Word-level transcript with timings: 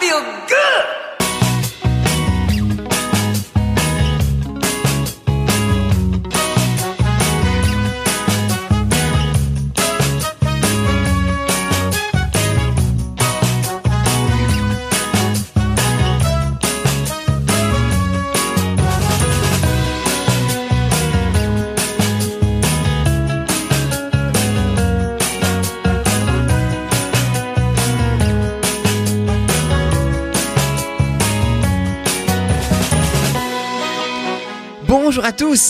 feel 0.00 0.20
good. 0.48 1.05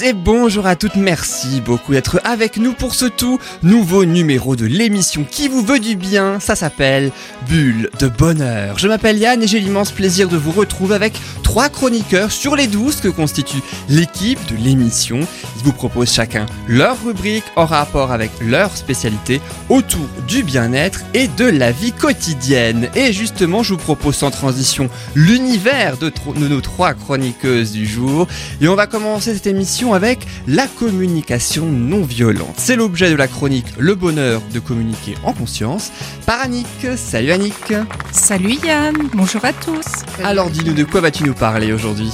Et 0.02 0.12
bonjour 0.14 0.66
à 0.66 0.74
toutes, 0.74 0.96
merci 0.96 1.60
beaucoup 1.60 1.92
d'être 1.92 2.20
avec 2.24 2.56
nous 2.56 2.72
pour 2.72 2.92
ce 2.94 3.04
tout 3.04 3.38
nouveau 3.62 4.04
numéro 4.04 4.56
de 4.56 4.66
l'émission 4.66 5.22
qui 5.22 5.46
vous 5.46 5.62
veut 5.62 5.78
du 5.78 5.94
bien, 5.94 6.40
ça 6.40 6.56
s'appelle 6.56 7.12
Bulle 7.48 7.88
de 8.00 8.08
Bonheur. 8.08 8.78
Je 8.78 8.88
m'appelle 8.88 9.16
Yann 9.16 9.41
et 9.41 9.46
j'ai 9.46 9.60
l'immense 9.60 9.92
plaisir 9.92 10.28
de 10.28 10.36
vous 10.36 10.50
retrouver 10.50 10.96
avec 10.96 11.12
trois 11.44 11.68
chroniqueurs 11.68 12.32
sur 12.32 12.56
les 12.56 12.66
douze 12.66 12.96
que 13.00 13.08
constitue 13.08 13.62
l'équipe 13.88 14.44
de 14.50 14.56
l'émission. 14.56 15.20
Ils 15.58 15.62
vous 15.62 15.72
proposent 15.72 16.12
chacun 16.12 16.46
leur 16.66 16.96
rubrique 17.05 17.44
en 17.55 17.64
rapport 17.64 18.10
avec 18.10 18.32
leur 18.41 18.77
spécialité 18.77 19.41
autour 19.68 20.08
du 20.27 20.42
bien-être 20.42 21.02
et 21.14 21.28
de 21.28 21.44
la 21.44 21.70
vie 21.70 21.92
quotidienne. 21.92 22.88
Et 22.96 23.12
justement, 23.12 23.62
je 23.62 23.74
vous 23.74 23.80
propose 23.80 24.16
sans 24.16 24.32
transition 24.32 24.91
l'univers 25.14 25.96
de 25.96 26.12
nos 26.36 26.60
trois 26.60 26.94
chroniqueuses 26.94 27.70
du 27.70 27.86
jour. 27.86 28.27
Et 28.61 28.66
on 28.66 28.74
va 28.74 28.89
commencer 28.89 29.33
cette 29.33 29.46
émission 29.46 29.75
avec 29.84 30.27
la 30.46 30.66
communication 30.66 31.66
non 31.66 32.02
violente. 32.02 32.55
C'est 32.56 32.77
l'objet 32.77 33.10
de 33.10 33.14
la 33.14 33.28
chronique 33.28 33.66
Le 33.78 33.94
bonheur 33.94 34.41
de 34.52 34.58
communiquer 34.58 35.14
en 35.22 35.34
conscience 35.34 35.92
par 36.24 36.41
Annick. 36.41 36.66
Salut 36.96 37.30
Annick. 37.30 37.74
Salut 38.10 38.56
Yann, 38.64 38.94
bonjour 39.12 39.44
à 39.44 39.52
tous. 39.52 39.84
Alors 40.24 40.48
dis-nous 40.48 40.72
de 40.72 40.84
quoi 40.84 41.02
vas-tu 41.02 41.24
nous 41.24 41.34
parler 41.34 41.72
aujourd'hui? 41.72 42.10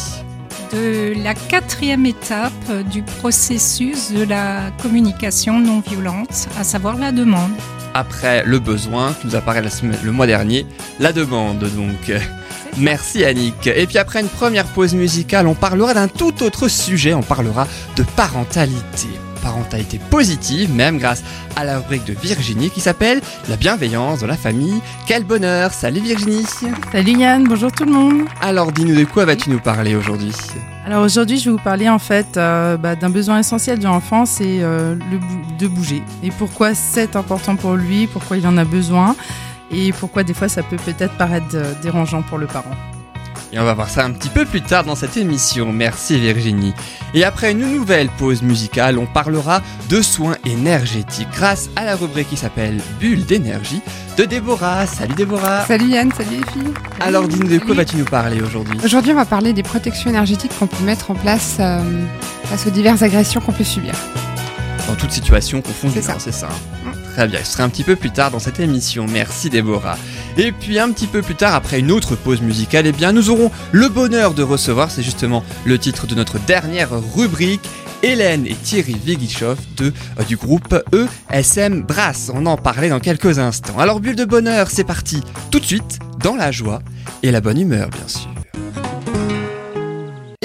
De 0.72 1.14
la 1.22 1.34
quatrième 1.34 2.04
étape 2.04 2.72
du 2.90 3.02
processus 3.02 4.10
de 4.10 4.24
la 4.24 4.72
communication 4.82 5.60
non 5.60 5.80
violente, 5.80 6.48
à 6.58 6.64
savoir 6.64 6.96
la 6.96 7.12
demande. 7.12 7.52
Après 7.94 8.42
le 8.44 8.58
besoin 8.58 9.12
qui 9.12 9.26
nous 9.26 9.36
apparaît 9.36 9.62
la 9.62 9.70
semaine- 9.70 9.98
le 10.02 10.12
mois 10.12 10.26
dernier, 10.26 10.66
la 11.00 11.12
demande 11.12 11.58
donc. 11.60 12.12
Merci 12.78 13.22
Annick. 13.24 13.66
Et 13.66 13.86
puis 13.86 13.98
après 13.98 14.20
une 14.22 14.28
première 14.28 14.64
pause 14.64 14.94
musicale, 14.94 15.46
on 15.46 15.54
parlera 15.54 15.92
d'un 15.92 16.08
tout 16.08 16.42
autre 16.42 16.68
sujet, 16.68 17.12
on 17.12 17.22
parlera 17.22 17.66
de 17.96 18.02
parentalité. 18.16 19.08
Parentalité 19.42 19.98
positive, 20.10 20.72
même 20.72 20.98
grâce 20.98 21.22
à 21.56 21.64
la 21.64 21.78
rubrique 21.80 22.04
de 22.04 22.12
Virginie 22.14 22.70
qui 22.70 22.80
s'appelle 22.80 23.20
La 23.48 23.56
bienveillance 23.56 24.20
dans 24.20 24.26
la 24.28 24.36
famille. 24.36 24.80
Quel 25.06 25.24
bonheur 25.24 25.72
Salut 25.72 26.00
Virginie 26.00 26.44
Salut 26.92 27.12
Yann, 27.18 27.44
bonjour 27.48 27.72
tout 27.72 27.84
le 27.84 27.90
monde. 27.92 28.22
Alors 28.40 28.70
dis-nous 28.70 28.94
de 28.94 29.04
quoi 29.04 29.24
vas-tu 29.24 29.50
nous 29.50 29.58
parler 29.58 29.96
aujourd'hui? 29.96 30.32
Alors 30.86 31.04
aujourd'hui, 31.04 31.38
je 31.38 31.46
vais 31.46 31.50
vous 31.56 31.62
parler 31.62 31.88
en 31.88 31.98
fait 31.98 32.36
euh, 32.36 32.76
bah, 32.76 32.94
d'un 32.96 33.10
besoin 33.10 33.40
essentiel 33.40 33.78
de 33.80 33.84
l'enfant, 33.84 34.26
c'est 34.26 34.62
euh, 34.62 34.94
le 35.10 35.18
bou- 35.18 35.42
de 35.58 35.66
bouger. 35.66 36.02
Et 36.22 36.30
pourquoi 36.30 36.74
c'est 36.74 37.16
important 37.16 37.56
pour 37.56 37.74
lui, 37.74 38.06
pourquoi 38.06 38.36
il 38.36 38.46
en 38.46 38.56
a 38.56 38.64
besoin, 38.64 39.16
et 39.72 39.92
pourquoi 39.92 40.22
des 40.22 40.34
fois 40.34 40.48
ça 40.48 40.62
peut 40.62 40.76
peut-être 40.76 41.14
paraître 41.16 41.46
euh, 41.54 41.72
dérangeant 41.82 42.22
pour 42.22 42.38
le 42.38 42.46
parent. 42.46 42.70
Et 43.54 43.58
on 43.58 43.64
va 43.64 43.74
voir 43.74 43.90
ça 43.90 44.04
un 44.06 44.12
petit 44.12 44.30
peu 44.30 44.46
plus 44.46 44.62
tard 44.62 44.84
dans 44.84 44.94
cette 44.94 45.18
émission. 45.18 45.72
Merci 45.74 46.18
Virginie. 46.18 46.72
Et 47.12 47.22
après 47.22 47.52
une 47.52 47.58
nouvelle 47.70 48.08
pause 48.08 48.40
musicale, 48.40 48.96
on 48.96 49.04
parlera 49.04 49.60
de 49.90 50.00
soins 50.00 50.36
énergétiques 50.46 51.28
grâce 51.34 51.68
à 51.76 51.84
la 51.84 51.94
rubrique 51.96 52.30
qui 52.30 52.38
s'appelle 52.38 52.80
Bulle 52.98 53.26
d'énergie 53.26 53.82
de 54.16 54.24
Déborah. 54.24 54.86
Salut 54.86 55.14
Déborah. 55.14 55.66
Salut 55.66 55.88
Yann, 55.88 56.10
salut 56.16 56.30
les 56.30 56.50
filles. 56.52 56.72
Alors 57.00 57.28
dis-nous 57.28 57.46
de 57.48 57.58
quoi 57.58 57.74
vas-tu 57.74 57.96
nous 57.96 58.06
parler 58.06 58.40
aujourd'hui? 58.40 58.78
Aujourd'hui, 58.82 59.12
on 59.12 59.16
va 59.16 59.26
parler 59.26 59.52
des 59.52 59.62
protections 59.62 60.08
énergétiques 60.08 60.52
qu'on 60.58 60.66
peut 60.66 60.84
mettre 60.84 61.10
en 61.10 61.14
place 61.14 61.56
euh, 61.60 61.78
face 62.44 62.66
aux 62.66 62.70
diverses 62.70 63.02
agressions 63.02 63.42
qu'on 63.42 63.52
peut 63.52 63.64
subir. 63.64 63.92
Dans 64.88 64.94
toute 64.94 65.12
situation 65.12 65.60
confondue, 65.60 65.94
C'est 65.96 66.02
ça. 66.02 66.12
hein, 66.12 66.16
c'est 66.18 66.32
ça. 66.32 66.48
Très 67.12 67.28
bien, 67.28 67.40
ce 67.44 67.52
sera 67.52 67.64
un 67.64 67.68
petit 67.68 67.84
peu 67.84 67.94
plus 67.94 68.10
tard 68.10 68.30
dans 68.30 68.38
cette 68.38 68.58
émission. 68.58 69.06
Merci 69.06 69.50
Déborah. 69.50 69.98
Et 70.38 70.50
puis 70.50 70.78
un 70.78 70.90
petit 70.90 71.06
peu 71.06 71.20
plus 71.20 71.34
tard, 71.34 71.54
après 71.54 71.78
une 71.78 71.92
autre 71.92 72.16
pause 72.16 72.40
musicale, 72.40 72.86
eh 72.86 72.92
bien 72.92 73.12
nous 73.12 73.28
aurons 73.28 73.50
le 73.70 73.90
bonheur 73.90 74.32
de 74.32 74.42
recevoir, 74.42 74.90
c'est 74.90 75.02
justement 75.02 75.44
le 75.66 75.78
titre 75.78 76.06
de 76.06 76.14
notre 76.14 76.38
dernière 76.38 76.88
rubrique, 77.14 77.68
Hélène 78.02 78.46
et 78.46 78.54
Thierry 78.54 78.96
Vigichov 79.04 79.58
de, 79.76 79.92
euh, 80.18 80.24
du 80.24 80.38
groupe 80.38 80.74
ESM 81.30 81.82
Brass. 81.82 82.32
On 82.34 82.46
en 82.46 82.56
parlait 82.56 82.88
dans 82.88 82.98
quelques 82.98 83.38
instants. 83.38 83.78
Alors 83.78 84.00
bulle 84.00 84.16
de 84.16 84.24
bonheur, 84.24 84.70
c'est 84.70 84.84
parti 84.84 85.20
tout 85.50 85.60
de 85.60 85.66
suite 85.66 85.98
dans 86.20 86.34
la 86.34 86.50
joie 86.50 86.80
et 87.22 87.30
la 87.30 87.42
bonne 87.42 87.60
humeur 87.60 87.90
bien 87.90 88.08
sûr. 88.08 88.41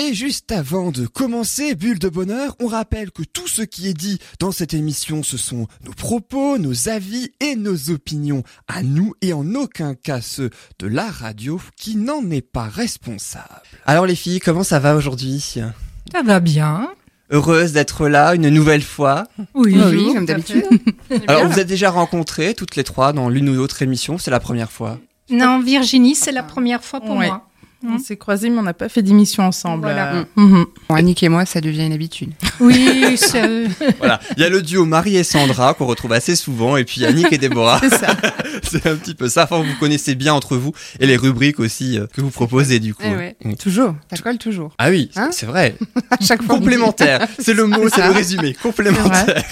Et 0.09 0.13
juste 0.13 0.53
avant 0.53 0.91
de 0.91 1.05
commencer, 1.05 1.75
Bulle 1.75 1.99
de 1.99 2.07
Bonheur, 2.07 2.55
on 2.61 2.67
rappelle 2.67 3.11
que 3.11 3.23
tout 3.23 3.47
ce 3.49 3.61
qui 3.61 3.89
est 3.89 3.93
dit 3.93 4.19
dans 4.39 4.53
cette 4.53 4.73
émission, 4.73 5.21
ce 5.21 5.35
sont 5.35 5.67
nos 5.85 5.91
propos, 5.91 6.57
nos 6.57 6.87
avis 6.87 7.31
et 7.41 7.57
nos 7.57 7.89
opinions 7.89 8.43
à 8.69 8.83
nous 8.83 9.15
et 9.21 9.33
en 9.33 9.53
aucun 9.55 9.95
cas 9.95 10.21
ceux 10.21 10.49
de 10.79 10.87
la 10.87 11.07
radio 11.07 11.59
qui 11.75 11.97
n'en 11.97 12.29
est 12.31 12.41
pas 12.41 12.69
responsable. 12.69 13.43
Alors 13.85 14.05
les 14.05 14.15
filles, 14.15 14.39
comment 14.39 14.63
ça 14.63 14.79
va 14.79 14.95
aujourd'hui? 14.95 15.41
Ça 16.13 16.23
va 16.23 16.39
bien. 16.39 16.89
Heureuse 17.29 17.73
d'être 17.73 18.07
là 18.07 18.33
une 18.33 18.47
nouvelle 18.47 18.83
fois. 18.83 19.25
Oui, 19.55 19.75
oui, 19.77 20.13
comme 20.13 20.25
d'habitude. 20.25 20.63
Alors 21.27 21.47
vous 21.49 21.59
êtes 21.59 21.67
déjà 21.67 21.89
rencontrées 21.89 22.53
toutes 22.53 22.77
les 22.77 22.85
trois 22.85 23.11
dans 23.11 23.27
l'une 23.27 23.49
ou 23.49 23.55
l'autre 23.55 23.81
émission, 23.81 24.17
c'est 24.17 24.31
la 24.31 24.39
première 24.39 24.71
fois? 24.71 24.99
Non, 25.29 25.59
Virginie, 25.59 26.15
c'est 26.15 26.31
la 26.31 26.43
première 26.43 26.81
fois 26.85 27.01
pour 27.01 27.17
Ouais. 27.17 27.27
moi. 27.27 27.46
On 27.85 27.99
s'est 27.99 28.17
croisés, 28.17 28.49
mais 28.49 28.57
on 28.57 28.63
n'a 28.63 28.73
pas 28.73 28.89
fait 28.89 29.01
d'émission 29.01 29.43
ensemble. 29.43 29.83
Voilà. 29.83 30.15
euh, 30.15 30.23
mhm. 30.35 30.65
Bon, 30.89 30.95
Annick 30.95 31.21
et 31.23 31.29
moi, 31.29 31.45
ça 31.45 31.61
devient 31.61 31.85
une 31.85 31.93
habitude. 31.93 32.31
Oui, 32.59 33.17
c'est- 33.17 33.65
Voilà, 33.99 34.19
il 34.35 34.41
y 34.41 34.45
a 34.45 34.49
le 34.49 34.61
duo 34.61 34.83
Marie 34.85 35.15
et 35.15 35.23
Sandra 35.23 35.73
qu'on 35.75 35.85
retrouve 35.85 36.11
assez 36.13 36.35
souvent 36.35 36.75
et 36.77 36.83
puis 36.85 37.05
Annick 37.05 37.31
et 37.31 37.37
Déborah. 37.37 37.79
C'est 37.81 37.89
ça. 37.97 38.15
C'est 38.63 38.87
un 38.87 38.95
petit 38.95 39.13
peu 39.13 39.29
ça. 39.29 39.43
Enfin, 39.43 39.61
vous 39.61 39.75
connaissez 39.79 40.15
bien 40.15 40.33
entre 40.33 40.57
vous 40.57 40.73
et 40.99 41.05
les 41.05 41.15
rubriques 41.17 41.59
aussi 41.59 41.97
euh, 41.99 42.07
que 42.13 42.21
vous 42.21 42.31
proposez 42.31 42.79
du 42.79 42.93
coup. 42.95 43.03
Eh 43.05 43.15
ouais. 43.15 43.35
Mm. 43.43 43.53
Toujours, 43.55 43.93
ça 44.11 44.17
colle 44.21 44.37
toujours. 44.39 44.73
Ah 44.79 44.89
oui, 44.89 45.11
Hein 45.15 45.29
c'est 45.31 45.45
vrai. 45.45 45.75
À 46.09 46.17
chaque 46.23 46.41
fois. 46.41 46.55
Complémentaire. 46.57 47.27
C'est 47.39 47.53
le 47.53 47.65
mot, 47.67 47.87
C'est 47.89 48.03
le 48.05 48.11
résumé. 48.11 48.55
Complémentaire. 48.63 49.43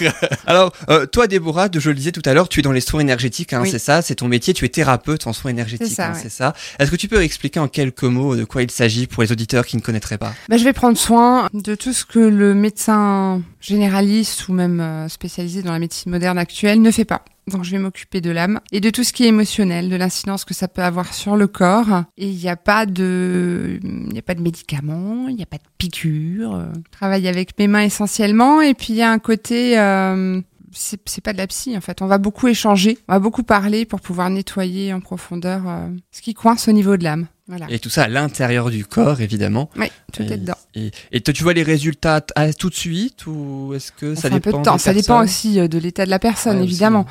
Alors, 0.47 0.73
euh, 0.89 1.05
toi, 1.05 1.27
Déborah, 1.27 1.69
de- 1.69 1.79
je 1.79 1.89
le 1.89 1.95
disais 1.95 2.11
tout 2.11 2.21
à 2.25 2.33
l'heure, 2.33 2.49
tu 2.49 2.59
es 2.59 2.63
dans 2.63 2.71
les 2.71 2.81
soins 2.81 3.01
énergétiques, 3.01 3.53
hein, 3.53 3.59
Oui. 3.63 3.69
c'est 3.69 3.79
ça, 3.79 4.01
c'est 4.01 4.15
ton 4.15 4.27
métier. 4.27 4.53
Tu 4.53 4.65
es 4.65 4.69
thérapeute 4.69 5.27
en 5.27 5.33
soins 5.33 5.51
énergétiques, 5.51 5.87
C'est 5.89 5.93
ça, 5.95 6.07
hein, 6.07 6.13
ouais. 6.13 6.19
c'est 6.21 6.29
ça. 6.31 6.53
Est-ce 6.79 6.89
que 6.89 6.95
tu 6.95 7.07
peux 7.07 7.21
expliquer 7.21 7.59
en 7.59 7.67
quelques 7.67 8.03
mots 8.03 8.14
de 8.15 8.43
quoi 8.43 8.63
il 8.63 8.71
s'agit 8.71 9.07
pour 9.07 9.23
les 9.23 9.31
auditeurs 9.31 9.65
qui 9.65 9.77
ne 9.77 9.81
connaîtraient 9.81 10.17
pas 10.17 10.33
Bah, 10.49 10.57
je 10.57 10.63
vais 10.63 10.73
prendre 10.73 10.97
soin 10.97 11.49
de 11.53 11.75
tout 11.75 11.93
ce 11.93 12.05
que 12.05 12.19
le 12.19 12.53
médecin 12.53 13.41
généraliste 13.61 14.47
ou 14.47 14.53
même 14.53 14.79
euh, 14.79 15.07
spécialisé 15.09 15.61
dans 15.61 15.71
la 15.71 15.79
médecine 15.79 16.11
moderne 16.11 16.37
actuelle 16.37 16.81
ne 16.81 16.91
fait 16.91 17.05
pas. 17.05 17.23
Donc 17.47 17.63
je 17.63 17.71
vais 17.71 17.77
m'occuper 17.77 18.21
de 18.21 18.31
l'âme 18.31 18.59
et 18.71 18.79
de 18.79 18.89
tout 18.89 19.03
ce 19.03 19.13
qui 19.13 19.23
est 19.23 19.27
émotionnel, 19.27 19.89
de 19.89 19.95
l'incidence 19.95 20.45
que 20.45 20.55
ça 20.55 20.67
peut 20.67 20.81
avoir 20.81 21.13
sur 21.13 21.35
le 21.35 21.45
corps. 21.45 22.03
Et 22.17 22.27
il 22.27 22.37
n'y 22.37 22.49
a 22.49 22.55
pas 22.55 22.87
de, 22.87 23.79
il 23.83 24.09
n'y 24.09 24.17
a 24.17 24.23
pas 24.23 24.33
de 24.33 24.41
médicaments, 24.41 25.27
il 25.27 25.35
n'y 25.35 25.43
a 25.43 25.45
pas 25.45 25.57
de 25.57 25.63
piqûres. 25.77 26.65
Je 26.73 26.91
travaille 26.91 27.27
avec 27.27 27.57
mes 27.59 27.67
mains 27.67 27.83
essentiellement 27.83 28.61
et 28.61 28.73
puis 28.73 28.93
il 28.93 28.95
y 28.95 29.03
a 29.03 29.11
un 29.11 29.19
côté, 29.19 29.77
euh, 29.77 30.41
c'est 30.73 31.23
pas 31.23 31.33
de 31.33 31.37
la 31.37 31.47
psy 31.47 31.77
en 31.77 31.81
fait. 31.81 32.01
On 32.01 32.07
va 32.07 32.17
beaucoup 32.17 32.47
échanger, 32.47 32.97
on 33.07 33.13
va 33.13 33.19
beaucoup 33.19 33.43
parler 33.43 33.85
pour 33.85 34.01
pouvoir 34.01 34.29
nettoyer 34.31 34.91
en 34.93 34.99
profondeur 34.99 35.61
euh, 35.67 35.87
ce 36.11 36.21
qui 36.21 36.33
coince 36.33 36.67
au 36.67 36.71
niveau 36.71 36.97
de 36.97 37.03
l'âme. 37.03 37.27
Voilà. 37.47 37.67
Et 37.69 37.77
tout 37.77 37.91
ça 37.91 38.03
à 38.03 38.07
l'intérieur 38.07 38.71
du 38.71 38.85
corps, 38.85 39.21
évidemment. 39.21 39.69
Oui, 39.77 39.85
tout 40.11 40.23
et, 40.23 40.31
est 40.31 40.37
dedans. 40.37 40.55
Et, 40.73 40.89
et 41.11 41.21
toi, 41.21 41.31
tu 41.31 41.43
vois 41.43 41.53
les 41.53 41.61
résultats 41.61 42.25
à- 42.35 42.53
tout 42.53 42.71
de 42.71 42.75
suite 42.75 43.27
ou 43.27 43.73
est-ce 43.75 43.91
que 43.91 44.15
Ça 44.15 44.21
ça 44.23 44.29
fait 44.29 44.33
un 44.33 44.37
dépend 44.39 44.51
peu 44.51 44.57
de 44.57 44.63
temps. 44.63 44.77
Ça 44.79 44.93
dépend 44.93 45.23
aussi 45.23 45.59
euh, 45.59 45.67
de 45.67 45.77
l'état 45.77 46.05
de 46.05 46.09
la 46.09 46.17
personne, 46.17 46.57
Ouais, 46.57 46.63
évidemment. 46.63 47.05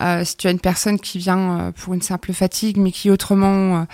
Euh, 0.00 0.24
si 0.24 0.36
tu 0.38 0.46
as 0.46 0.50
une 0.52 0.60
personne 0.60 0.98
qui 0.98 1.18
vient 1.18 1.60
euh, 1.60 1.72
pour 1.72 1.92
une 1.92 2.00
simple 2.00 2.32
fatigue, 2.32 2.78
mais 2.78 2.92
qui 2.92 3.10
autrement 3.10 3.86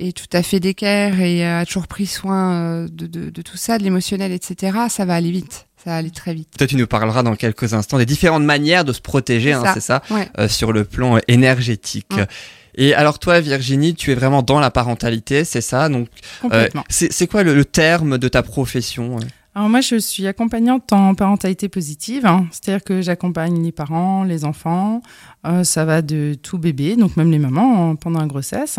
est 0.00 0.16
tout 0.16 0.26
à 0.36 0.42
fait 0.42 0.58
d'équerre 0.58 1.20
et 1.20 1.46
a 1.46 1.64
toujours 1.64 1.86
pris 1.86 2.06
soin 2.06 2.86
de, 2.90 3.06
de, 3.06 3.30
de 3.30 3.42
tout 3.42 3.56
ça, 3.56 3.78
de 3.78 3.84
l'émotionnel, 3.84 4.32
etc., 4.32 4.76
ça 4.88 5.04
va 5.04 5.14
aller 5.14 5.30
vite. 5.30 5.66
Ça 5.84 5.90
va 5.92 5.96
aller 5.98 6.10
très 6.10 6.34
vite. 6.34 6.48
Toi, 6.58 6.66
tu 6.66 6.74
nous 6.74 6.88
parleras 6.88 7.22
dans 7.22 7.36
quelques 7.36 7.72
instants 7.72 7.98
des 7.98 8.06
différentes 8.06 8.42
manières 8.42 8.84
de 8.84 8.92
se 8.92 9.00
protéger, 9.00 9.50
C'est 9.52 9.54
hein, 9.58 9.62
ça. 9.64 9.74
c'est 9.74 9.80
ça, 9.80 10.02
Ouais. 10.10 10.28
euh, 10.38 10.48
sur 10.48 10.72
le 10.72 10.84
plan 10.84 11.18
énergétique. 11.28 12.08
Ouais. 12.16 12.26
Et 12.76 12.94
alors 12.94 13.18
toi, 13.18 13.40
Virginie, 13.40 13.94
tu 13.94 14.12
es 14.12 14.14
vraiment 14.14 14.42
dans 14.42 14.60
la 14.60 14.70
parentalité, 14.70 15.44
c'est 15.44 15.60
ça 15.60 15.88
Donc, 15.88 16.08
euh, 16.52 16.68
c'est 16.90 17.26
quoi 17.26 17.42
le, 17.42 17.54
le 17.54 17.64
terme 17.64 18.18
de 18.18 18.28
ta 18.28 18.42
profession 18.42 19.16
euh? 19.16 19.20
Alors 19.56 19.70
moi, 19.70 19.80
je 19.80 19.96
suis 19.96 20.26
accompagnante 20.26 20.92
en 20.92 21.14
parentalité 21.14 21.70
positive, 21.70 22.26
hein. 22.26 22.46
c'est-à-dire 22.50 22.84
que 22.84 23.00
j'accompagne 23.00 23.64
les 23.64 23.72
parents, 23.72 24.22
les 24.22 24.44
enfants, 24.44 25.00
euh, 25.46 25.64
ça 25.64 25.86
va 25.86 26.02
de 26.02 26.34
tout 26.34 26.58
bébé, 26.58 26.94
donc 26.94 27.16
même 27.16 27.30
les 27.30 27.38
mamans 27.38 27.92
hein, 27.92 27.94
pendant 27.94 28.20
la 28.20 28.26
grossesse, 28.26 28.78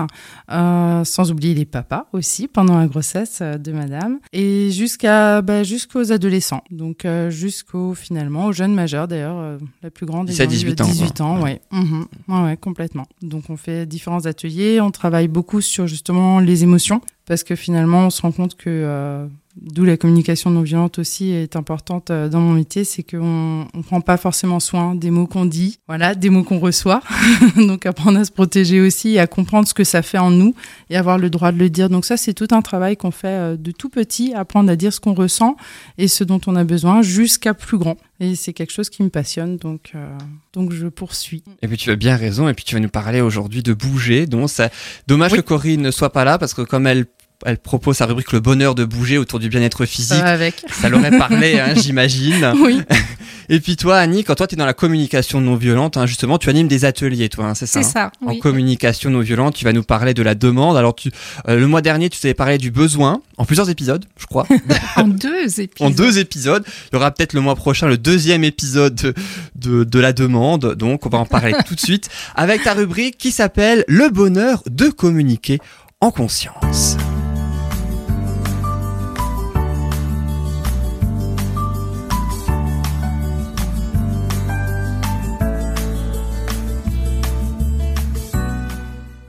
euh, 0.52 1.04
sans 1.04 1.32
oublier 1.32 1.56
les 1.56 1.66
papas 1.66 2.06
aussi 2.14 2.48
pendant 2.48 2.78
la 2.78 2.86
grossesse 2.86 3.40
euh, 3.42 3.58
de 3.58 3.72
madame, 3.72 4.20
et 4.34 4.70
jusqu'à 4.70 5.42
bah, 5.42 5.64
jusqu'aux 5.64 6.12
adolescents, 6.12 6.64
donc 6.70 7.08
jusqu'au 7.30 7.96
finalement 7.96 8.46
aux 8.46 8.54
jeunes 8.54 8.76
majeurs 8.76 9.08
d'ailleurs, 9.08 9.58
la 9.82 9.90
plus 9.90 10.06
grande 10.06 10.28
D'ici 10.28 10.44
à 10.44 10.46
18 10.46 10.82
ans, 10.82 10.86
18 10.86 11.18
quoi. 11.18 11.26
ans, 11.26 11.42
ouais. 11.42 11.60
Mhm. 11.72 12.06
ouais, 12.28 12.44
ouais, 12.44 12.58
complètement. 12.58 13.08
Donc 13.24 13.46
on 13.50 13.58
fait 13.58 13.88
différents 13.88 14.28
ateliers, 14.28 14.80
on 14.80 14.92
travaille 14.92 15.28
beaucoup 15.28 15.62
sur 15.62 15.88
justement 15.88 16.40
les 16.40 16.62
émotions, 16.62 17.02
parce 17.26 17.44
que 17.44 17.56
finalement 17.56 18.06
on 18.06 18.10
se 18.12 18.22
rend 18.22 18.32
compte 18.32 18.56
que 18.56 19.28
d'où 19.62 19.84
la 19.86 19.98
communication 19.98 20.50
non 20.50 20.62
violente 20.62 21.00
aussi 21.00 21.32
est 21.32 21.56
importante 21.56 22.12
euh, 22.12 22.30
dans 22.30 22.40
mon 22.40 22.54
métier, 22.54 22.84
c'est 22.84 23.04
qu'on 23.04 23.68
on 23.74 23.82
prend 23.82 24.02
pas 24.02 24.18
forcément 24.18 24.60
soin 24.60 24.96
des 24.96 25.10
mots 25.12 25.28
qu'on 25.28 25.46
dit, 25.46 25.80
voilà, 25.88 26.16
des 26.16 26.30
mots 26.30 26.44
qu'on 26.44 26.60
reçoit. 26.60 27.02
Donc 27.56 27.86
apprendre 27.86 28.20
à 28.20 28.26
se 28.26 28.32
protéger 28.32 28.80
aussi, 28.82 29.18
à 29.20 29.28
comprendre 29.28 29.68
ce 29.68 29.74
que 29.74 29.84
ça 29.84 30.02
fait 30.02 30.18
en 30.18 30.32
nous 30.32 30.54
et 30.90 30.98
avoir 30.98 31.18
le 31.18 31.30
droit 31.30 31.52
de 31.52 31.58
le 31.58 31.70
dire. 31.70 31.90
Donc 31.90 32.06
ça, 32.06 32.18
c'est 32.18 32.34
tout 32.34 32.48
un 32.52 32.62
travail 32.62 32.98
qu'on 32.98 33.12
fait 33.12 33.28
euh, 33.28 33.58
de 33.58 33.72
tout 33.72 33.90
petit, 33.90 34.34
apprendre 34.34 34.70
à 34.72 34.76
dire 34.76 34.94
ce 34.94 35.00
qu'on 35.00 35.14
ressent 35.14 35.58
et 35.98 36.08
ce 36.08 36.24
dont 36.24 36.42
on 36.48 36.56
a 36.56 36.64
besoin 36.64 37.02
jusqu'à 37.02 37.54
plus 37.54 37.78
grand. 37.78 37.98
Et 38.20 38.36
c'est 38.36 38.54
quelque 38.54 38.74
chose 38.74 38.90
qui 38.90 39.04
me 39.04 39.10
passionne, 39.10 39.58
donc 39.58 39.92
euh, 39.94 40.18
donc 40.54 40.74
je 40.74 40.88
poursuis. 40.88 41.44
Et 41.62 41.68
puis 41.68 41.78
tu 41.78 41.92
as 41.92 41.96
bien 41.96 42.16
raison, 42.16 42.50
et 42.50 42.56
puis 42.56 42.66
tu 42.66 42.74
vas 42.74 42.82
nous 42.82 42.90
parler 42.90 43.22
aujourd'hui 43.22 43.62
de 43.62 43.74
bouger, 43.74 44.26
donc 44.26 44.50
ça, 44.50 44.70
dommage 45.08 45.34
Oui. 45.34 45.38
que 45.38 45.44
Corinne 45.44 45.82
ne 45.82 45.92
soit 45.92 46.12
pas 46.12 46.24
là, 46.24 46.40
parce 46.40 46.56
que 46.56 46.64
comme 46.64 46.88
elle, 46.88 47.06
elle 47.46 47.58
propose 47.58 47.98
sa 47.98 48.06
rubrique 48.06 48.32
le 48.32 48.40
bonheur 48.40 48.76
de 48.76 48.84
bouger 48.84 49.18
autour 49.18 49.40
du 49.40 49.50
bien-être 49.50 49.86
physique, 49.86 50.24
avec. 50.24 50.64
ça 50.72 50.90
l'aurait 50.90 51.18
parlé, 51.18 51.60
hein, 51.60 51.74
j'imagine. 51.76 52.54
Oui. 52.62 52.82
Et 53.50 53.62
puis 53.62 53.78
toi, 53.78 53.98
Annie, 53.98 54.26
quand 54.26 54.36
toi 54.36 54.48
tu 54.48 54.56
es 54.56 54.58
dans 54.58 54.66
la 54.66 54.74
communication 54.74 55.40
non 55.40 55.56
violente, 55.56 55.96
hein, 55.96 56.06
justement, 56.06 56.38
tu 56.38 56.50
animes 56.50 56.68
des 56.68 56.84
ateliers, 56.84 57.30
toi, 57.30 57.46
hein, 57.46 57.56
c'est 57.56 57.66
ça 57.66 57.82
C'est 57.82 57.98
hein 58.00 58.12
ça, 58.20 58.28
En 58.28 58.36
communication 58.36 59.10
non 59.10 59.22
violente, 59.22 59.56
tu 59.56 59.64
vas 59.64 59.72
nous 59.72 59.84
parler 59.84 60.14
de 60.14 60.22
la 60.22 60.36
demande. 60.36 60.76
Alors, 60.76 60.96
tu, 60.96 61.12
euh, 61.48 61.58
le 61.58 61.68
mois 61.68 61.82
dernier, 61.82 62.10
tu 62.10 62.20
t'avais 62.20 62.34
parlé 62.34 62.58
du 62.58 62.72
besoin, 62.72 63.22
en 63.38 63.46
plusieurs 63.46 63.70
épisodes, 63.70 64.04
je 64.18 64.26
crois. 64.26 64.46
En 64.98 65.08
deux 65.08 65.62
épisodes. 65.62 65.88
en 65.88 65.90
deux 65.92 66.18
épisodes. 66.18 66.64
Il 66.92 66.96
y 66.96 66.98
aura 66.98 67.12
peut-être 67.12 67.34
le 67.34 67.42
mois 67.42 67.56
prochain 67.56 67.88
le 67.88 67.98
deuxième 67.98 68.44
épisode 68.44 68.96
de, 68.96 69.14
de, 69.56 69.84
de 69.84 70.00
la 70.00 70.12
demande. 70.12 70.74
Donc, 70.76 71.06
on 71.06 71.10
va 71.10 71.20
en 71.20 71.26
parler 71.26 71.54
tout 71.68 71.76
de 71.76 71.80
suite 71.80 72.10
avec 72.36 72.64
ta 72.64 72.74
rubrique 72.74 73.18
qui 73.18 73.32
s'appelle 73.32 73.86
Le 73.88 74.10
bonheur 74.10 74.64
de 74.70 74.90
communiquer 74.90 75.60
en 76.02 76.12
conscience. 76.12 76.98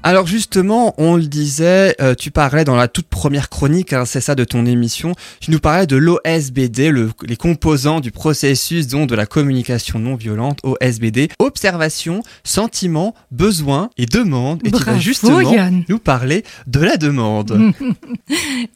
Alors 0.05 0.29
justement, 0.29 0.95
on 0.97 1.17
le 1.17 1.25
disait, 1.25 1.97
euh, 2.01 2.15
tu 2.15 2.31
parlais 2.31 2.65
dans 2.65 2.77
la 2.77 2.87
toute 2.87 3.09
première 3.09 3.49
chronique, 3.49 3.93
hein, 3.93 4.05
c'est 4.05 4.21
ça 4.21 4.37
de 4.37 4.45
ton 4.45 4.65
émission, 4.65 5.13
tu 5.41 5.51
nous 5.51 5.59
parlais 5.59 5.89
de 5.89 5.97
l'OSBD, 5.97 6.91
le, 6.91 7.11
les 7.27 7.37
composants 7.37 7.99
du 7.99 8.13
processus 8.13 8.87
donc 8.87 9.09
de 9.09 9.17
la 9.17 9.27
communication 9.27 9.99
non 9.99 10.15
violente, 10.15 10.61
OSBD, 10.63 11.29
observation, 11.41 12.23
sentiment, 12.45 13.15
besoin 13.33 13.91
et 13.99 14.07
demande. 14.07 14.61
Et 14.65 14.71
tu 14.71 14.79
vas 14.79 14.85
Bravo, 14.85 15.01
justement 15.01 15.41
Yann. 15.41 15.85
nous 15.89 15.99
parler 15.99 16.45
de 16.67 16.81
la 16.81 16.97
demande. 16.97 17.73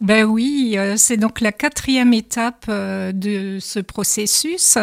Ben 0.00 0.24
oui, 0.24 0.74
euh, 0.76 0.94
c'est 0.96 1.16
donc 1.16 1.40
la 1.40 1.52
quatrième 1.52 2.12
étape 2.12 2.66
euh, 2.68 3.12
de 3.12 3.58
ce 3.60 3.78
processus 3.78 4.78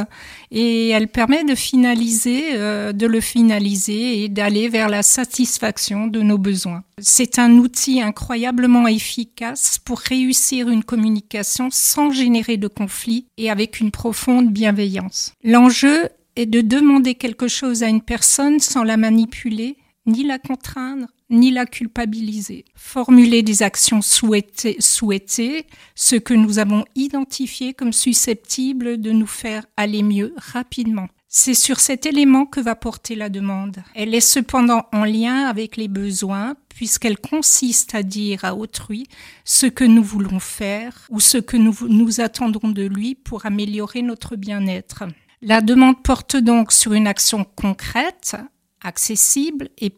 et 0.51 0.89
elle 0.89 1.07
permet 1.07 1.43
de 1.43 1.55
finaliser, 1.55 2.53
de 2.57 3.05
le 3.05 3.21
finaliser 3.21 4.23
et 4.23 4.29
d'aller 4.29 4.69
vers 4.69 4.89
la 4.89 5.03
satisfaction 5.03 6.07
de 6.07 6.21
nos 6.21 6.28
besoins. 6.37 6.83
C'est 6.99 7.39
un 7.39 7.53
outil 7.53 8.01
incroyablement 8.01 8.87
efficace 8.87 9.79
pour 9.83 9.99
réussir 9.99 10.69
une 10.69 10.83
communication 10.83 11.69
sans 11.71 12.11
générer 12.11 12.57
de 12.57 12.67
conflit 12.67 13.25
et 13.37 13.49
avec 13.49 13.79
une 13.79 13.91
profonde 13.91 14.51
bienveillance. 14.51 15.33
L'enjeu 15.43 16.09
est 16.35 16.45
de 16.45 16.61
demander 16.61 17.15
quelque 17.15 17.47
chose 17.47 17.83
à 17.83 17.87
une 17.87 18.01
personne 18.01 18.59
sans 18.59 18.83
la 18.83 18.97
manipuler, 18.97 19.77
ni 20.05 20.23
la 20.23 20.39
contraindre, 20.39 21.07
ni 21.29 21.51
la 21.51 21.65
culpabiliser. 21.65 22.65
Formuler 22.75 23.43
des 23.43 23.61
actions 23.61 24.01
souhaitées, 24.01 24.77
souhaitées, 24.79 25.65
ce 25.95 26.15
que 26.15 26.33
nous 26.33 26.59
avons 26.59 26.85
identifié 26.95 27.73
comme 27.73 27.93
susceptible 27.93 28.99
de 28.99 29.11
nous 29.11 29.27
faire 29.27 29.65
aller 29.77 30.03
mieux 30.03 30.33
rapidement. 30.37 31.07
C'est 31.31 31.53
sur 31.53 31.79
cet 31.79 32.07
élément 32.07 32.47
que 32.47 32.59
va 32.59 32.75
porter 32.75 33.13
la 33.13 33.29
demande. 33.29 33.83
Elle 33.93 34.15
est 34.15 34.19
cependant 34.19 34.87
en 34.91 35.03
lien 35.05 35.45
avec 35.45 35.77
les 35.77 35.87
besoins 35.87 36.55
puisqu'elle 36.69 37.19
consiste 37.19 37.93
à 37.93 38.01
dire 38.01 38.45
à 38.45 38.55
autrui 38.55 39.07
ce 39.45 39.67
que 39.67 39.83
nous 39.83 40.01
voulons 40.01 40.39
faire 40.39 41.05
ou 41.11 41.19
ce 41.19 41.37
que 41.37 41.55
nous, 41.55 41.75
nous 41.87 42.19
attendons 42.19 42.69
de 42.69 42.83
lui 42.83 43.13
pour 43.13 43.45
améliorer 43.45 44.01
notre 44.01 44.37
bien-être. 44.37 45.03
La 45.43 45.61
demande 45.61 46.01
porte 46.01 46.35
donc 46.35 46.71
sur 46.71 46.93
une 46.93 47.05
action 47.05 47.45
concrète, 47.55 48.35
accessible 48.81 49.69
et, 49.77 49.93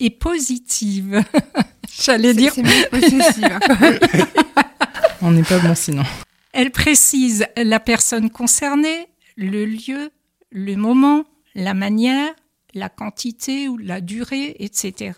et 0.00 0.10
positive. 0.10 1.24
J'allais 2.02 2.34
dire 2.34 2.52
hein. 2.58 3.60
On 5.22 5.30
n'est 5.30 5.42
pas 5.44 5.60
bon 5.60 5.74
sinon. 5.74 6.04
Elle 6.52 6.72
précise 6.72 7.46
la 7.56 7.80
personne 7.80 8.28
concernée, 8.28 9.08
le 9.36 9.64
lieu, 9.64 10.10
le 10.56 10.74
moment, 10.74 11.24
la 11.54 11.74
manière, 11.74 12.32
la 12.72 12.88
quantité 12.88 13.68
ou 13.68 13.76
la 13.76 14.00
durée, 14.00 14.56
etc. 14.58 15.12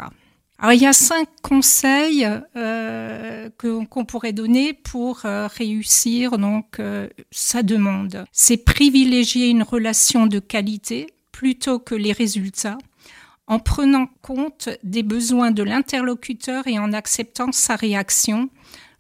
Alors 0.58 0.73
il 0.73 0.82
y 0.82 0.87
a 0.87 0.93
cinq 0.93 1.29
conseils 1.43 2.29
euh, 2.56 3.49
qu'on 3.56 4.05
pourrait 4.05 4.32
donner 4.32 4.73
pour 4.73 5.25
euh, 5.25 5.46
réussir 5.46 6.38
donc 6.38 6.81
euh, 6.81 7.08
sa 7.31 7.62
demande. 7.62 8.25
C'est 8.32 8.56
privilégier 8.56 9.49
une 9.49 9.62
relation 9.62 10.26
de 10.26 10.40
qualité 10.40 11.06
plutôt 11.31 11.79
que 11.79 11.94
les 11.94 12.12
résultats 12.12 12.79
en 13.46 13.61
prenant 13.61 14.08
compte 14.23 14.69
des 14.82 15.05
besoins 15.05 15.52
de 15.52 15.62
l'interlocuteur 15.62 16.67
et 16.67 16.81
en 16.81 16.93
acceptant 16.93 17.52
sa 17.52 17.76
réaction, 17.76 18.50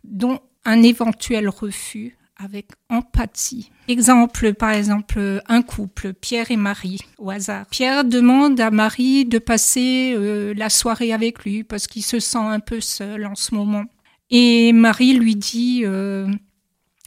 dont 0.04 0.38
un 0.64 0.82
éventuel 0.84 1.48
refus 1.48 2.17
avec 2.38 2.68
empathie. 2.88 3.70
Exemple, 3.88 4.54
par 4.54 4.70
exemple, 4.70 5.42
un 5.48 5.62
couple, 5.62 6.12
Pierre 6.14 6.50
et 6.50 6.56
Marie, 6.56 7.00
au 7.18 7.30
hasard. 7.30 7.66
Pierre 7.66 8.04
demande 8.04 8.60
à 8.60 8.70
Marie 8.70 9.24
de 9.24 9.38
passer 9.38 10.14
euh, 10.16 10.54
la 10.56 10.70
soirée 10.70 11.12
avec 11.12 11.44
lui 11.44 11.64
parce 11.64 11.86
qu'il 11.86 12.04
se 12.04 12.20
sent 12.20 12.38
un 12.38 12.60
peu 12.60 12.80
seul 12.80 13.26
en 13.26 13.34
ce 13.34 13.54
moment. 13.54 13.84
Et 14.30 14.72
Marie 14.72 15.14
lui 15.14 15.34
dit, 15.34 15.82
euh, 15.84 16.28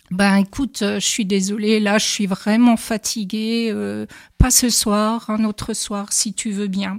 ben 0.10 0.38
écoute, 0.38 0.82
euh, 0.82 1.00
je 1.00 1.06
suis 1.06 1.26
désolée, 1.26 1.80
là 1.80 1.98
je 1.98 2.08
suis 2.08 2.26
vraiment 2.26 2.78
fatiguée, 2.78 3.74
pas 4.38 4.52
ce 4.52 4.70
soir, 4.70 5.30
un 5.30 5.46
autre 5.46 5.74
soir 5.74 6.12
si 6.12 6.34
tu 6.34 6.52
veux 6.52 6.68
bien. 6.68 6.98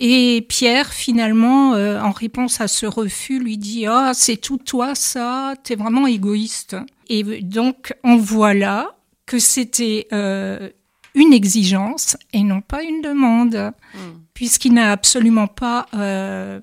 Et 0.00 0.46
Pierre, 0.48 0.92
finalement, 0.92 1.74
euh, 1.74 2.00
en 2.00 2.12
réponse 2.12 2.60
à 2.60 2.68
ce 2.68 2.86
refus, 2.86 3.40
lui 3.40 3.58
dit 3.58 3.86
Ah, 3.86 4.12
c'est 4.14 4.36
tout 4.36 4.58
toi, 4.58 4.94
ça, 4.94 5.54
t'es 5.64 5.74
vraiment 5.74 6.06
égoïste. 6.06 6.76
Et 7.08 7.42
donc, 7.42 7.94
on 8.04 8.16
voit 8.16 8.54
là 8.54 8.96
que 9.26 9.40
c'était 9.40 10.06
euh, 10.12 10.70
une 11.14 11.32
exigence 11.32 12.16
et 12.32 12.42
non 12.42 12.60
pas 12.60 12.84
une 12.84 13.02
demande, 13.02 13.72
puisqu'il 14.34 14.74
n'a 14.74 14.92
absolument 14.92 15.48
pas 15.48 15.86
euh, 15.94 16.60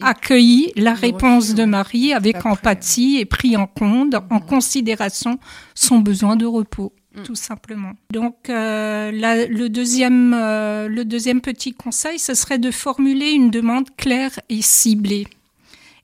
accueilli 0.00 0.72
la 0.76 0.94
réponse 0.94 1.54
de. 1.54 1.64
Marie 1.64 2.14
avec 2.14 2.46
empathie 2.46 3.18
et 3.18 3.26
pris 3.26 3.58
en 3.58 3.66
compte, 3.66 4.14
en 4.14 4.40
considération, 4.40 5.38
son 5.74 5.98
besoin 5.98 6.36
de 6.36 6.46
repos 6.46 6.94
Mm. 7.14 7.22
tout 7.24 7.34
simplement. 7.34 7.92
Donc 8.12 8.48
euh, 8.48 9.10
le 9.12 9.68
deuxième 9.68 10.32
euh, 10.32 10.88
le 10.88 11.04
deuxième 11.04 11.40
petit 11.40 11.72
conseil, 11.72 12.20
ce 12.20 12.34
serait 12.34 12.58
de 12.58 12.70
formuler 12.70 13.30
une 13.32 13.50
demande 13.50 13.88
claire 13.96 14.38
et 14.48 14.62
ciblée. 14.62 15.26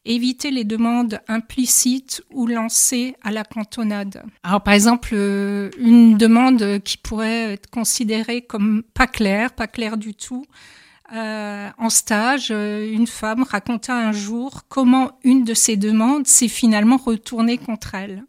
Éviter 0.05 0.51
les 0.51 0.65
demandes 0.65 1.21
implicites 1.29 2.23
ou 2.33 2.47
lancées 2.47 3.17
à 3.23 3.31
la 3.31 3.45
cantonade. 3.45 4.23
Alors 4.43 4.63
par 4.63 4.75
exemple, 4.75 5.11
euh, 5.13 5.71
une 5.79 6.17
demande 6.17 6.81
qui 6.83 6.97
pourrait 6.97 7.53
être 7.53 7.71
considérée 7.71 8.43
comme 8.43 8.83
pas 8.95 9.07
claire, 9.07 9.53
pas 9.53 9.67
claire 9.67 9.97
du 9.97 10.15
tout. 10.15 10.45
En 11.13 11.89
stage, 11.89 12.51
une 12.51 13.07
femme 13.07 13.45
raconta 13.45 13.95
un 13.95 14.11
jour 14.11 14.63
comment 14.69 15.13
une 15.23 15.45
de 15.45 15.55
ses 15.55 15.77
demandes 15.77 16.27
s'est 16.27 16.49
finalement 16.49 16.97
retournée 16.97 17.59
contre 17.59 17.95
elle. 17.95 18.25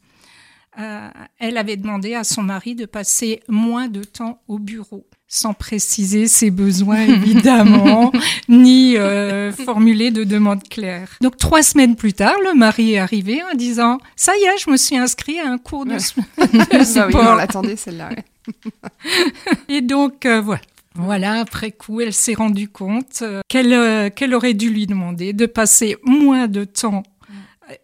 Euh, 0.80 1.10
elle 1.40 1.58
avait 1.58 1.76
demandé 1.78 2.14
à 2.14 2.24
son 2.24 2.44
mari 2.44 2.76
de 2.76 2.86
passer 2.86 3.42
moins 3.48 3.88
de 3.88 4.04
temps 4.04 4.42
au 4.48 4.60
bureau 4.60 5.06
sans 5.28 5.54
préciser 5.54 6.28
ses 6.28 6.52
besoins 6.52 7.02
évidemment, 7.08 8.12
ni 8.48 8.96
euh, 8.96 9.52
formuler 9.52 10.12
de 10.12 10.24
demande 10.24 10.64
claire. 10.70 11.10
Donc 11.22 11.38
trois 11.38 11.64
semaines 11.64 11.96
plus 11.96 12.14
tard, 12.14 12.36
le 12.46 12.54
mari 12.54 12.94
est 12.94 13.00
arrivé 13.00 13.42
en 13.52 13.56
disant 13.56 13.98
«ça 14.16 14.32
y 14.38 14.44
est, 14.44 14.58
je 14.64 14.70
me 14.70 14.78
suis 14.78 14.96
inscrit 14.98 15.40
à 15.40 15.50
un 15.50 15.58
cours 15.58 15.86
de, 15.86 15.92
de 15.96 15.98
Ah 15.98 16.78
oui, 16.80 16.86
sport. 16.86 17.26
on 17.32 17.36
l'attendait 17.36 17.76
celle-là. 17.76 18.10
Et 19.70 19.82
donc 19.82 20.26
euh, 20.26 20.42
voilà. 20.42 20.62
Voilà, 21.00 21.42
après 21.42 21.72
coup, 21.72 22.02
elle 22.02 22.14
s'est 22.14 22.34
rendue 22.34 22.70
compte 22.70 23.24
qu'elle 23.50 24.34
aurait 24.34 24.56
dû 24.56 24.72
lui 24.72 24.88
demander 24.88 25.32
de 25.32 25.46
passer 25.46 25.96
moins 26.04 26.48
de 26.48 26.64
temps, 26.64 27.04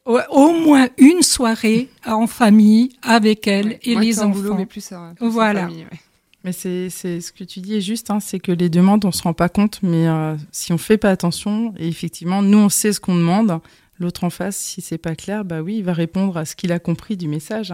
au, 0.06 0.52
moins 0.54 0.88
une 0.98 1.22
soirée 1.22 1.90
en 2.06 2.28
famille 2.28 2.90
avec 3.02 3.48
elle 3.48 3.68
Ouais. 3.68 3.80
et 3.84 3.96
les 3.96 4.20
enfants. 4.20 4.30
boulot, 4.30 4.54
mais 4.56 4.66
plus, 4.66 4.92
en- 4.94 5.14
plus 5.16 5.26
en 5.26 5.30
Voilà. 5.30 5.62
famille, 5.68 5.84
ouais. 5.92 6.00
Mais 6.46 6.52
c'est 6.52 6.90
c'est 6.90 7.22
ce 7.22 7.32
que 7.32 7.44
tu 7.46 7.62
dis 7.62 7.76
est 7.76 7.82
juste, 7.82 8.10
hein, 8.10 8.20
c'est 8.20 8.40
que 8.40 8.52
les 8.52 8.70
demandes, 8.70 9.06
on 9.06 9.12
se 9.14 9.24
rend 9.24 9.34
pas 9.34 9.48
compte, 9.50 9.80
mais 9.82 10.08
euh, 10.08 10.36
si 10.52 10.74
on 10.74 10.78
fait 10.78 10.98
pas 10.98 11.10
attention, 11.10 11.74
et 11.78 11.88
effectivement, 11.88 12.42
nous, 12.42 12.58
on 12.58 12.68
sait 12.70 12.92
ce 12.92 13.00
qu'on 13.00 13.16
demande, 13.16 13.60
l'autre 14.00 14.26
en 14.26 14.30
face, 14.30 14.58
si 14.58 14.82
c'est 14.82 14.98
pas 14.98 15.16
clair, 15.16 15.46
bah 15.46 15.62
oui, 15.62 15.78
il 15.78 15.84
va 15.86 15.94
répondre 15.94 16.36
à 16.36 16.44
ce 16.44 16.56
qu'il 16.58 16.72
a 16.74 16.80
compris 16.80 17.16
du 17.16 17.30
message. 17.30 17.74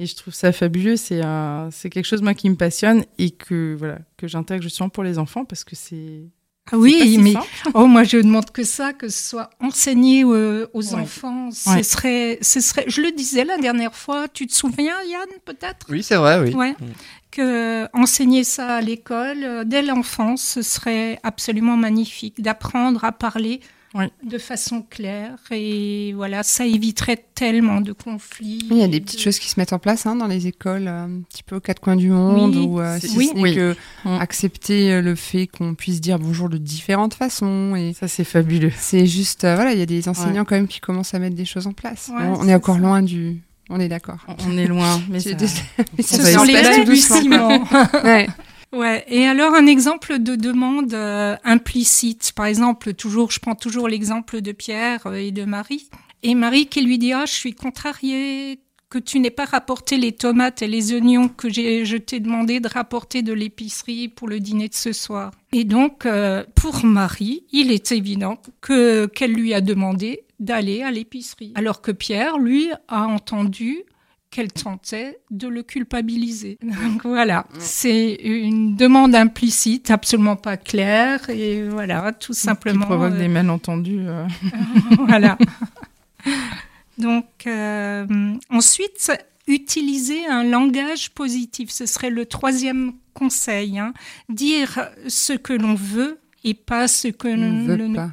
Et 0.00 0.06
je 0.06 0.16
trouve 0.16 0.32
ça 0.34 0.50
fabuleux, 0.50 0.96
c'est 0.96 1.22
euh, 1.24 1.70
c'est 1.70 1.88
quelque 1.90 2.06
chose, 2.06 2.22
moi, 2.22 2.34
qui 2.34 2.48
me 2.50 2.56
passionne 2.56 3.04
et 3.18 3.30
que, 3.30 3.76
voilà, 3.78 3.98
que 4.16 4.26
j'intègre 4.26 4.62
justement 4.62 4.88
pour 4.88 5.04
les 5.04 5.18
enfants 5.18 5.44
parce 5.44 5.62
que 5.62 5.76
c'est. 5.76 6.22
Ah 6.72 6.78
oui, 6.78 6.98
si 7.00 7.18
mais 7.18 7.34
oh, 7.74 7.86
moi 7.86 8.04
je 8.04 8.18
demande 8.18 8.50
que 8.50 8.62
ça, 8.64 8.92
que 8.92 9.08
ce 9.08 9.28
soit 9.30 9.50
enseigné 9.60 10.24
euh, 10.24 10.66
aux 10.72 10.94
Ouais. 10.94 11.00
enfants. 11.00 11.50
Ce 11.52 11.70
Ouais. 11.70 11.82
serait, 11.82 12.38
ce 12.42 12.60
serait. 12.60 12.84
Je 12.86 13.00
le 13.02 13.12
disais 13.12 13.44
la 13.44 13.58
dernière 13.58 13.94
fois. 13.94 14.28
Tu 14.28 14.46
te 14.46 14.54
souviens, 14.54 14.94
Yann, 15.08 15.28
peut-être? 15.44 15.86
Oui, 15.88 16.02
c'est 16.02 16.16
vrai, 16.16 16.38
oui. 16.40 16.54
Ouais. 16.54 16.74
Que 17.30 17.86
enseigner 17.96 18.42
ça 18.42 18.76
à 18.76 18.80
l'école 18.80 19.44
euh, 19.44 19.64
dès 19.64 19.82
l'enfance, 19.82 20.42
ce 20.42 20.62
serait 20.62 21.20
absolument 21.22 21.76
magnifique 21.76 22.42
d'apprendre 22.42 23.04
à 23.04 23.12
parler 23.12 23.60
Oui. 23.92 24.04
de 24.22 24.38
façon 24.38 24.82
claire 24.88 25.36
et 25.50 26.12
voilà, 26.14 26.44
ça 26.44 26.64
éviterait 26.64 27.24
tellement 27.34 27.80
de 27.80 27.92
conflits. 27.92 28.64
Il 28.70 28.76
y 28.76 28.84
a 28.84 28.86
des 28.86 29.00
de- 29.00 29.04
petites 29.04 29.20
choses 29.20 29.40
qui 29.40 29.48
se 29.48 29.58
mettent 29.58 29.72
en 29.72 29.80
place 29.80 30.06
hein, 30.06 30.14
dans 30.14 30.28
les 30.28 30.46
écoles, 30.46 30.86
euh, 30.86 31.06
un 31.06 31.22
petit 31.28 31.42
peu 31.42 31.56
aux 31.56 31.60
quatre 31.60 31.80
coins 31.80 31.96
du 31.96 32.08
monde, 32.08 32.54
Oui. 32.54 32.66
ou 32.66 32.80
euh, 32.80 32.98
C'est- 33.00 33.08
si 33.08 33.16
oui. 33.18 33.28
ce 33.30 33.34
n'est 33.34 33.40
Oui. 33.42 33.54
que 33.56 33.76
Mm. 34.04 34.08
accepter 34.20 34.92
euh, 34.92 35.02
le 35.02 35.16
fait 35.16 35.48
qu'on 35.48 35.74
puisse 35.74 36.00
dire 36.00 36.20
bonjour 36.20 36.48
de 36.48 36.56
différentes 36.56 37.14
façons. 37.14 37.74
Et 37.74 37.92
Ça, 37.92 38.06
c'est 38.06 38.22
fabuleux. 38.22 38.70
c'est 38.78 39.06
juste, 39.06 39.42
euh, 39.42 39.56
voilà, 39.56 39.72
il 39.72 39.78
y 39.80 39.82
a 39.82 39.86
des 39.86 40.08
enseignants 40.08 40.44
quand 40.44 40.54
même 40.54 40.68
qui 40.68 40.78
commencent 40.78 41.14
à 41.14 41.18
mettre 41.18 41.34
des 41.34 41.44
choses 41.44 41.66
en 41.66 41.72
place. 41.72 42.10
Ouais, 42.14 42.24
on, 42.26 42.34
on 42.34 42.42
c'est 42.44 42.50
est 42.50 42.54
encore 42.54 42.76
ça. 42.76 42.80
loin 42.82 43.02
du, 43.02 43.40
on 43.70 43.80
est 43.80 43.88
d'accord. 43.88 44.18
On 44.46 44.56
est 44.56 44.66
loin, 44.68 45.00
mais 45.10 45.18
ça- 45.20 45.32
des- 45.32 45.46
on 45.98 46.02
Ce 46.02 46.16
va 46.22 46.30
sont 46.32 46.44
les 46.44 46.52
espérer. 46.54 46.76
balbutiements. 46.84 47.64
Ouais. 48.04 48.28
Ouais. 48.72 49.04
Et 49.08 49.26
alors 49.26 49.54
un 49.54 49.66
exemple 49.66 50.18
de 50.18 50.36
demande 50.36 50.94
euh, 50.94 51.36
implicite, 51.44 52.32
par 52.36 52.46
exemple, 52.46 52.94
toujours, 52.94 53.30
je 53.30 53.40
prends 53.40 53.56
toujours 53.56 53.88
l'exemple 53.88 54.40
de 54.40 54.52
Pierre 54.52 55.06
euh, 55.06 55.14
et 55.14 55.32
de 55.32 55.44
Marie. 55.44 55.88
Et 56.22 56.34
Marie 56.34 56.66
qui 56.66 56.82
lui 56.82 56.98
dit 56.98 57.12
ah 57.12 57.24
je 57.26 57.32
suis 57.32 57.54
contrariée 57.54 58.60
que 58.90 58.98
tu 58.98 59.20
n'aies 59.20 59.30
pas 59.30 59.44
rapporté 59.44 59.96
les 59.96 60.12
tomates 60.12 60.62
et 60.62 60.66
les 60.66 60.92
oignons 60.92 61.28
que 61.28 61.48
je 61.48 61.96
t'ai 61.96 62.18
demandé 62.18 62.58
de 62.58 62.68
rapporter 62.68 63.22
de 63.22 63.32
l'épicerie 63.32 64.08
pour 64.08 64.28
le 64.28 64.40
dîner 64.40 64.68
de 64.68 64.74
ce 64.74 64.92
soir. 64.92 65.30
Et 65.52 65.62
donc, 65.62 66.06
euh, 66.06 66.42
pour 66.56 66.84
Marie, 66.84 67.44
il 67.52 67.70
est 67.70 67.92
évident 67.92 68.38
que, 68.60 69.06
qu'elle 69.06 69.32
lui 69.32 69.54
a 69.54 69.60
demandé 69.60 70.24
d'aller 70.40 70.82
à 70.82 70.90
l'épicerie. 70.90 71.52
Alors 71.54 71.82
que 71.82 71.92
Pierre, 71.92 72.38
lui, 72.38 72.68
a 72.88 73.06
entendu 73.06 73.84
qu'elle 74.30 74.52
tentait 74.52 75.18
de 75.30 75.48
le 75.48 75.62
culpabiliser. 75.62 76.56
Donc 76.62 77.04
voilà, 77.04 77.46
c'est 77.58 78.14
une 78.14 78.76
demande 78.76 79.14
implicite, 79.14 79.90
absolument 79.90 80.36
pas 80.36 80.56
claire, 80.56 81.28
et 81.30 81.68
voilà, 81.68 82.12
tout 82.12 82.32
simplement. 82.32 82.80
Qui 82.82 82.86
provoque 82.86 83.12
euh, 83.14 83.18
des 83.18 83.28
malentendus. 83.28 84.06
euh. 84.06 84.26
voilà. 85.06 85.36
Donc, 86.98 87.26
euh, 87.46 88.06
ensuite, 88.50 89.10
utiliser 89.48 90.26
un 90.26 90.44
langage 90.44 91.10
positif. 91.10 91.70
Ce 91.70 91.86
serait 91.86 92.10
le 92.10 92.26
troisième 92.26 92.92
conseil. 93.14 93.78
hein. 93.78 93.92
Dire 94.28 94.90
ce 95.08 95.32
que 95.32 95.52
l'on 95.52 95.74
veut 95.74 96.18
et 96.44 96.54
pas 96.54 96.88
ce 96.88 97.08
que 97.08 97.28
l'on 97.28 97.52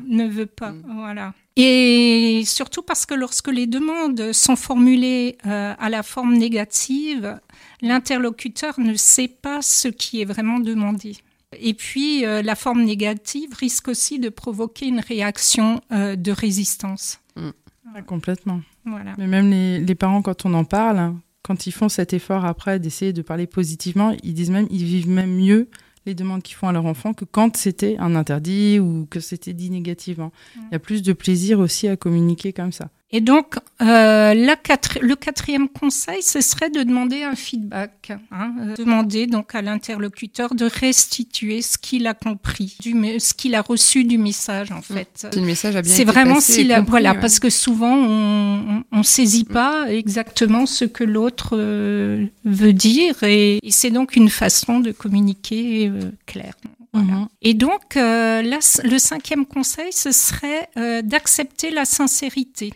ne 0.07 0.27
veut 0.27 0.45
pas. 0.47 0.71
Mm. 0.71 0.83
Voilà. 0.95 1.33
Et 1.59 2.43
surtout 2.45 2.83
parce 2.83 3.07
que 3.07 3.15
lorsque 3.15 3.47
les 3.47 3.65
demandes 3.65 4.31
sont 4.31 4.55
formulées 4.55 5.39
euh, 5.47 5.73
à 5.79 5.89
la 5.89 6.03
forme 6.03 6.37
négative, 6.37 7.39
l'interlocuteur 7.81 8.79
ne 8.79 8.93
sait 8.93 9.27
pas 9.27 9.63
ce 9.63 9.87
qui 9.87 10.21
est 10.21 10.25
vraiment 10.25 10.59
demandé. 10.59 11.17
Et 11.59 11.73
puis, 11.73 12.25
euh, 12.25 12.43
la 12.43 12.53
forme 12.53 12.83
négative 12.83 13.55
risque 13.55 13.87
aussi 13.87 14.19
de 14.19 14.29
provoquer 14.29 14.85
une 14.85 14.99
réaction 14.99 15.81
euh, 15.91 16.15
de 16.15 16.31
résistance. 16.31 17.19
Ah, 17.35 18.03
complètement. 18.03 18.61
Voilà. 18.85 19.15
Mais 19.17 19.25
même 19.25 19.49
les, 19.49 19.79
les 19.79 19.95
parents, 19.95 20.21
quand 20.21 20.45
on 20.45 20.53
en 20.53 20.63
parle, 20.63 20.99
hein, 20.99 21.19
quand 21.41 21.65
ils 21.65 21.71
font 21.71 21.89
cet 21.89 22.13
effort 22.13 22.45
après 22.45 22.77
d'essayer 22.79 23.13
de 23.13 23.23
parler 23.23 23.47
positivement, 23.47 24.15
ils 24.21 24.35
disent 24.35 24.51
même, 24.51 24.67
ils 24.69 24.83
vivent 24.83 25.09
même 25.09 25.33
mieux 25.33 25.69
les 26.07 26.15
demandes 26.15 26.41
qu'ils 26.41 26.55
font 26.55 26.67
à 26.67 26.71
leur 26.71 26.85
enfant 26.85 27.13
que 27.13 27.25
quand 27.25 27.55
c'était 27.55 27.97
un 27.99 28.15
interdit 28.15 28.79
ou 28.79 29.05
que 29.09 29.19
c'était 29.19 29.53
dit 29.53 29.69
négativement. 29.69 30.31
Il 30.55 30.71
y 30.71 30.75
a 30.75 30.79
plus 30.79 31.03
de 31.03 31.13
plaisir 31.13 31.59
aussi 31.59 31.87
à 31.87 31.95
communiquer 31.95 32.53
comme 32.53 32.71
ça. 32.71 32.89
Et 33.11 33.21
donc, 33.21 33.55
euh, 33.81 34.33
la 34.33 34.55
quatre- 34.57 34.99
le 35.01 35.15
quatrième 35.15 35.69
conseil, 35.69 36.21
ce 36.21 36.41
serait 36.41 36.69
de 36.69 36.83
demander 36.83 37.23
un 37.23 37.35
feedback. 37.35 38.11
hein, 38.31 38.53
euh, 38.61 38.75
demander 38.75 39.27
donc 39.27 39.55
à 39.55 39.61
l'interlocuteur 39.61 40.53
de 40.55 40.65
restituer 40.65 41.61
ce 41.61 41.77
qu'il 41.77 42.05
a 42.07 42.13
compris, 42.13 42.75
du, 42.81 42.93
ce 43.19 43.33
qu'il 43.33 43.55
a 43.55 43.61
reçu 43.61 44.03
du 44.03 44.17
message 44.17 44.71
en 44.73 44.81
fait. 44.81 45.27
Si 45.31 45.39
le 45.39 45.45
message 45.45 45.75
a 45.77 45.81
bien 45.81 45.93
C'est 45.93 46.03
vraiment 46.03 46.41
si 46.41 46.63
la, 46.65 46.77
compris, 46.79 46.89
voilà 46.91 47.13
ouais. 47.13 47.19
parce 47.21 47.39
que 47.39 47.49
souvent 47.49 47.95
on, 47.95 48.77
on, 48.77 48.83
on 48.91 49.03
saisit 49.03 49.45
pas 49.45 49.85
exactement 49.89 50.65
ce 50.65 50.83
que 50.85 51.03
l'autre 51.05 51.51
euh, 51.57 52.25
veut 52.43 52.73
dire 52.73 53.23
et, 53.23 53.59
et 53.63 53.71
c'est 53.71 53.91
donc 53.91 54.15
une 54.17 54.29
façon 54.29 54.79
de 54.81 54.91
communiquer 54.91 55.87
euh, 55.89 56.11
clairement. 56.25 56.53
Voilà. 56.93 57.07
Mhm. 57.07 57.27
Et 57.41 57.53
donc 57.53 57.95
euh, 57.97 58.43
c- 58.59 58.81
le 58.83 58.97
cinquième 58.99 59.45
conseil 59.45 59.91
ce 59.93 60.11
serait 60.11 60.69
euh, 60.77 61.01
d'accepter 61.01 61.69
la 61.71 61.85
sincérité, 61.85 62.73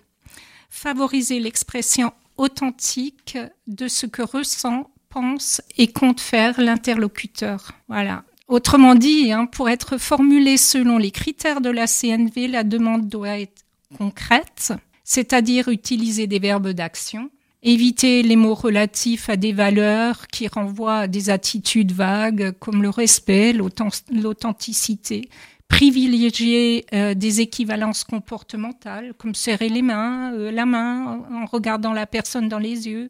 favoriser 0.71 1.39
l'expression 1.39 2.11
authentique 2.37 3.37
de 3.67 3.87
ce 3.87 4.07
que 4.07 4.23
ressent, 4.23 4.89
pense 5.09 5.61
et 5.77 5.87
compte 5.87 6.21
faire 6.21 6.59
l'interlocuteur. 6.59 7.73
Voilà. 7.87 8.23
Autrement 8.47 8.95
dit, 8.95 9.31
hein, 9.31 9.45
pour 9.45 9.69
être 9.69 9.97
formulée 9.97 10.57
selon 10.57 10.97
les 10.97 11.11
critères 11.11 11.61
de 11.61 11.69
la 11.69 11.85
CNV, 11.87 12.47
la 12.47 12.63
demande 12.63 13.07
doit 13.09 13.39
être 13.39 13.63
concrète, 13.97 14.73
c'est-à-dire 15.03 15.67
utiliser 15.67 16.25
des 16.25 16.39
verbes 16.39 16.69
d'action, 16.69 17.29
éviter 17.63 18.23
les 18.23 18.37
mots 18.37 18.55
relatifs 18.55 19.29
à 19.29 19.35
des 19.35 19.51
valeurs 19.53 20.27
qui 20.27 20.47
renvoient 20.47 20.99
à 20.99 21.07
des 21.07 21.29
attitudes 21.29 21.91
vagues 21.91 22.53
comme 22.59 22.81
le 22.81 22.89
respect, 22.89 23.51
l'authent- 23.53 24.03
l'authenticité, 24.11 25.29
privilégier 25.71 26.85
euh, 26.93 27.13
des 27.13 27.41
équivalences 27.41 28.03
comportementales 28.03 29.13
comme 29.17 29.33
serrer 29.35 29.69
les 29.69 29.81
mains, 29.81 30.33
euh, 30.33 30.51
la 30.51 30.65
main 30.65 31.21
en 31.31 31.45
regardant 31.45 31.93
la 31.93 32.05
personne 32.05 32.49
dans 32.49 32.59
les 32.59 32.87
yeux, 32.87 33.09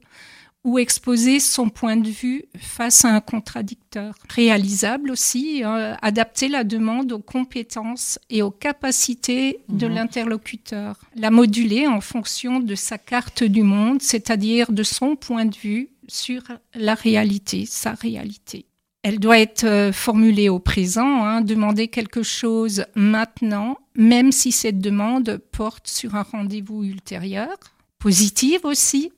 ou 0.64 0.78
exposer 0.78 1.40
son 1.40 1.70
point 1.70 1.98
de 1.98 2.08
vue 2.10 2.44
face 2.60 3.04
à 3.04 3.10
un 3.16 3.20
contradicteur. 3.20 4.14
Réalisable 4.30 5.10
aussi, 5.10 5.64
euh, 5.64 5.96
adapter 6.04 6.50
la 6.50 6.64
demande 6.64 7.12
aux 7.14 7.20
compétences 7.20 8.20
et 8.30 8.44
aux 8.44 8.52
capacités 8.52 9.60
de 9.70 9.88
Mhm. 9.88 9.96
l'interlocuteur. 9.96 11.00
La 11.16 11.32
moduler 11.32 11.88
en 11.88 12.00
fonction 12.00 12.60
de 12.60 12.76
sa 12.76 13.00
carte 13.00 13.44
du 13.44 13.64
monde, 13.64 14.02
c'est-à-dire 14.04 14.72
de 14.72 14.84
son 14.84 15.16
point 15.16 15.46
de 15.46 15.56
vue 15.58 15.90
sur 16.08 16.44
la 16.76 16.94
réalité, 16.94 17.66
sa 17.66 17.94
réalité. 17.94 18.66
Elle 19.04 19.20
doit 19.20 19.40
être 19.40 19.64
euh, 19.64 19.92
formulée 19.92 20.50
au 20.50 20.60
présent, 20.60 21.26
hein, 21.26 21.42
demander 21.42 21.88
quelque 21.88 22.22
chose 22.22 22.86
maintenant, 22.96 23.80
même 23.96 24.32
si 24.32 24.52
cette 24.52 24.80
demande 24.80 25.42
porte 25.52 25.88
sur 25.88 26.16
un 26.16 26.22
rendez-vous 26.22 26.84
ultérieur. 26.84 27.58
Positive 27.98 28.62
aussi, 28.64 29.12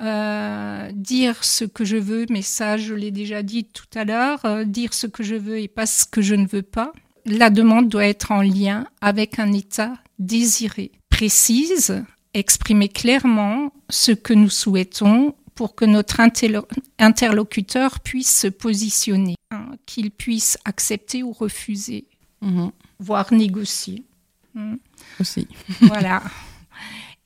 euh, 0.00 0.90
dire 0.92 1.44
ce 1.44 1.64
que 1.64 1.84
je 1.84 1.96
veux, 1.96 2.26
mais 2.28 2.42
ça, 2.42 2.76
je 2.76 2.94
l'ai 2.94 3.12
déjà 3.12 3.44
dit 3.44 3.64
tout 3.64 3.86
à 3.94 4.04
l'heure, 4.04 4.44
euh, 4.44 4.64
dire 4.64 4.92
ce 4.92 5.06
que 5.06 5.22
je 5.22 5.36
veux 5.36 5.60
et 5.60 5.68
pas 5.68 5.86
ce 5.86 6.04
que 6.04 6.20
je 6.20 6.34
ne 6.34 6.46
veux 6.46 6.62
pas. 6.62 6.92
La 7.24 7.50
demande 7.50 7.88
doit 7.88 8.06
être 8.06 8.32
en 8.32 8.42
lien 8.42 8.88
avec 9.00 9.38
un 9.38 9.52
état 9.52 9.94
désiré. 10.18 10.90
Précise, 11.08 12.04
exprimer 12.34 12.88
clairement 12.88 13.72
ce 13.88 14.10
que 14.10 14.34
nous 14.34 14.50
souhaitons 14.50 15.36
pour 15.54 15.74
que 15.74 15.84
notre 15.84 16.20
interlo- 16.20 16.66
interlocuteur 16.98 18.00
puisse 18.00 18.34
se 18.40 18.46
positionner, 18.48 19.36
hein, 19.50 19.70
qu'il 19.86 20.10
puisse 20.10 20.58
accepter 20.64 21.22
ou 21.22 21.32
refuser, 21.32 22.06
Mhm. 22.40 22.70
voire 22.98 23.32
négocier. 23.32 24.04
Hmm. 24.54 24.76
Aussi. 25.20 25.48
Voilà. 25.80 26.22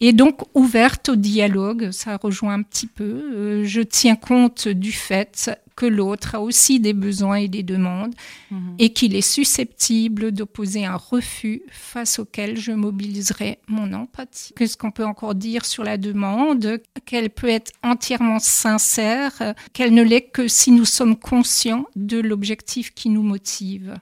Et 0.00 0.12
donc 0.12 0.42
ouverte 0.54 1.08
au 1.08 1.16
dialogue, 1.16 1.90
ça 1.90 2.16
rejoint 2.16 2.54
un 2.54 2.62
petit 2.62 2.86
peu. 2.86 3.04
Euh, 3.04 3.64
je 3.64 3.80
tiens 3.80 4.14
compte 4.14 4.68
du 4.68 4.92
fait 4.92 5.50
que 5.74 5.86
l'autre 5.86 6.34
a 6.36 6.40
aussi 6.40 6.78
des 6.80 6.92
besoins 6.92 7.36
et 7.36 7.48
des 7.48 7.62
demandes 7.64 8.14
Mhm. 8.50 8.74
et 8.78 8.92
qu'il 8.92 9.14
est 9.16 9.20
susceptible 9.20 10.32
d'opposer 10.32 10.84
un 10.84 10.96
refus 10.96 11.62
face 11.70 12.18
auquel 12.18 12.56
je 12.58 12.72
mobiliserai 12.72 13.58
mon 13.68 13.92
empathie. 13.92 14.52
Qu'est-ce 14.56 14.76
qu'on 14.76 14.90
peut 14.90 15.04
encore 15.04 15.34
dire 15.34 15.64
sur 15.64 15.84
la 15.84 15.96
demande? 15.98 16.80
Qu'elle 17.04 17.30
peut 17.30 17.48
être 17.48 17.72
entièrement 17.82 18.38
sincère, 18.38 19.54
qu'elle 19.72 19.94
ne 19.94 20.02
l'est 20.02 20.22
que 20.30 20.46
si 20.48 20.70
nous 20.72 20.84
sommes 20.84 21.16
conscients 21.16 21.86
de 21.96 22.18
l'objectif 22.18 22.92
qui 22.94 23.08
nous 23.08 23.22
motive. 23.22 23.94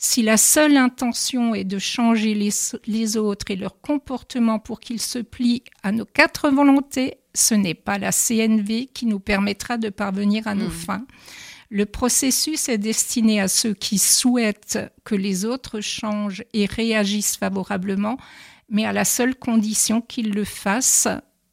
Si 0.00 0.22
la 0.22 0.36
seule 0.36 0.76
intention 0.76 1.54
est 1.56 1.64
de 1.64 1.80
changer 1.80 2.32
les, 2.34 2.50
les 2.86 3.16
autres 3.16 3.50
et 3.50 3.56
leur 3.56 3.80
comportement 3.80 4.60
pour 4.60 4.78
qu'ils 4.78 5.00
se 5.00 5.18
plient 5.18 5.64
à 5.82 5.90
nos 5.90 6.04
quatre 6.04 6.50
volontés, 6.50 7.16
ce 7.34 7.54
n'est 7.54 7.74
pas 7.74 7.98
la 7.98 8.12
CNV 8.12 8.86
qui 8.86 9.06
nous 9.06 9.18
permettra 9.18 9.76
de 9.76 9.88
parvenir 9.88 10.46
à 10.46 10.54
nos 10.54 10.66
Mhm. 10.66 10.70
fins. 10.70 11.06
Le 11.70 11.84
processus 11.84 12.68
est 12.68 12.78
destiné 12.78 13.40
à 13.40 13.48
ceux 13.48 13.74
qui 13.74 13.98
souhaitent 13.98 14.78
que 15.04 15.16
les 15.16 15.44
autres 15.44 15.80
changent 15.80 16.44
et 16.52 16.66
réagissent 16.66 17.36
favorablement, 17.36 18.16
mais 18.70 18.84
à 18.86 18.92
la 18.92 19.04
seule 19.04 19.34
condition 19.34 20.00
qu'ils 20.00 20.30
le 20.32 20.44
fassent 20.44 21.08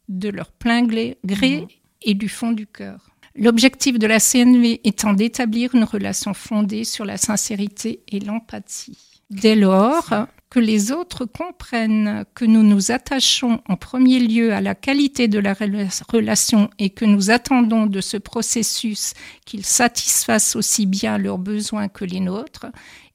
de 0.08 0.28
leur 0.28 0.52
plein 0.52 0.84
gré, 0.84 1.18
Mhm. 1.24 1.66
et 2.02 2.14
du 2.14 2.28
fond 2.28 2.52
du 2.52 2.66
cœur. 2.68 3.05
L'objectif 3.38 3.98
de 3.98 4.06
la 4.06 4.18
CNV 4.18 4.80
étant 4.84 5.12
d'établir 5.12 5.74
une 5.74 5.84
relation 5.84 6.34
fondée 6.34 6.84
sur 6.84 7.04
la 7.04 7.16
sincérité 7.16 8.00
et 8.08 8.20
l'empathie. 8.20 8.98
Dès 9.30 9.56
lors 9.56 10.08
que 10.48 10.60
les 10.60 10.92
autres 10.92 11.24
comprennent 11.24 12.24
que 12.34 12.44
nous 12.44 12.62
nous 12.62 12.92
attachons 12.92 13.60
en 13.68 13.76
premier 13.76 14.20
lieu 14.20 14.54
à 14.54 14.60
la 14.60 14.74
qualité 14.74 15.26
de 15.26 15.38
la 15.40 15.52
rela- 15.52 16.02
relation 16.08 16.70
et 16.78 16.90
que 16.90 17.04
nous 17.04 17.30
attendons 17.30 17.86
de 17.86 18.00
ce 18.00 18.16
processus 18.16 19.12
qu'il 19.44 19.64
satisfasse 19.64 20.54
aussi 20.54 20.86
bien 20.86 21.18
leurs 21.18 21.38
besoins 21.38 21.88
que 21.88 22.04
les 22.04 22.20
nôtres, 22.20 22.66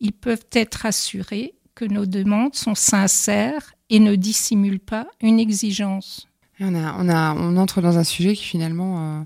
ils 0.02 0.12
peuvent 0.12 0.46
être 0.52 0.86
assurés 0.86 1.56
que 1.74 1.86
nos 1.86 2.06
demandes 2.06 2.54
sont 2.56 2.76
sincères 2.76 3.74
et 3.90 4.00
ne 4.00 4.16
dissimulent 4.16 4.80
pas 4.80 5.08
une 5.22 5.40
exigence. 5.40 6.28
On, 6.60 6.76
a, 6.76 6.96
on, 7.00 7.10
a, 7.10 7.34
on 7.34 7.58
entre 7.58 7.82
dans 7.82 7.98
un 7.98 8.04
sujet 8.04 8.36
qui 8.36 8.44
finalement 8.44 9.22
euh, 9.22 9.24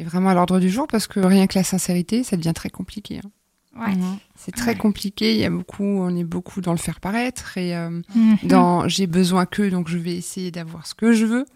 est 0.00 0.04
vraiment 0.04 0.30
à 0.30 0.34
l'ordre 0.34 0.58
du 0.60 0.68
jour 0.70 0.86
parce 0.86 1.06
que 1.06 1.20
rien 1.20 1.46
que 1.46 1.58
la 1.58 1.64
sincérité, 1.64 2.24
ça 2.24 2.36
devient 2.36 2.52
très 2.54 2.70
compliqué. 2.70 3.20
hein. 3.24 3.30
Ouais. 3.78 3.94
C'est 4.36 4.50
très 4.54 4.72
Ouais. 4.72 4.76
compliqué. 4.76 5.32
Il 5.34 5.40
y 5.40 5.44
a 5.44 5.50
beaucoup, 5.50 5.84
on 5.84 6.14
est 6.16 6.24
beaucoup 6.24 6.60
dans 6.60 6.72
le 6.72 6.78
faire 6.78 6.98
paraître 7.00 7.56
et 7.56 7.76
euh, 7.76 7.90
Mhm. 8.14 8.36
dans 8.44 8.88
j'ai 8.88 9.06
besoin 9.06 9.46
que, 9.46 9.70
donc 9.70 9.88
je 9.88 9.96
vais 9.96 10.16
essayer 10.16 10.50
d'avoir 10.50 10.86
ce 10.86 10.94
que 10.94 11.12
je 11.12 11.24
veux. 11.24 11.46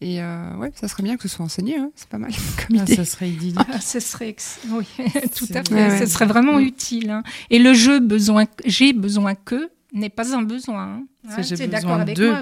Et 0.00 0.22
euh, 0.22 0.54
ouais, 0.58 0.70
ça 0.76 0.86
serait 0.86 1.02
bien 1.02 1.16
que 1.16 1.22
ce 1.22 1.28
soit 1.28 1.44
enseigné. 1.44 1.76
hein. 1.78 1.90
C'est 1.96 2.08
pas 2.08 2.18
mal 2.18 2.30
comme 2.68 2.76
Ah, 2.78 2.82
idée. 2.82 2.94
ça 2.96 3.04
serait 3.04 3.30
idyllique. 3.30 3.58
Ah, 3.72 3.80
ce 3.80 3.98
serait 3.98 4.28
ex- 4.28 4.60
oui, 4.70 4.84
tout 5.36 5.46
à 5.54 5.64
fait. 5.64 5.74
Ouais. 5.74 5.98
Ce 5.98 6.06
serait 6.06 6.26
vraiment 6.26 6.58
utile. 6.60 7.10
hein. 7.10 7.22
Et 7.50 7.58
le 7.58 7.72
jeu 7.74 7.98
besoin, 7.98 8.44
j'ai 8.64 8.92
besoin 8.92 9.34
que 9.34 9.70
n'est 9.92 10.10
pas 10.10 10.34
un 10.36 10.42
besoin. 10.42 10.82
hein. 10.82 11.02
C'est 11.30 11.34
Hein, 11.40 11.42
j'ai 11.42 11.56
besoin 11.56 11.68
d'accord 11.68 12.00
avec 12.00 12.16
d'eux. 12.16 12.32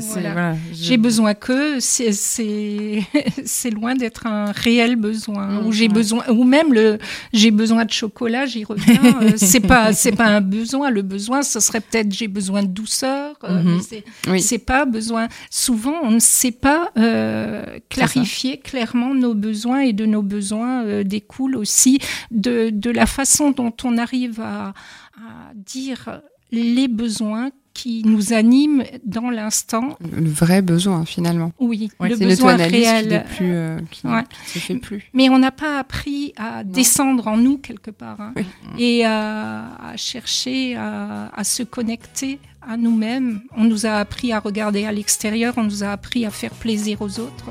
voilà. 0.00 0.32
voilà, 0.32 0.56
J'ai 0.72 0.96
besoin 0.96 1.34
que 1.34 1.80
c'est 1.80 2.12
c'est 2.12 3.02
c'est 3.44 3.70
loin 3.70 3.94
d'être 3.94 4.26
un 4.26 4.46
réel 4.52 4.96
besoin 4.96 5.46
Mm, 5.62 5.66
ou 5.66 5.72
j'ai 5.72 5.88
ouais. 5.88 5.88
besoin 5.94 6.24
ou 6.28 6.44
même 6.44 6.72
le 6.72 6.98
j'ai 7.32 7.50
besoin 7.50 7.84
de 7.84 7.90
chocolat 7.90 8.46
j'y 8.46 8.64
reviens 8.64 9.00
euh, 9.22 9.32
c'est 9.36 9.60
pas 9.60 9.92
c'est 9.92 10.12
pas 10.12 10.26
un 10.26 10.40
besoin 10.40 10.90
le 10.90 11.02
besoin 11.02 11.42
ce 11.42 11.58
serait 11.60 11.80
peut-être 11.80 12.12
j'ai 12.12 12.28
besoin 12.28 12.62
de 12.62 12.68
douceur 12.68 13.34
euh, 13.44 13.62
mais 13.64 13.82
c'est 13.82 14.04
Oui. 14.30 14.40
c'est 14.40 14.58
pas 14.58 14.84
besoin. 14.86 15.28
Souvent, 15.50 15.96
on 16.02 16.10
ne 16.12 16.18
sait 16.20 16.52
pas 16.52 16.90
euh, 16.96 17.78
clarifier 17.88 18.58
clairement 18.58 19.14
nos 19.14 19.34
besoins 19.34 19.80
et 19.80 19.92
de 19.92 20.06
nos 20.06 20.22
besoins 20.22 20.84
euh, 20.84 21.02
découle 21.04 21.56
aussi 21.56 21.98
de, 22.30 22.70
de 22.70 22.90
la 22.90 23.06
façon 23.06 23.50
dont 23.50 23.74
on 23.84 23.98
arrive 23.98 24.40
à, 24.40 24.68
à 25.16 25.52
dire 25.54 26.20
les 26.52 26.88
besoins 26.88 27.50
qui 27.72 28.02
nous 28.04 28.32
animent 28.32 28.82
dans 29.04 29.30
l'instant. 29.30 29.96
Le 30.00 30.28
vrai 30.28 30.60
besoin 30.60 31.04
finalement. 31.04 31.52
Oui, 31.60 31.88
Ouais, 32.00 32.08
le 32.10 32.16
C'est 32.16 32.24
besoin 32.26 32.56
qui 32.56 32.62
réel. 32.64 33.08
n'est 33.08 33.20
plus, 33.24 33.52
euh, 33.54 33.78
qui, 33.90 34.06
Ouais. 34.06 34.24
qui 34.44 34.58
se 34.58 34.58
fait 34.58 34.74
plus. 34.74 35.04
Mais 35.14 35.28
on 35.30 35.38
n'a 35.38 35.52
pas 35.52 35.78
appris 35.78 36.32
à 36.36 36.64
descendre 36.64 37.28
en 37.28 37.36
nous 37.36 37.58
quelque 37.58 37.92
part 37.92 38.20
hein, 38.20 38.32
Oui. 38.36 38.44
et 38.78 39.04
à, 39.04 39.68
à 39.82 39.96
chercher 39.96 40.74
à, 40.76 41.30
à 41.34 41.44
se 41.44 41.62
connecter 41.62 42.40
à 42.60 42.76
nous-mêmes. 42.76 43.40
On 43.56 43.64
nous 43.64 43.86
a 43.86 43.92
appris 43.92 44.32
à 44.32 44.40
regarder 44.40 44.84
à 44.84 44.92
l'extérieur, 44.92 45.54
on 45.56 45.62
nous 45.64 45.84
a 45.84 45.88
appris 45.92 46.26
à 46.26 46.30
faire 46.30 46.50
plaisir 46.50 47.00
aux 47.00 47.20
autres. 47.20 47.50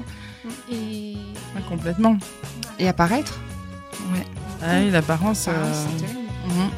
Et 0.71 1.15
Ah, 1.55 1.61
complètement. 1.67 2.17
Et 2.77 2.87
apparaître. 2.87 3.39
ouais. 4.13 4.25
Ah 4.61 4.79
oui, 4.83 4.91
l'apparence. 4.91 5.47
Ah, 5.47 5.51
euh, 5.51 5.73
c'est 5.73 6.05
terrible. 6.05 6.19
mhm. 6.47 6.69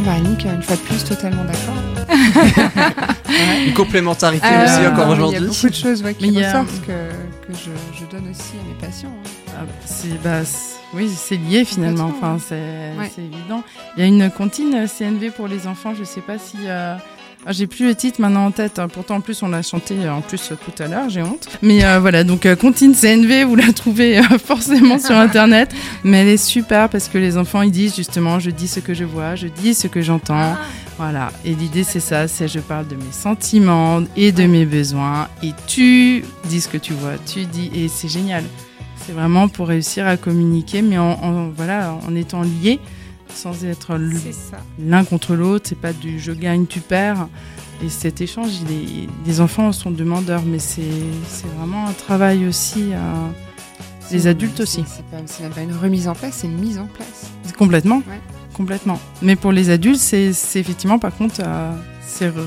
Bon, 0.00 0.06
bah, 0.06 0.12
Annick, 0.16 0.44
une 0.46 0.62
fois 0.62 0.76
de 0.76 0.80
plus, 0.80 1.04
totalement 1.04 1.44
d'accord. 1.44 1.74
Une 3.66 3.74
complémentarité 3.74 4.46
Euh, 4.46 4.64
aussi 4.64 4.86
encore 4.86 4.96
Il 4.96 4.96
y 4.96 5.00
a 5.00 5.12
aujourd'hui. 5.12 5.46
beaucoup 5.48 5.68
de 5.68 5.74
choses 5.74 6.02
ouais, 6.02 6.14
qui 6.14 6.22
Mais 6.22 6.28
il 6.28 6.34
y 6.40 6.44
a- 6.44 6.48
ressortent 6.62 6.80
que, 6.86 6.92
que 7.46 7.52
je, 7.52 7.70
je 8.00 8.04
donne 8.06 8.30
aussi 8.30 8.52
à 8.60 8.66
mes 8.66 8.74
patients. 8.86 9.12
hein. 9.24 9.30
Ah, 9.58 9.64
c'est 9.84 10.20
bah, 10.22 10.40
oui, 10.94 11.10
c'est 11.14 11.36
lié 11.36 11.64
finalement. 11.64 12.10
Enfin, 12.16 12.38
c'est 12.44 12.54
Ouais. 12.98 13.10
c'est 13.14 13.22
évident. 13.22 13.62
Il 13.96 14.00
y 14.00 14.04
a 14.04 14.06
une 14.06 14.30
comptine 14.30 14.74
euh, 14.74 14.86
CNV 14.86 15.30
pour 15.30 15.48
les 15.48 15.66
enfants. 15.66 15.92
Je 15.98 16.04
sais 16.04 16.22
pas 16.22 16.38
si. 16.38 16.56
euh, 16.66 16.94
J'ai 17.48 17.66
plus 17.66 17.86
le 17.86 17.94
titre 17.94 18.20
maintenant 18.20 18.46
en 18.46 18.50
tête. 18.50 18.78
hein. 18.78 18.88
Pourtant, 18.88 19.16
en 19.16 19.20
plus, 19.20 19.42
on 19.42 19.48
l'a 19.48 19.62
chanté 19.62 19.96
euh, 20.04 20.12
en 20.12 20.20
plus 20.20 20.52
euh, 20.52 20.56
tout 20.62 20.82
à 20.82 20.86
l'heure. 20.88 21.08
J'ai 21.08 21.22
honte. 21.22 21.48
Mais 21.62 21.84
euh, 21.84 21.98
voilà, 21.98 22.22
donc 22.22 22.46
comptine 22.56 22.94
CNV, 22.94 23.44
vous 23.44 23.56
la 23.56 23.72
trouvez 23.72 24.20
forcément 24.44 24.98
sur 24.98 25.16
internet. 25.16 25.74
Mais 26.04 26.18
elle 26.18 26.28
est 26.28 26.36
super 26.36 26.88
parce 26.90 27.08
que 27.08 27.16
les 27.18 27.38
enfants, 27.38 27.62
ils 27.62 27.70
disent 27.70 27.96
justement, 27.96 28.38
je 28.38 28.50
dis 28.50 28.68
ce 28.68 28.80
que 28.80 28.92
je 28.94 29.04
vois, 29.04 29.36
je 29.36 29.46
dis 29.48 29.74
ce 29.74 29.86
que 29.86 30.02
j'entends. 30.02 30.54
Voilà. 30.98 31.32
Et 31.46 31.54
l'idée, 31.54 31.82
c'est 31.82 31.98
ça. 32.00 32.28
C'est 32.28 32.46
je 32.46 32.60
parle 32.60 32.86
de 32.88 32.94
mes 32.94 33.10
sentiments 33.12 34.02
et 34.16 34.32
de 34.32 34.44
mes 34.44 34.66
besoins. 34.66 35.28
Et 35.42 35.52
tu 35.66 36.22
dis 36.44 36.60
ce 36.60 36.68
que 36.68 36.76
tu 36.76 36.92
vois. 36.92 37.12
Tu 37.32 37.46
dis 37.46 37.70
et 37.74 37.88
c'est 37.88 38.08
génial. 38.08 38.44
C'est 38.96 39.12
vraiment 39.12 39.48
pour 39.48 39.68
réussir 39.68 40.06
à 40.06 40.18
communiquer, 40.18 40.82
mais 40.82 40.98
en, 40.98 41.48
voilà, 41.56 41.96
en 42.06 42.14
étant 42.14 42.42
liés, 42.42 42.78
sans 43.34 43.64
être 43.64 43.98
l'un 44.78 45.04
contre 45.04 45.34
l'autre. 45.34 45.66
C'est 45.68 45.78
pas 45.80 45.92
du 45.92 46.18
je 46.20 46.32
gagne, 46.32 46.66
tu 46.66 46.80
perds. 46.80 47.28
Et 47.82 47.88
cet 47.88 48.20
échange, 48.20 48.50
il 48.62 48.72
est, 48.72 49.08
les 49.26 49.40
enfants 49.40 49.72
sont 49.72 49.90
demandeurs, 49.90 50.42
mais 50.44 50.58
c'est 50.58 50.82
vraiment 51.58 51.86
un 51.86 51.92
travail 51.92 52.46
aussi. 52.46 52.90
euh, 52.92 53.28
les 54.12 54.26
adultes 54.26 54.58
aussi. 54.60 54.84
C'est 55.26 55.42
même 55.44 55.52
pas 55.52 55.62
une 55.62 55.72
remise 55.74 56.08
en 56.08 56.14
place, 56.14 56.38
c'est 56.40 56.48
une 56.48 56.58
mise 56.58 56.78
en 56.78 56.86
place. 56.86 57.30
Complètement. 57.56 57.98
Ouais. 57.98 58.20
Complètement. 58.54 58.98
Mais 59.22 59.36
pour 59.36 59.52
les 59.52 59.70
adultes, 59.70 60.00
c'est 60.00 60.32
effectivement, 60.56 60.98
par 60.98 61.14
contre, 61.14 61.36
euh, 61.44 61.72
c'est 62.06 62.28
re- 62.28 62.42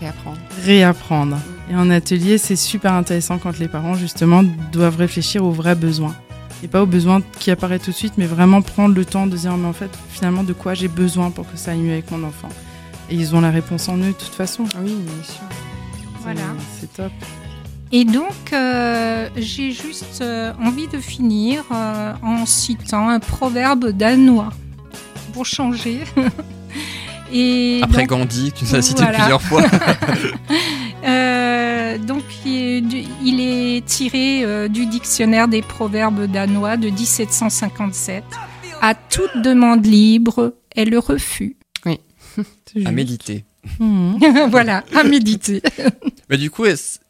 Réapprendre. 0.00 0.36
réapprendre. 0.64 1.38
Et 1.70 1.76
en 1.76 1.88
atelier, 1.90 2.36
c'est 2.38 2.56
super 2.56 2.92
intéressant 2.92 3.38
quand 3.38 3.56
les 3.58 3.68
parents, 3.68 3.94
justement, 3.94 4.42
doivent 4.72 4.96
réfléchir 4.96 5.44
aux 5.44 5.52
vrais 5.52 5.76
besoins. 5.76 6.14
Et 6.62 6.68
pas 6.68 6.82
aux 6.82 6.86
besoins 6.86 7.20
qui 7.40 7.50
apparaissent 7.50 7.82
tout 7.82 7.90
de 7.90 7.96
suite, 7.96 8.14
mais 8.16 8.26
vraiment 8.26 8.62
prendre 8.62 8.94
le 8.94 9.04
temps 9.04 9.26
de 9.26 9.36
dire, 9.36 9.56
mais 9.56 9.66
en 9.68 9.72
fait, 9.74 9.90
finalement, 10.10 10.42
de 10.44 10.52
quoi 10.54 10.72
j'ai 10.74 10.88
besoin 10.88 11.30
pour 11.30 11.50
que 11.50 11.56
ça 11.58 11.72
aille 11.72 11.80
mieux 11.80 11.92
avec 11.92 12.10
mon 12.10 12.22
enfant. 12.24 12.48
Et 13.10 13.16
ils 13.16 13.34
ont 13.34 13.40
la 13.42 13.50
réponse 13.50 13.88
en 13.88 13.98
eux, 13.98 14.06
de 14.06 14.12
toute 14.12 14.34
façon. 14.34 14.64
Oui, 14.82 14.94
bien 14.94 15.24
sûr. 15.24 15.42
Voilà. 16.22 16.40
C'est- 16.80 16.80
C'est 16.86 16.92
top. 17.02 17.12
Et 17.92 18.04
donc, 18.06 18.52
euh, 18.52 19.28
j'ai 19.36 19.70
juste 19.72 20.20
euh, 20.22 20.52
envie 20.60 20.88
de 20.88 20.98
finir 20.98 21.62
euh, 21.70 22.12
en 22.22 22.46
citant 22.46 23.08
un 23.10 23.20
proverbe 23.20 23.90
danois 23.90 24.50
pour 25.32 25.44
changer. 25.46 26.00
Et 27.32 27.80
Après 27.82 28.02
donc, 28.02 28.08
Gandhi, 28.10 28.52
que 28.52 28.58
tu 28.58 28.64
nous 28.64 28.74
as 28.74 28.82
cité 28.82 29.02
Voilà. 29.02 29.18
plusieurs 29.18 29.42
fois. 29.42 29.62
Euh, 31.06 31.98
donc, 31.98 32.22
il 32.46 33.40
est, 33.40 33.84
tiré 33.84 34.42
euh, 34.42 34.68
du 34.68 34.86
dictionnaire 34.86 35.48
des 35.48 35.60
proverbes 35.60 36.24
danois 36.30 36.76
de 36.78 36.88
1757. 36.88 38.24
À 38.80 38.94
toute 38.94 39.36
demande 39.42 39.84
libre 39.84 40.54
est 40.74 40.86
le 40.86 40.98
refus. 40.98 41.56
C'est 42.72 42.86
à 42.86 42.90
méditer. 42.90 43.44
Mhm. 43.78 44.18
voilà, 44.50 44.82
à 44.96 45.04
méditer. 45.04 45.62
Mais 46.30 46.36
du 46.38 46.50
coup, 46.50 46.64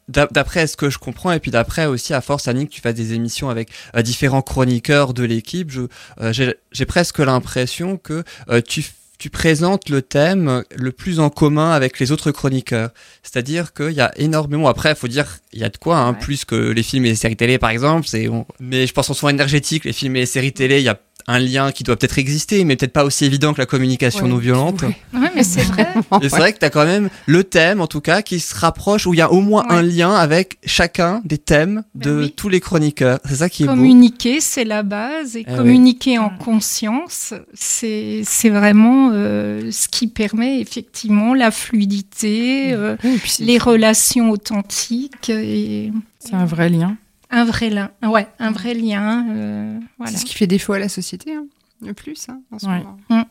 d'après 0.09 0.67
ce 0.67 0.75
que 0.77 0.89
je 0.89 0.97
comprends, 0.99 1.31
et 1.31 1.39
puis 1.39 1.51
d'après 1.51 1.85
aussi, 1.85 2.13
à 2.13 2.19
force, 2.21 2.47
Annick, 2.49 2.69
tu 2.69 2.81
fais 2.81 2.93
des 2.93 3.13
émissions 3.13 3.49
avec 3.49 3.69
euh, 3.95 4.01
différents 4.01 4.41
chroniqueurs 4.41 5.13
de 5.13 5.23
l'équipe, 5.23 5.71
je- 5.71 5.81
euh, 6.21 6.33
j'ai 6.71 6.85
presque 6.85 7.19
l'impression 7.19 7.97
que 7.97 8.23
euh, 8.49 8.61
tu, 8.61 8.83
tu 9.17 9.29
présentes 9.29 9.89
le 9.89 10.01
thème 10.01 10.63
le 10.75 10.91
plus 10.91 11.19
en 11.19 11.29
commun 11.29 11.71
avec 11.71 11.99
les 11.99 12.11
autres 12.11 12.31
chroniqueurs. 12.31 12.89
C'est-à-dire 13.23 13.73
qu'il 13.73 13.91
y 13.91 14.01
a 14.01 14.11
énormément, 14.17 14.67
après, 14.67 14.89
il 14.91 14.95
faut 14.95 15.07
dire, 15.07 15.37
il 15.53 15.59
y 15.59 15.63
a 15.63 15.69
de 15.69 15.77
quoi, 15.77 15.97
hein, 15.97 16.11
Ouais. 16.13 16.19
plus 16.19 16.45
que 16.45 16.55
les 16.55 16.83
films 16.83 17.05
et 17.05 17.09
les 17.09 17.15
séries 17.15 17.35
télé, 17.37 17.57
par 17.57 17.69
exemple. 17.69 18.07
c'est 18.07 18.27
on- 18.27 18.45
Mais 18.59 18.87
je 18.87 18.93
pense 18.93 19.09
en 19.09 19.13
sont 19.13 19.29
énergétiques, 19.29 19.85
les 19.85 19.93
films 19.93 20.15
et 20.17 20.19
les 20.21 20.25
séries 20.25 20.53
télé, 20.53 20.79
il 20.79 20.83
y 20.83 20.89
a 20.89 20.99
un 21.27 21.39
lien 21.39 21.71
qui 21.71 21.83
doit 21.83 21.95
peut-être 21.95 22.17
exister, 22.19 22.63
mais 22.65 22.75
peut-être 22.75 22.93
pas 22.93 23.03
aussi 23.03 23.25
évident 23.25 23.53
que 23.53 23.57
la 23.59 23.65
communication 23.65 24.23
Ouais. 24.25 24.29
non 24.29 24.37
violente. 24.37 24.83
Ouais, 25.13 25.31
mais 25.35 25.43
c'est 25.43 25.63
vrai. 25.63 25.87
C'est 26.21 26.29
vrai 26.29 26.53
que 26.53 26.59
tu 26.59 26.65
as 26.65 26.69
quand 26.69 26.85
même 26.85 27.09
le 27.25 27.43
thème, 27.43 27.81
en 27.81 27.87
tout 27.87 28.01
cas, 28.01 28.21
qui 28.21 28.39
se 28.39 28.53
rapproche, 28.55 29.07
où 29.07 29.13
il 29.13 29.17
y 29.17 29.21
a 29.21 29.31
au 29.31 29.41
moins 29.41 29.63
Ouais. 29.69 29.75
un 29.75 29.81
lien 29.81 30.13
avec 30.13 30.57
chacun 30.65 31.21
des 31.25 31.37
thèmes 31.37 31.83
de 31.95 32.11
Ben 32.11 32.19
oui. 32.25 32.33
tous 32.35 32.49
les 32.49 32.59
chroniqueurs. 32.59 33.19
C'est 33.25 33.35
ça 33.37 33.49
qui 33.49 33.63
est 33.63 33.67
beau. 33.67 33.73
Communiquer, 33.73 34.39
c'est 34.39 34.65
la 34.65 34.83
base, 34.83 35.35
et 35.35 35.45
Eh 35.47 35.51
oui. 35.51 35.57
communiquer 35.57 36.17
en 36.19 36.29
conscience, 36.29 37.33
c'est 37.53 38.21
c'est 38.23 38.49
vraiment 38.49 39.09
euh, 39.13 39.71
ce 39.71 39.87
qui 39.87 40.07
permet 40.07 40.59
effectivement 40.61 41.33
la 41.33 41.49
fluidité, 41.51 42.73
euh, 42.73 42.95
Oui, 43.03 43.17
puis 43.17 43.29
c'est- 43.31 43.43
les 43.43 43.57
relations 43.57 44.29
authentiques 44.29 45.29
et 45.29 45.91
C'est 46.19 46.33
un 46.35 46.45
vrai 46.45 46.69
lien. 46.69 46.97
Un 47.35 47.45
vrai 47.45 47.69
lien. 47.69 47.91
Ouais, 48.03 48.27
un 48.39 48.51
vrai 48.51 48.73
lien. 48.73 49.25
euh, 49.29 49.79
voilà. 49.97 50.11
c'est 50.11 50.19
ce 50.19 50.25
qui 50.25 50.33
fait 50.35 50.47
défaut 50.47 50.73
à 50.73 50.79
la 50.79 50.89
société, 50.89 51.35
hein, 51.35 51.45
le 51.81 51.93
plus, 51.93 52.27
hein, 52.29 52.39
en 52.51 52.59
ce 52.59 52.65
Ouais. 52.65 52.77
moment. 52.79 52.97
Mm. 53.09 53.21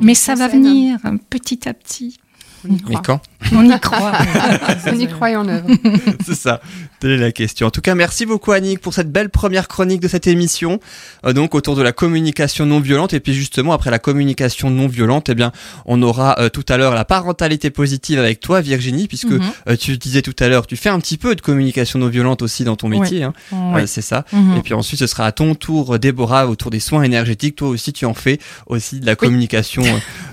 Mais 0.00 0.14
ça 0.14 0.34
va 0.34 0.48
Scène, 0.48 0.62
venir 0.64 0.98
hein, 1.04 1.16
petit 1.16 1.68
à 1.68 1.74
petit. 1.74 2.18
On 2.68 2.72
y 2.74 2.78
Mais 2.88 2.94
croit. 2.94 3.02
quand 3.04 3.20
On 3.56 3.64
y 3.68 3.80
croit. 3.80 4.12
On 4.92 4.98
y 4.98 5.06
croit 5.08 5.30
et 5.32 5.36
en 5.36 5.48
œuvre. 5.48 5.66
C'est 6.24 6.34
ça, 6.36 6.60
telle 7.00 7.10
est 7.12 7.16
la 7.18 7.32
question. 7.32 7.66
En 7.66 7.70
tout 7.70 7.80
cas, 7.80 7.94
merci 7.96 8.24
beaucoup 8.24 8.52
Annick 8.52 8.78
pour 8.80 8.94
cette 8.94 9.10
belle 9.10 9.30
première 9.30 9.66
chronique 9.66 10.00
de 10.00 10.06
cette 10.08 10.26
émission, 10.28 10.78
euh, 11.26 11.32
donc 11.32 11.54
autour 11.56 11.74
de 11.74 11.82
la 11.82 11.90
communication 11.92 12.64
non 12.64 12.78
violente. 12.78 13.14
Et 13.14 13.20
puis 13.20 13.34
justement, 13.34 13.72
après 13.72 13.90
la 13.90 13.98
communication 13.98 14.70
non 14.70 14.86
violente, 14.86 15.28
eh 15.28 15.34
bien, 15.34 15.50
on 15.86 16.00
aura 16.02 16.36
euh, 16.38 16.48
tout 16.50 16.64
à 16.68 16.76
l'heure 16.76 16.94
la 16.94 17.04
parentalité 17.04 17.70
positive 17.70 18.18
avec 18.20 18.38
toi, 18.38 18.60
Virginie, 18.60 19.08
puisque 19.08 19.26
Mhm. 19.32 19.40
euh, 19.68 19.76
tu 19.76 19.96
disais 19.98 20.22
tout 20.22 20.36
à 20.38 20.48
l'heure, 20.48 20.66
tu 20.68 20.76
fais 20.76 20.88
un 20.90 21.00
petit 21.00 21.18
peu 21.18 21.34
de 21.34 21.40
communication 21.40 21.98
non 21.98 22.08
violente 22.08 22.42
aussi 22.42 22.62
dans 22.62 22.76
ton 22.76 22.88
métier, 22.88 23.24
hein. 23.24 23.32
Ouais. 23.50 23.82
Euh, 23.82 23.86
c'est 23.86 24.02
ça. 24.02 24.24
Mhm. 24.32 24.58
Et 24.58 24.60
puis 24.62 24.74
ensuite, 24.74 25.00
ce 25.00 25.08
sera 25.08 25.26
à 25.26 25.32
ton 25.32 25.56
tour, 25.56 25.98
Déborah, 25.98 26.46
autour 26.46 26.70
des 26.70 26.80
soins 26.80 27.02
énergétiques. 27.02 27.56
Toi 27.56 27.68
aussi, 27.68 27.92
tu 27.92 28.06
en 28.06 28.14
fais 28.14 28.38
aussi 28.66 29.00
de 29.00 29.06
la 29.06 29.16
communication 29.16 29.82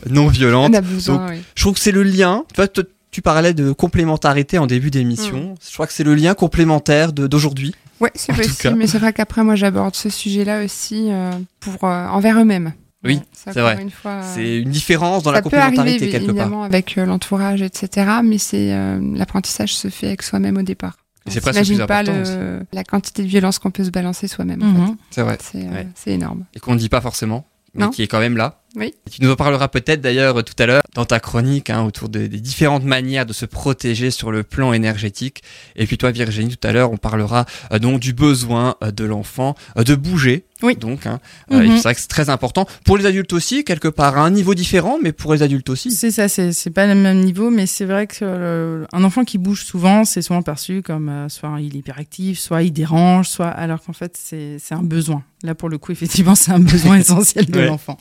non 0.09 0.27
violente. 0.27 0.69
On 0.71 0.77
a 0.77 0.81
besoin, 0.81 1.27
oui. 1.31 1.37
Je 1.55 1.63
trouve 1.63 1.73
que 1.73 1.79
c'est 1.79 1.91
le 1.91 2.03
lien. 2.03 2.18
Tu 2.53 2.55
vois, 2.55 2.67
tu 3.11 3.21
parlais 3.21 3.53
de 3.53 3.71
complémentarité 3.71 4.57
en 4.59 4.67
début 4.67 4.91
d'émission. 4.91 5.55
Je 5.67 5.73
crois 5.73 5.87
que 5.87 5.93
c'est 5.93 6.03
le 6.03 6.15
lien 6.15 6.33
complémentaire 6.35 7.11
d'aujourd'hui. 7.13 7.73
Ouais, 7.99 8.11
c'est 8.15 8.33
possible, 8.33 8.75
mais 8.77 8.87
c'est 8.87 8.97
vrai 8.99 9.11
qu'après, 9.13 9.43
moi, 9.43 9.55
j'aborde 9.55 9.95
ce 9.95 10.09
sujet-là 10.09 10.63
aussi 10.63 11.07
euh, 11.11 11.31
pour, 11.59 11.83
euh, 11.83 12.07
envers 12.07 12.39
eux-mêmes. 12.39 12.71
Oui, 13.03 13.15
Ouais, 13.15 13.21
c'est 13.33 13.59
vrai. 13.61 13.77
Euh, 14.05 14.21
C'est 14.35 14.57
une 14.59 14.69
différence 14.71 15.23
dans 15.23 15.31
la 15.31 15.39
peut 15.41 15.45
complémentarité 15.49 15.81
arriver, 16.05 16.09
quelque 16.09 16.25
part. 16.27 16.29
évidemment, 16.45 16.63
avec 16.63 16.97
euh, 16.97 17.05
l'entourage, 17.05 17.61
etc. 17.61 18.09
Mais 18.23 18.37
c'est 18.37 18.73
euh, 18.73 18.99
l'apprentissage 19.15 19.73
se 19.75 19.87
fait 19.89 20.07
avec 20.07 20.21
soi-même 20.21 20.57
au 20.57 20.61
départ. 20.63 20.97
Et 21.25 21.31
c'est 21.31 21.41
presque 21.41 21.63
plus 21.65 21.77
pas 21.77 21.99
important 21.99 22.13
le, 22.13 22.59
la 22.73 22.83
quantité 22.83 23.23
de 23.23 23.27
violence 23.27 23.59
qu'on 23.59 23.71
peut 23.71 23.83
se 23.83 23.89
balancer 23.89 24.27
soi-même. 24.27 24.61
en 24.63 24.65
Mhm. 24.65 24.97
C'est 25.11 25.21
vrai. 25.21 25.37
fait. 25.37 25.43
C'est 25.51 25.65
euh, 25.65 25.71
Ouais. 25.71 25.87
énorme. 26.13 26.45
Et 26.55 26.59
qu'on 26.59 26.73
ne 26.73 26.79
dit 26.79 26.89
pas 26.89 27.01
forcément, 27.01 27.45
mais 27.73 27.85
Non. 27.85 27.89
qui 27.91 28.01
est 28.03 28.07
quand 28.07 28.19
même 28.19 28.37
là. 28.37 28.58
Oui. 28.75 28.93
Tu 29.09 29.23
nous 29.23 29.31
en 29.31 29.35
parleras 29.35 29.67
peut-être 29.67 29.99
d'ailleurs 30.01 30.43
tout 30.43 30.53
à 30.59 30.65
l'heure 30.67 30.81
dans 30.93 31.05
ta 31.05 31.19
chronique 31.19 31.69
hein, 31.71 31.83
autour 31.83 32.07
de- 32.09 32.27
des 32.27 32.39
différentes 32.39 32.83
manières 32.83 33.25
de 33.25 33.33
se 33.33 33.45
protéger 33.45 34.11
sur 34.11 34.31
le 34.31 34.43
plan 34.43 34.73
énergétique. 34.73 35.41
Et 35.75 35.87
puis 35.87 35.97
toi 35.97 36.11
Virginie, 36.11 36.55
tout 36.55 36.67
à 36.67 36.71
l'heure, 36.71 36.91
on 36.91 36.97
parlera 36.97 37.45
euh, 37.71 37.79
donc 37.79 37.99
du 37.99 38.13
besoin 38.13 38.75
euh, 38.83 38.91
de 38.91 39.05
l'enfant 39.05 39.55
euh, 39.77 39.83
de 39.83 39.95
bouger. 39.95 40.45
Oui. 40.61 40.75
Donc, 40.75 41.05
hein, 41.07 41.21
Mhm. 41.49 41.77
c'est 41.77 41.83
vrai 41.83 41.95
que 41.95 42.01
c'est 42.01 42.07
très 42.09 42.29
important 42.29 42.67
pour 42.83 42.97
les 42.97 43.05
adultes 43.05 43.31
aussi, 43.31 43.63
quelque 43.63 43.87
part 43.87 44.17
à 44.17 44.23
un 44.25 44.29
niveau 44.29 44.53
différent, 44.53 44.97
mais 45.01 45.13
pour 45.13 45.33
les 45.33 45.41
adultes 45.41 45.69
aussi. 45.69 45.89
C'est 45.89 46.11
ça, 46.11 46.27
c'est 46.27 46.69
pas 46.71 46.85
le 46.85 46.95
même 46.95 47.21
niveau, 47.21 47.49
mais 47.49 47.65
c'est 47.65 47.85
vrai 47.85 48.07
que 48.07 48.85
un 48.91 49.03
enfant 49.05 49.23
qui 49.23 49.37
bouge 49.37 49.63
souvent, 49.63 50.03
c'est 50.03 50.21
souvent 50.21 50.41
perçu 50.41 50.81
comme 50.81 51.27
soit 51.29 51.55
il 51.61 51.77
est 51.77 51.79
hyperactif, 51.79 52.39
soit 52.39 52.61
il 52.63 52.71
dérange, 52.73 53.29
soit 53.29 53.47
alors 53.47 53.81
qu'en 53.81 53.93
fait 53.93 54.17
c'est 54.21 54.57
un 54.71 54.83
besoin. 54.83 55.23
Là 55.43 55.55
pour 55.55 55.69
le 55.69 55.77
coup, 55.77 55.93
effectivement, 55.93 56.35
c'est 56.35 56.51
un 56.51 56.59
besoin 56.59 56.97
essentiel 56.99 57.45
de 57.45 57.59
Ouais. 57.59 57.65
l'enfant. 57.67 57.97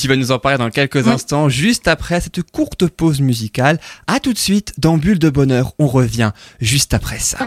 Tu 0.00 0.08
vas 0.08 0.16
nous 0.16 0.32
en 0.32 0.38
parler 0.38 0.58
dans 0.58 0.70
quelques 0.70 1.06
Oui. 1.06 1.12
instants, 1.12 1.48
juste 1.48 1.88
après 1.88 2.20
cette 2.20 2.42
courte 2.50 2.86
pause 2.88 3.20
musicale. 3.20 3.78
À 4.06 4.20
tout 4.20 4.32
de 4.32 4.38
suite 4.38 4.72
dans 4.78 4.96
Bulle 4.96 5.18
de 5.18 5.30
Bonheur. 5.30 5.72
On 5.78 5.86
revient 5.86 6.32
juste 6.60 6.94
après 6.94 7.18
ça. 7.18 7.38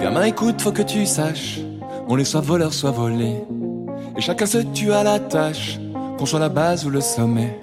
Gamin, 0.00 0.24
écoute, 0.24 0.60
faut 0.62 0.72
que 0.72 0.82
tu 0.82 1.04
saches, 1.06 1.60
on 2.08 2.18
est 2.18 2.24
soit 2.24 2.40
voleur, 2.40 2.72
soit 2.72 2.90
volé. 2.90 3.34
Et 4.16 4.20
chacun 4.20 4.46
se 4.46 4.58
tue 4.58 4.92
à 4.92 5.02
la 5.02 5.18
tâche, 5.18 5.78
qu'on 6.18 6.26
soit 6.26 6.40
la 6.40 6.48
base 6.48 6.86
ou 6.86 6.90
le 6.90 7.00
sommet. 7.00 7.58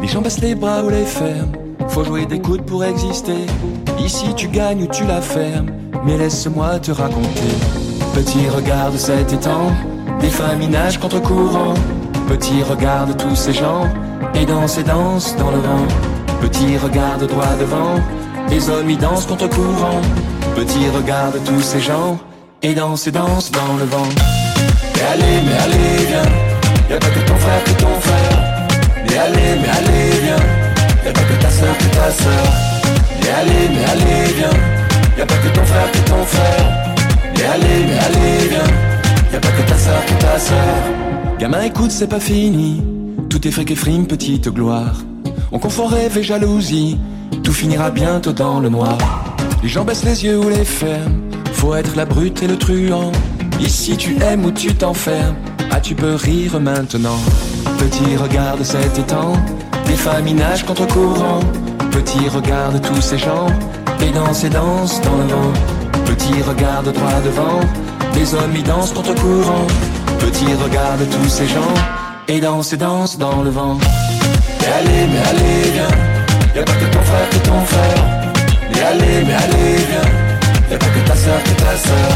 Les 0.00 0.08
gens 0.08 0.22
baissent 0.22 0.40
les 0.40 0.54
bras 0.54 0.82
ou 0.82 0.88
les 0.88 1.04
ferment, 1.04 1.52
faut 1.88 2.04
jouer 2.04 2.24
des 2.24 2.40
coudes 2.40 2.64
pour 2.64 2.84
exister. 2.84 3.46
Ici 3.98 4.34
tu 4.34 4.48
gagnes 4.48 4.84
ou 4.84 4.86
tu 4.86 5.04
la 5.04 5.20
fermes, 5.20 5.70
mais 6.04 6.16
laisse-moi 6.16 6.78
te 6.78 6.90
raconter. 6.90 7.54
Petit 8.14 8.48
regarde 8.48 8.96
cet 8.96 9.32
étang, 9.32 9.70
des 10.20 10.30
femmes 10.30 10.66
nagent 10.70 10.98
contre 10.98 11.20
courant. 11.20 11.74
Petit 12.28 12.62
regarde 12.62 13.16
tous 13.16 13.36
ces 13.36 13.52
gens, 13.52 13.88
et 14.34 14.46
dansent 14.46 14.78
et 14.78 14.84
dansent 14.84 15.36
dans 15.36 15.50
le 15.50 15.58
vent. 15.58 15.86
Petit 16.40 16.78
regarde 16.78 17.26
droit 17.26 17.54
devant, 17.58 18.00
les 18.48 18.70
hommes 18.70 18.88
y 18.88 18.96
dansent 18.96 19.26
contre 19.26 19.48
courant. 19.48 20.00
Petit 20.56 20.88
regarde 20.96 21.38
tous 21.44 21.60
ces 21.60 21.80
gens, 21.80 22.18
et 22.62 22.74
dansent 22.74 23.06
et 23.06 23.12
dansent 23.12 23.50
dans 23.50 23.76
le 23.78 23.84
vent. 23.84 24.08
Mais 24.94 25.02
allez, 25.12 25.40
mais 25.44 25.58
allez, 25.64 26.06
viens, 26.08 26.32
y 26.88 26.92
a 26.94 26.98
pas 26.98 27.08
que 27.08 27.20
ton 27.20 27.36
frère 27.36 27.64
que 27.64 27.82
ton 27.82 28.00
frère. 28.00 28.29
Mais 29.10 29.18
allez, 29.18 29.60
mais 29.60 29.68
allez, 29.68 30.20
viens, 30.22 30.36
y 31.04 31.08
a 31.08 31.12
pas 31.12 31.20
que 31.20 31.42
ta 31.42 31.50
soeur 31.50 31.76
que 31.76 31.84
ta 31.84 32.10
soeur. 32.12 32.52
Mais 33.20 33.30
allez, 33.30 33.68
mais 33.74 33.84
allez, 33.90 34.32
viens, 34.34 35.18
y 35.18 35.20
a 35.20 35.26
pas 35.26 35.34
que 35.34 35.48
ton 35.48 35.64
frère 35.64 35.90
que 35.90 35.98
ton 36.08 36.24
frère. 36.24 36.94
Mais 37.36 37.44
allez, 37.44 37.84
mais 37.86 37.98
allez, 37.98 38.48
viens, 38.48 39.32
y 39.32 39.36
a 39.36 39.40
pas 39.40 39.48
que 39.48 39.68
ta 39.68 39.76
soeur 39.76 40.06
que 40.06 40.22
ta 40.22 40.38
soeur. 40.38 41.38
Gamin, 41.40 41.62
écoute, 41.62 41.90
c'est 41.90 42.06
pas 42.06 42.20
fini. 42.20 42.82
Tout 43.28 43.48
est 43.48 43.50
fric 43.50 43.70
et 43.72 43.74
frime, 43.74 44.06
petite 44.06 44.48
gloire. 44.48 45.02
On 45.50 45.58
confond 45.58 45.86
rêve 45.86 46.16
et 46.16 46.22
jalousie. 46.22 46.98
Tout 47.42 47.52
finira 47.52 47.90
bientôt 47.90 48.32
dans 48.32 48.60
le 48.60 48.68
noir. 48.68 48.98
Les 49.62 49.68
gens 49.68 49.84
baissent 49.84 50.04
les 50.04 50.24
yeux 50.24 50.38
ou 50.38 50.48
les 50.48 50.64
ferment. 50.64 51.20
Faut 51.52 51.74
être 51.74 51.96
la 51.96 52.04
brute 52.04 52.42
et 52.42 52.46
le 52.46 52.56
truand. 52.56 53.10
Ici 53.60 53.96
tu 53.96 54.16
aimes 54.22 54.44
ou 54.44 54.52
tu 54.52 54.74
t'enfermes. 54.74 55.36
Ah, 55.72 55.80
tu 55.80 55.94
peux 55.94 56.14
rire 56.14 56.60
maintenant. 56.60 57.18
Petit 57.78 58.16
regarde 58.16 58.62
cet 58.62 58.98
étang. 58.98 59.32
Des 59.86 59.94
femmes 59.94 60.26
y 60.26 60.34
nagent 60.34 60.64
contre 60.64 60.86
courant. 60.86 61.40
Petit 61.92 62.28
regarde 62.28 62.80
tous 62.82 63.00
ces 63.00 63.18
gens. 63.18 63.46
Et 64.00 64.10
dansent 64.10 64.44
et 64.44 64.50
dansent 64.50 65.00
dans 65.02 65.16
le 65.16 65.24
vent. 65.24 65.52
Petit 66.06 66.42
regarde 66.42 66.92
droit 66.92 67.20
devant. 67.24 67.60
Des 68.14 68.34
hommes 68.34 68.56
y 68.56 68.62
dansent 68.62 68.92
contre 68.92 69.14
courant. 69.14 69.66
Petit 70.18 70.52
regarde 70.62 71.08
tous 71.10 71.28
ces 71.28 71.46
gens. 71.46 71.74
Et 72.28 72.40
dansent 72.40 72.72
et 72.72 72.76
dansent 72.76 73.18
dans 73.18 73.42
le 73.42 73.50
vent. 73.50 73.78
Mais 74.60 74.72
allez, 74.78 75.06
mais 75.12 75.22
allez, 75.30 75.70
viens. 75.72 75.96
Y'a 76.56 76.62
pas 76.64 76.72
que 76.72 76.84
ton 76.84 77.02
frère 77.02 77.30
que 77.30 77.48
ton 77.48 77.60
frère. 77.64 78.04
Mais 78.72 78.82
allez, 78.82 79.24
mais 79.24 79.34
allez, 79.34 79.76
viens. 79.90 80.70
Y'a 80.70 80.78
pas 80.78 80.86
que 80.86 81.08
ta 81.08 81.16
soeur 81.16 81.42
que 81.44 81.62
ta 81.62 81.76
soeur. 81.76 82.12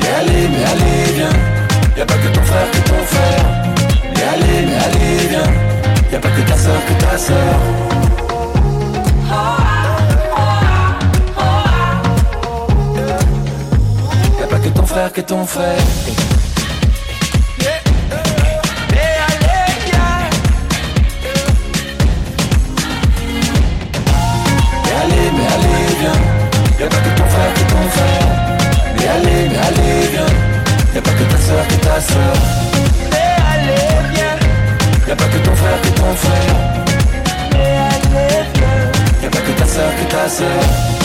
Mais 0.00 0.08
allez, 0.20 0.48
mais 0.48 0.64
allez, 0.64 1.12
viens. 1.16 1.63
Y'a 1.96 2.04
pas 2.04 2.14
que 2.14 2.28
ton 2.28 2.42
frère 2.42 2.70
que 2.72 2.78
ton 2.88 3.02
frère. 3.12 3.44
Mais 4.14 4.24
allez, 4.32 4.66
mais 4.66 4.78
allez, 4.84 5.28
viens. 5.28 5.52
Y'a 6.12 6.18
pas 6.18 6.28
que 6.28 6.40
ta 6.40 6.56
soeur 6.56 6.80
que 6.88 6.94
ta 7.04 7.16
soeur. 7.16 7.58
Y'a 14.40 14.46
pas 14.46 14.58
que 14.58 14.68
ton 14.68 14.86
frère 14.86 15.12
que 15.12 15.20
ton 15.20 15.46
frère. 15.46 15.84
Mais 24.84 24.94
allez, 25.02 25.28
mais 25.36 25.46
allez, 25.54 25.86
viens. 26.00 26.20
Y'a 26.80 26.88
pas 26.88 26.96
que 26.96 27.12
ton 27.18 27.26
frère 27.34 27.52
que 27.54 27.64
ton 27.72 27.84
frère. 27.96 28.26
Mais 28.96 29.06
allez, 29.14 29.42
mais 29.48 29.60
allez, 29.68 29.83
soeur. 32.00 32.34
Y'a 35.06 35.16
pas 35.16 35.24
que 35.24 35.38
ton 35.38 35.54
frère 35.54 35.80
que 35.82 35.88
ton 35.88 36.14
frère. 36.16 36.56
Y'a 39.22 39.30
pas 39.30 39.38
que 39.38 39.52
ta 39.58 39.66
soeur 39.66 39.90
que 39.96 40.10
ta 40.10 40.28
soeur. 40.28 41.03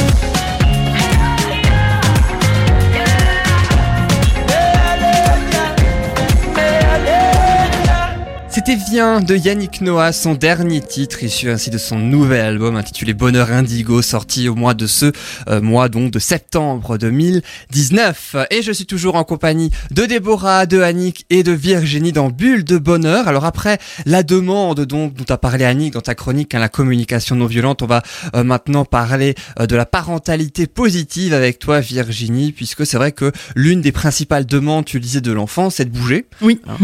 C'était 8.69 8.83
Viens 8.91 9.19
de 9.19 9.35
Yannick 9.35 9.81
Noah, 9.81 10.11
son 10.11 10.35
dernier 10.35 10.81
titre 10.81 11.23
issu 11.23 11.49
ainsi 11.49 11.71
de 11.71 11.79
son 11.79 11.97
nouvel 11.97 12.41
album 12.41 12.75
intitulé 12.75 13.15
Bonheur 13.15 13.51
Indigo, 13.51 14.03
sorti 14.03 14.47
au 14.47 14.53
mois 14.53 14.75
de 14.75 14.85
ce 14.85 15.11
euh, 15.47 15.59
mois 15.59 15.89
donc 15.89 16.11
de 16.11 16.19
septembre 16.19 16.99
2019. 16.99 18.35
Et 18.51 18.61
je 18.61 18.71
suis 18.71 18.85
toujours 18.85 19.15
en 19.15 19.23
compagnie 19.23 19.71
de 19.89 20.05
Déborah, 20.05 20.67
de 20.67 20.81
Annick 20.81 21.25
et 21.31 21.41
de 21.41 21.51
Virginie 21.51 22.11
dans 22.11 22.29
Bulle 22.29 22.63
de 22.63 22.77
Bonheur. 22.77 23.27
Alors 23.27 23.45
après 23.45 23.79
la 24.05 24.21
demande 24.21 24.81
donc 24.81 25.15
dont 25.15 25.33
a 25.33 25.37
parlé 25.39 25.65
Annick 25.65 25.93
dans 25.93 26.01
ta 26.01 26.13
chronique, 26.13 26.53
hein, 26.53 26.59
la 26.59 26.69
communication 26.69 27.35
non 27.35 27.47
violente, 27.47 27.81
on 27.81 27.87
va 27.87 28.03
euh, 28.35 28.43
maintenant 28.43 28.85
parler 28.85 29.33
euh, 29.59 29.65
de 29.65 29.75
la 29.75 29.87
parentalité 29.87 30.67
positive 30.67 31.33
avec 31.33 31.57
toi 31.57 31.79
Virginie, 31.79 32.51
puisque 32.51 32.85
c'est 32.85 32.97
vrai 32.97 33.13
que 33.13 33.31
l'une 33.55 33.81
des 33.81 33.91
principales 33.91 34.45
demandes, 34.45 34.85
tu 34.85 34.97
le 34.97 35.03
disais, 35.03 35.21
de 35.21 35.31
l'enfant, 35.31 35.71
c'est 35.71 35.85
de 35.85 35.97
bouger. 35.97 36.27
Oui. 36.41 36.61
Hein, 36.67 36.77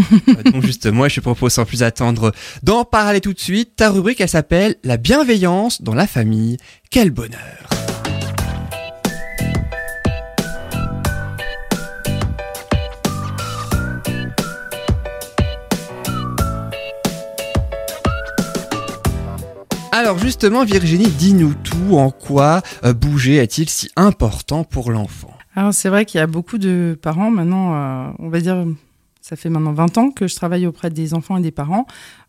donc 0.51 0.65
juste 0.65 0.87
moi, 0.87 1.09
je 1.09 1.19
propose 1.19 1.53
sans 1.53 1.65
attendre 1.83 2.31
d'en 2.63 2.83
parler 2.83 3.21
tout 3.21 3.33
de 3.33 3.39
suite. 3.39 3.75
Ta 3.75 3.89
rubrique, 3.89 4.21
elle 4.21 4.29
s'appelle 4.29 4.75
La 4.83 4.97
bienveillance 4.97 5.81
dans 5.81 5.95
la 5.95 6.07
famille. 6.07 6.57
Quel 6.89 7.11
bonheur 7.11 7.69
Alors 19.97 20.19
justement, 20.19 20.65
Virginie, 20.65 21.07
dis-nous 21.07 21.53
tout. 21.53 21.95
En 21.95 22.11
quoi 22.11 22.61
euh, 22.83 22.93
bouger 22.93 23.37
est-il 23.37 23.69
si 23.69 23.89
important 23.95 24.65
pour 24.65 24.91
l'enfant? 24.91 25.33
Alors 25.55 25.73
c'est 25.73 25.87
vrai 25.87 26.03
qu'il 26.03 26.17
y 26.17 26.21
a 26.21 26.27
beaucoup 26.27 26.57
de 26.57 26.99
parents 27.01 27.31
maintenant, 27.31 27.73
euh, 27.73 28.11
on 28.19 28.27
va 28.27 28.41
dire 28.41 28.65
ça 29.27 29.35
fait 29.35 29.49
maintenant 29.49 29.73
20 29.73 29.97
ans 29.97 30.11
que 30.11 30.27
je 30.27 30.35
travaille 30.35 30.67
auprès 30.67 30.91
des 30.91 31.15
enfants 31.15 31.37
et 31.37 31.41
des 31.41 31.49
parents. 31.49 31.87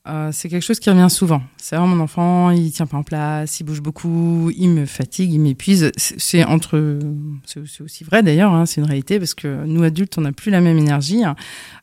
Euh, 0.09 0.31
c'est 0.33 0.49
quelque 0.49 0.63
chose 0.63 0.81
qui 0.81 0.89
revient 0.89 1.11
souvent. 1.11 1.43
C'est 1.59 1.77
vraiment 1.77 1.95
mon 1.95 2.03
enfant, 2.03 2.51
il 2.53 2.73
tient 2.73 2.87
pas 2.87 2.97
en 2.97 3.03
place, 3.03 3.61
il 3.61 3.65
bouge 3.65 3.83
beaucoup, 3.83 4.51
il 4.57 4.71
me 4.71 4.87
fatigue, 4.87 5.31
il 5.31 5.41
m'épuise. 5.41 5.93
C'est 5.99 6.43
entre, 6.45 6.99
c'est 7.45 7.83
aussi 7.83 8.03
vrai 8.03 8.23
d'ailleurs, 8.23 8.55
hein, 8.55 8.65
c'est 8.65 8.81
une 8.81 8.87
réalité 8.87 9.19
parce 9.19 9.35
que 9.35 9.67
nous 9.67 9.83
adultes, 9.83 10.17
on 10.17 10.23
n'a 10.23 10.33
plus 10.33 10.51
la 10.51 10.63
même 10.63 10.79
énergie. 10.79 11.23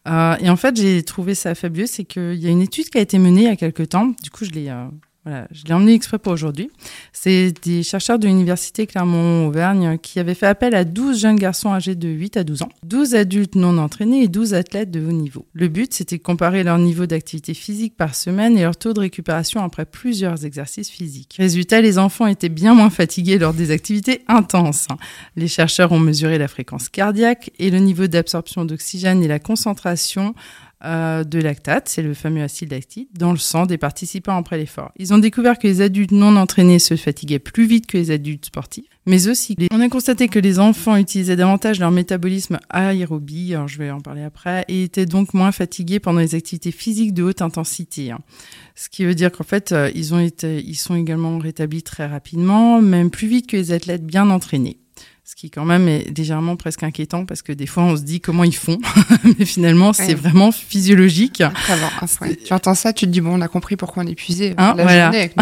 Euh, 0.07 0.35
et 0.39 0.49
en 0.49 0.55
fait, 0.55 0.75
j'ai 0.77 1.03
trouvé 1.03 1.35
ça 1.35 1.53
fabuleux, 1.53 1.85
c'est 1.85 2.05
qu'il 2.05 2.33
y 2.33 2.47
a 2.47 2.49
une 2.49 2.63
étude 2.63 2.89
qui 2.89 2.97
a 2.97 3.01
été 3.01 3.19
menée 3.19 3.41
il 3.41 3.47
y 3.47 3.49
a 3.49 3.55
quelques 3.55 3.89
temps. 3.89 4.15
Du 4.23 4.31
coup, 4.31 4.45
je 4.45 4.49
l'ai 4.49 4.69
euh, 4.69 4.87
voilà, 5.25 5.47
je 5.51 5.63
l'ai 5.63 5.73
emmené 5.73 5.93
exprès 5.93 6.19
pour 6.19 6.33
aujourd'hui. 6.33 6.69
C'est 7.13 7.53
des 7.63 7.81
chercheurs 7.81 8.19
de 8.19 8.27
l'université 8.27 8.85
Clermont-Auvergne 8.87 9.97
qui 9.97 10.19
avaient 10.19 10.33
fait 10.33 10.47
appel 10.47 10.75
à 10.75 10.83
12 10.83 11.17
jeunes 11.17 11.37
garçons 11.37 11.71
âgés 11.71 11.95
de 11.95 12.09
8 12.09 12.35
à 12.35 12.43
12 12.43 12.63
ans, 12.63 12.69
12 12.83 13.15
adultes 13.15 13.55
non 13.55 13.77
entraînés 13.77 14.23
et 14.23 14.27
12 14.27 14.53
athlètes 14.53 14.91
de 14.91 14.99
haut 14.99 15.13
niveau. 15.13 15.45
Le 15.53 15.69
but, 15.69 15.93
c'était 15.93 16.17
de 16.17 16.21
comparer 16.21 16.63
leur 16.63 16.77
niveau 16.77 17.05
d'activité 17.05 17.53
physique 17.53 17.95
par 17.95 18.15
semaine 18.15 18.57
et 18.57 18.63
leur 18.63 18.75
taux 18.75 18.93
de 18.93 18.99
récupération 18.99 19.63
après 19.63 19.85
plusieurs 19.85 20.43
exercices 20.45 20.89
physiques. 20.89 21.35
Résultat, 21.37 21.79
les 21.79 21.97
enfants 21.97 22.27
étaient 22.27 22.49
bien 22.49 22.73
moins 22.73 22.89
fatigués 22.89 23.37
lors 23.37 23.53
des 23.53 23.71
activités 23.71 24.23
intenses. 24.27 24.87
Les 25.37 25.47
chercheurs 25.47 25.93
ont 25.93 25.99
mesuré 25.99 26.37
la 26.37 26.49
fréquence 26.49 26.89
cardiaque 26.89 27.51
et 27.59 27.69
le 27.69 27.79
niveau 27.79 28.07
d'absorption 28.07 28.65
d'oxygène 28.65 29.23
et 29.23 29.29
la 29.29 29.39
concentration 29.39 30.35
euh, 30.85 31.23
de 31.23 31.39
lactate, 31.39 31.89
c'est 31.89 32.01
le 32.01 32.13
fameux 32.13 32.43
acide 32.43 32.71
lactique, 32.71 33.09
dans 33.17 33.31
le 33.31 33.37
sang 33.37 33.65
des 33.65 33.77
participants 33.77 34.37
après 34.37 34.57
l'effort. 34.57 34.91
Ils 34.97 35.13
ont 35.13 35.17
découvert 35.17 35.57
que 35.57 35.67
les 35.67 35.81
adultes 35.81 36.11
non 36.11 36.35
entraînés 36.35 36.79
se 36.79 36.95
fatiguaient 36.95 37.39
plus 37.39 37.65
vite 37.65 37.87
que 37.87 37.97
les 37.97 38.11
adultes 38.11 38.45
sportifs, 38.45 38.85
mais 39.05 39.27
aussi 39.27 39.55
on 39.71 39.81
a 39.81 39.89
constaté 39.89 40.27
que 40.27 40.39
les 40.39 40.59
enfants 40.59 40.95
utilisaient 40.95 41.35
davantage 41.35 41.79
leur 41.79 41.91
métabolisme 41.91 42.59
aérobie, 42.69 43.53
alors 43.55 43.67
je 43.67 43.77
vais 43.77 43.91
en 43.91 44.01
parler 44.01 44.23
après, 44.23 44.65
et 44.67 44.83
étaient 44.83 45.05
donc 45.05 45.33
moins 45.33 45.51
fatigués 45.51 45.99
pendant 45.99 46.19
les 46.19 46.35
activités 46.35 46.71
physiques 46.71 47.13
de 47.13 47.23
haute 47.23 47.41
intensité. 47.41 48.11
Hein. 48.11 48.19
Ce 48.75 48.89
qui 48.89 49.05
veut 49.05 49.15
dire 49.15 49.31
qu'en 49.31 49.43
fait, 49.43 49.71
euh, 49.71 49.91
ils, 49.95 50.13
ont 50.13 50.19
été, 50.19 50.59
ils 50.59 50.75
sont 50.75 50.95
également 50.95 51.37
rétablis 51.37 51.83
très 51.83 52.07
rapidement, 52.07 52.81
même 52.81 53.09
plus 53.09 53.27
vite 53.27 53.47
que 53.47 53.57
les 53.57 53.71
athlètes 53.71 54.05
bien 54.05 54.29
entraînés 54.29 54.77
ce 55.33 55.35
qui 55.35 55.49
quand 55.49 55.65
même 55.65 55.87
est 55.87 56.15
légèrement 56.15 56.55
presque 56.55 56.83
inquiétant 56.83 57.25
parce 57.25 57.41
que 57.41 57.51
des 57.51 57.65
fois 57.65 57.81
on 57.81 57.97
se 57.97 58.03
dit 58.03 58.21
comment 58.21 58.43
ils 58.43 58.55
font, 58.55 58.77
mais 59.39 59.45
finalement 59.45 59.91
c'est 59.91 60.13
vraiment 60.13 60.51
physiologique. 60.51 61.41
Après, 61.41 61.73
Tu 62.45 62.53
entends 62.53 62.75
ça, 62.75 62.93
tu 62.93 63.07
te 63.07 63.09
dis 63.09 63.19
bon 63.19 63.39
on 63.39 63.41
a 63.41 63.47
compris 63.47 63.75
pourquoi 63.75 64.03
on 64.03 64.05
est 64.07 64.11
épuisé 64.11 64.53
hein, 64.59 64.75
la 64.77 64.83
journée 64.83 65.01
avec 65.01 65.35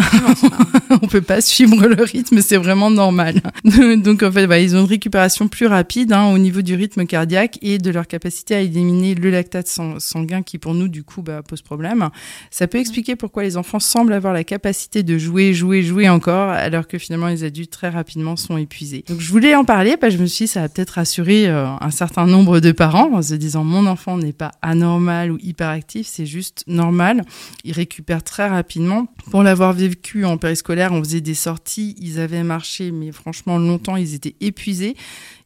On 1.02 1.06
peut 1.08 1.20
pas 1.20 1.42
suivre 1.42 1.86
le 1.86 2.02
rythme, 2.02 2.40
c'est 2.40 2.56
vraiment 2.56 2.90
normal. 2.90 3.42
Donc 3.98 4.22
en 4.22 4.32
fait 4.32 4.46
bah, 4.46 4.60
ils 4.60 4.74
ont 4.74 4.80
une 4.80 4.86
récupération 4.86 5.46
plus 5.48 5.66
rapide 5.66 6.14
hein, 6.14 6.32
au 6.32 6.38
niveau 6.38 6.62
du 6.62 6.74
rythme 6.74 7.04
cardiaque 7.04 7.58
et 7.60 7.76
de 7.76 7.90
leur 7.90 8.06
capacité 8.06 8.54
à 8.54 8.60
éliminer 8.60 9.14
le 9.14 9.28
lactate 9.28 9.68
sanguin 9.98 10.40
qui 10.40 10.56
pour 10.56 10.72
nous 10.72 10.88
du 10.88 11.04
coup 11.04 11.20
bah, 11.20 11.42
pose 11.46 11.60
problème. 11.60 12.08
Ça 12.50 12.66
peut 12.66 12.78
expliquer 12.78 13.14
pourquoi 13.14 13.42
les 13.42 13.58
enfants 13.58 13.78
semblent 13.78 14.14
avoir 14.14 14.32
la 14.32 14.44
capacité 14.44 15.02
de 15.02 15.18
jouer, 15.18 15.52
jouer, 15.52 15.82
jouer 15.82 16.08
encore 16.08 16.48
alors 16.48 16.88
que 16.88 16.96
finalement 16.96 17.26
les 17.26 17.44
adultes 17.44 17.72
très 17.72 17.90
rapidement 17.90 18.36
sont 18.36 18.56
épuisés. 18.56 19.04
Donc 19.06 19.20
je 19.20 19.30
voulais 19.30 19.54
en 19.54 19.66
parler, 19.66 19.91
bah, 19.96 20.10
je 20.10 20.18
me 20.18 20.26
suis 20.26 20.44
dit, 20.44 20.48
ça 20.48 20.60
va 20.60 20.68
peut-être 20.68 20.90
rassurer 20.90 21.48
euh, 21.48 21.66
un 21.80 21.90
certain 21.90 22.26
nombre 22.26 22.60
de 22.60 22.72
parents 22.72 23.12
en 23.12 23.22
se 23.22 23.34
disant, 23.34 23.64
mon 23.64 23.86
enfant 23.86 24.16
n'est 24.16 24.32
pas 24.32 24.52
anormal 24.62 25.32
ou 25.32 25.38
hyperactif, 25.40 26.06
c'est 26.06 26.26
juste 26.26 26.64
normal. 26.66 27.24
Il 27.64 27.72
récupère 27.72 28.22
très 28.22 28.48
rapidement. 28.48 29.06
Pour 29.30 29.42
l'avoir 29.42 29.72
vécu 29.72 30.24
en 30.24 30.38
périscolaire, 30.38 30.92
on 30.92 31.02
faisait 31.02 31.20
des 31.20 31.34
sorties, 31.34 31.96
ils 31.98 32.20
avaient 32.20 32.42
marché, 32.42 32.92
mais 32.92 33.12
franchement 33.12 33.58
longtemps, 33.58 33.96
ils 33.96 34.14
étaient 34.14 34.36
épuisés. 34.40 34.96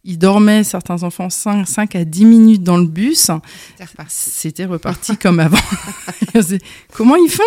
Ils 0.08 0.18
dormaient, 0.18 0.62
certains 0.62 1.02
enfants, 1.02 1.28
5, 1.28 1.66
5 1.66 1.96
à 1.96 2.04
10 2.04 2.24
minutes 2.24 2.62
dans 2.62 2.76
le 2.76 2.86
bus. 2.86 3.30
C'était 4.08 4.64
reparti 4.64 5.16
comme 5.20 5.40
avant. 5.40 5.56
Comment 6.92 7.16
ils 7.16 7.30
font? 7.30 7.42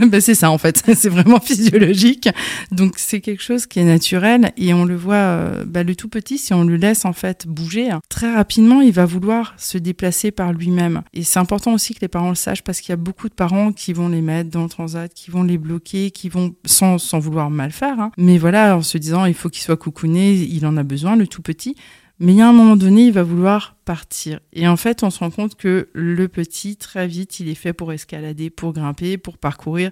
Ben, 0.06 0.20
C'est 0.20 0.34
ça, 0.34 0.50
en 0.50 0.58
fait. 0.58 0.82
C'est 0.94 1.08
vraiment 1.08 1.40
physiologique. 1.40 2.28
Donc, 2.70 2.94
c'est 2.96 3.20
quelque 3.20 3.42
chose 3.42 3.66
qui 3.66 3.80
est 3.80 3.84
naturel. 3.84 4.52
Et 4.58 4.74
on 4.74 4.84
le 4.84 4.94
voit, 4.94 5.64
ben, 5.66 5.86
le 5.86 5.96
tout 5.96 6.08
petit, 6.08 6.36
si 6.36 6.52
on 6.52 6.64
le 6.64 6.76
laisse, 6.76 7.06
en 7.06 7.14
fait, 7.14 7.46
bouger, 7.46 7.88
très 8.10 8.34
rapidement, 8.34 8.82
il 8.82 8.92
va 8.92 9.06
vouloir 9.06 9.54
se 9.56 9.78
déplacer 9.78 10.30
par 10.30 10.52
lui-même. 10.52 11.02
Et 11.14 11.24
c'est 11.24 11.38
important 11.38 11.72
aussi 11.72 11.94
que 11.94 12.00
les 12.02 12.08
parents 12.08 12.28
le 12.28 12.34
sachent 12.34 12.62
parce 12.62 12.80
qu'il 12.80 12.90
y 12.90 12.92
a 12.92 12.96
beaucoup 12.96 13.30
de 13.30 13.34
parents 13.34 13.72
qui 13.72 13.94
vont 13.94 14.08
les 14.08 14.20
mettre 14.20 14.50
dans 14.50 14.64
le 14.64 14.68
transat, 14.68 15.12
qui 15.14 15.30
vont 15.30 15.44
les 15.44 15.56
bloquer, 15.56 16.10
qui 16.10 16.28
vont, 16.28 16.54
sans, 16.66 16.98
sans 16.98 17.18
vouloir 17.18 17.48
mal 17.50 17.72
faire, 17.72 17.98
hein. 18.00 18.12
mais 18.18 18.36
voilà, 18.36 18.76
en 18.76 18.82
se 18.82 18.98
disant, 18.98 19.24
il 19.24 19.34
faut 19.34 19.48
qu'il 19.48 19.62
soit 19.62 19.76
coucouné, 19.76 20.34
il 20.34 20.66
en 20.66 20.76
a 20.76 20.82
besoin, 20.82 21.16
le 21.16 21.26
tout 21.26 21.42
petit. 21.42 21.76
Mais 22.22 22.34
il 22.34 22.38
y 22.38 22.40
a 22.40 22.48
un 22.48 22.52
moment 22.52 22.76
donné, 22.76 23.06
il 23.06 23.12
va 23.12 23.24
vouloir 23.24 23.74
partir. 23.84 24.38
Et 24.52 24.68
en 24.68 24.76
fait, 24.76 25.02
on 25.02 25.10
se 25.10 25.18
rend 25.18 25.32
compte 25.32 25.56
que 25.56 25.88
le 25.92 26.28
petit, 26.28 26.76
très 26.76 27.08
vite, 27.08 27.40
il 27.40 27.48
est 27.48 27.56
fait 27.56 27.72
pour 27.72 27.92
escalader, 27.92 28.48
pour 28.48 28.72
grimper, 28.72 29.18
pour 29.18 29.38
parcourir. 29.38 29.90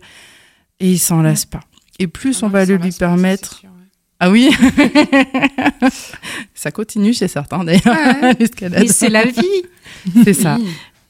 Et 0.79 0.93
il 0.93 1.01
s'en 1.01 1.23
lasse 1.23 1.45
pas. 1.45 1.59
Et 1.99 2.07
plus 2.07 2.39
ah 2.43 2.47
on 2.47 2.49
va 2.49 2.65
le 2.65 2.77
lui 2.77 2.93
permettre... 2.93 3.63
ah 4.21 4.31
oui 4.31 4.49
Ça 6.55 6.71
continue 6.71 7.13
chez 7.13 7.27
certains 7.27 7.65
d'ailleurs, 7.65 8.37
l'escalade. 8.39 8.81
Mais 8.81 8.87
c'est 8.87 9.11
la 9.11 9.25
vie 9.25 9.63
C'est 10.23 10.35
ça. 10.35 10.57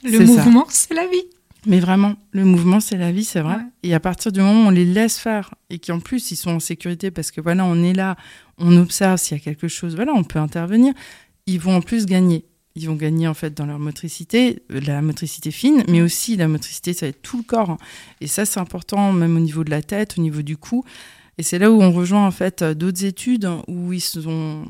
Le 0.02 0.20
mouvement, 0.20 0.64
c'est 0.70 0.94
la 0.94 1.06
vie. 1.06 1.26
Mais 1.66 1.80
vraiment, 1.80 2.14
le 2.32 2.44
mouvement, 2.44 2.80
c'est 2.80 2.96
la 2.96 3.12
vie, 3.12 3.24
c'est 3.24 3.40
vrai. 3.40 3.58
Et 3.82 3.94
à 3.94 4.00
partir 4.00 4.32
du 4.32 4.40
moment 4.40 4.64
où 4.64 4.68
on 4.68 4.70
les 4.70 4.84
laisse 4.84 5.18
faire 5.18 5.54
et 5.68 5.78
qu'en 5.78 6.00
plus 6.00 6.30
ils 6.30 6.36
sont 6.36 6.52
en 6.52 6.60
sécurité 6.60 7.10
parce 7.10 7.30
que 7.30 7.40
voilà, 7.40 7.64
on 7.64 7.82
est 7.82 7.92
là, 7.92 8.16
on 8.58 8.76
observe 8.76 9.18
s'il 9.18 9.36
y 9.36 9.40
a 9.40 9.44
quelque 9.44 9.68
chose, 9.68 9.94
voilà, 9.94 10.12
on 10.14 10.24
peut 10.24 10.38
intervenir. 10.38 10.94
Ils 11.46 11.60
vont 11.60 11.76
en 11.76 11.82
plus 11.82 12.06
gagner. 12.06 12.44
Ils 12.76 12.86
vont 12.86 12.94
gagner 12.94 13.26
en 13.26 13.34
fait 13.34 13.52
dans 13.52 13.66
leur 13.66 13.78
motricité, 13.78 14.62
euh, 14.70 14.80
la 14.80 15.02
motricité 15.02 15.50
fine, 15.50 15.82
mais 15.88 16.00
aussi 16.00 16.36
la 16.36 16.48
motricité, 16.48 16.92
ça 16.92 17.06
va 17.06 17.10
être 17.10 17.22
tout 17.22 17.38
le 17.38 17.42
corps. 17.42 17.76
Et 18.20 18.26
ça, 18.26 18.46
c'est 18.46 18.60
important, 18.60 19.12
même 19.12 19.36
au 19.36 19.40
niveau 19.40 19.64
de 19.64 19.70
la 19.70 19.82
tête, 19.82 20.14
au 20.18 20.22
niveau 20.22 20.42
du 20.42 20.56
cou. 20.56 20.84
Et 21.36 21.42
c'est 21.42 21.58
là 21.58 21.70
où 21.70 21.82
on 21.82 21.90
rejoint 21.90 22.26
en 22.26 22.30
fait 22.30 22.62
d'autres 22.62 23.04
études 23.04 23.48
où 23.66 23.92
ils 23.92 24.00
sont 24.00 24.64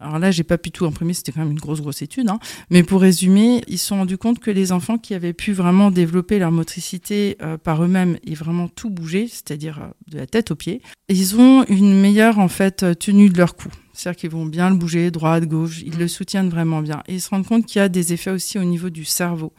alors 0.00 0.18
là, 0.18 0.30
j'ai 0.30 0.44
pas 0.44 0.58
pu 0.58 0.70
tout 0.70 0.86
imprimer, 0.86 1.12
c'était 1.12 1.32
quand 1.32 1.40
même 1.40 1.50
une 1.50 1.58
grosse, 1.58 1.80
grosse 1.80 2.02
étude. 2.02 2.28
Hein. 2.28 2.38
Mais 2.70 2.82
pour 2.82 3.00
résumer, 3.00 3.62
ils 3.66 3.78
se 3.78 3.86
sont 3.86 3.96
rendus 3.96 4.18
compte 4.18 4.38
que 4.38 4.50
les 4.50 4.70
enfants 4.72 4.96
qui 4.96 5.14
avaient 5.14 5.32
pu 5.32 5.52
vraiment 5.52 5.90
développer 5.90 6.38
leur 6.38 6.52
motricité 6.52 7.36
euh, 7.42 7.58
par 7.58 7.82
eux-mêmes 7.82 8.16
et 8.24 8.34
vraiment 8.34 8.68
tout 8.68 8.90
bouger, 8.90 9.26
c'est-à-dire 9.28 9.80
euh, 9.82 9.86
de 10.06 10.18
la 10.18 10.26
tête 10.26 10.50
aux 10.52 10.56
pieds, 10.56 10.82
ils 11.08 11.36
ont 11.36 11.64
une 11.64 12.00
meilleure 12.00 12.38
en 12.38 12.48
fait 12.48 12.98
tenue 12.98 13.28
de 13.28 13.38
leur 13.38 13.56
cou. 13.56 13.68
C'est-à-dire 13.92 14.20
qu'ils 14.20 14.30
vont 14.30 14.46
bien 14.46 14.70
le 14.70 14.76
bouger, 14.76 15.10
droite, 15.10 15.46
gauche, 15.46 15.82
ils 15.84 15.98
le 15.98 16.06
soutiennent 16.06 16.50
vraiment 16.50 16.82
bien. 16.82 17.02
Et 17.08 17.14
ils 17.14 17.20
se 17.20 17.30
rendent 17.30 17.46
compte 17.46 17.66
qu'il 17.66 17.80
y 17.80 17.82
a 17.82 17.88
des 17.88 18.12
effets 18.12 18.30
aussi 18.30 18.58
au 18.58 18.64
niveau 18.64 18.90
du 18.90 19.04
cerveau. 19.04 19.52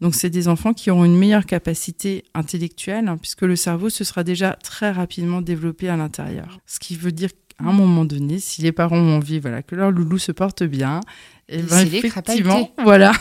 Donc 0.00 0.14
c'est 0.14 0.30
des 0.30 0.48
enfants 0.48 0.74
qui 0.74 0.90
auront 0.90 1.04
une 1.04 1.16
meilleure 1.16 1.46
capacité 1.46 2.24
intellectuelle, 2.34 3.08
hein, 3.08 3.16
puisque 3.16 3.42
le 3.42 3.54
cerveau 3.56 3.90
se 3.90 4.02
sera 4.02 4.24
déjà 4.24 4.58
très 4.62 4.90
rapidement 4.90 5.40
développé 5.40 5.88
à 5.88 5.96
l'intérieur. 5.96 6.58
Ce 6.66 6.80
qui 6.80 6.96
veut 6.96 7.12
dire 7.12 7.30
à 7.58 7.68
un 7.68 7.72
moment 7.72 8.04
donné, 8.04 8.38
si 8.38 8.62
les 8.62 8.72
parents 8.72 8.98
ont 8.98 9.16
envie 9.16 9.38
voilà, 9.38 9.62
que 9.62 9.74
leur 9.74 9.90
loulou 9.90 10.18
se 10.18 10.32
porte 10.32 10.64
bien, 10.64 11.00
et, 11.48 11.58
ben, 11.58 11.86
effectivement, 11.92 12.70
voilà. 12.84 13.12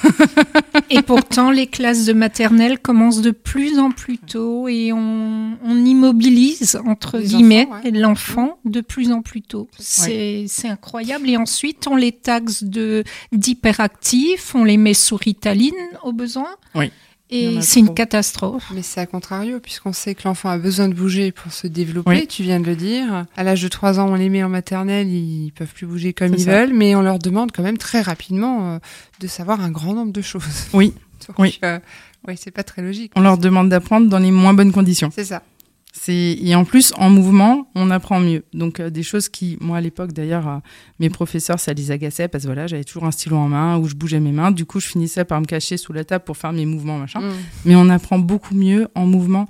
et 0.89 1.01
pourtant, 1.01 1.51
les 1.51 1.67
classes 1.67 2.05
de 2.05 2.13
maternelle 2.13 2.79
commencent 2.79 3.21
de 3.21 3.31
plus 3.31 3.79
en 3.79 3.91
plus 3.91 4.17
tôt 4.17 4.69
et 4.69 4.93
on, 4.93 5.57
on 5.61 5.85
immobilise, 5.85 6.79
entre 6.85 7.19
guillemets, 7.19 7.67
l'enfant 7.91 8.59
de 8.63 8.79
plus 8.79 9.11
en 9.11 9.21
plus 9.21 9.41
tôt. 9.41 9.67
C'est 9.77 10.47
incroyable. 10.63 11.29
Et 11.29 11.35
ensuite, 11.35 11.85
on 11.87 11.97
les 11.97 12.13
taxe 12.13 12.63
d'hyperactifs, 13.33 14.55
on 14.55 14.63
les 14.63 14.77
met 14.77 14.93
sous 14.93 15.17
Ritaline 15.17 15.73
au 16.03 16.13
besoin. 16.13 16.47
Oui. 16.75 16.91
Et 17.35 17.61
c'est 17.61 17.79
une 17.79 17.87
trop. 17.87 17.95
catastrophe. 17.95 18.63
Mais 18.73 18.81
c'est 18.83 18.99
à 19.01 19.05
contrario, 19.05 19.59
puisqu'on 19.59 19.93
sait 19.93 20.13
que 20.15 20.21
l'enfant 20.25 20.49
a 20.49 20.57
besoin 20.57 20.87
de 20.87 20.93
bouger 20.93 21.31
pour 21.31 21.51
se 21.51 21.67
développer, 21.67 22.09
Oui. 22.09 22.27
tu 22.27 22.43
viens 22.43 22.59
de 22.59 22.65
le 22.65 22.75
dire. 22.75 23.25
À 23.35 23.43
l'âge 23.43 23.61
de 23.61 23.67
3 23.67 23.99
ans, 23.99 24.09
on 24.09 24.15
les 24.15 24.29
met 24.29 24.43
en 24.43 24.49
maternelle, 24.49 25.07
ils 25.09 25.51
peuvent 25.55 25.73
plus 25.73 25.87
bouger 25.87 26.13
comme 26.13 26.33
ils 26.33 26.41
ça. 26.41 26.51
veulent, 26.59 26.73
mais 26.73 26.95
on 26.95 27.01
leur 27.01 27.19
demande 27.19 27.51
quand 27.51 27.63
même 27.63 27.77
très 27.77 28.01
rapidement 28.01 28.75
euh, 28.75 28.79
de 29.19 29.27
savoir 29.27 29.61
un 29.61 29.71
grand 29.71 29.93
nombre 29.93 30.11
de 30.13 30.21
choses. 30.21 30.67
Oui. 30.73 30.93
Donc, 31.27 31.39
Oui. 31.39 31.59
euh, 31.63 31.79
ouais, 32.27 32.35
c'est 32.37 32.51
pas 32.51 32.63
très 32.63 32.81
logique. 32.81 33.11
On 33.15 33.21
leur 33.21 33.37
demande 33.37 33.69
d'apprendre 33.69 34.07
dans 34.09 34.19
les 34.19 34.31
moins 34.31 34.53
bonnes 34.53 34.71
conditions. 34.73 35.09
C'est 35.15 35.25
ça. 35.25 35.41
Et 36.07 36.55
en 36.55 36.65
plus 36.65 36.91
en 36.97 37.09
mouvement, 37.09 37.69
on 37.75 37.91
apprend 37.91 38.19
mieux. 38.19 38.43
Donc 38.53 38.79
euh, 38.79 38.89
des 38.89 39.03
choses 39.03 39.29
qui, 39.29 39.57
moi 39.61 39.77
à 39.77 39.81
l'époque 39.81 40.11
d'ailleurs, 40.11 40.47
euh, 40.47 40.57
mes 40.99 41.09
professeurs 41.09 41.59
ça 41.59 41.73
les 41.73 41.91
agaçait 41.91 42.27
parce 42.27 42.43
que 42.43 42.47
voilà, 42.47 42.65
j'avais 42.65 42.83
toujours 42.83 43.05
un 43.05 43.11
stylo 43.11 43.37
en 43.37 43.47
main 43.47 43.77
où 43.77 43.87
je 43.87 43.95
bougeais 43.95 44.19
mes 44.19 44.31
mains. 44.31 44.51
Du 44.51 44.65
coup, 44.65 44.79
je 44.79 44.87
finissais 44.87 45.23
par 45.23 45.39
me 45.39 45.45
cacher 45.45 45.77
sous 45.77 45.93
la 45.93 46.03
table 46.03 46.25
pour 46.25 46.35
faire 46.35 46.51
mes 46.51 46.65
mouvements 46.65 46.97
machin. 46.97 47.21
Mmh. 47.21 47.33
Mais 47.65 47.75
on 47.75 47.89
apprend 47.89 48.17
beaucoup 48.17 48.55
mieux 48.55 48.87
en 48.95 49.05
mouvement. 49.05 49.47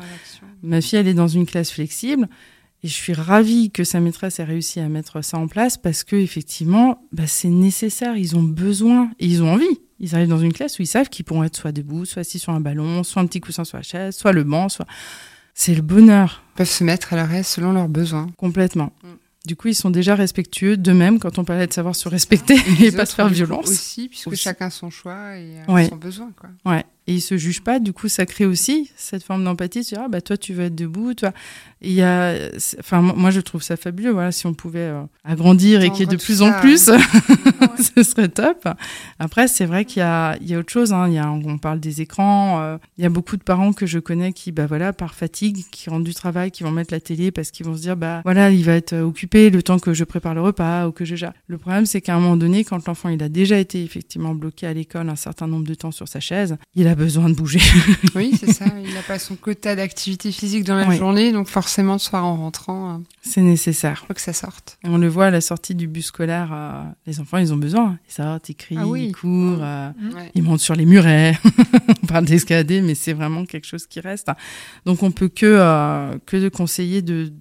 Ma 0.62 0.82
fille, 0.82 1.00
elle 1.00 1.08
est 1.08 1.14
dans 1.14 1.28
une 1.28 1.46
classe 1.46 1.72
flexible. 1.72 2.28
Et 2.84 2.90
je 2.90 2.94
suis 2.94 3.14
ravie 3.14 3.72
que 3.72 3.86
sa 3.86 4.02
maîtresse 4.02 4.40
ait 4.40 4.44
réussi 4.44 4.82
à 4.82 4.90
mettre 4.90 5.24
ça 5.24 5.38
en 5.38 5.48
place 5.48 5.78
parce 5.78 6.04
que 6.04 6.18
effectivement, 6.18 7.02
bah, 7.14 7.24
c'est 7.26 7.48
nécessaire. 7.48 8.18
Ils 8.18 8.36
ont 8.36 8.44
besoin 8.44 9.10
et 9.20 9.26
ils 9.26 9.42
ont 9.42 9.54
envie. 9.54 9.80
Ils 10.02 10.14
arrivent 10.16 10.28
dans 10.28 10.40
une 10.40 10.52
classe 10.52 10.80
où 10.80 10.82
ils 10.82 10.88
savent 10.88 11.08
qu'ils 11.08 11.24
pourront 11.24 11.46
être 11.46 11.56
soit 11.56 11.72
debout, 11.72 12.04
soit 12.04 12.20
assis 12.20 12.40
sur 12.40 12.52
un 12.52 12.60
ballon, 12.60 13.04
soit 13.04 13.22
un 13.22 13.26
petit 13.26 13.40
coussin 13.40 13.64
sur 13.64 13.78
la 13.78 13.84
chaise, 13.84 14.18
soit 14.18 14.34
le 14.34 14.44
banc, 14.44 14.68
soit. 14.68 14.86
C'est 15.54 15.76
le 15.76 15.82
bonheur 15.82 16.44
Ils 16.54 16.58
peuvent 16.58 16.70
se 16.70 16.84
mettre 16.84 17.14
à 17.14 17.18
aise 17.36 17.48
selon 17.48 17.72
leurs 17.74 17.90
besoins. 17.90 18.30
complètement. 18.38 18.92
Mm. 19.04 19.08
Du 19.46 19.56
coup, 19.58 19.68
ils 19.68 19.76
sont 19.76 19.90
déjà 19.90 20.16
respectueux 20.16 20.78
d'eux-mêmes 20.78 21.20
quand 21.20 21.38
on 21.38 21.44
parlait 21.44 21.68
de 21.68 21.74
savoir 21.74 21.96
se 21.96 22.08
respecter 22.08 22.56
et, 22.80 22.80
Les 22.80 22.92
pas 22.94 23.06
se 23.06 23.14
faire 23.16 23.28
violence. 23.28 23.68
Aussi, 23.68 24.08
puisque 24.08 24.28
Aussi. 24.28 24.42
chacun 24.42 24.70
son 24.70 24.90
choix 24.90 25.38
et 25.38 25.60
euh, 25.68 25.74
Ouais. 25.74 25.90
son 25.90 25.98
besoin. 25.98 26.32
Quoi. 26.40 26.50
Ouais. 26.66 26.86
Et 27.08 27.16
ils 27.16 27.22
se 27.22 27.38
jugent 27.38 27.64
pas. 27.64 27.80
Du 27.80 27.92
coup, 27.92 28.08
ça 28.08 28.26
crée 28.26 28.46
aussi 28.46 28.90
cette 28.96 29.24
forme 29.24 29.44
d'empathie. 29.44 29.84
Tu 29.84 29.96
dis, 29.96 30.00
ah, 30.00 30.08
bah, 30.08 30.22
toi, 30.22 30.38
tu 30.38 30.54
veux 30.54 30.66
être 30.66 30.76
debout, 30.76 31.14
toi. 31.14 31.34
Il 31.82 31.92
y 31.92 32.02
a, 32.02 32.34
enfin, 32.80 33.02
moi, 33.02 33.30
je 33.30 33.42
trouve 33.42 33.62
ça 33.62 33.76
fabuleux. 33.76 34.12
Voilà, 34.12 34.32
si 34.32 34.48
on 34.48 34.54
pouvait 34.54 34.80
euh, 34.80 35.04
agrandir 35.26 35.82
et 35.82 35.90
qu'il 35.90 36.00
y 36.00 36.04
ait 36.04 36.06
de 36.06 36.16
plus 36.16 36.42
en 36.42 36.54
plus, 36.62 36.88
ouais. 36.90 36.98
ce 37.78 38.04
serait 38.04 38.30
top. 38.30 38.68
Après, 39.20 39.50
c'est 39.50 39.66
vrai 39.66 39.84
qu'il 39.84 40.00
y 40.00 40.04
a, 40.04 40.38
il 40.40 40.50
y 40.50 40.56
a 40.56 40.60
autre 40.60 40.72
chose. 40.72 40.94
Hein. 40.94 41.08
Il 41.10 41.16
y 41.16 41.18
a, 41.20 41.30
on 41.30 41.58
parle 41.58 41.82
des 41.82 42.00
écrans. 42.00 42.62
euh, 42.62 42.78
il 42.98 43.04
y 43.04 43.06
a 43.06 43.10
beaucoup 43.10 43.36
de 43.36 43.44
parents 43.44 43.74
que 43.74 43.86
je 43.86 44.00
connais 44.00 44.32
qui, 44.32 44.54
bah 44.54 44.66
voilà, 44.66 44.94
par 44.94 45.14
fatigue, 45.14 45.66
qui 45.72 45.90
rentrent 45.90 46.06
du 46.06 46.14
travail, 46.14 46.52
qui 46.52 46.64
vont 46.64 46.72
mettre 46.72 46.94
la 46.94 47.02
télé 47.02 47.32
parce 47.32 47.52
qu'ils 47.52 47.66
vont 47.66 47.76
se 47.76 47.82
dire, 47.82 47.98
bah 47.98 48.22
voilà, 48.24 48.50
il 48.50 48.64
va 48.64 48.76
être 48.76 48.96
occupé 48.96 49.50
le 49.50 49.62
temps 49.62 49.80
que 49.80 49.94
je 49.94 50.06
prépare 50.06 50.34
le 50.36 50.42
repas 50.42 50.88
ou 50.88 50.94
que 50.94 51.04
je 51.04 51.16
gère. 51.16 51.34
Le 51.48 51.58
problème, 51.58 51.86
c'est 51.86 52.00
qu'à 52.00 52.16
un 52.16 52.20
moment 52.20 52.38
donné, 52.38 52.64
quand 52.64 52.88
l'enfant 52.88 53.10
il 53.10 53.22
a 53.22 53.30
déjà 53.30 53.58
été 53.58 53.84
effectivement 53.84 54.34
bloqué 54.36 54.68
à 54.68 54.74
l'école 54.74 55.10
un 55.10 55.18
certain 55.18 55.48
nombre 55.48 55.68
de 55.68 55.74
temps 55.74 55.92
sur 55.92 56.08
sa 56.08 56.22
chaise, 56.22 56.56
il 56.76 56.88
a 56.88 56.93
besoin 56.96 57.30
de 57.30 57.36
bouger. 57.36 57.60
Oui, 58.16 58.32
c'est 58.40 58.52
ça. 58.54 58.66
Il 58.86 58.94
n'a 58.94 59.02
pas 59.02 59.18
son 59.20 59.36
quota 59.36 59.76
d'activité 59.76 60.32
physique 60.32 60.64
dans 60.64 60.76
la 60.76 60.88
Oui. 60.88 60.98
journée, 60.98 61.32
donc 61.32 61.48
forcément, 61.48 61.94
le 61.94 62.00
soir 62.00 62.26
en 62.26 62.36
rentrant, 62.38 63.02
il 63.26 63.32
c'est 63.32 63.42
nécessaire. 63.42 64.04
faut 64.08 64.14
que 64.14 64.22
ça 64.22 64.34
sorte. 64.34 64.78
Et 64.84 64.90
on 64.90 64.98
le 64.98 65.08
voit 65.08 65.28
à 65.28 65.32
la 65.32 65.42
sortie 65.42 65.74
du 65.76 65.88
bus 65.88 66.06
scolaire, 66.08 66.50
euh, 66.54 66.84
les 67.08 67.20
enfants, 67.20 67.38
ils 67.38 67.54
ont 67.54 67.58
besoin. 67.58 67.98
Ils 68.10 68.14
sortent, 68.14 68.50
ils 68.50 68.56
crient, 68.56 68.78
Ah 68.80 68.88
oui. 68.88 69.06
ils 69.08 69.12
courent, 69.16 69.60
euh, 69.62 69.90
Ouais. 70.14 70.32
ils 70.36 70.44
montent 70.44 70.60
sur 70.60 70.76
les 70.76 70.86
murets. 70.86 71.38
on 72.04 72.06
parle 72.08 72.26
d'escalader, 72.26 72.82
mais 72.82 72.96
c'est 72.96 73.14
vraiment 73.14 73.46
quelque 73.46 73.66
chose 73.66 73.88
qui 73.88 74.00
reste. 74.00 74.28
Donc 74.86 75.02
on 75.04 75.12
peut 75.12 75.30
que, 75.30 75.46
euh, 75.46 76.18
que 76.26 76.38
de 76.38 76.50
conseiller 76.50 77.02
de 77.02 77.32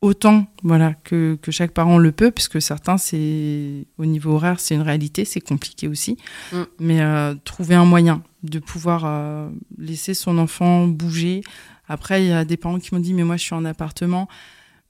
autant 0.00 0.46
voilà 0.62 0.94
que, 0.94 1.38
que 1.40 1.50
chaque 1.50 1.72
parent 1.72 1.98
le 1.98 2.12
peut, 2.12 2.30
puisque 2.30 2.62
certains, 2.62 2.98
c'est 2.98 3.86
au 3.98 4.06
niveau 4.06 4.32
horaire, 4.32 4.60
c'est 4.60 4.74
une 4.74 4.82
réalité, 4.82 5.24
c'est 5.24 5.40
compliqué 5.40 5.88
aussi. 5.88 6.16
Mm. 6.52 6.62
Mais 6.78 7.00
euh, 7.00 7.34
trouver 7.44 7.74
un 7.74 7.84
moyen 7.84 8.22
de 8.42 8.58
pouvoir 8.58 9.02
euh, 9.04 9.48
laisser 9.76 10.14
son 10.14 10.38
enfant 10.38 10.86
bouger. 10.86 11.42
Après, 11.88 12.22
il 12.24 12.28
y 12.28 12.32
a 12.32 12.44
des 12.44 12.56
parents 12.56 12.78
qui 12.78 12.94
m'ont 12.94 13.00
dit, 13.00 13.14
mais 13.14 13.24
moi, 13.24 13.36
je 13.36 13.42
suis 13.42 13.54
en 13.54 13.64
appartement. 13.64 14.28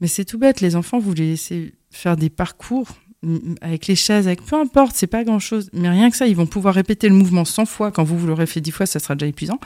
Mais 0.00 0.06
c'est 0.06 0.24
tout 0.24 0.38
bête, 0.38 0.60
les 0.60 0.76
enfants, 0.76 0.98
vous 0.98 1.14
les 1.14 1.30
laissez 1.30 1.74
faire 1.90 2.16
des 2.16 2.30
parcours 2.30 2.88
avec 3.62 3.88
les 3.88 3.96
chaises, 3.96 4.28
avec 4.28 4.44
peu 4.44 4.54
importe, 4.57 4.92
c'est 4.94 5.09
pas 5.09 5.24
grand 5.24 5.40
chose. 5.40 5.70
Mais 5.72 5.88
rien 5.88 6.09
que 6.11 6.16
ça, 6.16 6.26
ils 6.28 6.37
vont 6.37 6.46
pouvoir 6.46 6.74
répéter 6.74 7.09
le 7.09 7.14
mouvement 7.16 7.44
100 7.44 7.66
fois. 7.66 7.90
Quand 7.90 8.04
vous, 8.04 8.16
vous 8.16 8.26
l'aurez 8.28 8.46
fait 8.46 8.61
10 8.61 8.70
fois, 8.70 8.87
ça 8.87 9.00
sera 9.00 9.16
déjà 9.16 9.26
épuisant. 9.26 9.59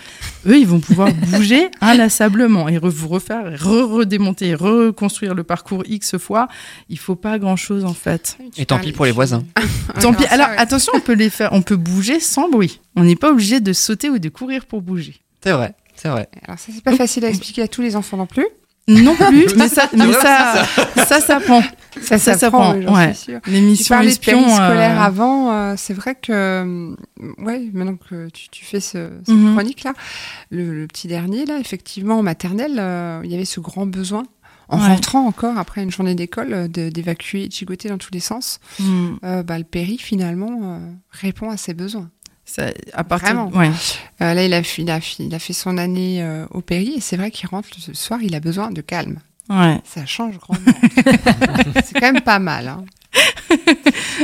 Eux, 0.46 0.58
ils 0.58 0.66
vont 0.66 0.80
pouvoir 0.80 1.12
bouger 1.32 1.68
inlassablement 1.82 2.68
et 2.68 2.78
re- 2.78 2.88
vous 2.88 3.08
refaire, 3.08 3.44
re-redémonter, 3.62 4.54
reconstruire 4.54 5.34
le 5.34 5.44
parcours 5.44 5.82
X 5.86 6.16
fois. 6.16 6.48
Il 6.88 6.98
faut 6.98 7.16
pas 7.16 7.38
grand 7.38 7.56
chose, 7.56 7.84
en 7.84 7.92
fait. 7.94 8.38
Et 8.56 8.64
tant 8.64 8.78
pis 8.78 8.92
pour 8.92 9.04
les 9.04 9.12
voisins. 9.12 9.44
Tant 10.00 10.14
pis. 10.14 10.24
Alors, 10.26 10.48
attention, 10.56 10.92
on 10.96 11.00
peut 11.00 11.12
les 11.14 11.28
faire, 11.30 11.50
on 11.52 11.60
peut 11.62 11.76
bouger 11.76 12.20
sans 12.20 12.48
bruit. 12.48 12.80
On 12.96 13.04
n'est 13.04 13.16
pas 13.16 13.30
obligé 13.30 13.60
de 13.60 13.72
sauter 13.74 14.08
ou 14.08 14.18
de 14.18 14.28
courir 14.30 14.64
pour 14.64 14.80
bouger. 14.80 15.16
C'est 15.44 15.52
vrai, 15.52 15.74
c'est 15.94 16.08
vrai. 16.08 16.28
Alors 16.46 16.58
ça, 16.58 16.72
c'est 16.74 16.82
pas 16.82 16.96
facile 16.96 17.24
à 17.24 17.28
expliquer 17.28 17.62
à 17.62 17.68
tous 17.68 17.82
les 17.82 17.96
enfants 17.96 18.16
non 18.16 18.26
plus. 18.26 18.46
Non 18.88 19.14
plus, 19.14 19.46
mais 19.56 19.68
ça, 19.68 19.88
mais 19.96 20.12
ça, 20.12 20.64
ça 21.06 21.20
s'apprend. 21.20 21.62
Ça, 22.00 22.16
Ça 22.18 22.38
s'apprend, 22.38 22.72
s'apprend, 22.72 22.74
oui, 22.74 22.84
j'en 22.86 22.94
ouais. 23.34 23.40
L'émission 23.48 24.00
Espion. 24.00 24.38
périscolaire 24.42 24.98
euh, 24.98 25.04
avant, 25.04 25.52
euh, 25.52 25.74
c'est 25.76 25.92
vrai 25.92 26.14
que, 26.14 26.32
euh, 26.32 26.94
ouais, 27.36 27.68
maintenant 27.74 27.96
que 27.96 28.30
tu, 28.30 28.48
tu 28.48 28.64
fais 28.64 28.80
ce, 28.80 29.10
cette 29.26 29.34
Mhm. 29.34 29.52
chronique-là, 29.52 29.92
le, 30.50 30.72
le 30.74 30.86
petit 30.86 31.06
dernier, 31.06 31.44
là, 31.44 31.58
effectivement, 31.60 32.18
en 32.20 32.22
maternelle, 32.22 32.78
euh, 32.78 33.20
il 33.24 33.30
y 33.30 33.34
avait 33.34 33.44
ce 33.44 33.60
grand 33.60 33.84
besoin, 33.84 34.22
en 34.70 34.78
Ouais. 34.80 34.86
rentrant 34.88 35.26
encore 35.26 35.58
après 35.58 35.82
une 35.82 35.90
journée 35.90 36.14
d'école, 36.14 36.54
euh, 36.54 36.66
de- 36.66 36.88
d'évacuer, 36.88 37.48
de 37.48 37.52
gigoter 37.52 37.90
dans 37.90 37.98
tous 37.98 38.10
les 38.14 38.20
sens. 38.20 38.58
Euh, 39.22 39.42
bah, 39.42 39.58
le 39.58 39.64
péri, 39.64 39.98
finalement, 39.98 40.80
répond 41.10 41.50
à 41.50 41.58
ses 41.58 41.74
besoins. 41.74 42.08
Ça, 42.44 42.66
à 42.92 43.04
partir, 43.04 43.34
Vraiment. 43.34 43.50
ouais. 43.56 43.70
Euh, 44.20 44.34
là, 44.34 44.44
il 44.44 44.52
a, 44.54 44.62
fait- 44.62 44.82
il, 44.82 44.90
a, 44.90 45.00
fait- 45.00 45.22
il 45.24 45.34
a 45.34 45.38
fait 45.38 45.52
son 45.52 45.78
année 45.78 46.22
euh, 46.22 46.46
au 46.50 46.60
péri, 46.60 46.94
et 46.96 47.00
c'est 47.00 47.16
vrai 47.16 47.30
qu'il 47.30 47.48
rentre 47.48 47.68
le 47.88 47.94
soir, 47.94 48.20
il 48.22 48.34
a 48.34 48.40
besoin 48.40 48.70
de 48.70 48.80
calme. 48.80 49.18
Ouais. 49.48 49.80
Ça 49.84 50.06
change 50.06 50.38
grandement. 50.38 50.72
c'est 51.84 51.94
quand 51.98 52.12
même 52.12 52.20
pas 52.22 52.38
mal. 52.38 52.68
Hein. 52.68 52.84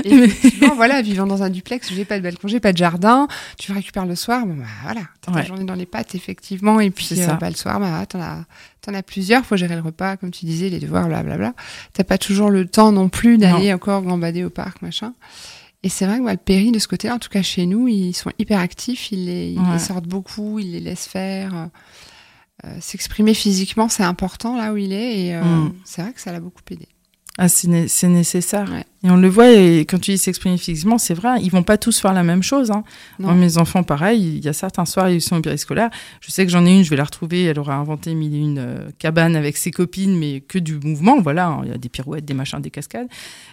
Et 0.05 0.15
effectivement, 0.15 0.75
voilà, 0.75 1.03
vivant 1.03 1.27
dans 1.27 1.43
un 1.43 1.51
duplex, 1.51 1.93
j'ai 1.93 2.05
pas 2.05 2.17
de 2.19 2.23
balcon, 2.23 2.49
j'ai 2.49 2.61
pas 2.61 2.73
de 2.73 2.79
jardin, 2.79 3.27
tu 3.59 3.73
récupères 3.73 4.07
le 4.07 4.15
soir, 4.15 4.47
bon 4.47 4.55
bah 4.55 4.65
voilà, 4.85 5.01
t'as 5.21 5.33
ta 5.33 5.39
Ouais. 5.41 5.47
journée 5.47 5.65
dans 5.65 5.75
les 5.75 5.85
pattes, 5.87 6.15
effectivement, 6.15 6.81
et 6.81 6.91
puis 6.91 7.09
euh, 7.19 7.27
bah, 7.35 7.51
le 7.51 7.57
soir, 7.57 7.81
bah, 7.81 8.07
t'en 8.07 8.21
as, 8.21 8.45
t'en 8.81 8.95
as 8.95 9.03
plusieurs, 9.03 9.45
faut 9.45 9.57
gérer 9.57 9.75
le 9.75 9.83
repas, 9.83 10.17
comme 10.17 10.31
tu 10.31 10.47
disais, 10.47 10.69
les 10.71 10.79
devoirs, 10.79 11.07
blablabla. 11.09 11.53
T'as 11.93 12.05
pas 12.05 12.17
toujours 12.17 12.49
le 12.51 12.67
temps 12.67 12.93
non 12.93 13.09
plus 13.09 13.37
d'aller 13.39 13.73
encore 13.75 14.03
gambader 14.03 14.45
au 14.45 14.51
parc, 14.51 14.81
machin. 14.83 15.13
Et 15.85 15.89
c'est 15.89 16.07
vrai 16.07 16.19
que 16.19 16.25
bah, 16.25 16.33
le 16.33 16.39
péri, 16.39 16.73
de 16.73 16.79
ce 16.79 16.89
côté-là, 16.89 17.15
en 17.15 17.19
tout 17.19 17.29
cas 17.29 17.43
chez 17.43 17.65
nous, 17.67 17.87
ils 17.89 18.13
sont 18.15 18.33
hyper 18.39 18.59
actifs, 18.59 19.13
ils 19.13 19.27
les, 19.27 19.51
ils 19.53 19.59
Ouais. 19.61 19.75
les 19.75 19.79
sortent 19.79 20.09
beaucoup, 20.09 20.59
ils 20.59 20.73
les 20.73 20.81
laissent 20.81 21.07
faire. 21.07 21.55
euh, 21.55 21.67
euh, 22.67 22.77
S'exprimer 22.81 23.35
physiquement, 23.35 23.89
c'est 23.89 24.03
important 24.03 24.57
là 24.57 24.73
où 24.73 24.77
il 24.77 24.93
est, 24.93 25.27
et 25.27 25.35
euh, 25.37 25.43
Mm. 25.45 25.73
c'est 25.85 26.03
vrai 26.03 26.13
que 26.13 26.21
ça 26.21 26.33
l'a 26.33 26.41
beaucoup 26.41 26.63
aidé. 26.71 26.89
Ah, 27.41 27.49
c'est 27.49 27.69
né- 27.69 27.87
c'est 27.87 28.09
nécessaire. 28.09 28.69
Ouais. 28.69 28.85
Et 29.05 29.11
on 29.13 29.17
le 29.17 29.29
voit, 29.29 29.49
et 29.53 29.83
quand 29.83 30.01
tu 30.01 30.11
dis 30.11 30.19
s'exprimer 30.19 30.59
physiquement, 30.59 30.99
c'est 30.99 31.15
vrai, 31.15 31.41
ils 31.41 31.53
vont 31.53 31.63
pas 31.63 31.79
tous 31.79 32.01
faire 32.01 32.13
la 32.13 32.25
même 32.25 32.43
chose. 32.43 32.73
Hein. 32.73 32.83
Moi, 33.21 33.33
mes 33.35 33.59
enfants, 33.59 33.85
pareil, 33.85 34.39
il 34.39 34.45
y 34.45 34.49
a 34.49 34.53
certains 34.53 34.85
soirs, 34.87 35.09
ils 35.09 35.23
sont 35.23 35.37
au 35.37 35.41
périscolaire. 35.41 35.89
Je 36.21 36.33
sais 36.33 36.45
que 36.45 36.51
j'en 36.51 36.67
ai 36.67 36.75
une, 36.77 36.83
je 36.83 36.91
vais 36.91 36.97
la 36.97 37.05
retrouver, 37.05 37.45
elle 37.45 37.61
aura 37.61 37.77
inventé 37.77 38.13
mille 38.17 38.35
et 38.35 38.39
une 38.39 38.59
euh, 38.59 38.91
cabanes 38.99 39.37
avec 39.37 39.57
ses 39.57 39.71
copines, 39.71 40.19
mais 40.19 40.41
que 40.41 40.59
du 40.59 40.81
mouvement, 40.81 41.21
voilà, 41.21 41.47
hein. 41.47 41.61
il 41.63 41.71
y 41.71 41.73
a 41.73 41.79
des 41.79 41.89
pirouettes, 41.89 42.25
des 42.25 42.35
machins, 42.35 42.59
des 42.61 42.71
cascades. 42.73 43.07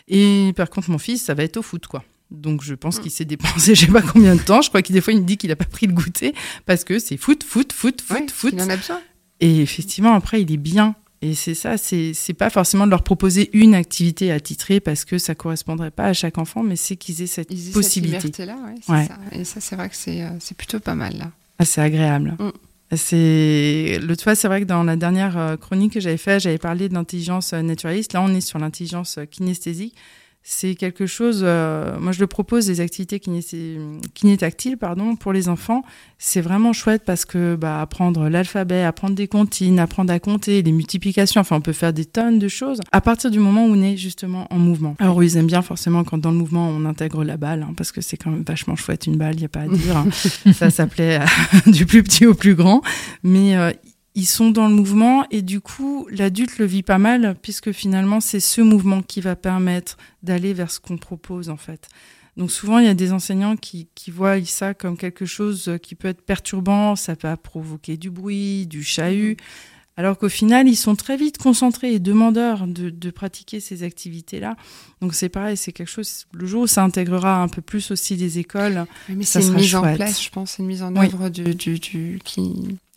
Et 0.08 0.52
par 0.56 0.72
contre, 0.72 0.90
mon 0.90 0.98
fils, 0.98 1.24
ça 1.24 1.36
va 1.36 1.44
être 1.44 1.58
au 1.58 1.62
foot, 1.62 1.86
quoi. 1.86 2.04
Donc 2.32 2.64
je 2.64 2.74
pense 2.74 2.98
Mm. 2.98 3.02
qu'il 3.02 3.12
s'est 3.12 3.26
dépensé, 3.26 3.76
je 3.76 3.86
sais 3.86 3.92
pas 3.92 4.02
combien 4.02 4.36
de 4.36 4.42
temps. 4.42 4.62
Je 4.62 4.70
crois 4.70 4.82
qu'il 4.82 4.94
des 4.94 5.02
fois 5.02 5.14
il 5.14 5.22
me 5.22 5.26
dit 5.26 5.38
qu'il 5.38 5.52
a 5.52 5.56
pas 5.56 5.66
pris 5.66 5.88
le 5.88 5.94
goûter 5.94 6.34
parce 6.66 6.84
que 6.84 7.00
c'est 7.00 7.18
foot, 7.18 7.44
foot, 7.44 7.72
foot, 7.74 8.02
foot, 8.02 8.18
Ouais, 8.20 8.28
foot. 8.32 8.54
Il 8.56 8.62
en 8.62 8.70
a 8.70 8.78
besoin. 8.78 9.00
Et 9.42 9.62
effectivement, 9.62 10.14
après, 10.14 10.42
il 10.42 10.52
est 10.52 10.58
bien. 10.58 10.96
Et 11.22 11.34
c'est 11.34 11.56
ça, 11.56 11.78
c'est 11.78 12.14
pas 12.38 12.50
forcément 12.50 12.86
de 12.86 12.92
leur 12.92 13.04
proposer 13.04 13.50
une 13.54 13.74
activité 13.74 14.32
attitrée 14.32 14.80
parce 14.80 15.06
que 15.06 15.18
ça 15.18 15.34
correspondrait 15.34 15.90
pas 15.92 16.06
à 16.06 16.14
chaque 16.14 16.38
enfant, 16.38 16.62
mais 16.62 16.76
c'est 16.76 16.96
qu'ils 16.98 17.22
aient 17.24 17.28
cette 17.28 17.52
Ils 17.52 17.70
aient 17.70 17.72
possibilité. 17.72 18.20
cette 18.22 18.38
liberté-là, 18.38 18.58
ouais, 18.68 18.76
c'est 18.86 18.92
Ouais. 18.92 19.06
ça. 19.08 19.18
Et 19.32 19.44
ça, 19.44 19.60
c'est 19.60 19.76
vrai 19.76 19.90
que 19.90 19.96
c'est 19.96 20.22
euh, 20.22 20.30
c'est 20.40 20.56
plutôt 20.56 20.80
pas 20.80 20.94
mal, 20.94 21.18
là. 21.18 21.32
Ah, 21.58 21.66
c'est 21.66 21.82
agréable. 21.82 22.36
Mm. 22.40 22.52
C'est 23.10 24.00
l'autre 24.02 24.24
fois, 24.24 24.36
c'est 24.36 24.48
vrai 24.48 24.62
que 24.62 24.66
dans 24.66 24.84
la 24.84 24.96
dernière 24.96 25.38
euh, 25.38 25.58
chronique 25.58 25.94
que 25.94 26.00
j'avais 26.00 26.18
faite, 26.18 26.42
j'avais 26.42 26.58
parlé 26.58 26.90
de 26.90 26.94
l'intelligence 26.94 27.54
euh, 27.54 27.62
naturaliste. 27.62 28.14
Là, 28.14 28.22
on 28.22 28.34
est 28.34 28.42
sur 28.42 28.60
l'intelligence 28.60 29.20
kinesthésique. 29.32 29.96
C'est 30.48 30.76
quelque 30.76 31.08
chose. 31.08 31.42
euh, 31.44 31.98
moi, 32.00 32.12
je 32.12 32.20
le 32.20 32.28
propose 32.28 32.68
des 32.68 32.80
activités 32.80 33.20
kinétactiles, 34.14 34.78
pardon, 34.78 35.16
pour 35.16 35.34
les 35.34 35.50
enfants. 35.50 35.84
C'est 36.20 36.42
vraiment 36.42 36.72
chouette 36.72 37.02
parce 37.04 37.26
que 37.26 37.56
bah, 37.56 37.82
apprendre 37.82 38.30
l'alphabet, 38.30 38.84
apprendre 38.84 39.16
des 39.16 39.28
comptines, 39.28 39.80
apprendre 39.80 40.14
à 40.14 40.20
compter, 40.20 40.62
les 40.62 40.72
multiplications. 40.72 41.42
Enfin, 41.42 41.56
on 41.56 41.62
peut 41.62 41.74
faire 41.74 41.94
des 41.94 42.06
tonnes 42.06 42.38
de 42.38 42.48
choses 42.48 42.80
à 42.92 43.02
partir 43.02 43.32
du 43.32 43.40
moment 43.40 43.66
où 43.66 43.70
on 43.70 43.82
est 43.82 43.98
justement 43.98 44.46
en 44.52 44.60
mouvement. 44.60 44.96
Alors, 45.00 45.24
ils 45.24 45.36
aiment 45.38 45.48
bien 45.48 45.64
forcément 45.64 46.04
quand 46.04 46.20
dans 46.20 46.32
le 46.32 46.38
mouvement 46.38 46.70
on 46.70 46.86
intègre 46.86 47.24
la 47.24 47.38
balle, 47.38 47.64
hein, 47.64 47.74
parce 47.76 47.92
que 47.92 48.02
c'est 48.02 48.18
quand 48.18 48.30
même 48.30 48.44
vachement 48.48 48.76
chouette 48.76 49.08
une 49.08 49.18
balle. 49.18 49.34
Il 49.38 49.42
y 49.42 49.46
a 49.46 49.50
pas 49.50 49.62
à 49.62 49.68
dire. 49.68 49.98
hein. 49.98 50.06
ça 50.54 50.70
s'appelait 50.70 51.22
du 51.66 51.88
plus 51.88 52.04
petit 52.04 52.28
au 52.28 52.36
plus 52.36 52.54
grand. 52.54 52.84
Mais 53.24 53.58
euh, 53.58 53.72
ils 54.15 54.25
sont 54.25 54.49
dans 54.51 54.67
le 54.67 54.73
mouvement 54.73 55.25
et 55.30 55.41
du 55.41 55.60
coup, 55.62 56.08
l'adulte 56.10 56.58
le 56.58 56.65
vit 56.65 56.84
pas 56.84 56.97
mal 56.97 57.36
puisque 57.41 57.71
finalement, 57.71 58.21
c'est 58.21 58.39
ce 58.39 58.62
mouvement 58.62 59.01
qui 59.01 59.21
va 59.21 59.36
permettre 59.36 59.97
d'aller 60.23 60.54
vers 60.54 60.71
ce 60.71 60.80
qu'on 60.80 60.97
propose 60.97 61.49
en 61.49 61.58
fait. 61.58 61.89
Donc 62.38 62.51
souvent, 62.51 62.80
il 62.80 62.86
y 62.86 62.89
a 62.89 62.93
des 62.93 63.13
enseignants 63.13 63.56
qui, 63.56 63.88
qui 63.95 64.12
voient 64.12 64.43
ça 64.45 64.73
comme 64.73 64.97
quelque 64.97 65.25
chose 65.25 65.71
qui 65.82 65.95
peut 65.95 66.08
être 66.10 66.21
perturbant, 66.21 66.95
ça 66.95 67.15
peut 67.15 67.34
provoquer 67.41 67.95
du 67.97 68.10
bruit, 68.10 68.67
du 68.67 68.84
chahut, 68.84 69.38
alors 69.97 70.17
qu'au 70.17 70.28
final, 70.28 70.67
ils 70.67 70.75
sont 70.75 70.95
très 70.97 71.16
vite 71.16 71.38
concentrés 71.38 71.93
et 71.93 71.99
demandeurs 71.99 72.68
de, 72.68 72.89
de 72.89 73.09
pratiquer 73.11 73.61
ces 73.61 73.84
activités-là. 73.84 74.57
Donc 75.01 75.13
c'est 75.13 75.30
pareil, 75.30 75.55
c'est 75.55 75.72
quelque 75.72 75.88
chose, 75.89 76.26
le 76.34 76.45
jour 76.45 76.63
où 76.63 76.68
ça 76.68 76.84
intégrera 76.84 77.41
un 77.41 77.47
peu 77.47 77.61
plus 77.61 77.89
aussi 77.91 78.18
des 78.18 78.38
écoles, 78.39 78.86
Oui, 79.07 79.16
mais 79.16 79.24
Ça 79.24 79.39
c'est 79.39 79.47
une 79.47 79.51
sera 79.53 79.61
mise 79.61 79.76
en 79.76 79.95
place, 79.95 80.22
je 80.22 80.30
pense, 80.30 80.57
une 80.59 80.66
mise 80.66 80.84
en 80.84 80.93
Oui. 80.93 81.05
œuvre 81.05 81.30
du, 81.30 81.55
du, 81.55 81.80
du- 81.80 82.20
qui, 82.26 82.41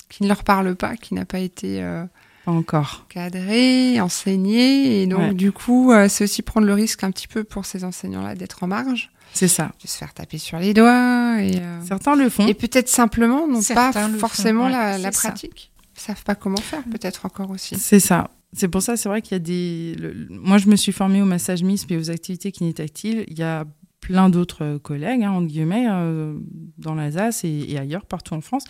qui 0.09 0.23
ne 0.23 0.29
leur 0.29 0.45
parle 0.45 0.75
pas, 0.75 0.97
qui 0.97 1.15
n'a 1.15 1.25
pas 1.25 1.39
été 1.39 1.83
euh, 1.83 2.05
encore. 2.47 3.07
cadrée, 3.09 4.01
enseignée. 4.01 5.03
Et 5.03 5.07
donc, 5.07 5.21
Ouais. 5.21 5.35
du 5.35 5.53
coup, 5.53 5.93
euh, 5.93 6.09
c'est 6.09 6.25
aussi 6.25 6.43
prendre 6.43 6.67
le 6.67 6.75
risque 6.75 7.05
un 7.05 7.11
petit 7.11 7.29
peu 7.29 7.45
pour 7.45 7.65
ces 7.67 7.85
enseignants-là 7.85 8.35
d'être 8.35 8.63
en 8.63 8.67
marge, 8.69 9.11
C'est 9.33 9.49
ça. 9.49 9.73
de 9.83 9.89
se 9.89 9.97
faire 9.99 10.15
taper 10.15 10.39
sur 10.39 10.59
les 10.59 10.75
doigts. 10.75 11.37
Et, 11.43 11.57
euh, 11.61 11.81
Certains 11.87 12.17
le 12.17 12.29
font. 12.31 12.47
et 12.47 12.55
peut-être 12.55 12.89
simplement 12.89 13.47
n'ont 13.47 13.63
pas 13.63 13.93
forcément 14.19 14.67
ouais, 14.67 14.99
la, 14.99 15.11
pratique. 15.11 15.71
Ils 15.97 16.01
savent 16.01 16.23
pas 16.25 16.35
comment 16.35 16.57
faire, 16.59 16.83
peut-être 16.85 17.27
encore 17.27 17.51
aussi. 17.51 17.77
C'est 17.79 18.01
ça. 18.01 18.31
C'est 18.55 18.69
pour 18.69 18.81
ça, 18.81 18.97
c'est 18.97 19.11
vrai 19.11 19.21
qu'il 19.21 19.33
y 19.33 19.37
a 19.37 19.39
des. 19.41 19.95
le- 20.01 20.27
Moi, 20.31 20.57
je 20.57 20.69
me 20.69 20.77
suis 20.77 20.93
formée 20.93 21.21
au 21.21 21.27
massage 21.27 21.63
MISP 21.63 21.91
et 21.93 21.97
aux 21.99 22.11
activités 22.11 22.51
kinétactiles. 22.51 23.25
Il 23.29 23.39
y 23.39 23.43
a 23.43 23.67
plein 24.01 24.31
d'autres 24.31 24.65
euh, 24.65 24.79
collègues, 24.79 25.23
hein, 25.25 25.33
entre 25.33 25.49
guillemets, 25.49 25.87
euh, 25.91 26.33
dans 26.79 26.95
l'Alsace 26.95 27.45
et, 27.45 27.67
et 27.69 27.79
ailleurs, 27.79 28.07
partout 28.07 28.33
en 28.33 28.41
France. 28.41 28.65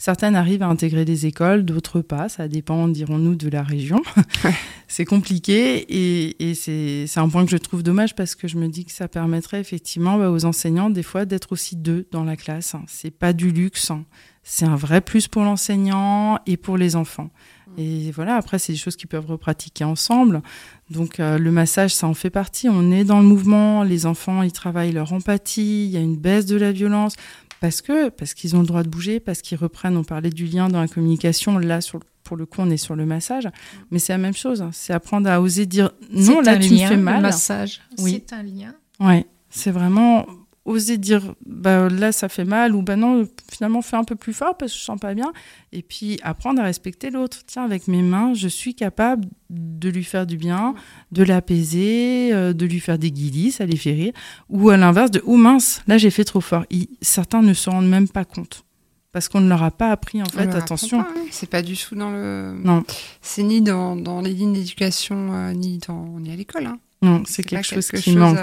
Certaines 0.00 0.36
arrivent 0.36 0.62
à 0.62 0.68
intégrer 0.68 1.04
des 1.04 1.26
écoles, 1.26 1.64
d'autres 1.64 2.02
pas. 2.02 2.28
Ça 2.28 2.46
dépend, 2.46 2.86
dirons-nous, 2.86 3.34
de 3.34 3.48
la 3.48 3.64
région. 3.64 4.00
c'est 4.86 5.04
compliqué 5.04 5.76
et, 5.88 6.50
et 6.50 6.54
c'est 6.54 7.08
un 7.18 7.28
point 7.28 7.44
que 7.44 7.50
je 7.50 7.56
trouve 7.56 7.82
dommage 7.82 8.14
parce 8.14 8.36
que 8.36 8.46
je 8.46 8.58
me 8.58 8.68
dis 8.68 8.84
que 8.84 8.92
ça 8.92 9.08
permettrait 9.08 9.60
effectivement 9.60 10.16
bah, 10.16 10.30
aux 10.30 10.44
enseignants, 10.44 10.88
des 10.88 11.02
fois, 11.02 11.24
d'être 11.24 11.50
aussi 11.50 11.74
deux 11.74 12.06
dans 12.12 12.22
la 12.22 12.36
classe. 12.36 12.76
hein. 12.76 12.84
C'est 12.86 13.10
pas 13.10 13.32
du 13.32 13.50
luxe. 13.50 13.90
hein. 13.90 14.04
C'est 14.44 14.64
un 14.66 14.76
vrai 14.76 15.00
plus 15.00 15.26
pour 15.26 15.42
l'enseignant 15.42 16.38
et 16.46 16.56
pour 16.56 16.78
les 16.78 16.94
enfants. 16.94 17.30
Et 17.76 18.10
voilà, 18.12 18.36
après, 18.36 18.58
c'est 18.58 18.72
des 18.72 18.78
choses 18.78 18.96
qu'ils 18.96 19.08
peuvent 19.08 19.26
repratiquer 19.26 19.84
ensemble. 19.84 20.42
Donc, 20.90 21.20
euh, 21.20 21.38
le 21.38 21.50
massage, 21.50 21.94
ça 21.94 22.06
en 22.06 22.14
fait 22.14 22.30
partie. 22.30 22.68
On 22.68 22.90
est 22.90 23.04
dans 23.04 23.20
le 23.20 23.26
mouvement. 23.26 23.82
Les 23.82 24.06
enfants, 24.06 24.42
ils 24.42 24.52
travaillent 24.52 24.92
leur 24.92 25.12
empathie. 25.12 25.84
Il 25.86 25.90
y 25.90 25.96
a 25.96 26.00
une 26.00 26.16
baisse 26.16 26.46
de 26.46 26.56
la 26.56 26.72
violence. 26.72 27.14
Parce 27.60 27.80
que 27.82 28.08
parce 28.10 28.34
qu'ils 28.34 28.54
ont 28.56 28.60
le 28.60 28.66
droit 28.66 28.82
de 28.82 28.88
bouger, 28.88 29.18
parce 29.20 29.42
qu'ils 29.42 29.58
reprennent. 29.58 29.96
On 29.96 30.04
parlait 30.04 30.30
du 30.30 30.46
lien 30.46 30.68
dans 30.68 30.80
la 30.80 30.88
communication. 30.88 31.58
Là, 31.58 31.80
sur, 31.80 32.00
pour 32.22 32.36
le 32.36 32.46
coup, 32.46 32.60
on 32.60 32.70
est 32.70 32.76
sur 32.76 32.94
le 32.94 33.04
massage. 33.06 33.48
Mais 33.90 33.98
c'est 33.98 34.12
la 34.12 34.18
même 34.18 34.34
chose. 34.34 34.62
hein. 34.62 34.70
C'est 34.72 34.92
apprendre 34.92 35.28
à 35.28 35.40
oser 35.40 35.66
dire 35.66 35.90
non, 36.12 36.40
là, 36.40 36.52
un 36.52 36.58
tu 36.58 36.70
me 36.72 36.78
lien, 36.78 36.88
fais 36.88 36.96
Le 36.96 37.02
mal. 37.02 37.22
massage, 37.22 37.80
Oui. 37.98 38.22
c'est 38.28 38.34
un 38.34 38.42
lien. 38.42 38.74
Ouais, 39.00 39.26
c'est 39.50 39.70
vraiment 39.72 40.26
oser 40.68 40.98
dire 40.98 41.34
bah 41.46 41.88
là 41.88 42.12
ça 42.12 42.28
fait 42.28 42.44
mal 42.44 42.74
ou 42.74 42.82
bah 42.82 42.96
non 42.96 43.26
finalement 43.50 43.82
fais 43.82 43.96
un 43.96 44.04
peu 44.04 44.14
plus 44.16 44.32
fort 44.32 44.56
parce 44.56 44.72
que 44.72 44.78
je 44.78 44.84
sens 44.84 45.00
pas 45.00 45.14
bien 45.14 45.32
et 45.72 45.82
puis 45.82 46.18
apprendre 46.22 46.60
à 46.60 46.64
respecter 46.64 47.10
l'autre 47.10 47.38
tiens 47.46 47.64
avec 47.64 47.88
mes 47.88 48.02
mains 48.02 48.34
je 48.34 48.48
suis 48.48 48.74
capable 48.74 49.26
de 49.50 49.88
lui 49.88 50.04
faire 50.04 50.26
du 50.26 50.36
bien 50.36 50.74
de 51.12 51.22
l'apaiser 51.24 52.30
euh, 52.32 52.52
de 52.52 52.66
lui 52.66 52.80
faire 52.80 52.98
des 52.98 53.10
guillis 53.10 53.52
ça 53.52 53.66
les 53.66 53.76
fait 53.76 53.92
rire 53.92 54.12
ou 54.48 54.68
à 54.70 54.76
l'inverse 54.76 55.10
de 55.10 55.22
oh 55.24 55.36
mince 55.36 55.82
là 55.86 55.98
j'ai 55.98 56.10
fait 56.10 56.24
trop 56.24 56.40
fort 56.40 56.64
certains 57.00 57.42
ne 57.42 57.54
se 57.54 57.70
rendent 57.70 57.88
même 57.88 58.08
pas 58.08 58.24
compte 58.24 58.64
parce 59.10 59.28
qu'on 59.28 59.40
ne 59.40 59.48
leur 59.48 59.62
a 59.62 59.70
pas 59.70 59.90
appris 59.90 60.22
en 60.22 60.26
fait 60.26 60.54
attention 60.54 61.00
hein. 61.00 61.06
C'est 61.30 61.48
pas 61.48 61.62
du 61.62 61.76
tout 61.76 61.94
dans 61.94 62.10
le. 62.10 62.54
Non. 62.62 62.84
C'est 63.22 63.42
ni 63.42 63.62
dans, 63.62 63.96
dans 63.96 64.20
les 64.20 64.34
lignes 64.34 64.52
d'éducation, 64.52 65.32
euh, 65.32 65.52
ni, 65.54 65.78
dans, 65.78 66.20
ni 66.20 66.30
à 66.30 66.36
l'école. 66.36 66.66
hein. 66.66 66.78
non 67.00 67.22
c'est 67.26 67.42
quelque 67.42 67.64
chose 67.64 67.88
qui 67.90 68.02
chose, 68.02 68.16
manque 68.16 68.38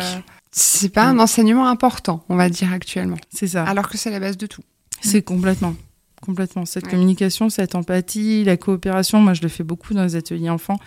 C'est 0.57 0.87
pas 0.89 1.03
un 1.03 1.19
enseignement 1.19 1.67
important, 1.67 2.23
on 2.29 2.37
va 2.37 2.47
dire 2.49 2.71
actuellement. 2.71 3.17
c'est 3.29 3.47
ça 3.47 3.65
Alors 3.65 3.89
que 3.89 3.97
c'est 3.97 4.09
la 4.09 4.21
base 4.21 4.37
de 4.37 4.47
tout. 4.47 4.61
C'est 5.01 5.21
complètement. 5.21 5.75
Complètement. 6.21 6.65
Cette 6.65 6.85
Ouais. 6.85 6.91
communication, 6.91 7.49
cette 7.49 7.75
empathie, 7.75 8.45
la 8.45 8.55
coopération, 8.55 9.19
moi 9.19 9.33
je 9.33 9.41
le 9.41 9.49
fais 9.49 9.63
beaucoup 9.65 9.93
dans 9.93 10.03
les 10.03 10.15
ateliers 10.15 10.49
enfants. 10.49 10.79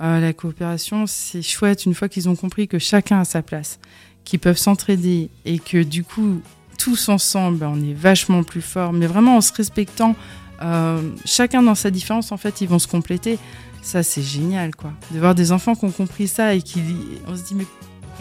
Euh, 0.00 0.18
la 0.18 0.32
coopération, 0.32 1.06
c'est 1.06 1.42
chouette 1.42 1.86
une 1.86 1.94
fois 1.94 2.08
qu'ils 2.08 2.28
ont 2.28 2.34
compris 2.34 2.66
que 2.66 2.80
chacun 2.80 3.20
a 3.20 3.24
sa 3.24 3.40
place, 3.42 3.78
qu'ils 4.24 4.40
peuvent 4.40 4.58
s'entraider 4.58 5.30
et 5.44 5.60
que 5.60 5.80
du 5.84 6.02
coup, 6.02 6.40
tous 6.76 7.08
ensemble, 7.08 7.64
on 7.64 7.80
est 7.80 7.94
vachement 7.94 8.42
plus 8.42 8.62
fort, 8.62 8.92
mais 8.92 9.06
vraiment 9.06 9.36
en 9.36 9.40
se 9.40 9.52
respectant, 9.52 10.16
euh, 10.60 11.00
chacun 11.24 11.62
dans 11.62 11.76
sa 11.76 11.92
différence, 11.92 12.32
en 12.32 12.36
fait, 12.36 12.60
ils 12.60 12.68
vont 12.68 12.80
se 12.80 12.88
compléter. 12.88 13.38
Ça, 13.80 14.02
c'est 14.02 14.22
génial, 14.22 14.74
quoi. 14.74 14.92
De 15.12 15.20
voir 15.20 15.36
des 15.36 15.52
enfants 15.52 15.76
qui 15.76 15.84
ont 15.84 15.92
compris 15.92 16.26
ça 16.26 16.54
et 16.54 16.62
qui, 16.62 16.80
on 17.28 17.36
se 17.36 17.44
dit, 17.44 17.54
mais 17.54 17.66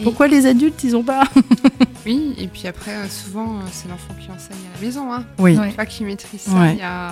pourquoi 0.02 0.28
les 0.28 0.46
adultes, 0.46 0.84
ils 0.84 0.96
ont 0.96 1.04
pas 1.04 1.24
Oui, 2.06 2.34
et 2.38 2.48
puis 2.48 2.68
après, 2.68 2.92
euh, 2.92 3.08
souvent, 3.08 3.58
euh, 3.58 3.62
c'est 3.72 3.88
l'enfant 3.90 4.14
qui 4.20 4.30
enseigne 4.32 4.58
à 4.74 4.80
la 4.80 4.86
maison. 4.86 5.14
Hein. 5.14 5.24
Oui, 5.40 5.58
Ouais. 5.58 5.68
Une 5.68 5.72
fois 5.74 5.86
qu'il 5.86 6.06
maîtrise 6.06 6.42
ça, 6.42 6.52
Ouais. 6.52 6.74
il 6.74 6.80
y, 6.80 6.82
a, 6.82 7.12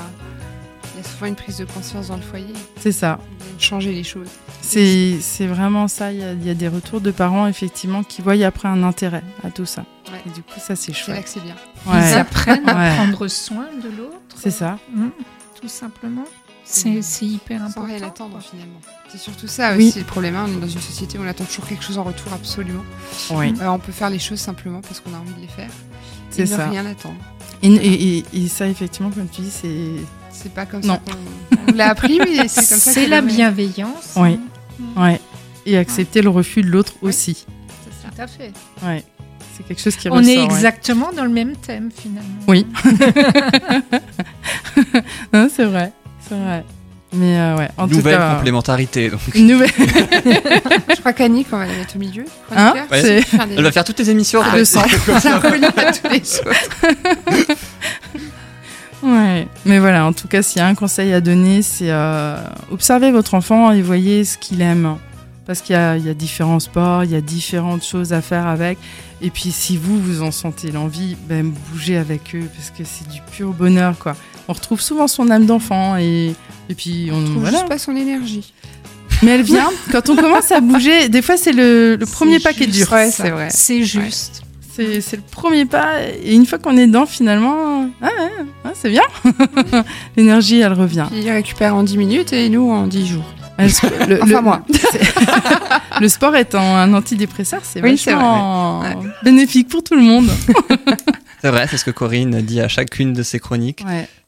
il 0.96 0.98
y 0.98 1.00
a 1.00 1.08
souvent 1.08 1.28
une 1.28 1.36
prise 1.36 1.58
de 1.58 1.66
conscience 1.66 2.08
dans 2.08 2.18
le 2.18 2.22
foyer. 2.22 2.54
c'est 2.80 2.92
ça. 2.92 3.20
Changer 3.60 3.92
les 3.94 4.04
choses. 4.04 4.28
C'est 4.62 5.18
c'est 5.22 5.46
vraiment 5.46 5.88
ça. 5.88 6.12
Il 6.12 6.20
y, 6.20 6.24
a, 6.24 6.34
il 6.34 6.46
y 6.46 6.50
a 6.50 6.56
des 6.56 6.68
retours 6.68 7.00
de 7.00 7.12
parents, 7.12 7.46
effectivement, 7.48 8.04
qui 8.04 8.22
voient 8.24 8.34
après 8.46 8.68
un 8.68 8.82
intérêt 8.84 9.24
à 9.44 9.52
tout 9.52 9.66
ça. 9.66 9.86
Ouais. 10.12 10.20
Et 10.26 10.30
du 10.32 10.42
coup, 10.42 10.60
ça, 10.60 10.76
c'est 10.76 10.78
C'est 10.78 10.92
là 10.92 10.98
chouette. 10.98 11.24
que 11.24 11.30
c'est 11.30 11.44
bien. 11.44 11.56
Ils 11.86 11.92
Ouais, 11.92 12.14
apprennent 12.14 12.68
à 12.68 12.96
prendre 12.96 13.28
soin 13.28 13.68
de 13.84 13.88
l'autre. 13.96 14.18
c'est 14.36 14.50
ça. 14.52 14.78
Mm, 14.94 15.10
tout 15.62 15.68
simplement. 15.68 16.24
C'est 16.64 17.02
c'est 17.02 17.26
hyper 17.26 17.60
Sans 17.60 17.66
important. 17.68 17.88
rien 17.94 18.08
attendre, 18.08 18.40
finalement. 18.42 18.80
C'est 19.10 19.18
surtout 19.18 19.48
ça 19.48 19.76
Oui. 19.76 19.90
aussi 19.90 20.00
le 20.00 20.06
problème. 20.06 20.36
hein. 20.36 20.46
On 20.48 20.58
est 20.58 20.62
dans 20.62 20.68
une 20.68 20.80
société 20.82 21.18
où 21.18 21.22
on 21.24 21.28
attend 21.28 21.44
toujours 21.44 21.68
quelque 21.68 21.84
chose 21.84 21.98
en 21.98 22.04
retour, 22.04 22.32
absolument. 22.34 22.84
Oui. 23.32 23.54
Euh, 23.62 23.68
on 23.68 23.80
peut 23.80 23.92
faire 23.92 24.10
les 24.10 24.20
choses 24.20 24.40
simplement 24.40 24.80
parce 24.82 25.00
qu'on 25.02 25.14
a 25.14 25.18
envie 25.18 25.34
de 25.34 25.42
les 25.42 25.48
faire. 25.48 25.70
C'est 26.30 26.46
ça. 26.46 26.70
rien 26.70 26.86
attendre. 26.86 27.16
Et, 27.62 27.68
et- 27.74 28.18
et- 28.20 28.26
et 28.34 28.48
ça, 28.48 28.68
effectivement, 28.68 29.10
comme 29.12 29.28
tu 29.28 29.42
dis, 29.42 29.52
c'est. 29.52 29.88
C'est 30.32 30.54
pas 30.54 30.66
comme 30.66 30.82
Non. 30.86 31.00
ça 31.06 31.14
qu'on 31.14 31.74
on 31.74 31.76
l'a 31.76 31.90
appris, 31.90 32.20
mais 32.20 32.48
c'est 32.48 32.68
comme 32.70 32.80
ça 32.80 32.92
C'est 32.94 33.08
la 33.08 33.22
bienveillance. 33.22 34.14
Oui. 34.16 34.40
hein. 34.96 35.04
Ouais. 35.04 35.20
Et 35.66 35.78
accepter 35.78 36.22
le 36.22 36.30
refus 36.30 36.62
de 36.62 36.70
l'autre 36.70 36.94
Ouais. 37.02 37.10
aussi. 37.10 37.46
C'est 37.84 38.08
ça. 38.08 38.14
Tout 38.16 38.22
à 38.22 38.28
fait. 38.28 38.54
Ouais. 38.84 39.04
C'est 39.58 39.64
quelque 39.68 39.82
chose 39.82 39.96
qui 39.98 40.10
On 40.10 40.14
ressort. 40.16 40.32
est 40.32 40.38
ouais. 40.38 40.44
exactement 40.46 41.12
dans 41.12 41.26
le 41.26 41.30
même 41.30 41.56
thème 41.58 41.92
finalement. 41.96 42.40
Oui. 42.48 42.66
C'est 45.54 45.66
vrai. 45.66 45.92
Vrai. 46.36 46.64
Mais 47.14 47.38
euh, 47.38 47.58
ouais, 47.58 47.68
en 47.78 47.88
Nouvelle 47.88 48.14
tout 48.16 48.20
cas. 48.22 48.36
complémentarité. 48.36 49.10
Donc. 49.10 49.20
Une 49.36 49.48
nouvelle. 49.48 49.70
Je 49.78 51.00
crois 51.02 51.12
qu'Annick, 51.12 51.48
on 51.52 51.58
va 51.58 51.66
la 51.66 51.74
mettre 51.74 51.98
au 51.98 52.00
milieu. 52.00 52.24
Hein. 52.56 52.74
Ouais. 52.90 53.02
Des- 53.04 53.24
Elle 53.58 53.64
va 53.64 53.72
faire 53.74 53.84
toutes 53.84 54.00
les 54.00 54.10
émissions. 54.10 54.40
Ah, 54.42 54.46
après. 54.48 54.60
le 54.60 54.66
sang. 54.66 54.82
Ça 55.20 55.40
relie 55.40 55.66
à 55.66 55.92
tous 55.92 56.08
les 56.10 56.20
autres. 56.40 57.48
Ouais, 59.04 59.48
mais 59.66 59.80
voilà, 59.80 60.06
en 60.06 60.14
tout 60.14 60.28
cas, 60.28 60.44
s'il 60.44 60.60
y 60.60 60.62
a 60.62 60.68
un 60.68 60.76
conseil 60.76 61.12
à 61.12 61.22
donner, 61.22 61.64
c'est 61.64 61.90
euh, 61.90 62.38
observer 62.72 63.12
votre 63.12 63.34
enfant 63.34 63.72
et 63.72 63.82
voyez 63.82 64.24
ce 64.26 64.38
qu'il 64.38 64.62
aime. 64.62 64.96
Parce 65.48 65.62
qu'il 65.62 65.76
y 65.76 66.02
y 66.06 66.10
a 66.10 66.14
différents 66.14 66.60
sports, 66.60 67.04
il 67.04 67.10
y 67.12 67.16
a 67.16 67.22
différentes 67.22 67.84
choses 67.84 68.14
à 68.14 68.22
faire 68.22 68.46
avec. 68.46 68.78
Et 69.24 69.32
puis, 69.32 69.52
si 69.52 69.76
vous, 69.76 70.00
vous 70.00 70.22
en 70.22 70.32
sentez 70.32 70.72
l'envie, 70.72 71.18
ben, 71.28 71.52
bougez 71.72 71.98
avec 71.98 72.36
eux, 72.36 72.48
parce 72.56 72.70
que 72.70 72.84
c'est 72.86 73.08
du 73.10 73.22
pur 73.32 73.50
bonheur, 73.52 73.96
quoi. 74.00 74.16
On 74.52 74.54
retrouve 74.54 74.82
souvent 74.82 75.08
son 75.08 75.32
âme 75.32 75.46
d'enfant 75.46 75.96
et, 75.96 76.36
et 76.70 76.76
puis 76.76 77.10
on, 77.14 77.24
trouve 77.24 77.38
voilà. 77.38 77.60
juste 77.60 77.70
pas 77.70 77.78
son 77.78 77.96
énergie. 77.96 78.52
Mais 79.24 79.32
elle 79.32 79.44
vient 79.44 79.70
quand 79.94 80.10
on 80.10 80.18
commence 80.18 80.52
à 80.52 80.60
bouger. 80.60 81.08
Des 81.08 81.22
fois, 81.22 81.38
c'est 81.38 81.54
le, 81.54 81.96
le 81.96 82.06
premier 82.06 82.40
pas 82.40 82.52
qui 82.52 82.64
est 82.64 82.68
dur. 82.68 82.92
Ouais, 82.92 83.10
c'est 83.10 83.30
vrai. 83.30 83.48
C'est 83.50 83.84
juste. 83.84 84.42
C'est 84.76 85.00
c'est 85.00 85.16
le 85.16 85.22
premier 85.22 85.64
pas. 85.66 86.02
Et 86.22 86.36
une 86.36 86.46
fois 86.46 86.58
qu'on 86.58 86.76
est 86.76 86.86
dedans, 86.86 87.06
finalement, 87.06 87.88
ah, 88.02 88.06
ouais, 88.08 88.46
ouais, 88.66 88.72
c'est 88.74 88.90
bien. 88.90 89.04
L'énergie, 90.18 90.60
elle 90.60 90.74
revient. 90.74 91.06
Puis 91.10 91.22
il 91.22 91.32
récupère 91.32 91.74
en 91.76 91.84
10 91.84 91.98
minutes 91.98 92.34
et 92.34 92.50
nous 92.50 92.70
en 92.70 92.88
10 92.88 93.08
jours. 93.08 93.26
Le- 93.58 93.68
le- 94.16 94.24
Enfin, 94.24 94.42
moi. 94.42 94.66
Le 96.02 96.10
sport 96.10 96.36
étant 96.36 96.76
un 96.76 96.94
antidépresseur, 96.94 97.62
c'est 97.64 97.82
Oui, 97.82 97.98
c'est 97.98 98.12
vachement 98.14 98.80
vrai, 98.80 98.98
bénéfique 99.24 99.70
pour 99.70 99.84
tout 99.84 99.96
le 99.96 100.02
monde. 100.02 100.30
C'est 101.44 101.50
vrai, 101.50 101.66
c'est 101.68 101.78
ce 101.78 101.86
que 101.86 101.90
Corinne 101.90 102.40
dit 102.44 102.62
à 102.62 102.68
chacune 102.68 103.14
de 103.14 103.24
ses 103.24 103.40
chroniques. 103.40 103.84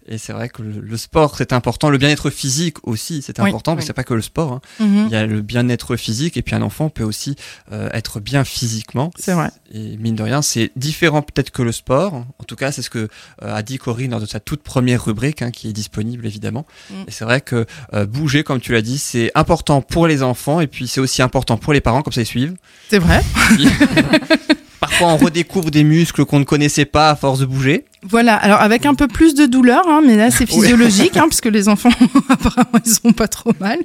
Et 0.05 0.17
c'est 0.17 0.33
vrai 0.33 0.49
que 0.49 0.61
le, 0.61 0.81
le 0.81 0.97
sport, 0.97 1.37
c'est 1.37 1.53
important. 1.53 1.89
Le 1.89 1.97
bien-être 1.97 2.29
physique 2.29 2.77
aussi, 2.85 3.21
c'est 3.21 3.39
Oui, 3.39 3.47
important, 3.47 3.73
mais 3.75 3.81
oui. 3.81 3.87
c'est 3.87 3.93
pas 3.93 4.03
que 4.03 4.13
le 4.13 4.21
sport. 4.21 4.51
hein. 4.51 4.61
Mhm. 4.79 5.05
Il 5.07 5.11
y 5.13 5.15
a 5.15 5.25
le 5.25 5.41
bien-être 5.41 5.95
physique, 5.95 6.35
et 6.35 6.41
puis 6.41 6.55
un 6.55 6.61
enfant 6.61 6.89
peut 6.89 7.03
aussi 7.05 7.35
euh, 7.71 7.89
être 7.93 8.19
bien 8.19 8.43
physiquement. 8.43 9.11
C'est 9.17 9.31
vrai. 9.33 9.49
Et 9.71 9.95
mine 9.97 10.15
de 10.15 10.23
rien, 10.23 10.41
c'est 10.41 10.71
différent 10.75 11.21
peut-être 11.21 11.51
que 11.51 11.61
le 11.61 11.71
sport. 11.71 12.13
En 12.37 12.43
tout 12.45 12.55
cas, 12.57 12.71
c'est 12.73 12.81
ce 12.81 12.89
que 12.89 13.07
euh, 13.43 13.55
a 13.55 13.61
dit 13.61 13.77
Corinne 13.77 14.11
lors 14.11 14.19
de 14.19 14.25
sa 14.25 14.39
toute 14.41 14.61
première 14.61 15.05
rubrique, 15.05 15.41
hein, 15.41 15.51
qui 15.51 15.69
est 15.69 15.73
disponible 15.73 16.25
évidemment. 16.25 16.65
Mm. 16.89 16.93
Et 17.07 17.11
c'est 17.11 17.23
vrai 17.25 17.39
que 17.39 17.65
euh, 17.93 18.05
bouger, 18.05 18.43
comme 18.43 18.59
tu 18.59 18.73
l'as 18.73 18.81
dit, 18.81 18.97
c'est 18.97 19.31
important 19.35 19.81
pour 19.81 20.07
les 20.07 20.21
enfants, 20.21 20.59
et 20.59 20.67
puis 20.67 20.87
c'est 20.87 20.99
aussi 20.99 21.21
important 21.21 21.55
pour 21.57 21.71
les 21.71 21.81
parents, 21.81 22.01
comme 22.01 22.13
ça 22.13 22.21
ils 22.21 22.25
suivent. 22.25 22.55
C'est 22.89 22.99
vrai. 22.99 23.21
Parfois, 24.99 25.13
on 25.13 25.17
redécouvre 25.17 25.71
des 25.71 25.83
muscles 25.83 26.23
qu'on 26.25 26.39
ne 26.39 26.43
connaissait 26.43 26.85
pas 26.85 27.09
à 27.09 27.15
force 27.15 27.39
de 27.39 27.45
bouger. 27.45 27.85
Voilà. 28.03 28.35
Alors 28.35 28.61
avec 28.61 28.85
un 28.85 28.93
peu 28.93 29.07
plus 29.07 29.33
de 29.33 29.45
douleur, 29.45 29.87
hein, 29.87 30.01
mais 30.05 30.15
là 30.15 30.29
c'est 30.29 30.45
physiologique, 30.49 31.17
hein, 31.17 31.23
parce 31.23 31.41
que 31.41 31.49
les 31.49 31.67
enfants 31.67 31.89
apparemment 32.29 32.79
ils 32.85 32.95
ont 33.03 33.13
pas 33.13 33.27
trop 33.27 33.53
mal. 33.59 33.79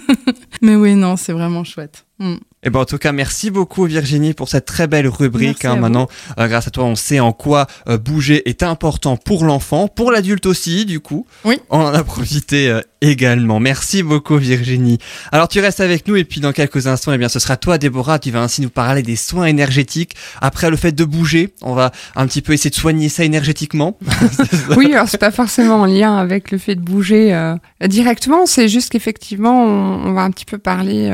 mais 0.62 0.74
oui, 0.74 0.94
non, 0.96 1.16
c'est 1.16 1.32
vraiment 1.32 1.62
chouette. 1.62 2.04
Mm. 2.18 2.36
Et 2.62 2.68
ben 2.68 2.80
en 2.80 2.84
tout 2.84 2.98
cas, 2.98 3.12
merci 3.12 3.50
beaucoup 3.50 3.86
Virginie 3.86 4.34
pour 4.34 4.50
cette 4.50 4.66
très 4.66 4.86
belle 4.86 5.08
rubrique. 5.08 5.64
Hein. 5.64 5.76
Maintenant, 5.76 6.08
euh, 6.38 6.46
grâce 6.46 6.68
à 6.68 6.70
toi, 6.70 6.84
on 6.84 6.94
sait 6.94 7.18
en 7.18 7.32
quoi 7.32 7.66
euh, 7.88 7.96
bouger 7.96 8.46
est 8.50 8.62
important 8.62 9.16
pour 9.16 9.46
l'enfant, 9.46 9.88
pour 9.88 10.12
l'adulte 10.12 10.44
aussi, 10.44 10.84
du 10.84 11.00
coup. 11.00 11.26
Oui. 11.46 11.58
On 11.70 11.78
en 11.78 11.94
a 11.94 12.04
profité 12.04 12.68
euh, 12.68 12.82
également. 13.00 13.60
Merci 13.60 14.02
beaucoup 14.02 14.36
Virginie. 14.36 14.98
Alors 15.32 15.48
tu 15.48 15.58
restes 15.60 15.80
avec 15.80 16.06
nous 16.06 16.16
et 16.16 16.24
puis 16.24 16.42
dans 16.42 16.52
quelques 16.52 16.86
instants, 16.86 17.14
eh 17.14 17.18
bien 17.18 17.30
ce 17.30 17.38
sera 17.38 17.56
toi 17.56 17.78
Déborah, 17.78 18.18
tu 18.18 18.30
vas 18.30 18.42
ainsi 18.42 18.60
nous 18.60 18.68
parler 18.68 19.02
des 19.02 19.16
soins 19.16 19.46
énergétiques. 19.46 20.14
Après 20.42 20.68
le 20.68 20.76
fait 20.76 20.92
de 20.92 21.04
bouger, 21.04 21.54
on 21.62 21.72
va 21.72 21.92
un 22.14 22.26
petit 22.26 22.42
peu 22.42 22.52
essayer 22.52 22.68
de 22.68 22.74
soigner 22.74 23.08
ça 23.08 23.24
énergétiquement. 23.24 23.96
oui, 24.76 24.92
alors 24.92 25.08
c'est 25.08 25.16
pas 25.16 25.30
forcément 25.30 25.76
en 25.76 25.86
lien 25.86 26.14
avec 26.14 26.50
le 26.50 26.58
fait 26.58 26.74
de 26.74 26.82
bouger 26.82 27.32
directement, 27.86 28.46
c'est 28.46 28.68
juste 28.68 28.90
qu'effectivement 28.90 29.64
on, 29.64 30.12
va 30.12 30.22
un 30.22 30.30
petit 30.30 30.44
peu 30.44 30.58
parler 30.58 31.08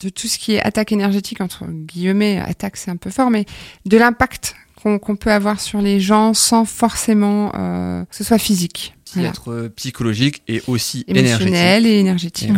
de 0.00 0.08
tout 0.08 0.26
ce 0.26 0.38
qui 0.38 0.54
est 0.54 0.60
attaque 0.60 0.92
énergétique, 0.92 1.40
entre 1.40 1.66
guillemets, 1.66 2.40
attaque 2.40 2.76
c'est 2.76 2.90
un 2.90 2.96
peu 2.96 3.10
fort, 3.10 3.30
mais 3.30 3.44
de 3.86 3.96
l'impact 3.96 4.54
qu'on 4.78 5.16
peut 5.16 5.32
avoir 5.32 5.60
sur 5.60 5.80
les 5.80 6.00
gens 6.00 6.34
sans 6.34 6.64
forcément 6.64 7.52
euh, 7.54 8.04
que 8.04 8.16
ce 8.16 8.24
soit 8.24 8.38
physique. 8.38 8.94
Qui 9.12 9.24
être 9.24 9.52
euh, 9.52 9.68
psychologique 9.74 10.42
et 10.48 10.62
aussi 10.66 11.04
émotionnel 11.08 11.86
et 11.86 11.98
énergétique. 11.98 12.50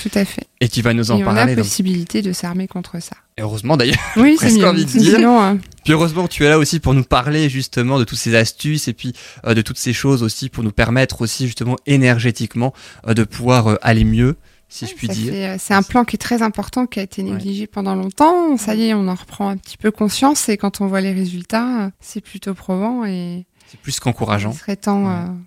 Tout 0.00 0.10
à 0.14 0.24
fait. 0.24 0.46
Et 0.60 0.68
tu 0.68 0.82
vas 0.82 0.94
nous 0.94 1.10
en 1.10 1.18
et 1.18 1.24
parler. 1.24 1.40
On 1.40 1.44
a 1.44 1.46
la 1.46 1.56
possibilité 1.56 2.22
de 2.22 2.32
s'armer 2.32 2.68
contre 2.68 3.00
ça. 3.02 3.16
Et 3.36 3.42
heureusement 3.42 3.76
d'ailleurs. 3.76 3.98
Oui, 4.16 4.36
c'est 4.40 4.52
mieux. 4.52 4.66
Envie 4.66 4.84
de 4.84 4.90
dire. 4.90 5.28
Hein. 5.28 5.58
Puis 5.84 5.92
heureusement 5.92 6.28
tu 6.28 6.44
es 6.44 6.48
là 6.48 6.58
aussi 6.58 6.80
pour 6.80 6.94
nous 6.94 7.04
parler 7.04 7.48
justement 7.48 7.98
de 7.98 8.04
toutes 8.04 8.18
ces 8.18 8.34
astuces 8.34 8.88
et 8.88 8.92
puis 8.92 9.12
euh, 9.46 9.54
de 9.54 9.62
toutes 9.62 9.78
ces 9.78 9.92
choses 9.92 10.22
aussi 10.22 10.48
pour 10.48 10.64
nous 10.64 10.72
permettre 10.72 11.22
aussi 11.22 11.46
justement 11.46 11.76
énergétiquement 11.86 12.72
de 13.06 13.24
pouvoir 13.24 13.78
aller 13.82 14.04
mieux 14.04 14.36
si 14.68 14.86
je 14.86 14.94
puis 14.94 15.08
dire. 15.08 15.32
Euh, 15.34 15.56
c'est 15.58 15.74
un 15.74 15.82
plan 15.82 16.04
qui 16.04 16.16
est 16.16 16.18
très 16.18 16.42
important, 16.42 16.86
qui 16.86 17.00
a 17.00 17.02
été 17.02 17.22
négligé 17.22 17.66
pendant 17.66 17.94
longtemps. 17.94 18.56
Ça 18.56 18.74
y 18.74 18.88
est, 18.88 18.94
on 18.94 19.08
en 19.08 19.14
reprend 19.14 19.48
un 19.48 19.56
petit 19.56 19.76
peu 19.76 19.90
conscience 19.90 20.48
et 20.48 20.56
quand 20.56 20.80
on 20.80 20.86
voit 20.86 21.00
les 21.00 21.12
résultats, 21.12 21.86
euh, 21.86 21.90
c'est 22.00 22.20
plutôt 22.20 22.54
probant 22.54 23.04
et 23.04 23.46
c'est 23.70 23.80
plus 23.80 24.00
qu'encourageant. 24.00 24.52
Il 24.52 24.58
serait 24.58 24.76
temps, 24.76 25.04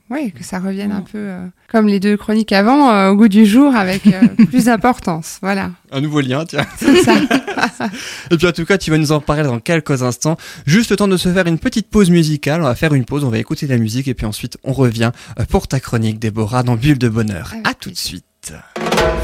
ouais. 0.09 0.27
Euh, 0.27 0.37
que 0.37 0.43
ça 0.43 0.59
revienne 0.59 0.91
un 0.91 1.01
peu 1.01 1.29
comme 1.69 1.87
les 1.87 1.99
deux 1.99 2.17
chroniques 2.17 2.51
avant, 2.51 3.09
au 3.09 3.15
goût 3.15 3.27
du 3.27 3.45
jour, 3.45 3.75
avec 3.75 4.03
plus 4.49 4.65
d'importance. 4.65 5.39
Voilà. 5.41 5.71
Un 5.91 6.01
nouveau 6.01 6.21
lien, 6.21 6.45
tiens. 6.45 6.65
C'est 6.77 7.01
ça. 7.01 7.15
et 8.31 8.37
puis 8.37 8.47
en 8.47 8.51
tout 8.51 8.65
cas, 8.65 8.77
tu 8.77 8.91
vas 8.91 8.97
nous 8.97 9.11
en 9.11 9.19
parler 9.19 9.43
dans 9.43 9.59
quelques 9.59 10.03
instants. 10.03 10.37
Juste 10.65 10.91
le 10.91 10.97
temps 10.97 11.07
de 11.07 11.17
se 11.17 11.29
faire 11.29 11.47
une 11.47 11.59
petite 11.59 11.89
pause 11.89 12.09
musicale. 12.09 12.61
On 12.61 12.65
va 12.65 12.75
faire 12.75 12.93
une 12.93 13.05
pause, 13.05 13.23
on 13.23 13.29
va 13.29 13.39
écouter 13.39 13.65
de 13.65 13.71
la 13.71 13.79
musique 13.79 14.07
et 14.07 14.13
puis 14.13 14.25
ensuite 14.25 14.57
on 14.63 14.73
revient 14.73 15.11
pour 15.49 15.67
ta 15.67 15.79
chronique, 15.79 16.19
Déborah, 16.19 16.63
dans 16.63 16.75
Bulle 16.75 16.99
de 16.99 17.09
Bonheur. 17.09 17.53
À 17.63 17.73
tout 17.73 17.89
de 17.89 17.97
suite. 17.97 18.25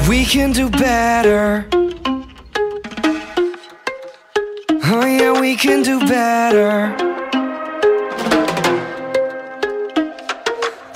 We 0.08 0.26
can 0.26 0.50
do 0.50 0.68
better. 0.70 1.64
Oh, 4.90 5.04
yeah, 5.04 5.38
we 5.38 5.56
can 5.56 5.82
do 5.82 5.98
better. 6.06 7.07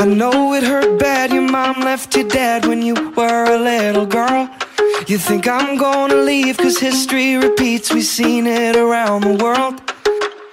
I 0.03 0.05
know 0.05 0.53
it 0.55 0.65
hurt 0.65 0.99
bad. 0.99 1.31
Your 1.31 1.49
mom 1.49 1.79
left 1.79 2.17
you 2.17 2.29
dead 2.29 2.67
when 2.67 2.83
you 2.83 2.95
were 3.17 3.45
a 3.45 3.57
little 3.57 4.05
girl. 4.05 4.51
You 5.07 5.17
think 5.17 5.47
I'm 5.47 5.77
gonna 5.77 6.17
leave, 6.17 6.57
cause 6.57 6.77
history 6.77 7.37
repeats. 7.37 7.95
We've 7.95 8.05
seen 8.05 8.49
it 8.49 8.75
around 8.75 9.21
the 9.21 9.35
world. 9.45 9.81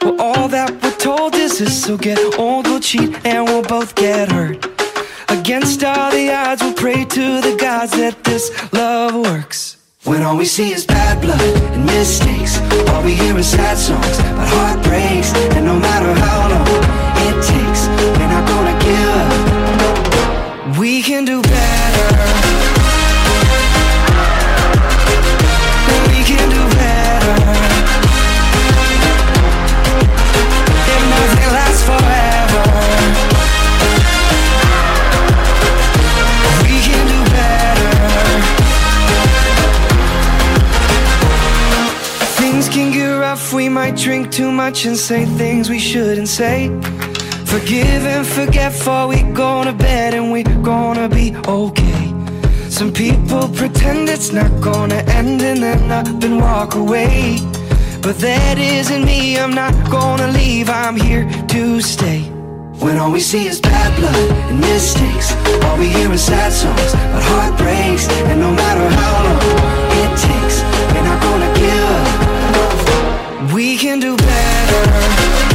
Well, 0.04 0.22
all 0.22 0.48
that 0.50 0.70
we're 0.84 0.96
told 0.98 1.34
is 1.34 1.58
this, 1.58 1.84
so 1.84 1.98
get 1.98 2.20
old, 2.38 2.68
we'll 2.68 2.80
cheat, 2.80 3.10
and 3.26 3.46
we'll 3.48 3.64
both 3.64 3.96
get 3.96 4.32
hurt. 4.32 4.68
Against 5.30 5.84
all 5.84 6.12
the 6.12 6.32
odds, 6.32 6.62
we'll 6.62 6.76
pray 6.76 7.04
to 7.04 7.42
the 7.42 7.58
gods 7.60 7.94
that 7.94 8.24
this 8.24 8.52
love 8.72 9.16
works. 9.16 9.78
When 10.04 10.22
all 10.22 10.38
we 10.38 10.46
see 10.46 10.74
is 10.74 10.86
bad 10.86 11.22
blood 11.22 11.42
and 11.74 11.88
mistakes, 11.88 12.62
all 12.90 13.02
we 13.02 13.16
hear 13.16 13.36
is 13.36 13.48
sad 13.50 13.80
songs 13.80 14.20
about 14.20 14.48
heartbreaks. 14.48 15.34
And 15.56 15.66
no 15.66 15.80
matter 15.80 16.14
how 16.14 16.40
long 16.54 16.68
it 17.28 17.38
takes, 17.44 17.69
gonna 18.48 18.78
give. 18.80 20.78
We 20.78 21.02
can 21.02 21.26
do 21.26 21.42
better. 21.42 22.10
We 26.10 26.24
can 26.24 26.50
do 26.50 26.64
better. 26.76 27.36
Nothing 31.10 31.50
lasts 31.58 31.84
forever. 31.90 32.64
We 36.64 36.76
can 36.88 37.04
do 37.14 37.22
better. 37.32 37.92
Things 42.40 42.70
can 42.70 42.92
get 42.92 43.10
rough, 43.10 43.54
we 43.54 43.70
might 43.70 43.96
drink 43.96 44.32
too 44.32 44.52
much 44.52 44.86
and 44.86 44.96
say 44.98 45.26
things 45.26 45.70
we 45.70 45.80
shouldn't 45.80 46.28
say. 46.30 46.70
Forgive 47.50 48.06
and 48.06 48.28
forget 48.28 48.72
for 48.72 49.08
we 49.08 49.24
go 49.24 49.64
to 49.64 49.74
bed 49.74 50.14
and 50.14 50.32
we 50.32 50.44
gonna 50.44 51.10
be 51.10 51.36
okay. 51.48 52.14
Some 52.70 52.94
people 52.94 53.50
pretend 53.50 54.08
it's 54.08 54.32
not 54.32 54.52
gonna 54.62 55.02
end 55.18 55.42
and 55.42 55.64
then 55.64 55.92
up 55.92 56.06
and 56.24 56.40
walk 56.40 56.76
away. 56.76 57.40
But 58.04 58.20
that 58.20 58.60
isn't 58.60 59.04
me, 59.04 59.40
I'm 59.40 59.56
not 59.56 59.74
gonna 59.90 60.28
leave, 60.28 60.70
I'm 60.70 60.96
here 60.96 61.28
to 61.48 61.82
stay. 61.82 62.22
When 62.84 63.00
all 63.00 63.12
we 63.12 63.20
see 63.20 63.48
is 63.48 63.60
bad 63.60 63.98
blood 63.98 64.30
and 64.52 64.60
mistakes, 64.60 65.34
all 65.66 65.78
we 65.80 65.88
hear 65.88 66.12
is 66.12 66.24
sad 66.24 66.52
songs 66.54 66.94
about 66.94 67.24
heartbreaks. 67.24 68.08
And 68.30 68.42
no 68.42 68.52
matter 68.52 68.88
how 69.00 69.24
long 69.26 69.42
it 70.04 70.12
takes, 70.28 70.62
we're 70.94 71.02
not 71.02 71.20
gonna 71.20 71.52
give 71.58 71.90
up. 72.62 73.54
We 73.56 73.76
can 73.76 74.00
do 74.00 74.16
better 74.16 75.49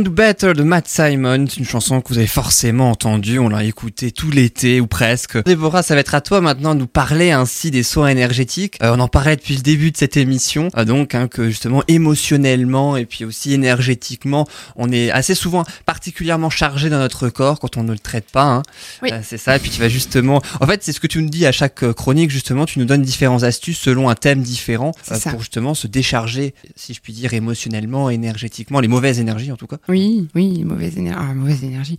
C'était 0.00 0.08
Weekend 0.08 0.09
Better 0.10 0.52
de 0.52 0.62
Matt 0.62 0.86
Simon, 0.86 1.46
une 1.46 1.64
chanson 1.64 2.02
que 2.02 2.10
vous 2.10 2.18
avez 2.18 2.26
forcément 2.26 2.90
entendue, 2.90 3.38
on 3.38 3.48
l'a 3.48 3.64
écoutée 3.64 4.10
tout 4.12 4.30
l'été 4.30 4.80
ou 4.80 4.86
presque. 4.86 5.42
Déborah, 5.44 5.82
ça 5.82 5.94
va 5.94 6.00
être 6.00 6.14
à 6.14 6.20
toi 6.20 6.42
maintenant 6.42 6.74
de 6.74 6.80
nous 6.80 6.86
parler 6.86 7.30
ainsi 7.30 7.70
des 7.70 7.82
soins 7.82 8.08
énergétiques. 8.08 8.76
Euh, 8.82 8.94
on 8.94 9.00
en 9.00 9.08
parlait 9.08 9.36
depuis 9.36 9.56
le 9.56 9.62
début 9.62 9.90
de 9.90 9.96
cette 9.96 10.18
émission, 10.18 10.68
euh, 10.76 10.84
donc 10.84 11.14
hein, 11.14 11.28
que 11.28 11.48
justement 11.48 11.82
émotionnellement 11.88 12.98
et 12.98 13.06
puis 13.06 13.24
aussi 13.24 13.54
énergétiquement, 13.54 14.46
on 14.76 14.92
est 14.92 15.10
assez 15.10 15.34
souvent 15.34 15.64
particulièrement 15.86 16.50
chargé 16.50 16.90
dans 16.90 16.98
notre 16.98 17.30
corps 17.30 17.58
quand 17.58 17.78
on 17.78 17.82
ne 17.82 17.92
le 17.92 17.98
traite 17.98 18.30
pas. 18.30 18.44
Hein. 18.44 18.62
Oui. 19.02 19.10
Euh, 19.12 19.20
c'est 19.22 19.38
ça, 19.38 19.56
et 19.56 19.58
puis 19.58 19.70
tu 19.70 19.80
vas 19.80 19.88
justement... 19.88 20.42
En 20.60 20.66
fait, 20.66 20.82
c'est 20.84 20.92
ce 20.92 21.00
que 21.00 21.06
tu 21.06 21.22
nous 21.22 21.30
dis 21.30 21.46
à 21.46 21.52
chaque 21.52 21.90
chronique, 21.92 22.30
justement, 22.30 22.66
tu 22.66 22.78
nous 22.78 22.84
donnes 22.84 23.02
différentes 23.02 23.42
astuces 23.42 23.78
selon 23.78 24.10
un 24.10 24.14
thème 24.14 24.42
différent 24.42 24.92
pour 25.30 25.40
justement 25.40 25.72
se 25.72 25.86
décharger, 25.86 26.54
si 26.76 26.92
je 26.92 27.00
puis 27.00 27.14
dire, 27.14 27.32
émotionnellement, 27.32 28.10
énergétiquement, 28.10 28.80
les 28.80 28.88
mauvaises 28.88 29.18
énergies 29.18 29.30
énergie 29.30 29.52
en 29.52 29.56
tout 29.56 29.66
cas. 29.66 29.76
Oui, 29.88 29.99
oui, 30.34 30.64
mauvaise 30.64 30.98
énergie. 30.98 31.18
Ah, 31.20 31.34
mauvaise 31.34 31.64
énergie. 31.64 31.96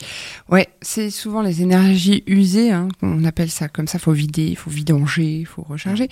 Ouais, 0.49 0.67
c'est 0.81 1.09
souvent 1.09 1.41
les 1.41 1.61
énergies 1.61 2.23
usées, 2.27 2.71
hein, 2.71 2.87
on 3.01 3.23
appelle 3.25 3.49
ça 3.49 3.67
comme 3.67 3.87
ça. 3.87 3.99
Faut 3.99 4.11
vider, 4.11 4.45
il 4.45 4.55
faut 4.55 4.69
vidanger, 4.69 5.39
il 5.39 5.45
faut 5.45 5.63
recharger. 5.67 6.09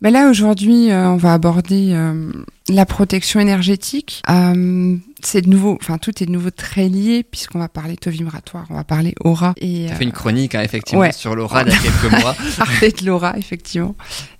Mais 0.00 0.10
là 0.10 0.28
aujourd'hui, 0.30 0.90
euh, 0.90 1.08
on 1.10 1.16
va 1.16 1.34
aborder 1.34 1.90
euh, 1.92 2.32
la 2.68 2.86
protection 2.86 3.40
énergétique. 3.40 4.22
Euh, 4.30 4.96
c'est 5.26 5.42
de 5.42 5.48
nouveau, 5.48 5.78
enfin 5.80 5.98
tout 5.98 6.10
est 6.22 6.26
de 6.26 6.30
nouveau 6.32 6.50
très 6.50 6.88
lié 6.88 7.22
puisqu'on 7.28 7.58
va 7.58 7.68
parler 7.68 7.96
taux 7.96 8.10
vibratoire, 8.10 8.66
on 8.70 8.74
va 8.74 8.84
parler 8.84 9.14
aura 9.24 9.54
et 9.60 9.88
as 9.90 9.94
fait 9.94 10.04
une 10.04 10.12
chronique 10.12 10.54
hein, 10.54 10.62
effectivement 10.62 11.00
ouais. 11.02 11.12
sur 11.12 11.34
l'aura 11.34 11.62
il 11.62 11.68
y 11.68 11.74
a 11.74 11.78
quelques 11.78 12.10
mois. 12.22 12.34
parler 12.58 12.92
de 12.92 13.06
l'aura 13.06 13.36
effectivement. 13.38 13.94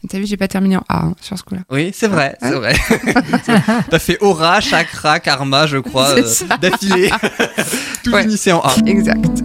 T'as 0.08 0.18
vu, 0.18 0.26
j'ai 0.26 0.36
pas 0.36 0.48
terminé 0.48 0.76
en 0.76 0.84
A 0.88 1.04
hein, 1.06 1.14
sur 1.20 1.38
ce 1.38 1.42
coup-là. 1.44 1.60
Oui, 1.70 1.90
c'est 1.94 2.08
vrai, 2.08 2.36
c'est 2.40 2.54
Ouais. 2.56 2.72
vrai. 2.72 2.74
T'as 3.90 3.98
fait 3.98 4.16
aura, 4.20 4.60
chakra, 4.60 5.20
karma, 5.20 5.66
je 5.66 5.76
crois, 5.78 6.14
C'est 6.24 6.44
euh, 6.50 6.56
d'affilée. 6.60 7.10
Tout 8.02 8.10
Ouais. 8.12 8.22
finissait 8.22 8.52
en 8.52 8.60
A. 8.60 8.74
Exact. 8.86 9.42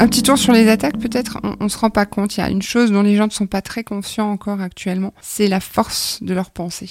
Un 0.00 0.08
petit 0.08 0.22
tour 0.22 0.38
sur 0.38 0.52
les 0.52 0.68
attaques, 0.68 0.98
peut-être. 0.98 1.38
On, 1.42 1.56
on 1.60 1.68
se 1.68 1.78
rend 1.78 1.90
pas 1.90 2.06
compte. 2.06 2.36
Il 2.36 2.40
y 2.40 2.42
a 2.42 2.50
une 2.50 2.62
chose 2.62 2.90
dont 2.90 3.02
les 3.02 3.16
gens 3.16 3.26
ne 3.26 3.30
sont 3.32 3.46
pas 3.46 3.62
très 3.62 3.84
conscients 3.84 4.30
encore 4.30 4.60
actuellement. 4.60 5.12
C'est 5.20 5.46
la 5.46 5.60
force 5.60 6.18
de 6.22 6.32
leur 6.34 6.50
pensée. 6.50 6.90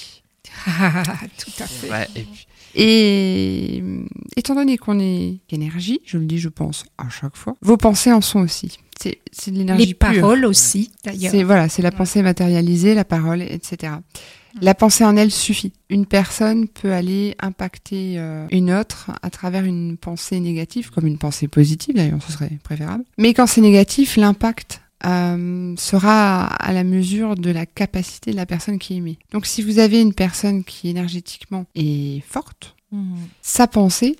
Ah, 0.66 1.02
tout 1.38 1.62
à 1.62 1.66
fait. 1.66 1.90
Ouais, 1.90 2.08
et 2.16 2.22
puis, 2.22 2.46
Et 2.74 3.82
euh, 3.82 4.04
étant 4.36 4.54
donné 4.54 4.78
qu'on 4.78 5.00
est 5.00 5.38
énergie, 5.50 6.00
je 6.04 6.18
le 6.18 6.24
dis, 6.24 6.38
je 6.38 6.48
pense 6.48 6.84
à 6.98 7.08
chaque 7.08 7.36
fois, 7.36 7.54
vos 7.62 7.76
pensées 7.76 8.12
en 8.12 8.20
sont 8.20 8.40
aussi. 8.40 8.78
C'est 9.00 9.18
c'est 9.32 9.50
de 9.50 9.56
l'énergie 9.58 9.86
Les 9.86 9.94
pure. 9.94 10.08
paroles 10.20 10.44
aussi, 10.44 10.90
d'ailleurs. 11.04 11.30
C'est 11.32 11.42
voilà, 11.42 11.68
c'est 11.68 11.82
la 11.82 11.90
pensée 11.90 12.22
matérialisée, 12.22 12.94
la 12.94 13.04
parole, 13.04 13.42
etc. 13.42 13.94
La 14.60 14.74
pensée 14.74 15.04
en 15.04 15.16
elle 15.16 15.30
suffit. 15.30 15.72
Une 15.88 16.06
personne 16.06 16.68
peut 16.68 16.92
aller 16.92 17.34
impacter 17.40 18.14
euh, 18.18 18.46
une 18.50 18.72
autre 18.72 19.10
à 19.22 19.30
travers 19.30 19.64
une 19.64 19.96
pensée 19.96 20.40
négative, 20.40 20.90
comme 20.90 21.06
une 21.06 21.18
pensée 21.18 21.48
positive 21.48 21.94
d'ailleurs, 21.94 22.22
ce 22.26 22.32
serait 22.32 22.58
préférable. 22.62 23.04
Mais 23.18 23.34
quand 23.34 23.46
c'est 23.46 23.60
négatif, 23.60 24.16
l'impact 24.16 24.80
euh, 25.06 25.74
sera 25.78 26.46
à 26.46 26.72
la 26.72 26.84
mesure 26.84 27.34
de 27.36 27.50
la 27.50 27.64
capacité 27.66 28.32
de 28.32 28.36
la 28.36 28.46
personne 28.46 28.78
qui 28.78 28.94
émet. 28.96 29.18
Donc 29.32 29.46
si 29.46 29.62
vous 29.62 29.78
avez 29.78 30.00
une 30.00 30.12
personne 30.14 30.64
qui 30.64 30.88
énergétiquement 30.88 31.64
est 31.74 32.22
forte, 32.26 32.74
Mhm. 32.92 33.18
sa 33.40 33.68
pensée 33.68 34.16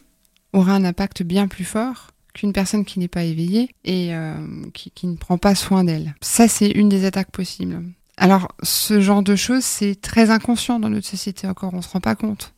aura 0.53 0.75
un 0.75 0.85
impact 0.85 1.23
bien 1.25 1.49
plus 1.49 1.65
fort 1.65 2.09
qu'une 2.35 2.53
personne 2.53 2.85
qui 2.85 3.01
n'est 3.01 3.09
pas 3.09 3.25
éveillée 3.25 3.71
et 3.85 4.15
euh, 4.15 4.35
qui, 4.73 4.93
qui 4.93 5.09
ne 5.09 5.17
prend 5.17 5.39
pas 5.39 5.57
soin 5.57 5.83
d'elle. 5.83 6.15
Ça, 6.21 6.47
c'est 6.47 6.71
une 6.71 6.89
des 6.89 7.05
attaques 7.05 7.33
possibles. 7.33 7.83
Alors, 8.21 8.49
ce 8.63 9.01
genre 9.01 9.23
de 9.23 9.35
choses, 9.35 9.65
c'est 9.65 10.01
très 10.01 10.31
inconscient 10.31 10.79
dans 10.79 10.91
notre 10.91 11.07
société 11.07 11.47
encore, 11.47 11.73
on 11.75 11.81
se 11.83 11.89
rend 11.89 12.01
pas 12.01 12.15
compte. 12.15 12.53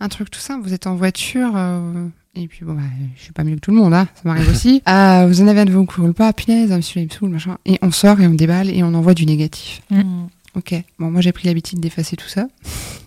Un 0.00 0.08
truc 0.08 0.30
tout 0.30 0.40
simple, 0.40 0.66
vous 0.66 0.72
êtes 0.74 0.86
en 0.86 0.96
voiture, 0.96 1.52
euh, 1.54 2.06
et 2.34 2.48
puis 2.48 2.64
bon, 2.64 2.72
bah, 2.72 2.80
je 3.16 3.22
suis 3.22 3.32
pas 3.32 3.44
mieux 3.44 3.54
que 3.56 3.60
tout 3.60 3.70
le 3.72 3.76
monde, 3.76 3.92
hein, 3.92 4.08
ça 4.14 4.22
m'arrive 4.24 4.48
aussi. 4.50 4.82
Euh, 4.88 5.26
vous 5.28 5.42
en 5.42 5.46
avez 5.48 5.60
un 5.60 5.64
de 5.66 5.70
vous 5.70 5.84
qui 5.84 6.00
roule 6.00 6.14
pas, 6.14 6.32
punaise, 6.32 6.70
monsieur, 6.72 7.02
il 7.02 7.04
me 7.04 7.10
saoule, 7.10 7.28
machin. 7.28 7.58
Et 7.66 7.78
on 7.82 7.90
sort 7.92 8.20
et 8.20 8.26
on 8.26 8.32
déballe 8.34 8.70
et 8.70 8.82
on 8.82 8.94
envoie 8.94 9.14
du 9.14 9.26
négatif. 9.26 9.82
Mhm. 9.90 10.28
Ok, 10.54 10.74
bon, 10.98 11.10
moi 11.10 11.22
j'ai 11.22 11.32
pris 11.32 11.46
l'habitude 11.48 11.80
d'effacer 11.80 12.16
tout 12.16 12.28
ça. 12.28 12.46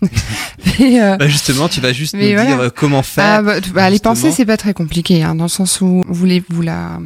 Mais, 0.80 1.00
euh, 1.02 1.16
bah, 1.16 1.28
justement, 1.28 1.68
tu 1.68 1.80
vas 1.80 1.92
juste 1.92 2.14
Mais 2.14 2.30
nous 2.30 2.34
voilà. 2.34 2.46
dire 2.46 2.60
euh, 2.60 2.70
comment 2.74 3.02
faire. 3.02 3.24
ah, 3.24 3.42
bah, 3.42 3.60
bah, 3.74 3.90
les 3.90 3.98
pensées, 4.00 4.30
c'est 4.32 4.46
pas 4.46 4.56
très 4.56 4.74
compliqué, 4.74 5.22
hein, 5.22 5.34
dans 5.34 5.44
le 5.44 5.48
sens 5.48 5.80
où 5.80 6.02
vous, 6.08 6.24
les, 6.24 6.42
vous, 6.48 6.62
la, 6.62 6.98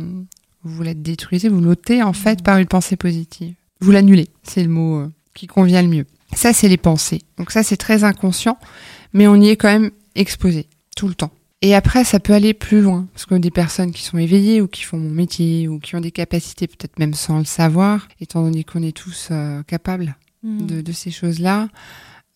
vous 0.64 0.82
la 0.82 0.94
détruisez, 0.94 1.48
vous 1.48 1.61
l'ôtez 1.61 2.03
en 2.03 2.12
fait 2.12 2.42
par 2.42 2.59
une 2.59 2.66
pensée 2.66 2.96
positive. 2.96 3.55
Vous 3.81 3.91
l'annulez, 3.91 4.28
c'est 4.43 4.62
le 4.62 4.68
mot 4.68 4.99
euh, 4.99 5.12
qui 5.35 5.47
convient 5.47 5.83
le 5.83 5.89
mieux. 5.89 6.07
Ça, 6.35 6.53
c'est 6.53 6.68
les 6.68 6.76
pensées. 6.76 7.22
Donc 7.39 7.51
ça, 7.51 7.62
c'est 7.62 7.76
très 7.76 8.05
inconscient, 8.05 8.59
mais 9.12 9.26
on 9.26 9.37
y 9.37 9.49
est 9.49 9.57
quand 9.57 9.68
même 9.68 9.91
exposé 10.14 10.66
tout 10.97 11.09
le 11.09 11.14
temps. 11.14 11.33
Et 11.62 11.74
après, 11.74 12.05
ça 12.05 12.20
peut 12.20 12.33
aller 12.33 12.55
plus 12.55 12.81
loin, 12.81 13.07
parce 13.12 13.26
que 13.26 13.35
des 13.35 13.51
personnes 13.51 13.93
qui 13.93 14.03
sont 14.03 14.16
éveillées 14.16 14.62
ou 14.62 14.68
qui 14.68 14.83
font 14.83 14.97
mon 14.97 15.11
métier 15.11 15.68
ou 15.68 15.78
qui 15.78 15.95
ont 15.95 16.01
des 16.01 16.11
capacités, 16.11 16.66
peut-être 16.66 16.99
même 16.99 17.12
sans 17.12 17.39
le 17.39 17.45
savoir, 17.45 18.09
étant 18.20 18.43
donné 18.43 18.64
qu'on 18.64 18.83
est 18.83 18.97
tous 18.97 19.28
euh, 19.31 19.62
capables 19.64 20.16
de, 20.43 20.81
de 20.81 20.93
ces 20.93 21.11
choses-là. 21.11 21.68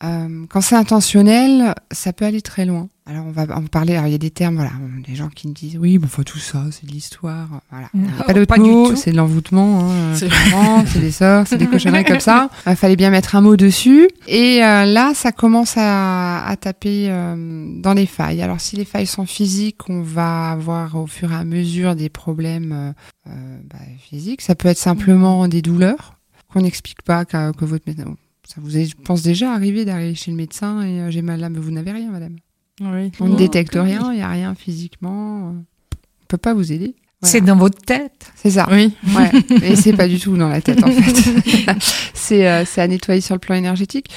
Euh, 0.04 0.46
quand 0.48 0.60
c'est 0.60 0.76
intentionnel, 0.76 1.74
ça 1.90 2.12
peut 2.12 2.24
aller 2.24 2.42
très 2.42 2.66
loin. 2.66 2.88
Alors 3.06 3.26
on 3.26 3.32
va 3.32 3.42
en 3.56 3.62
parler. 3.66 3.94
Alors 3.94 4.06
il 4.06 4.12
y 4.12 4.14
a 4.14 4.18
des 4.18 4.30
termes, 4.30 4.56
voilà, 4.56 4.72
des 5.06 5.14
gens 5.14 5.28
qui 5.28 5.46
me 5.48 5.52
disent 5.52 5.76
oui, 5.78 5.98
bon, 5.98 6.06
enfin 6.06 6.22
tout 6.22 6.38
ça, 6.38 6.64
c'est 6.70 6.86
de 6.86 6.90
l'histoire, 6.90 7.48
voilà. 7.70 7.88
Non, 7.92 8.46
pas 8.46 8.56
mots, 8.56 8.90
tout. 8.90 8.96
c'est 8.96 9.12
de 9.12 9.16
l'envoûtement, 9.16 9.90
hein, 9.90 10.14
C'est- 10.14 10.98
des 10.98 11.10
sorts, 11.10 11.46
c'est 11.46 11.58
des 11.58 11.66
cochonneries 11.66 12.04
comme 12.04 12.20
ça. 12.20 12.48
Il 12.66 12.76
fallait 12.76 12.96
bien 12.96 13.10
mettre 13.10 13.36
un 13.36 13.42
mot 13.42 13.56
dessus. 13.56 14.08
Et 14.26 14.64
euh, 14.64 14.86
là, 14.86 15.12
ça 15.14 15.32
commence 15.32 15.74
à, 15.76 16.46
à 16.46 16.56
taper 16.56 17.08
euh, 17.10 17.66
dans 17.80 17.92
les 17.92 18.06
failles. 18.06 18.40
Alors 18.40 18.60
si 18.60 18.76
les 18.76 18.86
failles 18.86 19.06
sont 19.06 19.26
physiques, 19.26 19.88
on 19.90 20.00
va 20.02 20.50
avoir 20.50 20.96
au 20.96 21.06
fur 21.06 21.30
et 21.32 21.36
à 21.36 21.44
mesure 21.44 21.94
des 21.96 22.08
problèmes 22.08 22.94
bah, 23.26 23.78
physiques. 23.98 24.40
Ça 24.40 24.54
peut 24.54 24.68
être 24.68 24.78
simplement 24.78 25.46
des 25.48 25.60
douleurs 25.62 26.14
qu'on 26.52 26.62
n'explique 26.62 27.02
pas, 27.02 27.24
que, 27.24 27.52
que 27.52 27.64
votre 27.64 27.84
médecin. 27.86 28.14
Ça 28.46 28.56
vous 28.60 28.76
est, 28.76 28.84
je 28.84 28.94
pense 29.02 29.22
déjà 29.22 29.52
arrivé 29.52 29.84
d'arriver 29.84 30.14
chez 30.14 30.30
le 30.30 30.36
médecin 30.36 30.82
et 30.82 31.00
euh, 31.00 31.10
j'ai 31.10 31.22
mal 31.22 31.40
là, 31.40 31.48
mais 31.48 31.58
vous 31.58 31.70
n'avez 31.70 31.92
rien, 31.92 32.10
madame. 32.10 32.36
Oui. 32.80 33.10
On 33.20 33.26
ne 33.28 33.34
Oh, 33.34 33.36
détecte 33.36 33.74
oui. 33.76 33.80
rien, 33.82 34.12
il 34.12 34.16
n'y 34.16 34.22
a 34.22 34.28
rien 34.28 34.54
physiquement. 34.54 35.48
euh, 35.48 35.52
On 35.52 36.26
peut 36.28 36.36
pas 36.36 36.52
vous 36.54 36.72
aider. 36.72 36.94
Voilà. 37.22 37.32
C'est 37.32 37.40
dans 37.40 37.56
votre 37.56 37.78
tête. 37.80 38.30
C'est 38.36 38.50
ça. 38.50 38.68
Oui. 38.70 38.92
Ouais. 39.16 39.30
Et 39.62 39.76
c'est 39.76 39.92
pas 39.94 40.08
du 40.08 40.18
tout 40.18 40.36
dans 40.36 40.48
la 40.48 40.60
tête 40.60 40.82
en 40.84 40.90
fait. 40.90 41.76
c'est 42.14 42.46
euh, 42.48 42.64
c'est 42.66 42.82
à 42.82 42.88
nettoyer 42.88 43.20
sur 43.22 43.34
le 43.34 43.38
plan 43.38 43.54
énergétique. 43.54 44.10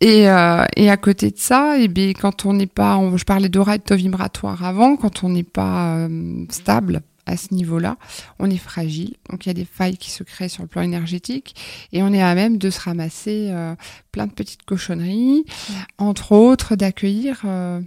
Et, 0.00 0.28
euh, 0.28 0.64
et 0.76 0.90
à 0.90 0.96
côté 0.96 1.30
de 1.30 1.38
ça, 1.38 1.76
eh 1.78 1.86
bien, 1.88 2.12
quand 2.12 2.44
on 2.44 2.52
n'est 2.54 2.66
pas, 2.66 2.96
on- 2.96 3.16
je 3.16 3.24
parlais 3.24 3.48
d'aura 3.48 3.76
et 3.76 3.78
de 3.78 3.84
taux 3.84 3.94
vibratoire 3.94 4.64
avant, 4.64 4.96
quand 4.96 5.22
on 5.22 5.28
n'est 5.28 5.44
pas 5.44 5.96
euh, 5.98 6.44
stable 6.50 7.02
à 7.26 7.36
ce 7.36 7.54
niveau-là, 7.54 7.96
on 8.38 8.50
est 8.50 8.56
fragile. 8.58 9.14
Donc 9.30 9.46
il 9.46 9.48
y 9.48 9.50
a 9.50 9.54
des 9.54 9.64
failles 9.64 9.96
qui 9.96 10.10
se 10.10 10.22
créent 10.22 10.48
sur 10.48 10.62
le 10.62 10.68
plan 10.68 10.82
énergétique 10.82 11.54
et 11.92 12.02
on 12.02 12.12
est 12.12 12.22
à 12.22 12.34
même 12.34 12.58
de 12.58 12.70
se 12.70 12.80
ramasser 12.80 13.48
euh, 13.50 13.74
plein 14.10 14.26
de 14.26 14.32
petites 14.32 14.64
cochonneries, 14.64 15.44
entre 15.98 16.32
autres 16.32 16.74
d'accueillir 16.76 17.42
euh, 17.44 17.80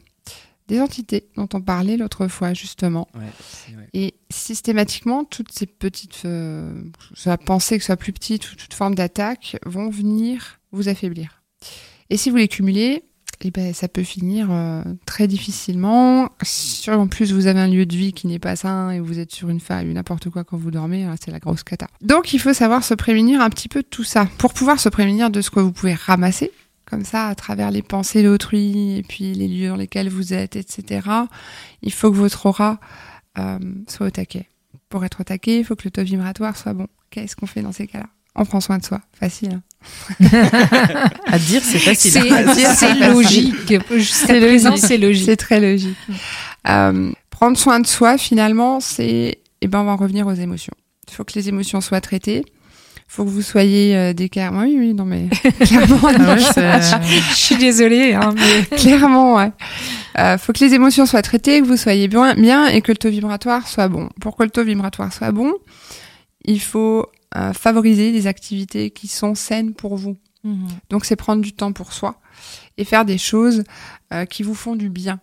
des 0.68 0.80
entités 0.82 1.28
dont 1.36 1.50
on 1.54 1.62
parlait 1.62 1.98
l'autre 1.98 2.28
fois 2.28 2.54
justement. 2.54 3.08
Ouais, 3.14 3.22
c'est- 3.40 3.76
ouais. 3.76 3.90
Et 3.94 4.14
systématiquement, 4.32 5.24
toutes 5.26 5.52
ces 5.52 5.66
petites, 5.68 6.24
euh, 6.26 6.82
soit 7.14 7.38
pensée 7.38 7.78
que 7.78 7.84
ce 7.84 7.88
soit 7.88 7.98
plus 7.98 8.14
petite 8.14 8.52
ou 8.52 8.56
toute 8.56 8.74
forme 8.74 8.96
d'attaque, 8.96 9.58
vont 9.66 9.90
venir 9.90 10.60
vous 10.72 10.88
affaiblir. 10.90 11.44
Et 12.10 12.18
si 12.18 12.30
vous 12.30 12.38
les 12.38 12.48
cumulez, 12.48 13.04
eh 13.44 13.52
ben, 13.52 13.74
ça 13.74 13.88
peut 13.88 14.04
finir 14.04 14.48
euh, 14.50 14.82
très 15.06 15.28
difficilement. 15.28 16.30
Si 16.42 16.90
en 16.90 17.08
plus 17.08 17.34
vous 17.34 17.48
avez 17.48 17.60
un 17.60 17.68
lieu 17.68 17.86
de 17.86 17.96
vie 17.96 18.14
qui 18.14 18.28
n'est 18.28 18.40
pas 18.40 18.56
sain 18.56 18.92
et 18.92 19.00
vous 19.00 19.20
êtes 19.20 19.32
sur 19.34 19.50
une 19.50 19.60
faille 19.60 19.90
ou 19.90 19.94
n'importe 19.94 20.30
quoi 20.30 20.44
quand 20.44 20.58
vous 20.58 20.72
dormez, 20.72 21.04
alors 21.04 21.16
c'est 21.24 21.32
la 21.32 21.40
grosse 21.40 21.64
cata. 21.64 21.88
Donc 22.02 22.34
il 22.34 22.40
faut 22.40 22.54
savoir 22.54 22.84
se 22.84 22.94
prémunir 22.94 23.42
un 23.42 23.50
petit 23.50 23.68
peu 23.68 23.82
de 23.82 23.88
tout 23.88 24.04
ça. 24.04 24.28
Pour 24.38 24.54
pouvoir 24.54 24.80
se 24.80 24.90
prémunir 24.90 25.30
de 25.30 25.42
ce 25.42 25.50
que 25.50 25.60
vous 25.60 25.72
pouvez 25.72 25.94
ramasser, 25.94 26.52
comme 26.86 27.04
ça, 27.04 27.28
à 27.28 27.36
travers 27.36 27.72
les 27.72 27.82
pensées 27.82 28.24
d'autrui 28.24 28.98
et 28.98 29.04
puis 29.04 29.34
les 29.34 29.48
lieux 29.48 29.70
dans 29.70 29.76
lesquels 29.76 30.10
vous 30.10 30.34
êtes, 30.34 30.56
etc., 30.56 31.08
il 31.82 31.92
faut 31.92 32.12
que 32.12 32.18
votre 32.18 32.46
aura 32.46 32.80
euh, 33.38 33.60
soit 33.88 34.08
au 34.08 34.12
taquet. 34.12 34.48
Pour 34.90 35.04
être 35.04 35.22
au 35.22 35.24
taquet, 35.24 35.60
il 35.60 35.66
faut 35.66 35.76
que 35.76 35.84
le 35.86 35.92
taux 35.92 36.04
vibratoire 36.04 36.56
soit 36.56 36.74
bon. 36.74 36.88
Qu'est-ce 37.10 37.36
qu'on 37.36 37.48
fait 37.48 37.62
dans 37.62 37.72
ces 37.72 37.88
cas-là? 37.88 38.08
On 38.36 38.46
prend 38.46 38.62
soin 38.62 38.78
de 38.78 38.84
soi. 38.86 39.02
Facile. 39.14 39.54
hein. 39.54 39.62
À 41.28 41.40
dire, 41.40 41.62
c'est 41.64 41.80
facile. 41.80 42.12
C'est 42.76 42.94
logique. 42.96 43.74
C'est 44.02 44.40
logique. 44.40 44.78
c'est 44.78 44.98
logique. 44.98 45.26
C'est 45.26 45.36
très 45.38 45.60
logique. 45.60 45.98
Euh, 46.68 47.12
prendre 47.30 47.58
soin 47.58 47.80
de 47.80 47.88
soi, 47.88 48.18
finalement, 48.18 48.80
c'est... 48.80 49.40
Eh 49.62 49.68
ben, 49.68 49.80
on 49.80 49.84
va 49.86 49.92
en 49.92 49.96
revenir 49.98 50.28
aux 50.28 50.34
émotions. 50.34 50.74
Il 51.08 51.14
faut 51.14 51.24
que 51.24 51.34
les 51.36 51.50
émotions 51.50 51.82
soient 51.82 52.02
traitées. 52.02 52.44
Il 52.48 53.02
faut 53.16 53.24
que 53.24 53.30
vous 53.30 53.42
soyez 53.42 53.96
euh, 53.96 54.14
des 54.14 54.30
cas... 54.30 54.52
Oui, 54.52 54.76
oui, 54.80 54.94
non, 54.94 55.06
mais 55.06 55.28
clairement, 55.62 56.00
Ah 56.04 56.34
ouais, 56.36 56.40
c'est- 56.40 56.82
Je 57.30 57.36
suis 57.36 57.56
désolée, 57.58 58.14
hein, 58.14 58.34
mais 58.36 58.78
clairement, 58.78 59.36
ouais. 59.36 59.52
Euh, 60.18 60.38
faut 60.38 60.54
que 60.54 60.64
les 60.66 60.74
émotions 60.74 61.06
soient 61.06 61.22
traitées, 61.22 61.62
que 61.62 61.66
vous 61.66 61.78
soyez 61.78 62.08
bien, 62.08 62.34
bien 62.36 62.68
et 62.68 62.82
que 62.82 62.92
le 62.92 62.98
taux 62.98 63.10
vibratoire 63.10 63.68
soit 63.68 63.88
bon. 63.88 64.10
Pour 64.22 64.36
que 64.36 64.44
le 64.44 64.50
taux 64.50 64.64
vibratoire 64.64 65.14
soit 65.14 65.32
bon, 65.32 65.54
il 66.46 66.60
faut 66.62 67.06
euh, 67.36 67.54
favoriser 67.54 68.12
des 68.12 68.28
activités 68.28 68.92
qui 68.92 69.08
sont 69.08 69.36
saines 69.36 69.74
pour 69.74 69.96
vous. 69.96 70.18
Mhm. 70.44 70.68
Donc 70.90 71.06
c'est 71.06 71.16
prendre 71.16 71.42
du 71.42 71.54
temps 71.54 71.74
pour 71.74 71.92
soi 71.92 72.20
et 72.78 72.86
faire 72.86 73.04
des 73.04 73.18
choses 73.18 73.64
euh, 74.14 74.26
qui 74.26 74.44
vous 74.44 74.56
font 74.56 74.76
du 74.76 74.90
bien. 74.90 75.20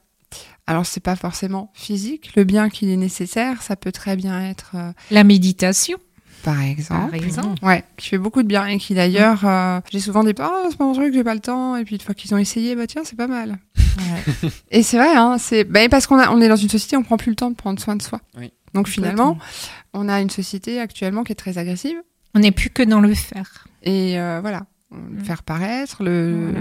Alors 0.66 0.86
c'est 0.86 1.00
pas 1.00 1.16
forcément 1.16 1.70
physique, 1.74 2.34
le 2.36 2.44
bien 2.44 2.68
qui 2.68 2.90
est 2.92 2.96
nécessaire, 2.96 3.62
ça 3.62 3.76
peut 3.76 3.92
très 3.92 4.16
bien 4.16 4.48
être 4.48 4.72
euh, 4.74 4.92
la 5.10 5.24
méditation. 5.24 5.98
par 6.44 6.60
exemple. 6.60 7.10
Par 7.10 7.14
exemple. 7.14 7.64
Ouais, 7.64 7.84
qui 7.96 8.08
fait 8.08 8.18
beaucoup 8.18 8.42
de 8.42 8.48
bien 8.48 8.66
et 8.66 8.78
qui 8.78 8.94
d'ailleurs, 8.94 9.44
euh, 9.44 9.80
j'ai 9.90 10.00
souvent 10.00 10.24
des 10.24 10.34
parents, 10.34 10.52
oh, 10.64 10.68
c'est 10.70 10.76
pas 10.76 10.84
mon 10.84 10.92
truc, 10.92 11.14
j'ai 11.14 11.24
pas 11.24 11.34
le 11.34 11.40
temps. 11.40 11.76
Et 11.76 11.84
puis 11.84 11.96
une 11.96 12.00
fois 12.00 12.14
qu'ils 12.14 12.34
ont 12.34 12.38
essayé, 12.38 12.74
bah 12.76 12.86
tiens, 12.86 13.02
c'est 13.04 13.16
pas 13.16 13.26
mal. 13.26 13.58
Ouais. 13.98 14.50
Et 14.70 14.82
c'est 14.82 14.96
vrai, 14.96 15.14
hein, 15.14 15.36
c'est 15.38 15.64
bah, 15.64 15.88
parce 15.88 16.06
qu'on 16.06 16.18
a, 16.18 16.30
on 16.30 16.40
est 16.40 16.48
dans 16.48 16.56
une 16.56 16.68
société, 16.68 16.96
on 16.96 17.02
prend 17.02 17.16
plus 17.16 17.30
le 17.30 17.36
temps 17.36 17.50
de 17.50 17.56
prendre 17.56 17.80
soin 17.80 17.96
de 17.96 18.02
soi. 18.02 18.20
Oui. 18.38 18.52
Donc 18.74 18.88
finalement, 18.88 19.36
on 19.94 20.08
a 20.08 20.20
une 20.20 20.30
société 20.30 20.80
actuellement 20.80 21.24
qui 21.24 21.32
est 21.32 21.36
très 21.36 21.58
agressive. 21.58 21.96
On 22.34 22.38
n'est 22.40 22.52
plus 22.52 22.70
que 22.70 22.82
dans 22.82 23.00
le 23.00 23.14
faire. 23.14 23.66
Et 23.82 24.18
euh, 24.18 24.40
voilà. 24.40 24.66
Le 25.10 25.24
faire 25.24 25.42
paraître, 25.42 26.02
le, 26.04 26.52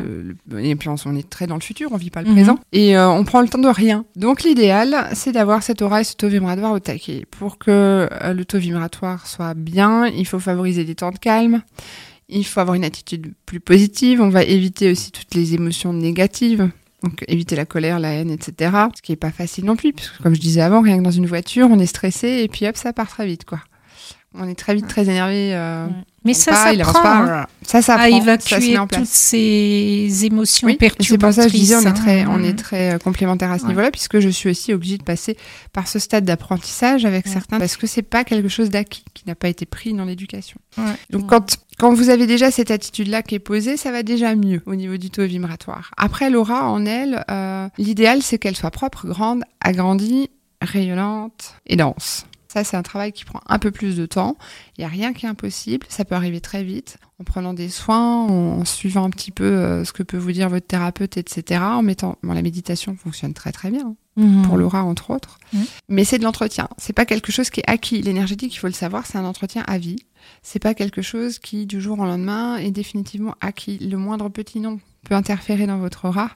le- 0.49 0.63
et 0.63 0.73
puis 0.77 0.87
on, 0.87 0.95
on 1.05 1.17
est 1.17 1.29
très 1.29 1.47
dans 1.47 1.55
le 1.55 1.61
futur, 1.61 1.89
on 1.91 1.97
vit 1.97 2.09
pas 2.11 2.21
le 2.21 2.29
Mhm. 2.29 2.33
présent, 2.35 2.59
et 2.71 2.97
euh, 2.97 3.09
on 3.09 3.25
prend 3.25 3.41
le 3.41 3.49
temps 3.49 3.57
de 3.59 3.67
rien. 3.67 4.05
Donc 4.15 4.43
l'idéal, 4.43 5.09
c'est 5.15 5.33
d'avoir 5.33 5.63
cette 5.63 5.81
aura 5.81 5.99
et 5.99 6.03
ce 6.05 6.15
taux 6.15 6.29
vibratoire 6.29 6.71
au 6.71 6.79
taquet. 6.79 7.25
Pour 7.29 7.57
que 7.57 8.07
euh, 8.09 8.33
le 8.33 8.45
taux 8.45 8.57
vibratoire 8.57 9.27
soit 9.27 9.53
bien, 9.53 10.07
il 10.07 10.25
faut 10.25 10.39
favoriser 10.39 10.85
des 10.85 10.95
temps 10.95 11.11
de 11.11 11.17
calme, 11.19 11.61
il 12.29 12.45
faut 12.45 12.61
avoir 12.61 12.75
une 12.75 12.85
attitude 12.85 13.33
plus 13.45 13.59
positive, 13.59 14.21
on 14.21 14.29
va 14.29 14.43
éviter 14.43 14.89
aussi 14.89 15.11
toutes 15.11 15.35
les 15.35 15.53
émotions 15.53 15.91
négatives. 15.91 16.69
Donc 17.03 17.23
éviter 17.27 17.55
la 17.55 17.65
colère, 17.65 17.99
la 17.99 18.11
haine, 18.13 18.29
etc. 18.29 18.71
Ce 18.95 19.01
qui 19.01 19.11
est 19.11 19.17
pas 19.17 19.31
facile 19.31 19.65
non 19.65 19.75
plus, 19.75 19.93
puisque 19.93 20.21
comme 20.21 20.35
je 20.35 20.39
disais 20.39 20.61
avant, 20.61 20.81
rien 20.81 20.97
que 20.99 21.03
dans 21.03 21.11
une 21.11 21.25
voiture, 21.25 21.67
on 21.71 21.79
est 21.79 21.85
stressé 21.87 22.41
et 22.43 22.47
puis 22.47 22.67
hop, 22.67 22.75
ça 22.75 22.93
part 22.93 23.09
très 23.09 23.25
vite, 23.25 23.45
quoi. 23.45 23.59
On 24.33 24.47
est 24.47 24.55
très 24.55 24.73
vite 24.75 24.87
très 24.87 25.03
énervé. 25.09 25.53
euh, 25.53 25.87
Ouais. 25.87 25.93
Mais 26.23 26.33
ça 26.35 26.71
il 26.71 26.79
avance 26.81 26.93
s'apprend 26.93 27.01
pas, 27.03 27.15
hein, 27.17 27.23
voilà. 27.23 27.49
Ça 27.63 27.81
s'apprend, 27.81 28.05
à 28.05 28.09
ça 28.11 28.15
évacuer 28.17 28.77
en 28.77 28.85
toutes 28.87 29.05
ces 29.07 30.23
émotions 30.23 30.67
Oui, 30.67 30.73
et 30.73 30.77
perturbatrices. 30.77 31.09
c'est 31.09 31.17
pour 31.17 31.33
ça 31.33 31.43
que 31.45 31.49
je 31.49 31.57
disais, 31.57 31.75
on 31.75 31.81
est 31.81 31.93
très, 31.93 32.21
hein. 32.21 32.29
on 32.31 32.43
est 32.43 32.53
très 32.53 32.93
euh, 32.93 32.97
complémentaires 32.99 33.51
à 33.51 33.57
ce 33.57 33.63
Ouais. 33.63 33.69
niveau-là, 33.69 33.89
puisque 33.91 34.19
je 34.19 34.29
suis 34.29 34.47
aussi 34.49 34.71
obligée 34.71 34.99
de 34.99 35.03
passer 35.03 35.35
par 35.73 35.87
ce 35.87 35.97
stade 35.97 36.23
d'apprentissage 36.23 37.05
avec 37.05 37.25
Ouais. 37.25 37.31
certains, 37.31 37.57
parce 37.57 37.75
que 37.75 37.87
c'est 37.87 38.03
pas 38.03 38.23
quelque 38.23 38.49
chose 38.49 38.69
d'acquis, 38.69 39.03
qui 39.15 39.23
n'a 39.25 39.33
pas 39.33 39.49
été 39.49 39.65
pris 39.65 39.93
dans 39.93 40.05
l'éducation. 40.05 40.59
Donc 41.09 41.27
quand, 41.27 41.57
quand 41.79 41.91
vous 41.93 42.09
avez 42.09 42.27
déjà 42.27 42.51
cette 42.51 42.69
attitude-là 42.71 43.23
qui 43.23 43.33
est 43.35 43.39
posée, 43.39 43.75
ça 43.75 43.91
va 43.91 44.03
déjà 44.03 44.35
mieux 44.35 44.61
au 44.67 44.75
niveau 44.75 44.97
du 44.97 45.09
taux 45.09 45.25
vibratoire. 45.25 45.89
Après, 45.97 46.29
l'aura 46.29 46.69
en 46.69 46.85
elle, 46.85 47.25
euh, 47.31 47.67
l'idéal 47.79 48.21
c'est 48.21 48.37
qu'elle 48.37 48.55
soit 48.55 48.71
propre, 48.71 49.07
grande, 49.07 49.43
agrandie, 49.59 50.29
rayonnante 50.61 51.55
et 51.65 51.75
dense. 51.75 52.25
Ça, 52.51 52.65
c'est 52.65 52.75
un 52.75 52.81
travail 52.83 53.13
qui 53.13 53.23
prend 53.23 53.39
un 53.47 53.59
peu 53.59 53.71
plus 53.71 53.95
de 53.95 54.05
temps. 54.05 54.35
Il 54.77 54.81
n'y 54.81 54.85
a 54.85 54.89
rien 54.89 55.13
qui 55.13 55.25
est 55.25 55.29
impossible. 55.29 55.85
Ça 55.87 56.03
peut 56.03 56.15
arriver 56.15 56.41
très 56.41 56.63
vite 56.65 56.97
en 57.17 57.23
prenant 57.23 57.53
des 57.53 57.69
soins, 57.69 58.25
en 58.25 58.65
suivant 58.65 59.05
un 59.05 59.09
petit 59.09 59.31
peu 59.31 59.45
euh, 59.45 59.85
ce 59.85 59.93
que 59.93 60.03
peut 60.03 60.17
vous 60.17 60.33
dire 60.33 60.49
votre 60.49 60.67
thérapeute, 60.67 61.15
etc. 61.15 61.61
En 61.63 61.81
mettant, 61.81 62.17
bon, 62.23 62.33
la 62.33 62.41
méditation 62.41 62.97
fonctionne 62.97 63.33
très 63.33 63.51
très 63.53 63.71
bien 63.71 63.95
Mhm. 64.17 64.41
pour 64.41 64.57
l'aura 64.57 64.83
entre 64.83 65.11
autres. 65.11 65.37
Mais 65.87 66.03
c'est 66.03 66.17
de 66.17 66.23
l'entretien. 66.25 66.67
C'est 66.77 66.91
pas 66.91 67.05
quelque 67.05 67.31
chose 67.31 67.49
qui 67.49 67.61
est 67.61 67.69
acquis. 67.69 68.01
L'énergétique, 68.01 68.53
il 68.53 68.57
faut 68.57 68.67
le 68.67 68.73
savoir, 68.73 69.05
c'est 69.07 69.17
un 69.17 69.23
entretien 69.23 69.63
à 69.67 69.77
vie. 69.77 69.95
C'est 70.41 70.59
pas 70.59 70.73
quelque 70.73 71.01
chose 71.01 71.39
qui 71.39 71.65
du 71.65 71.79
jour 71.79 71.97
au 71.99 72.03
lendemain 72.03 72.57
est 72.57 72.71
définitivement 72.71 73.35
acquis. 73.39 73.77
Le 73.79 73.95
moindre 73.95 74.27
petit 74.27 74.59
nom 74.59 74.81
peut 75.05 75.15
interférer 75.15 75.67
dans 75.67 75.77
votre 75.77 76.03
aura 76.09 76.31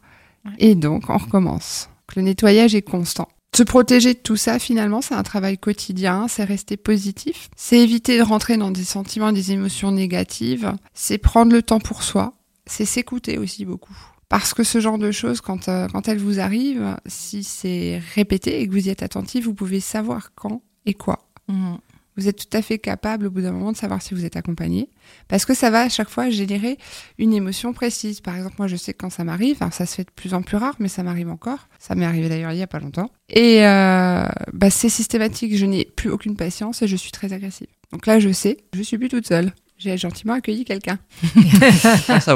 Ouais. 0.46 0.52
et 0.60 0.76
donc 0.76 1.10
on 1.10 1.18
recommence. 1.18 1.90
Le 2.16 2.22
nettoyage 2.22 2.76
est 2.76 2.82
constant. 2.84 3.28
Se 3.56 3.64
protéger 3.64 4.14
de 4.14 4.20
tout 4.20 4.36
ça, 4.36 4.60
finalement, 4.60 5.02
c'est 5.02 5.14
un 5.14 5.24
travail 5.24 5.58
quotidien, 5.58 6.28
c'est 6.28 6.44
rester 6.44 6.76
positif, 6.76 7.50
c'est 7.56 7.80
éviter 7.80 8.18
de 8.18 8.24
rentrer 8.24 8.58
dans 8.58 8.70
des 8.70 8.84
sentiments, 8.84 9.32
des 9.32 9.54
émotions 9.54 9.94
négatives, 9.94 10.74
c'est 10.94 11.18
prendre 11.18 11.54
le 11.54 11.62
temps 11.62 11.80
pour 11.80 12.04
soi, 12.04 12.34
c'est 12.66 12.84
s'écouter 12.84 13.38
aussi 13.38 13.64
beaucoup. 13.64 13.96
Parce 14.28 14.54
que 14.54 14.66
ce 14.66 14.82
genre 14.82 14.98
de 14.98 15.10
choses, 15.10 15.40
quand, 15.40 15.70
euh, 15.70 15.88
quand 15.88 16.10
elles 16.10 16.20
vous 16.20 16.42
arrivent, 16.42 16.98
si 17.06 17.46
c'est 17.46 18.02
répété 18.16 18.60
et 18.60 18.68
que 18.68 18.74
vous 18.74 18.88
y 18.88 18.90
êtes 18.90 19.04
attentif, 19.04 19.46
vous 19.46 19.54
pouvez 19.54 19.80
savoir 19.80 20.36
quand 20.36 20.62
et 20.86 20.94
quoi. 20.94 21.20
Mhm. 21.48 21.78
Vous 22.18 22.28
êtes 22.28 22.38
tout 22.50 22.58
à 22.58 22.62
fait 22.62 22.80
capable 22.80 23.28
au 23.28 23.30
bout 23.32 23.42
d'un 23.42 23.52
moment 23.52 23.72
de 23.72 23.78
savoir 23.78 24.02
si 24.02 24.14
vous 24.14 24.24
êtes 24.26 24.36
accompagné. 24.38 24.90
Parce 25.28 25.46
que 25.46 25.54
ça 25.54 25.70
va 25.70 25.82
à 25.82 25.90
chaque 25.90 26.10
fois 26.10 26.30
générer 26.30 26.78
une 27.18 27.34
émotion 27.34 27.74
précise. 27.74 28.22
Par 28.22 28.36
exemple, 28.38 28.56
moi 28.58 28.68
je 28.68 28.76
sais 28.78 28.94
que 28.94 28.98
quand 29.00 29.10
ça 29.10 29.24
m'arrive, 29.24 29.58
ça 29.72 29.86
se 29.86 29.96
fait 29.96 30.04
de 30.06 30.12
plus 30.16 30.34
en 30.34 30.42
plus 30.42 30.58
rare, 30.58 30.76
mais 30.80 30.88
ça 30.88 31.04
m'arrive 31.04 31.30
encore. 31.30 31.68
Ça 31.80 31.94
m'est 31.96 32.06
arrivé 32.06 32.30
d'ailleurs 32.30 32.52
il 32.54 32.58
y 32.58 32.64
a 32.64 32.68
pas 32.68 32.80
longtemps. 32.80 33.10
Et 33.30 33.66
euh, 33.66 34.26
bah, 34.54 34.70
c'est 34.70 34.90
systématique, 34.90 35.58
je 35.58 35.66
n'ai 35.66 35.86
plus 35.86 36.10
aucune 36.10 36.36
patience 36.36 36.82
et 36.82 36.88
je 36.88 36.96
suis 36.96 37.12
très 37.12 37.34
agressive. 37.34 37.68
Donc 37.92 38.06
là 38.08 38.20
je 38.20 38.32
sais, 38.32 38.58
je 38.74 38.82
suis 38.82 38.98
plus 38.98 39.10
toute 39.10 39.28
seule. 39.28 39.52
J'ai 39.78 39.98
gentiment 39.98 40.34
accueilli 40.36 40.64
quelqu'un. 40.64 40.98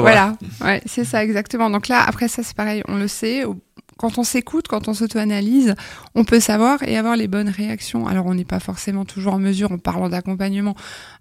Voilà, 0.00 0.36
ouais, 0.62 0.82
c'est 0.86 1.04
ça 1.04 1.24
exactement. 1.24 1.70
Donc 1.70 1.88
là, 1.88 2.02
après 2.06 2.28
ça, 2.28 2.42
c'est 2.42 2.54
pareil, 2.54 2.82
on 2.86 2.96
le 2.98 3.08
sait. 3.08 3.44
au- 3.44 3.56
Quand 4.00 4.16
on 4.16 4.24
s'écoute, 4.24 4.66
quand 4.66 4.88
on 4.88 4.94
s'auto-analyse, 4.94 5.74
on 6.14 6.24
peut 6.24 6.40
savoir 6.40 6.82
et 6.84 6.96
avoir 6.96 7.16
les 7.16 7.28
bonnes 7.28 7.50
réactions. 7.50 8.06
Alors, 8.06 8.24
on 8.24 8.34
n'est 8.34 8.46
pas 8.46 8.58
forcément 8.60 9.04
toujours 9.04 9.34
en 9.34 9.38
mesure, 9.38 9.72
en 9.72 9.76
parlant 9.78 10.08
d'accompagnement, 10.08 10.74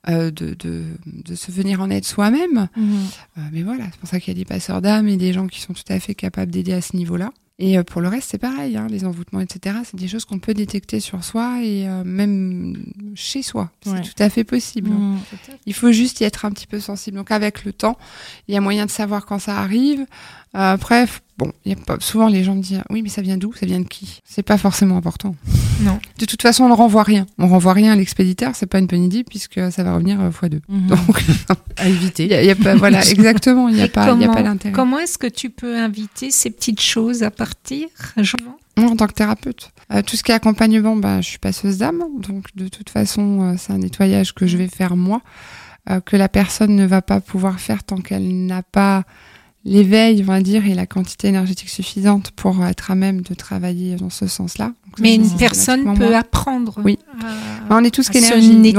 euh, 0.07 0.31
de, 0.31 0.53
de, 0.53 0.85
de 1.05 1.35
se 1.35 1.51
venir 1.51 1.81
en 1.81 1.89
aide 1.89 2.05
soi-même. 2.05 2.69
Mhm. 2.77 2.93
Euh, 3.37 3.41
mais 3.51 3.63
voilà, 3.63 3.83
c'est 3.91 3.99
pour 3.99 4.07
ça 4.07 4.21
qu'il 4.21 4.33
y 4.33 4.37
a 4.37 4.39
des 4.39 4.45
passeurs 4.45 4.81
d'âme 4.81 5.09
et 5.09 5.17
des 5.17 5.33
gens 5.33 5.47
qui 5.47 5.59
sont 5.59 5.73
tout 5.73 5.83
à 5.89 5.99
fait 5.99 6.15
capables 6.15 6.51
d'aider 6.53 6.71
à 6.71 6.79
ce 6.81 6.95
niveau-là. 6.95 7.31
Et 7.61 7.77
euh, 7.77 7.83
pour 7.83 7.99
le 7.99 8.07
reste, 8.07 8.29
c'est 8.31 8.37
pareil, 8.37 8.77
hein, 8.77 8.87
les 8.89 9.03
envoûtements, 9.03 9.41
etc. 9.41 9.75
C'est 9.83 9.97
des 9.99 10.07
choses 10.07 10.23
qu'on 10.23 10.39
peut 10.39 10.53
détecter 10.53 11.01
sur 11.01 11.25
soi 11.25 11.57
et 11.61 11.85
euh, 11.89 12.05
même 12.05 12.77
chez 13.15 13.41
soi. 13.41 13.71
C'est 13.83 13.89
Ouais. 13.91 14.01
tout 14.01 14.23
à 14.23 14.29
fait 14.29 14.45
possible. 14.45 14.89
hein. 14.93 15.15
Mhm. 15.15 15.19
Il 15.65 15.73
faut 15.73 15.91
juste 15.91 16.21
y 16.21 16.23
être 16.23 16.45
un 16.45 16.51
petit 16.51 16.67
peu 16.67 16.79
sensible. 16.79 17.17
Donc 17.17 17.31
avec 17.31 17.65
le 17.65 17.73
temps, 17.73 17.97
il 18.47 18.53
y 18.53 18.57
a 18.57 18.61
moyen 18.61 18.85
de 18.85 18.91
savoir 18.91 19.25
quand 19.25 19.39
ça 19.39 19.57
arrive. 19.59 20.05
Après, 20.53 21.05
bon, 21.37 21.51
y 21.65 21.73
a 21.73 21.75
pas, 21.75 21.97
souvent 21.99 22.27
les 22.27 22.43
gens 22.43 22.55
me 22.55 22.61
disent 22.61 22.81
oui, 22.89 23.01
mais 23.03 23.09
ça 23.09 23.21
vient 23.21 23.37
d'où? 23.37 23.53
Ça 23.53 23.65
vient 23.67 23.79
de 23.79 23.87
qui? 23.87 24.19
C'est 24.25 24.41
pas 24.43 24.57
forcément 24.57 24.97
important. 24.97 25.35
Non. 25.81 25.99
De 26.17 26.25
toute 26.25 26.41
façon, 26.41 26.63
on 26.63 26.69
ne 26.69 26.73
renvoie 26.73 27.03
rien. 27.03 27.25
On 27.37 27.47
renvoie 27.47 27.73
rien 27.73 27.93
à 27.93 27.95
l'expéditeur. 27.95 28.55
C'est 28.55 28.65
pas 28.65 28.79
une 28.79 28.87
penny 28.87 29.23
puisque 29.23 29.59
ça 29.71 29.83
va 29.83 29.93
revenir 29.93 30.19
euh, 30.19 30.31
fois 30.31 30.49
deux. 30.49 30.61
Mhm. 30.67 30.87
Donc 30.87 31.23
à 31.77 31.87
éviter. 31.87 32.27
y 32.27 32.33
a, 32.33 32.43
y 32.43 32.49
a 32.49 32.55
pas 32.55 32.75
voilà 32.75 33.05
exactement. 33.09 33.69
Il 33.69 33.75
n'y 33.75 33.81
a 33.83 33.87
pas 33.87 34.05
y 34.05 34.09
a 34.09 34.11
comment- 34.11 34.33
pas 34.33 34.43
d'intérêt. 34.43 34.73
Comment 34.73 34.99
est-ce 34.99 35.17
que 35.17 35.27
tu 35.27 35.49
peux 35.51 35.77
inviter 35.77 36.31
ces 36.31 36.49
petites 36.49 36.81
choses 36.81 37.21
à 37.23 37.31
partir, 37.31 37.87
Jean? 38.17 38.37
Moi, 38.77 38.89
en 38.91 38.95
tant 38.95 39.07
que 39.07 39.13
thérapeute, 39.13 39.71
euh, 39.93 40.01
tout 40.01 40.15
ce 40.15 40.23
qui 40.23 40.31
est 40.31 40.35
accompagnement, 40.35 40.95
bah, 40.95 41.19
je 41.21 41.27
suis 41.27 41.37
passeuse 41.37 41.77
d'âme. 41.79 42.01
Donc, 42.19 42.45
de 42.55 42.69
toute 42.69 42.89
façon, 42.89 43.41
euh, 43.41 43.55
c'est 43.57 43.73
un 43.73 43.77
nettoyage 43.79 44.33
que 44.33 44.47
je 44.47 44.55
vais 44.57 44.67
faire 44.69 44.95
moi, 44.95 45.21
euh, 45.89 45.99
que 45.99 46.15
la 46.15 46.29
personne 46.29 46.75
ne 46.75 46.85
va 46.85 47.01
pas 47.01 47.19
pouvoir 47.19 47.59
faire 47.59 47.83
tant 47.83 47.97
qu'elle 47.97 48.45
n'a 48.45 48.63
pas 48.63 49.03
l'éveil, 49.69 50.21
on 50.23 50.31
va 50.31 50.41
dire, 50.41 50.65
et 50.65 50.73
la 50.73 50.85
quantité 50.85 51.27
énergétique 51.27 51.69
suffisante 51.69 52.31
pour 52.31 52.65
être 52.65 52.91
à 52.91 52.95
même 52.95 53.21
de 53.21 53.33
travailler 53.33 53.95
dans 53.95 54.09
ce 54.09 54.27
sens-là. 54.27 54.73
Mais 54.99 55.15
une 55.15 55.29
personne 55.37 55.93
peut 55.97 56.15
apprendre 56.15 56.79
Oui. 56.83 56.97
à, 57.21 57.67
Bah, 57.69 57.77
on 57.79 57.83
est 57.83 57.91
tous 57.91 58.09
qu'énergie. 58.09 58.73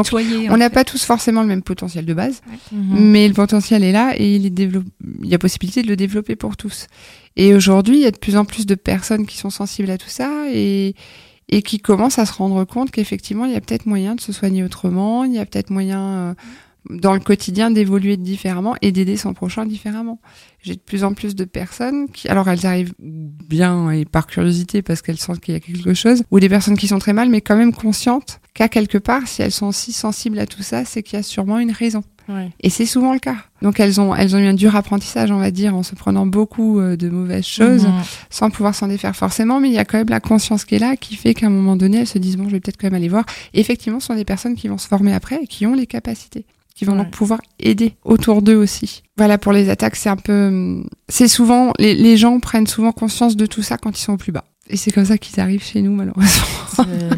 on 0.51 0.57
n'a 0.57 0.69
pas 0.71 0.85
tous 0.85 1.05
forcément 1.05 1.43
le 1.43 1.49
même 1.49 1.63
potentiel 1.63 2.05
de 2.05 2.13
base. 2.15 2.41
Mhm. 2.73 2.99
Mais 2.99 3.29
le 3.29 3.35
potentiel 3.35 3.85
est 3.85 3.93
là 3.93 4.15
et 4.17 4.35
il, 4.35 4.45
est 4.47 4.51
développé- 4.51 4.89
il 5.23 5.29
y 5.29 5.35
a 5.35 5.39
possibilité 5.39 5.83
de 5.83 5.89
le 5.89 5.97
développer 5.97 6.35
pour 6.37 6.57
tous. 6.57 6.87
Et 7.37 7.55
aujourd'hui, 7.55 7.97
il 7.99 8.03
y 8.03 8.07
a 8.07 8.11
de 8.11 8.19
plus 8.19 8.37
en 8.37 8.45
plus 8.45 8.67
de 8.67 8.75
personnes 8.75 9.25
qui 9.27 9.39
sont 9.39 9.51
sensibles 9.51 9.91
à 9.91 9.97
tout 9.99 10.09
ça 10.09 10.29
et, 10.53 10.95
et 11.49 11.63
qui 11.63 11.79
commencent 11.79 12.19
à 12.19 12.27
se 12.27 12.33
rendre 12.33 12.65
compte 12.65 12.91
qu'effectivement, 12.91 13.45
il 13.45 13.53
y 13.53 13.57
a 13.57 13.61
peut-être 13.61 13.87
moyen 13.87 14.17
de 14.17 14.21
se 14.21 14.33
soigner 14.33 14.65
autrement, 14.65 15.23
il 15.25 15.33
y 15.35 15.39
a 15.39 15.47
peut-être 15.47 15.71
moyen 15.71 16.01
euh, 16.01 16.35
dans 16.89 17.13
le 17.15 17.21
quotidien 17.21 17.71
d'évoluer 17.71 18.17
différemment 18.17 18.75
et 18.81 18.93
d'aider 18.93 19.17
son 19.17 19.35
prochain 19.35 19.67
différemment. 19.67 20.21
J'ai 20.63 20.75
de 20.75 20.81
plus 20.81 21.05
en 21.05 21.15
plus 21.15 21.35
de 21.35 21.45
personnes 21.45 22.09
qui, 22.11 22.29
alors 22.29 22.49
elles 22.49 22.67
arrivent 22.67 22.95
bien 22.99 23.91
et 23.91 24.05
par 24.05 24.27
curiosité 24.27 24.83
parce 24.83 25.03
qu'elles 25.03 25.19
sentent 25.19 25.41
qu'il 25.41 25.55
y 25.55 25.57
a 25.57 25.61
quelque 25.61 25.95
chose, 25.95 26.23
ou 26.31 26.41
des 26.41 26.49
personnes 26.49 26.77
qui 26.77 26.89
sont 26.89 26.99
très 26.99 27.13
mal, 27.13 27.29
mais 27.29 27.41
quand 27.41 27.57
même 27.57 27.73
conscientes 27.73 28.41
qu'à 28.55 28.69
quelque 28.69 28.99
part, 28.99 29.27
si 29.27 29.43
elles 29.43 29.53
sont 29.53 29.67
aussi 29.67 29.93
sensibles 29.93 30.39
à 30.39 30.47
tout 30.47 30.63
ça, 30.63 30.85
c'est 30.85 31.03
qu'il 31.03 31.17
y 31.17 31.21
a 31.21 31.23
sûrement 31.23 31.59
une 31.59 31.71
raison. 31.73 32.03
Ouais. 32.29 32.51
Et 32.61 32.71
c'est 32.71 32.87
souvent 32.87 33.13
le 33.13 33.19
cas. 33.19 33.37
Donc 33.61 33.81
elles 33.81 34.01
ont, 34.01 34.15
elles 34.15 34.37
ont 34.37 34.39
eu 34.39 34.47
un 34.47 34.55
dur 34.55 34.77
apprentissage, 34.77 35.31
on 35.33 35.39
va 35.39 35.51
dire, 35.51 35.75
en 35.75 35.83
se 35.83 35.95
prenant 35.95 36.27
beaucoup 36.27 36.79
euh, 36.79 36.97
de 36.97 37.09
mauvaises 37.09 37.47
choses, 37.47 37.85
Mhm. 37.87 38.03
sans 38.29 38.51
pouvoir 38.51 38.75
s'en 38.75 38.87
défaire 38.87 39.17
forcément, 39.17 39.59
mais 39.61 39.69
il 39.69 39.75
y 39.75 39.79
a 39.79 39.85
quand 39.85 39.99
même 39.99 40.09
la 40.11 40.21
conscience 40.21 40.65
qui 40.65 40.77
est 40.77 40.79
là, 40.79 40.97
qui 40.97 41.17
fait 41.17 41.35
qu'à 41.35 41.47
un 41.47 41.51
moment 41.51 41.75
donné, 41.77 41.99
elles 41.99 42.07
se 42.07 42.19
disent, 42.19 42.37
bon, 42.37 42.45
je 42.47 42.53
vais 42.53 42.61
peut-être 42.61 42.77
quand 42.77 42.87
même 42.87 42.95
aller 42.95 43.09
voir. 43.09 43.25
Et 43.55 43.61
effectivement, 43.61 43.99
ce 43.99 44.09
sont 44.09 44.15
des 44.15 44.25
personnes 44.25 44.55
qui 44.55 44.69
vont 44.69 44.79
se 44.79 44.87
former 44.87 45.13
après 45.13 45.41
et 45.43 45.47
qui 45.47 45.67
ont 45.67 45.75
les 45.75 45.87
capacités, 45.87 46.45
qui 46.81 46.87
vont 46.87 46.93
Ouais. 46.93 46.99
donc 47.05 47.11
pouvoir 47.11 47.41
aider 47.59 47.95
autour 48.05 48.41
d'eux 48.41 48.57
aussi. 48.57 49.03
Voilà, 49.19 49.37
pour 49.37 49.53
les 49.53 49.69
attaques, 49.69 49.97
c'est 49.97 50.09
un 50.09 50.17
peu... 50.17 50.47
hum, 50.49 50.87
C'est 51.09 51.29
souvent... 51.29 51.73
Les, 51.79 51.95
les 51.95 52.17
gens 52.17 52.41
prennent 52.41 52.67
souvent 52.67 52.91
conscience 52.93 53.37
de 53.37 53.45
tout 53.45 53.61
ça 53.63 53.77
quand 53.77 53.99
ils 53.99 54.03
sont 54.03 54.15
au 54.15 54.17
plus 54.17 54.33
bas. 54.33 54.45
Et 54.71 54.77
c'est 54.79 54.91
comme 54.93 55.05
ça 55.05 55.19
qu'ils 55.19 55.39
arrivent 55.41 55.63
chez 55.65 55.83
nous, 55.83 55.93
malheureusement. 55.93 56.47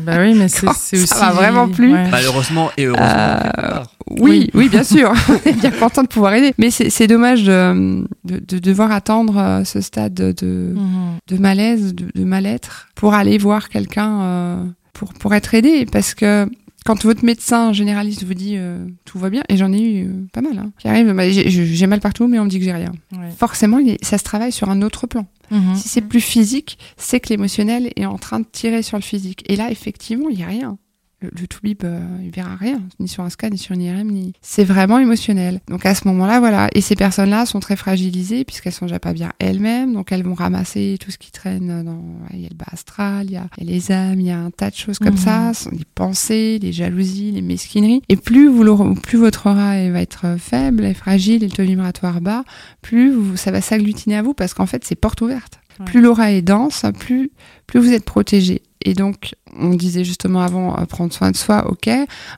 Bah 0.05 0.17
oui, 0.21 0.35
mais 0.35 0.49
c'est 0.57 0.67
c'est 0.75 0.97
ça 1.07 1.15
aussi. 1.17 1.25
va 1.25 1.31
vraiment 1.33 1.69
plus. 1.69 1.93
Ouais. 1.93 2.09
Malheureusement 2.11 2.71
et 2.77 2.87
heureusement. 2.87 3.07
Euh. 3.07 3.83
Oui, 4.21 4.51
oui, 4.55 4.69
bien 4.69 4.83
sûr. 4.83 5.13
On 5.29 5.49
est 5.49 5.53
bien 5.61 5.71
content 5.71 6.03
de 6.03 6.09
pouvoir 6.09 6.33
aider. 6.35 6.55
Mais 6.59 6.71
c'est 6.71 7.07
dommage 7.07 7.45
de, 7.45 8.05
de, 8.25 8.39
de 8.39 8.59
devoir 8.59 8.91
attendre 8.91 9.37
euh, 9.39 9.65
ce 9.65 9.81
stade 9.81 10.15
de, 10.15 10.73
Mhm. 10.75 11.19
de 11.29 11.37
malaise, 11.39 11.95
de, 11.95 12.07
de 12.15 12.25
mal-être, 12.25 12.89
pour 12.97 13.15
aller 13.15 13.39
voir 13.39 13.69
quelqu'un 13.69 14.21
euh, 14.23 14.65
pour, 14.95 15.13
pour 15.15 15.35
être 15.35 15.55
aidé. 15.55 15.85
Parce 15.85 16.15
que 16.15 16.49
quand 16.85 17.05
votre 17.05 17.25
médecin 17.25 17.73
généraliste 17.73 18.25
vous 18.25 18.35
dit 18.35 18.55
euh, 18.57 18.85
tout 19.05 19.19
va 19.19 19.31
bien, 19.31 19.43
et 19.49 19.57
j'en 19.57 19.73
ai 19.73 19.81
eu 19.81 20.05
euh, 20.07 20.27
pas 20.33 20.41
mal, 20.41 20.59
hein, 20.59 20.73
qui 20.79 20.89
arrivent, 20.89 21.13
bah, 21.13 21.31
j'ai 21.31 21.87
mal 21.87 22.01
partout, 22.01 22.27
mais 22.27 22.39
on 22.39 22.45
me 22.45 22.51
dit 22.51 22.59
que 22.59 22.65
j'ai 22.65 22.73
rien. 22.73 22.93
Ouais. 23.13 23.31
Forcément, 23.37 23.79
ça 24.03 24.19
se 24.19 24.25
travaille 24.25 24.53
sur 24.53 24.71
un 24.71 24.83
autre 24.83 25.07
plan. 25.07 25.27
Mhm. 25.51 25.77
Si 25.77 25.89
c'est 25.89 26.01
plus 26.01 26.21
physique, 26.21 26.79
c'est 26.97 27.21
que 27.21 27.29
l'émotionnel 27.29 27.93
est 27.97 28.07
en 28.07 28.19
train 28.19 28.41
de 28.41 28.47
tirer 28.51 28.83
sur 28.83 28.97
le 28.97 29.03
physique. 29.03 29.45
Et 29.49 29.57
là, 29.57 29.71
effectivement, 29.71 30.29
il 30.29 30.37
n'y 30.37 30.45
a 30.45 30.47
rien. 30.47 30.79
Le, 31.23 31.31
le 31.41 31.47
toubib, 31.47 31.85
euh, 31.85 32.01
il 32.23 32.31
verra 32.31 32.57
rien, 32.57 32.81
ni 33.01 33.09
sur 33.09 33.23
un 33.23 33.31
scan, 33.31 33.49
ni 33.51 33.59
sur 33.59 33.75
une 33.75 33.83
IRM, 33.83 34.11
ni. 34.11 34.33
C'est 34.43 34.65
vraiment 34.65 34.99
émotionnel. 34.99 35.61
Donc 35.69 35.87
à 35.87 35.95
ce 35.95 36.07
moment-là, 36.09 36.41
voilà. 36.41 36.69
Et 36.75 36.81
ces 36.81 36.97
personnes-là 36.97 37.47
sont 37.47 37.61
très 37.61 37.77
fragilisées 37.77 38.45
puisqu'elles 38.45 38.73
sont 38.73 38.87
déjà 38.87 38.99
pas 38.99 39.13
bien 39.13 39.31
elles-mêmes, 39.39 39.93
donc 39.95 40.13
elles 40.13 40.23
vont 40.25 40.35
ramasser 40.35 40.97
tout 41.01 41.11
ce 41.11 41.19
qui 41.19 41.31
traîne 41.31 41.83
dans. 41.85 42.03
Il 42.33 42.41
y 42.41 42.47
a 42.47 42.49
le 42.51 42.57
bas 42.57 42.67
astral, 42.73 43.27
il 43.27 43.33
y 43.33 43.37
a, 43.37 43.47
il 43.59 43.65
y 43.65 43.69
a 43.69 43.73
les 43.73 43.93
âmes, 43.93 44.21
il 44.21 44.27
y 44.27 44.31
a 44.31 44.39
un 44.39 44.51
tas 44.51 44.71
de 44.71 44.77
choses 44.77 44.99
comme 44.99 45.13
Mhm. 45.13 45.17
ça, 45.17 45.53
les 45.73 45.85
pensées, 45.95 46.59
les 46.61 46.73
jalousies, 46.73 47.31
les 47.33 47.43
mesquineries. 47.43 48.03
Et 48.09 48.17
plus 48.17 48.49
vous 48.49 48.95
plus 48.95 49.19
votre 49.19 49.47
aura 49.51 49.89
va 49.91 50.01
être 50.01 50.37
faible 50.39 50.85
et 50.85 50.95
fragile 50.95 51.43
et 51.45 51.47
le 51.49 51.53
taux 51.53 51.63
vibratoire 51.63 52.21
bas, 52.21 52.45
plus 52.81 53.13
vous- 53.13 53.37
ça 53.37 53.51
va 53.51 53.61
s'agglutiner 53.61 54.17
à 54.17 54.23
vous 54.23 54.35
parce 54.35 54.55
qu'en 54.55 54.67
fait 54.67 54.85
c'est 54.85 54.95
porte 54.95 55.21
ouverte. 55.21 55.61
Ouais. 55.79 55.87
Plus 55.87 56.01
l'aura 56.01 56.33
est 56.33 56.43
dense, 56.43 56.85
plus 56.99 57.31
plus 57.67 57.81
vous 57.81 57.93
êtes 57.93 58.05
protégé. 58.05 58.63
Et 58.85 58.95
donc, 58.95 59.35
on 59.59 59.71
disait 59.71 60.05
justement 60.05 60.41
avant, 60.41 60.79
euh, 60.79 60.85
prendre 60.87 61.13
soin 61.13 61.31
de 61.31 61.37
soi, 61.37 61.71
ok. 61.71 61.89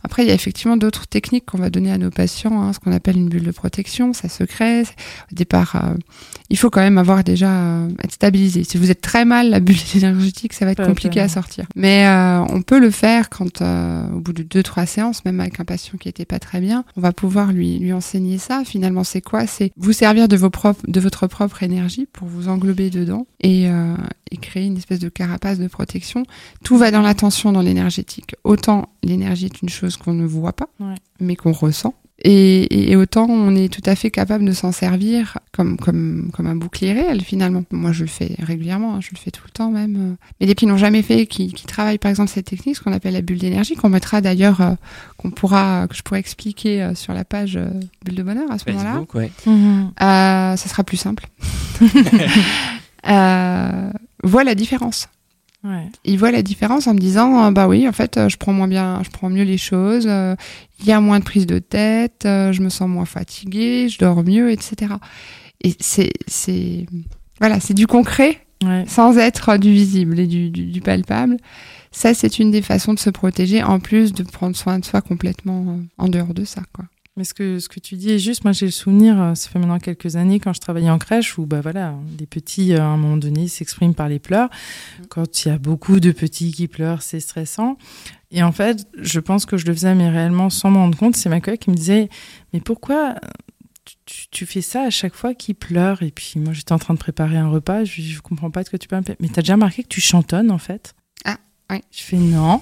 Après, 0.03 0.25
il 0.25 0.29
y 0.29 0.31
a 0.31 0.35
effectivement 0.35 0.77
d'autres 0.77 1.07
techniques 1.07 1.47
qu'on 1.47 1.59
va 1.59 1.71
donner 1.71 1.93
à 1.93 1.99
nos 1.99 2.11
patients, 2.11 2.62
hein, 2.62 2.73
ce 2.73 2.79
qu'on 2.79 2.93
appelle 2.93 3.17
une 3.17 3.29
bulle 3.29 3.45
de 3.45 3.53
protection, 3.53 4.12
ça 4.12 4.29
se 4.29 4.45
crée. 4.45 4.83
Au 4.83 5.35
départ, 5.35 5.77
euh, 5.77 5.95
il 6.51 6.59
faut 6.59 6.71
quand 6.71 6.81
même 6.81 6.99
avoir 6.99 7.25
déjà 7.25 7.51
euh, 7.51 7.89
être 8.03 8.12
stabilisé. 8.12 8.65
Si 8.65 8.79
vous 8.79 8.91
êtes 8.91 9.01
très 9.01 9.25
mal, 9.25 9.51
la 9.51 9.61
bulle 9.61 9.77
énergétique, 9.95 10.53
ça 10.53 10.65
va 10.65 10.73
être 10.73 10.85
compliqué 10.85 11.21
à 11.21 11.29
sortir. 11.29 11.67
Mais 11.75 12.07
on 12.51 12.62
peut 12.62 12.79
le 12.79 12.91
faire 12.91 13.31
quand, 13.31 13.62
au 13.62 14.21
bout 14.21 14.33
de 14.33 14.43
deux, 14.43 14.62
trois 14.62 14.87
séances, 14.87 15.25
même 15.25 15.41
avec 15.41 15.61
un 15.61 15.65
patient 15.65 15.99
qui 15.99 16.09
était 16.09 16.25
pas 16.25 16.39
très 16.39 16.61
bien, 16.61 16.85
on 16.97 17.01
va 17.01 17.12
pouvoir 17.12 17.53
lui 17.53 17.79
lui 17.79 17.93
enseigner 17.93 18.39
ça. 18.39 18.62
Finalement, 18.65 19.05
c'est 19.05 19.21
quoi? 19.21 19.47
C'est 19.47 19.73
vous 19.77 19.93
servir 19.93 20.29
de 20.29 20.37
vos 20.37 20.51
propres, 20.51 20.83
de 20.87 21.01
votre 21.01 21.27
propre 21.27 21.62
énergie 21.62 22.07
pour 22.12 22.29
vous 22.29 22.49
englober 22.49 22.91
dedans 22.91 23.27
et, 23.41 23.69
euh, 23.69 23.97
et 24.31 24.37
créer 24.37 24.67
une 24.67 24.77
espèce 24.77 24.99
de 24.99 25.09
carapace 25.09 25.59
de 25.59 25.69
protection. 25.69 26.25
Tout 26.65 26.77
va 26.77 26.91
dans 26.91 27.03
l'attention, 27.05 27.53
dans 27.53 27.63
l'énergétique. 27.63 28.35
Autant 28.45 28.89
l'énergie 29.03 29.47
est 29.47 29.63
une 29.63 29.69
chose 29.69 29.97
qu'on 29.97 30.13
ne 30.15 30.27
voit 30.27 30.53
pas, 30.55 30.69
Ouais. 30.81 30.95
mais 31.21 31.37
qu'on 31.37 31.53
ressent. 31.53 31.95
Et, 32.23 32.63
et- 32.63 32.93
et 32.93 32.97
autant 32.97 33.27
on 33.29 33.57
est 33.57 33.69
tout 33.69 33.83
à 33.91 33.97
fait 33.97 34.09
capable 34.13 34.45
de 34.45 34.53
s'en 34.53 34.71
servir 34.71 35.37
comme, 35.53 35.77
comme, 35.77 36.31
comme 36.33 36.47
un 36.47 36.55
bouclier 36.55 36.93
réel 36.93 37.21
finalement. 37.23 37.65
Moi 37.73 37.91
je 37.91 38.03
le 38.05 38.09
fais 38.09 38.37
régulièrement, 38.39 38.95
hein, 38.95 39.01
je 39.01 39.09
le 39.13 39.19
fais 39.19 39.33
tout 39.33 39.43
le 39.45 39.51
temps 39.51 39.71
même. 39.73 39.97
euh. 39.97 40.15
Mais 40.41 40.47
les 40.47 40.55
qui 40.55 40.67
n'ont 40.67 40.77
jamais 40.77 41.03
fait, 41.03 41.27
qui, 41.27 41.53
qui 41.53 41.67
travaillent 41.67 41.99
par 41.99 42.11
exemple 42.11 42.31
cette 42.31 42.47
technique, 42.47 42.77
ce 42.77 42.81
qu'on 42.83 42.93
appelle 42.93 43.15
la 43.15 43.21
bulle 43.21 43.39
d'énergie, 43.39 43.75
qu'on 43.75 43.89
mettra 43.89 44.21
d'ailleurs, 44.21 44.61
euh, 44.61 44.75
qu'on 45.17 45.33
pourra, 45.33 45.89
que 45.89 45.97
je 45.97 46.03
pourrais 46.03 46.21
expliquer 46.21 46.85
euh, 46.85 46.95
sur 46.95 47.15
la 47.15 47.25
page 47.25 47.57
euh, 47.57 47.69
bulle 48.05 48.15
de 48.15 48.23
bonheur 48.23 48.49
à 48.51 48.59
ce 48.61 48.71
moment-là. 48.71 48.91
Facebook, 48.93 49.15
ouais. 49.17 49.33
Mhm. 49.47 49.91
Euh, 50.01 50.57
ça 50.57 50.69
sera 50.69 50.85
plus 50.85 50.97
simple. 50.99 51.27
euh, 53.09 53.91
voit 54.23 54.45
la 54.45 54.55
différence. 54.55 55.09
Ouais. 55.65 55.89
Il 56.05 56.19
voit 56.19 56.31
la 56.31 56.43
différence 56.43 56.87
en 56.87 56.93
me 56.93 56.99
disant 56.99 57.43
euh, 57.47 57.51
bah 57.51 57.67
oui 57.69 57.89
en 57.89 57.93
fait 57.93 58.19
euh, 58.19 58.29
je 58.29 58.37
prends 58.37 58.53
moins 58.53 58.69
bien 58.69 59.01
je 59.03 59.09
prends 59.09 59.31
mieux 59.31 59.45
les 59.45 59.57
choses 59.57 60.05
euh, 60.07 60.37
il 60.81 60.85
y 60.87 60.93
a 60.93 61.01
moins 61.01 61.21
de 61.21 61.25
prise 61.25 61.47
de 61.47 61.59
tête 61.59 62.25
euh, 62.27 62.53
je 62.53 62.61
me 62.61 62.69
sens 62.69 62.87
moins 62.87 63.07
fatiguée 63.07 63.89
je 63.89 63.99
dors 63.99 64.23
mieux 64.23 64.51
etc 64.51 64.93
et 65.62 65.75
c'est 65.81 66.12
c'est 66.27 66.85
voilà 67.41 67.61
c'est 67.61 67.75
du 67.75 67.87
concret 67.87 68.41
Ouais. 68.62 68.85
sans 68.87 69.19
être 69.19 69.59
du 69.59 69.73
visible 69.73 70.19
et 70.19 70.27
du, 70.27 70.49
du, 70.49 70.67
du 70.67 70.81
palpable 70.81 71.37
ça 71.91 72.15
c'est 72.15 72.39
une 72.39 72.51
des 72.51 72.62
façons 72.62 72.95
de 72.95 72.99
se 72.99 73.11
protéger 73.11 73.62
en 73.62 73.79
plus 73.81 74.12
de 74.15 74.23
prendre 74.23 74.57
soin 74.57 74.79
de 74.79 74.85
soi 74.85 75.03
complètement 75.03 75.81
en 75.99 76.09
dehors 76.09 76.33
de 76.33 76.45
ça 76.45 76.62
quoi 76.73 76.85
Mais 77.17 77.23
ce 77.23 77.33
que, 77.33 77.61
ce 77.61 77.69
que 77.69 77.79
tu 77.79 77.95
dis 77.95 78.11
est 78.11 78.19
juste. 78.19 78.43
Moi, 78.43 78.51
j'ai 78.53 78.67
le 78.67 78.73
souvenir, 78.73 79.21
euh, 79.21 79.35
ça 79.37 79.49
fait 79.49 79.61
maintenant 79.61 79.79
quelques 79.79 80.17
années, 80.17 80.41
quand 80.41 80.53
je 80.53 80.61
travaillais 80.61 80.91
en 80.91 80.99
crèche, 80.99 81.39
où 81.39 81.47
bah, 81.47 81.61
voilà, 81.61 81.95
les 82.19 82.27
petits, 82.27 82.75
euh, 82.75 82.81
à 82.81 82.87
un 82.87 82.97
moment 82.97 83.17
donné, 83.17 83.47
s'expriment 83.47 83.95
par 83.95 84.09
les 84.09 84.19
pleurs. 84.19 84.49
Quand 85.11 85.45
il 85.45 85.49
y 85.49 85.51
a 85.53 85.59
beaucoup 85.59 86.01
de 86.01 86.11
petits 86.11 86.51
qui 86.51 86.67
pleurent, 86.67 87.03
c'est 87.03 87.21
stressant. 87.21 87.79
Et 88.33 88.43
en 88.43 88.51
fait, 88.51 88.89
je 88.99 89.21
pense 89.21 89.47
que 89.47 89.57
je 89.57 89.65
le 89.67 89.75
faisais, 89.75 89.95
mais 89.95 90.09
réellement 90.11 90.51
sans 90.51 90.71
m'en 90.71 90.81
rendre 90.81 90.99
compte. 90.99 91.15
C'est 91.15 91.29
ma 91.29 91.41
collègue 91.41 91.61
qui 91.61 91.71
me 91.71 91.77
disait 91.77 92.09
Mais 92.53 92.61
pourquoi 92.61 93.15
tu- 94.31 94.47
fais 94.47 94.61
ça 94.61 94.83
à 94.83 94.91
chaque 94.91 95.15
fois 95.15 95.35
qu'ils 95.35 95.55
pleurent? 95.55 96.03
Et 96.03 96.11
puis 96.11 96.41
moi, 96.41 96.53
j'étais 96.53 96.73
en 96.73 96.79
train 96.81 96.95
de 96.95 96.99
préparer 96.99 97.37
un 97.37 97.49
repas. 97.49 97.85
Je, 97.85 98.03
je 98.03 98.21
comprends 98.23 98.51
pas 98.51 98.65
de 98.65 98.69
quoi 98.71 98.79
tu 98.81 98.89
parles. 98.89 99.05
Mais 99.21 99.29
t'as 99.29 99.43
déjà 99.43 99.55
remarqué 99.55 99.85
que 99.85 99.89
tu 99.89 100.01
chantonnes, 100.01 100.51
en 100.51 100.59
fait? 100.59 100.97
Ouais. 101.75 101.83
Je 101.93 102.03
fais 102.03 102.16
non. 102.16 102.61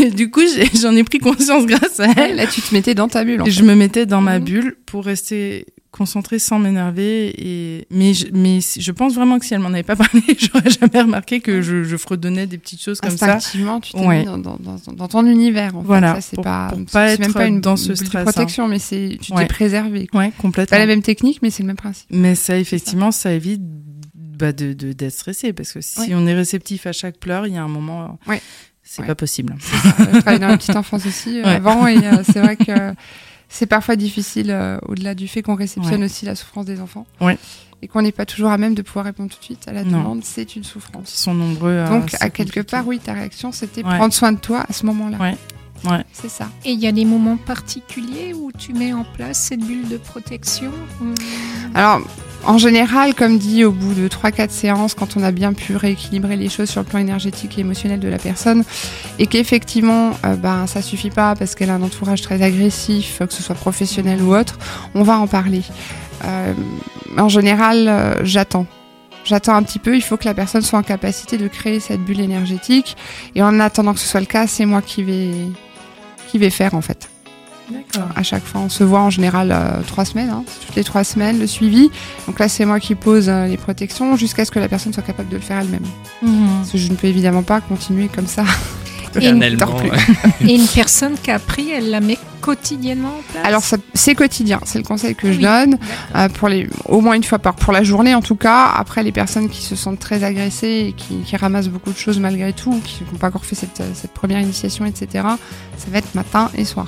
Et 0.00 0.10
du 0.10 0.30
coup, 0.30 0.40
j'en 0.80 0.94
ai 0.96 1.04
pris 1.04 1.18
conscience 1.18 1.66
grâce 1.66 2.00
à 2.00 2.08
elle. 2.16 2.36
là 2.36 2.46
tu 2.46 2.60
te 2.60 2.74
mettais 2.74 2.94
dans 2.94 3.08
ta 3.08 3.24
bulle 3.24 3.42
en 3.42 3.44
Et 3.44 3.50
fait. 3.50 3.56
je 3.56 3.62
me 3.64 3.74
mettais 3.74 4.06
dans 4.06 4.20
ma 4.20 4.38
Mhm. 4.38 4.44
bulle 4.44 4.76
pour 4.86 5.04
rester 5.04 5.66
concentrée 5.90 6.38
sans 6.38 6.58
m'énerver. 6.60 7.34
Et 7.36 7.86
mais 7.90 8.14
je, 8.14 8.26
mais 8.32 8.60
si- 8.60 8.80
je 8.80 8.92
pense 8.92 9.14
vraiment 9.14 9.38
que 9.40 9.44
si 9.44 9.54
elle 9.54 9.60
m'en 9.60 9.68
avait 9.72 9.82
pas 9.82 9.96
parlé, 9.96 10.22
j'aurais 10.38 10.70
jamais 10.70 11.00
remarqué 11.02 11.40
que 11.40 11.62
je, 11.62 11.82
je 11.84 11.96
fredonnais 11.96 12.46
des 12.46 12.58
petites 12.58 12.80
choses 12.80 13.00
comme 13.00 13.16
ça. 13.16 13.34
instinctivement 13.34 13.80
tu 13.80 13.92
t'es 13.92 13.98
Ouais. 14.06 14.20
mis 14.20 14.24
dans, 14.26 14.38
dans, 14.38 14.56
dans, 14.56 14.92
dans 14.92 15.08
ton 15.08 15.26
univers 15.26 15.76
en 15.76 15.80
fait. 15.80 15.86
Voilà, 15.86 16.14
ça 16.16 16.20
c'est 16.20 16.34
pour- 16.36 16.44
pas 16.44 16.68
pour 16.68 16.78
même 16.78 17.32
pas 17.32 17.46
une 17.46 17.60
dans 17.60 17.76
ce 17.76 17.88
de 17.92 18.16
hein. 18.16 18.22
protection 18.22 18.68
mais 18.68 18.78
tu 18.78 19.18
t'es 19.18 19.34
Ouais. 19.34 19.46
préservé 19.46 20.06
quoi. 20.06 20.20
Ouais, 20.20 20.32
complètement. 20.38 20.74
pas 20.76 20.78
la 20.78 20.86
même 20.86 21.02
technique 21.02 21.40
mais 21.42 21.50
c'est 21.50 21.62
le 21.64 21.66
même 21.68 21.76
principe 21.76 22.06
Mais 22.10 22.34
ça, 22.36 22.56
effectivement, 22.56 23.10
ça 23.10 23.32
évite 23.32 23.60
bah, 24.40 24.52
de 24.52 24.72
d'être 24.72 25.12
stressé 25.12 25.52
parce 25.52 25.72
que 25.72 25.80
si 25.80 26.00
Ouais. 26.00 26.08
on 26.14 26.26
est 26.26 26.34
réceptif 26.34 26.86
à 26.86 26.92
chaque 26.92 27.18
pleur, 27.18 27.46
il 27.46 27.54
y 27.54 27.58
a 27.58 27.62
un 27.62 27.68
moment, 27.68 28.18
Ouais. 28.26 28.40
c'est 28.82 29.02
Ouais. 29.02 29.06
pas 29.08 29.14
possible. 29.14 29.54
Je 29.60 30.18
travaillais 30.20 30.38
dans 30.38 30.48
la 30.48 30.56
petite 30.56 30.74
enfance 30.76 31.06
aussi 31.06 31.40
euh, 31.40 31.44
avant 31.44 31.86
et 31.86 31.98
euh, 31.98 32.22
c'est 32.24 32.40
vrai 32.40 32.56
que 32.56 32.92
c'est 33.48 33.66
parfois 33.66 33.96
difficile 33.96 34.50
euh, 34.50 34.78
au-delà 34.86 35.14
du 35.14 35.28
fait 35.28 35.42
qu'on 35.42 35.54
réceptionne 35.56 36.02
aussi 36.04 36.24
la 36.24 36.34
souffrance 36.34 36.66
des 36.66 36.80
enfants 36.80 37.06
et 37.82 37.88
qu'on 37.88 38.02
n'est 38.02 38.12
pas 38.12 38.26
toujours 38.26 38.50
à 38.50 38.58
même 38.58 38.74
de 38.74 38.82
pouvoir 38.82 39.06
répondre 39.06 39.30
tout 39.30 39.38
de 39.38 39.44
suite 39.44 39.66
à 39.68 39.72
la 39.72 39.84
Non. 39.84 39.98
demande 39.98 40.24
c'est 40.24 40.54
une 40.56 40.64
souffrance 40.64 41.14
Ils 41.14 41.18
sont 41.18 41.34
nombreux. 41.34 41.78
à 41.78 41.88
donc 41.88 42.14
à 42.20 42.28
quelque 42.30 42.60
part 42.60 42.86
oui 42.86 42.98
ta 42.98 43.12
réaction 43.14 43.52
c'était 43.52 43.82
prendre 43.82 44.12
soin 44.12 44.32
de 44.32 44.38
toi 44.38 44.64
à 44.68 44.72
ce 44.72 44.84
moment-là 44.86 45.34
Ouais. 45.84 46.04
C'est 46.12 46.28
ça 46.28 46.48
Et 46.64 46.72
il 46.72 46.78
y 46.78 46.86
a 46.86 46.92
des 46.92 47.04
moments 47.04 47.36
particuliers 47.36 48.34
où 48.34 48.50
tu 48.56 48.72
mets 48.72 48.92
en 48.92 49.04
place 49.04 49.38
cette 49.38 49.60
bulle 49.60 49.88
de 49.88 49.96
protection 49.96 50.72
Alors, 51.74 52.00
en 52.44 52.58
général, 52.58 53.14
comme 53.14 53.38
dit, 53.38 53.64
au 53.64 53.70
bout 53.70 53.94
de 53.94 54.08
3-4 54.08 54.50
séances, 54.50 54.94
quand 54.94 55.16
on 55.16 55.22
a 55.22 55.30
bien 55.30 55.52
pu 55.52 55.76
rééquilibrer 55.76 56.36
les 56.36 56.48
choses 56.48 56.70
sur 56.70 56.80
le 56.80 56.86
plan 56.86 56.98
énergétique 56.98 57.58
et 57.58 57.60
émotionnel 57.60 58.00
de 58.00 58.08
la 58.08 58.18
personne, 58.18 58.64
et 59.18 59.26
qu'effectivement, 59.26 60.12
euh, 60.24 60.36
ben, 60.36 60.66
ça 60.66 60.80
suffit 60.80 61.10
pas 61.10 61.34
parce 61.34 61.54
qu'elle 61.54 61.70
a 61.70 61.74
un 61.74 61.82
entourage 61.82 62.22
très 62.22 62.42
agressif, 62.42 63.20
que 63.26 63.32
ce 63.32 63.42
soit 63.42 63.54
professionnel 63.54 64.22
ou 64.22 64.34
autre, 64.34 64.58
on 64.94 65.02
va 65.02 65.18
en 65.18 65.26
parler. 65.26 65.62
Euh, 66.24 66.54
en 67.18 67.28
général, 67.28 67.88
euh, 67.88 68.24
j'attends. 68.24 68.66
J'attends 69.24 69.54
un 69.54 69.62
petit 69.62 69.78
peu, 69.78 69.94
il 69.94 70.02
faut 70.02 70.16
que 70.16 70.24
la 70.24 70.32
personne 70.32 70.62
soit 70.62 70.78
en 70.78 70.82
capacité 70.82 71.36
de 71.36 71.46
créer 71.46 71.78
cette 71.78 72.00
bulle 72.00 72.20
énergétique. 72.20 72.96
Et 73.34 73.42
en 73.42 73.60
attendant 73.60 73.92
que 73.92 74.00
ce 74.00 74.08
soit 74.08 74.20
le 74.20 74.26
cas, 74.26 74.46
c'est 74.46 74.64
moi 74.64 74.80
qui 74.80 75.02
vais, 75.02 75.30
qui 76.30 76.38
vais 76.38 76.50
faire 76.50 76.74
en 76.74 76.80
fait 76.80 77.10
D'accord. 77.70 78.08
à 78.16 78.22
chaque 78.22 78.44
fois. 78.44 78.60
On 78.62 78.68
se 78.68 78.84
voit 78.84 79.00
en 79.00 79.10
général 79.10 79.50
euh, 79.52 79.82
trois 79.86 80.04
semaines, 80.04 80.30
hein. 80.30 80.44
Toutes 80.66 80.76
les 80.76 80.84
trois 80.84 81.04
semaines 81.04 81.38
le 81.38 81.46
suivi. 81.46 81.90
Donc 82.26 82.38
là, 82.38 82.48
c'est 82.48 82.64
moi 82.64 82.80
qui 82.80 82.94
pose 82.94 83.28
euh, 83.28 83.46
les 83.46 83.56
protections 83.56 84.16
jusqu'à 84.16 84.44
ce 84.44 84.50
que 84.50 84.58
la 84.58 84.68
personne 84.68 84.92
soit 84.92 85.02
capable 85.02 85.28
de 85.28 85.36
le 85.36 85.42
faire 85.42 85.58
elle-même. 85.58 85.84
Mhm. 86.22 86.48
Parce 86.58 86.70
que 86.72 86.78
je 86.78 86.88
ne 86.88 86.96
peux 86.96 87.06
évidemment 87.06 87.42
pas 87.42 87.60
continuer 87.60 88.08
comme 88.08 88.26
ça. 88.26 88.44
Éternellement. 89.16 89.58
dors 89.58 89.76
plus. 89.82 89.90
Et 90.48 90.54
une 90.54 90.66
personne 90.66 91.14
qui 91.22 91.30
a 91.30 91.36
appris, 91.36 91.70
elle 91.70 91.90
la 91.90 92.00
met 92.00 92.18
quotidiennement 92.40 93.08
en 93.18 93.32
place 93.32 93.44
Alors 93.44 93.62
c'est 93.94 94.14
quotidien, 94.14 94.60
c'est 94.64 94.78
le 94.78 94.84
conseil 94.84 95.14
que 95.14 95.30
je 95.30 95.36
Oui. 95.38 95.42
donne 95.42 95.78
euh, 96.16 96.28
pour 96.30 96.48
les 96.48 96.68
au 96.86 97.00
moins 97.00 97.12
une 97.14 97.22
fois 97.24 97.38
par 97.38 97.54
pour 97.54 97.72
la 97.72 97.82
journée 97.82 98.14
en 98.14 98.22
tout 98.22 98.34
cas. 98.36 98.66
Après 98.76 99.02
les 99.02 99.12
personnes 99.12 99.48
qui 99.50 99.62
se 99.62 99.76
sentent 99.76 99.98
très 99.98 100.24
agressées 100.24 100.86
et 100.88 100.92
qui, 100.92 101.18
qui 101.18 101.36
ramassent 101.36 101.68
beaucoup 101.68 101.92
de 101.92 101.98
choses 101.98 102.18
malgré 102.18 102.52
tout, 102.52 102.80
qui 102.84 103.02
n'ont 103.12 103.18
pas 103.18 103.28
encore 103.28 103.44
fait 103.44 103.56
cette, 103.56 103.82
cette 103.94 104.12
première 104.12 104.40
initiation, 104.40 104.86
etc. 104.86 105.24
Ça 105.76 105.86
va 105.92 105.98
être 105.98 106.14
matin 106.14 106.50
et 106.56 106.64
soir. 106.64 106.86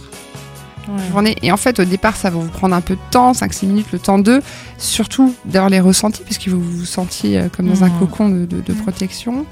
Ouais. 0.89 0.95
journée. 1.13 1.37
Et 1.43 1.53
en 1.53 1.57
fait, 1.57 1.79
au 1.79 1.85
départ, 1.85 2.17
ça 2.17 2.29
va 2.29 2.39
vous 2.41 2.49
prendre 2.49 2.75
un 2.75 2.81
peu 2.81 2.95
de 2.95 3.01
temps, 3.13 3.31
5-6 3.33 3.67
minutes, 3.67 3.87
le 3.93 4.01
temps 4.01 4.19
d'eux, 4.19 4.43
surtout 4.79 5.33
d'avoir 5.45 5.71
les 5.71 5.79
ressentis, 5.79 6.23
puisque 6.25 6.49
vous 6.49 6.61
vous 6.61 6.85
sentiez 6.85 7.39
euh, 7.39 7.49
comme 7.57 7.69
dans 7.69 7.85
un 7.85 7.91
cocon 7.91 8.29
de, 8.29 8.47
de- 8.47 8.61
de 8.61 8.73
protection. 8.73 9.47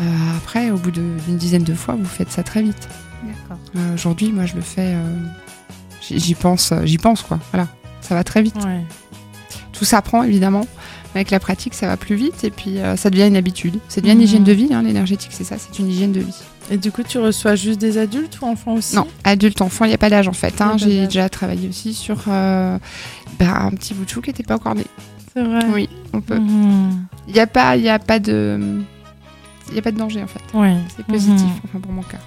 Euh, 0.00 0.02
après, 0.36 0.70
au 0.70 0.76
bout 0.76 0.90
d'une 0.90 1.36
dizaine 1.36 1.62
de 1.64 1.74
fois, 1.74 1.94
vous 1.94 2.04
faites 2.04 2.30
ça 2.30 2.42
très 2.42 2.62
vite. 2.62 2.88
D'accord. 3.22 3.58
Euh, 3.76 3.94
Aujourd'hui, 3.94 4.32
moi, 4.32 4.44
je 4.46 4.54
le 4.54 4.60
fais. 4.60 4.94
euh, 4.94 5.18
j'y 6.10 6.34
pense, 6.34 6.72
j'y 6.84 6.98
pense, 6.98 7.22
quoi. 7.22 7.38
Voilà, 7.52 7.68
ça 8.00 8.14
va 8.14 8.24
très 8.24 8.42
vite. 8.42 8.56
Ouais. 8.64 8.82
Tout 9.72 9.84
s'apprend, 9.84 10.22
évidemment. 10.22 10.66
Mais 11.14 11.20
avec 11.20 11.30
la 11.30 11.38
pratique, 11.38 11.74
ça 11.74 11.86
va 11.86 11.96
plus 11.96 12.16
vite, 12.16 12.42
et 12.42 12.50
puis 12.50 12.80
euh, 12.80 12.96
ça 12.96 13.08
devient 13.08 13.28
une 13.28 13.36
habitude. 13.36 13.78
C'est 13.88 14.00
devient 14.00 14.12
une 14.14 14.18
Mhm. 14.18 14.24
hygiène 14.24 14.44
de 14.44 14.52
vie, 14.52 14.68
hein, 14.74 14.82
l'énergétique, 14.82 15.30
c'est 15.32 15.44
ça, 15.44 15.56
c'est 15.58 15.78
une 15.78 15.88
hygiène 15.88 16.10
de 16.10 16.18
vie. 16.20 16.34
Et 16.72 16.76
du 16.76 16.90
coup, 16.90 17.04
tu 17.04 17.18
reçois 17.18 17.54
juste 17.54 17.78
des 17.80 17.98
adultes 17.98 18.40
ou 18.40 18.46
enfants 18.46 18.72
aussi? 18.74 18.96
Non, 18.96 19.06
adulte, 19.22 19.60
enfant, 19.62 19.84
il 19.84 19.88
n'y 19.88 19.94
a 19.94 19.98
pas 19.98 20.10
d'âge 20.10 20.26
en 20.26 20.32
fait. 20.32 20.60
hein. 20.60 20.76
J'ai 20.76 21.04
déjà 21.04 21.28
travaillé 21.28 21.68
aussi 21.68 21.94
sur 21.94 22.16
euh, 22.26 22.78
bah, 23.38 23.58
un 23.60 23.70
petit 23.70 23.94
bout 23.94 24.04
de 24.04 24.10
chou 24.10 24.20
qui 24.22 24.30
n'était 24.30 24.42
pas 24.42 24.56
encore 24.56 24.74
né. 24.74 24.84
C'est 25.32 25.42
vrai. 25.44 25.60
Oui, 25.72 25.88
on 26.12 26.20
peut. 26.20 26.38
Mhm. 26.38 27.04
Il 27.28 27.34
n'y 27.34 27.40
a 27.40 27.46
pas, 27.46 27.76
y 27.76 27.88
a 27.88 27.98
pas 28.00 28.18
de, 28.18 28.80
il 29.70 29.74
y 29.76 29.78
a 29.78 29.82
pas 29.82 29.92
de 29.92 29.98
danger 29.98 30.22
en 30.22 30.26
fait. 30.26 30.40
Ouais. 30.54 30.76
C'est 30.96 31.06
positif, 31.06 31.40
Mhm. 31.46 31.60
enfin 31.64 31.80
pour 31.80 31.92
mon 31.92 32.02
cas. 32.02 32.18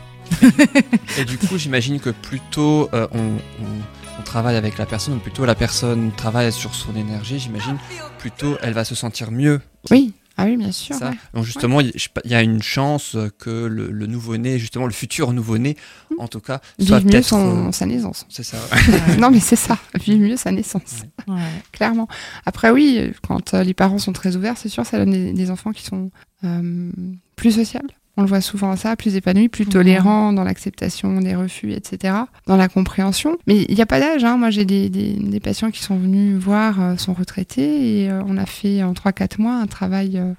Et 1.17 1.25
du 1.25 1.37
coup, 1.37 1.57
j'imagine 1.57 1.99
que 1.99 2.09
plutôt 2.09 2.89
euh, 2.93 3.07
on, 3.13 3.19
on- 3.19 4.19
on 4.19 4.23
travaille 4.23 4.55
avec 4.55 4.77
la 4.79 4.85
personne, 4.87 5.13
ou 5.15 5.19
plutôt 5.19 5.45
la 5.45 5.53
personne 5.55 6.11
travaille 6.11 6.51
sur 6.51 6.73
son 6.73 6.95
énergie, 6.95 7.37
j'imagine, 7.39 7.77
plutôt 8.17 8.57
elle 8.63 8.73
va 8.73 8.83
se 8.83 8.95
sentir 8.95 9.29
mieux 9.31 9.61
Oui, 9.91 10.11
Ah 10.37 10.45
oui, 10.45 10.55
bien 10.55 10.71
sûr. 10.71 10.95
Ça. 10.95 11.09
ouais. 11.09 11.17
Donc 11.33 11.43
justement, 11.45 11.81
il 11.81 11.91
y 12.25 12.35
a 12.35 12.41
une 12.43 12.61
chance 12.61 13.17
que 13.39 13.65
le, 13.65 13.89
le 13.91 14.05
nouveau-né, 14.05 14.59
justement 14.59 14.85
le 14.85 14.91
futur 14.93 15.33
nouveau-né, 15.33 15.75
en 16.19 16.27
tout 16.27 16.39
cas, 16.39 16.61
soit 16.79 16.99
Vive 16.99 17.13
mieux 17.13 17.21
son, 17.23 17.67
euh, 17.67 17.71
sa 17.71 17.85
naissance. 17.87 18.25
C'est 18.29 18.43
ça. 18.43 18.57
non, 19.19 19.31
mais 19.31 19.39
c'est 19.39 19.55
ça. 19.55 19.77
Vive 19.95 20.19
mieux 20.19 20.37
sa 20.37 20.51
naissance. 20.51 21.01
Ouais. 21.27 21.41
Clairement. 21.71 22.07
Après, 22.45 22.69
oui, 22.69 23.11
quand 23.27 23.53
euh, 23.53 23.63
les 23.63 23.73
parents 23.73 23.97
sont 23.97 24.13
très 24.13 24.35
ouverts, 24.35 24.57
c'est 24.57 24.69
sûr, 24.69 24.85
ça 24.85 24.97
donne 24.99 25.11
des, 25.11 25.33
des 25.33 25.49
enfants 25.51 25.71
qui 25.71 25.83
sont 25.83 26.11
euh, 26.43 26.91
plus 27.35 27.53
sociables. 27.53 27.91
On 28.17 28.23
le 28.23 28.27
voit 28.27 28.41
souvent 28.41 28.75
ça, 28.75 28.95
plus 28.95 29.15
épanouis, 29.15 29.47
plus 29.47 29.65
tolérants 29.67 30.33
dans 30.33 30.43
l'acceptation 30.43 31.21
des 31.21 31.35
refus, 31.35 31.71
etc., 31.73 32.15
dans 32.47 32.57
la 32.57 32.67
compréhension. 32.67 33.37
Mais 33.47 33.63
il 33.69 33.75
n'y 33.75 33.81
a 33.81 33.85
pas 33.85 33.99
d'âge. 33.99 34.23
Hein. 34.23 34.37
Moi, 34.37 34.49
j'ai 34.49 34.65
des, 34.65 34.89
des, 34.89 35.13
des 35.13 35.39
patients 35.39 35.69
qui 35.71 35.81
sont 35.83 35.97
venus 35.97 36.35
voir, 36.35 36.81
euh, 36.81 36.97
sont 36.97 37.13
retraités, 37.13 38.03
et 38.03 38.09
euh, 38.09 38.21
on 38.27 38.37
a 38.37 38.45
fait 38.45 38.81
en 38.83 38.93
3-4 38.93 39.39
mois 39.39 39.55
un 39.55 39.67
travail 39.67 40.17
euh, 40.17 40.33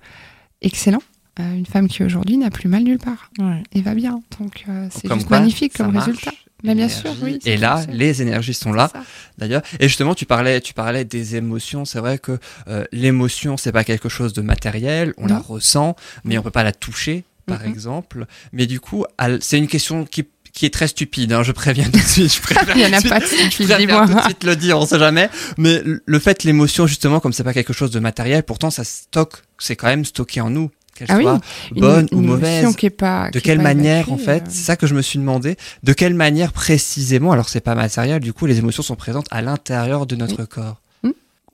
excellent. 0.60 1.02
Euh, 1.40 1.54
une 1.54 1.66
femme 1.66 1.86
qui 1.86 2.02
aujourd'hui 2.02 2.36
n'a 2.36 2.50
plus 2.50 2.68
mal 2.68 2.82
nulle 2.82 2.98
part 2.98 3.30
Ouais. 3.38 3.62
et 3.72 3.80
va 3.80 3.94
bien. 3.94 4.20
Donc, 4.40 4.64
euh, 4.68 4.88
c'est 4.90 5.06
Comme 5.06 5.18
juste 5.18 5.28
quoi, 5.28 5.38
magnifique 5.38 5.76
comme 5.76 5.92
marche, 5.92 6.06
résultat. 6.06 6.32
Mais 6.64 6.74
bien 6.74 6.88
sûr, 6.88 7.12
oui, 7.22 7.38
Et 7.44 7.56
là, 7.56 7.82
les 7.88 8.20
énergies 8.20 8.54
sont 8.54 8.72
là. 8.72 8.90
D'ailleurs, 9.38 9.62
et 9.78 9.86
justement, 9.86 10.16
tu 10.16 10.26
parlais, 10.26 10.60
tu 10.60 10.74
parlais 10.74 11.04
des 11.04 11.36
émotions. 11.36 11.84
C'est 11.84 12.00
vrai 12.00 12.18
que 12.18 12.40
euh, 12.66 12.84
l'émotion, 12.90 13.56
c'est 13.56 13.70
pas 13.70 13.84
quelque 13.84 14.08
chose 14.08 14.32
de 14.32 14.42
matériel. 14.42 15.14
On 15.18 15.26
la 15.28 15.38
ressent, 15.38 15.94
mais 16.24 16.36
on 16.36 16.42
peut 16.42 16.50
pas 16.50 16.64
la 16.64 16.72
toucher, 16.72 17.22
par 17.48 17.60
Mhm. 17.62 17.68
exemple. 17.72 18.26
Mais 18.52 18.66
du 18.66 18.78
coup, 18.80 19.04
c'est 19.40 19.58
une 19.58 19.66
question 19.68 20.04
qui 20.04 20.26
qui 20.54 20.66
est 20.66 20.70
très 20.70 20.88
stupide. 20.88 21.32
hein, 21.32 21.44
je 21.44 21.52
préviens 21.52 21.84
tout 21.84 21.90
de 22.00 22.04
suite. 22.04 22.34
Je 22.34 22.40
préviens 22.40 22.64
Il 22.74 22.80
y 22.80 22.86
en 22.86 22.92
a 22.92 23.00
de 23.00 23.08
pas 23.08 23.20
de 23.20 23.26
Je 23.26 23.54
préfère 23.56 23.78
dis-moi. 23.78 24.06
tout 24.08 24.14
de 24.14 24.20
suite 24.22 24.42
le 24.44 24.56
dire, 24.56 24.76
on 24.78 24.86
sait 24.86 24.98
jamais. 24.98 25.28
Mais 25.56 25.82
le 25.84 26.18
fait, 26.18 26.42
l'émotion, 26.42 26.86
justement, 26.88 27.20
comme 27.20 27.32
c'est 27.32 27.44
pas 27.44 27.52
quelque 27.52 27.72
chose 27.72 27.92
de 27.92 28.00
matériel, 28.00 28.42
pourtant 28.42 28.70
ça 28.70 28.82
stocke, 28.82 29.34
c'est 29.58 29.76
quand 29.76 29.86
même 29.86 30.04
stocké 30.04 30.40
en 30.40 30.50
nous, 30.50 30.70
qu'elle 30.96 31.06
Ah 31.10 31.16
oui, 31.16 31.22
soit 31.22 31.40
Une- 31.76 31.80
bonne 31.80 32.08
ou 32.10 32.20
une 32.20 32.26
mauvaise. 32.26 32.74
qui 32.74 32.86
est 32.86 32.90
pas, 32.90 33.26
De 33.26 33.32
qui 33.32 33.38
est 33.38 33.40
quelle 33.42 33.58
pas 33.58 33.62
manière, 33.64 34.08
évacuée, 34.08 34.12
en 34.14 34.18
fait, 34.18 34.42
euh, 34.42 34.46
c'est 34.48 34.64
ça 34.64 34.74
que 34.76 34.88
je 34.88 34.94
me 34.94 35.02
suis 35.02 35.20
demandé, 35.20 35.56
de 35.84 35.92
quelle 35.92 36.14
manière 36.14 36.52
précisément, 36.52 37.30
alors 37.30 37.48
c'est 37.48 37.60
pas 37.60 37.76
matériel, 37.76 38.18
du 38.20 38.32
coup, 38.32 38.46
les 38.46 38.58
émotions 38.58 38.82
sont 38.82 38.96
présentes 38.96 39.26
à 39.30 39.42
l'intérieur 39.42 40.06
de 40.06 40.16
notre 40.16 40.44
corps. 40.44 40.80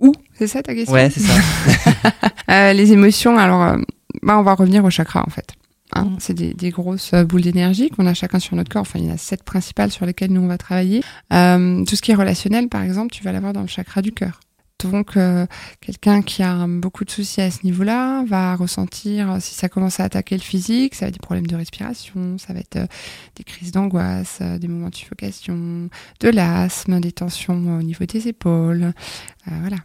Où? 0.00 0.14
C'est 0.38 0.46
ça 0.46 0.62
ta 0.62 0.74
question? 0.74 0.94
Ouais, 0.94 1.10
c'est 1.10 1.20
ça. 1.20 1.34
Euh, 2.50 2.72
Les 2.72 2.92
émotions, 2.92 3.36
alors, 3.38 3.62
euh, 3.62 3.76
bah, 4.22 4.38
on 4.38 4.42
va 4.42 4.54
revenir 4.54 4.84
au 4.84 4.90
chakra 4.90 5.22
en 5.26 5.30
fait. 5.30 5.48
Hein. 5.94 6.10
C'est 6.18 6.34
des, 6.34 6.54
des 6.54 6.70
grosses 6.70 7.12
euh, 7.14 7.24
boules 7.24 7.42
d'énergie 7.42 7.88
qu'on 7.90 8.06
a 8.06 8.14
chacun 8.14 8.38
sur 8.38 8.56
notre 8.56 8.70
corps. 8.70 8.82
Enfin, 8.82 8.98
il 8.98 9.06
y 9.06 9.10
en 9.10 9.14
a 9.14 9.16
sept 9.18 9.42
principales 9.42 9.90
sur 9.90 10.06
lesquelles 10.06 10.32
nous 10.32 10.40
on 10.42 10.46
va 10.48 10.58
travailler. 10.58 11.02
Euh, 11.32 11.84
tout 11.84 11.96
ce 11.96 12.02
qui 12.02 12.10
est 12.10 12.14
relationnel, 12.16 12.68
par 12.68 12.82
exemple, 12.82 13.12
tu 13.12 13.22
vas 13.24 13.32
l'avoir 13.32 13.52
dans 13.52 13.62
le 13.62 13.66
chakra 13.68 14.02
du 14.02 14.12
cœur. 14.12 14.40
Donc, 14.82 15.16
euh, 15.16 15.46
quelqu'un 15.80 16.20
qui 16.20 16.42
a 16.42 16.66
beaucoup 16.66 17.04
de 17.06 17.10
soucis 17.10 17.40
à 17.40 17.50
ce 17.50 17.60
niveau-là 17.64 18.22
va 18.28 18.54
ressentir, 18.54 19.38
si 19.40 19.54
ça 19.54 19.70
commence 19.70 19.98
à 19.98 20.04
attaquer 20.04 20.36
le 20.36 20.42
physique, 20.42 20.94
ça 20.94 21.06
va 21.06 21.08
être 21.08 21.14
des 21.14 21.20
problèmes 21.20 21.46
de 21.46 21.56
respiration, 21.56 22.36
ça 22.36 22.52
va 22.52 22.58
être 22.60 22.76
euh, 22.76 22.86
des 23.36 23.44
crises 23.44 23.70
d'angoisse, 23.72 24.40
euh, 24.42 24.58
des 24.58 24.68
moments 24.68 24.90
de 24.90 24.94
suffocation, 24.94 25.88
de 26.20 26.28
l'asthme, 26.28 27.00
des 27.00 27.12
tensions 27.12 27.78
au 27.78 27.82
niveau 27.82 28.04
des 28.04 28.28
épaules. 28.28 28.92
Voilà. 29.46 29.76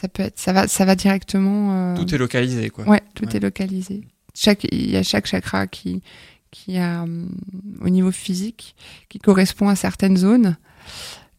Ça 0.00 0.06
peut 0.06 0.22
être, 0.22 0.38
ça 0.38 0.52
va, 0.52 0.68
ça 0.68 0.84
va 0.84 0.94
directement. 0.94 1.94
Tout 1.96 2.14
est 2.14 2.18
localisé, 2.18 2.68
quoi. 2.70 2.86
Ouais, 2.86 3.00
tout 3.14 3.24
Ouais. 3.24 3.36
est 3.36 3.40
localisé. 3.40 4.04
Chaque, 4.36 4.64
il 4.70 4.90
y 4.90 4.96
a 4.96 5.02
chaque 5.02 5.26
chakra 5.26 5.66
qui, 5.66 6.02
qui 6.50 6.76
a, 6.76 7.02
hum, 7.02 7.34
au 7.80 7.88
niveau 7.88 8.12
physique, 8.12 8.76
qui 9.08 9.18
correspond 9.18 9.68
à 9.68 9.76
certaines 9.76 10.16
zones. 10.16 10.56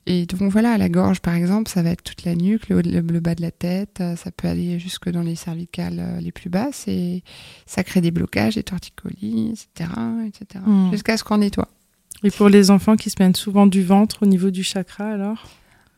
Et 0.10 0.26
donc 0.26 0.52
voilà, 0.52 0.78
la 0.78 0.88
gorge, 0.88 1.20
par 1.20 1.36
exemple, 1.36 1.70
ça 1.70 1.84
va 1.84 1.90
être 1.90 2.02
toute 2.02 2.24
la 2.24 2.34
nuque, 2.34 2.70
le, 2.70 3.02
bas 3.20 3.36
de 3.36 3.42
la 3.42 3.52
tête, 3.52 4.00
euh, 4.00 4.16
ça 4.16 4.32
peut 4.32 4.48
aller 4.48 4.80
jusque 4.80 5.10
dans 5.10 5.22
les 5.22 5.36
cervicales 5.36 6.00
euh, 6.00 6.22
les 6.22 6.32
plus 6.32 6.50
basses 6.50 6.86
et 6.88 7.24
ça 7.66 7.84
crée 7.84 8.00
des 8.00 8.12
blocages, 8.12 8.56
des 8.56 8.64
torticolis, 8.64 9.50
etc., 9.52 9.92
etc. 10.26 10.64
Mm. 10.66 10.92
Jusqu'à 10.92 11.18
ce 11.18 11.26
qu'on 11.26 11.40
nettoie. 11.40 11.68
Et 12.24 12.32
pour 12.32 12.48
les 12.48 12.72
enfants 12.72 12.96
qui 12.96 13.10
se 13.10 13.16
plaignent 13.16 13.36
souvent 13.36 13.68
du 13.68 13.84
ventre 13.84 14.24
au 14.24 14.26
niveau 14.26 14.50
du 14.50 14.64
chakra, 14.64 15.10
alors? 15.10 15.46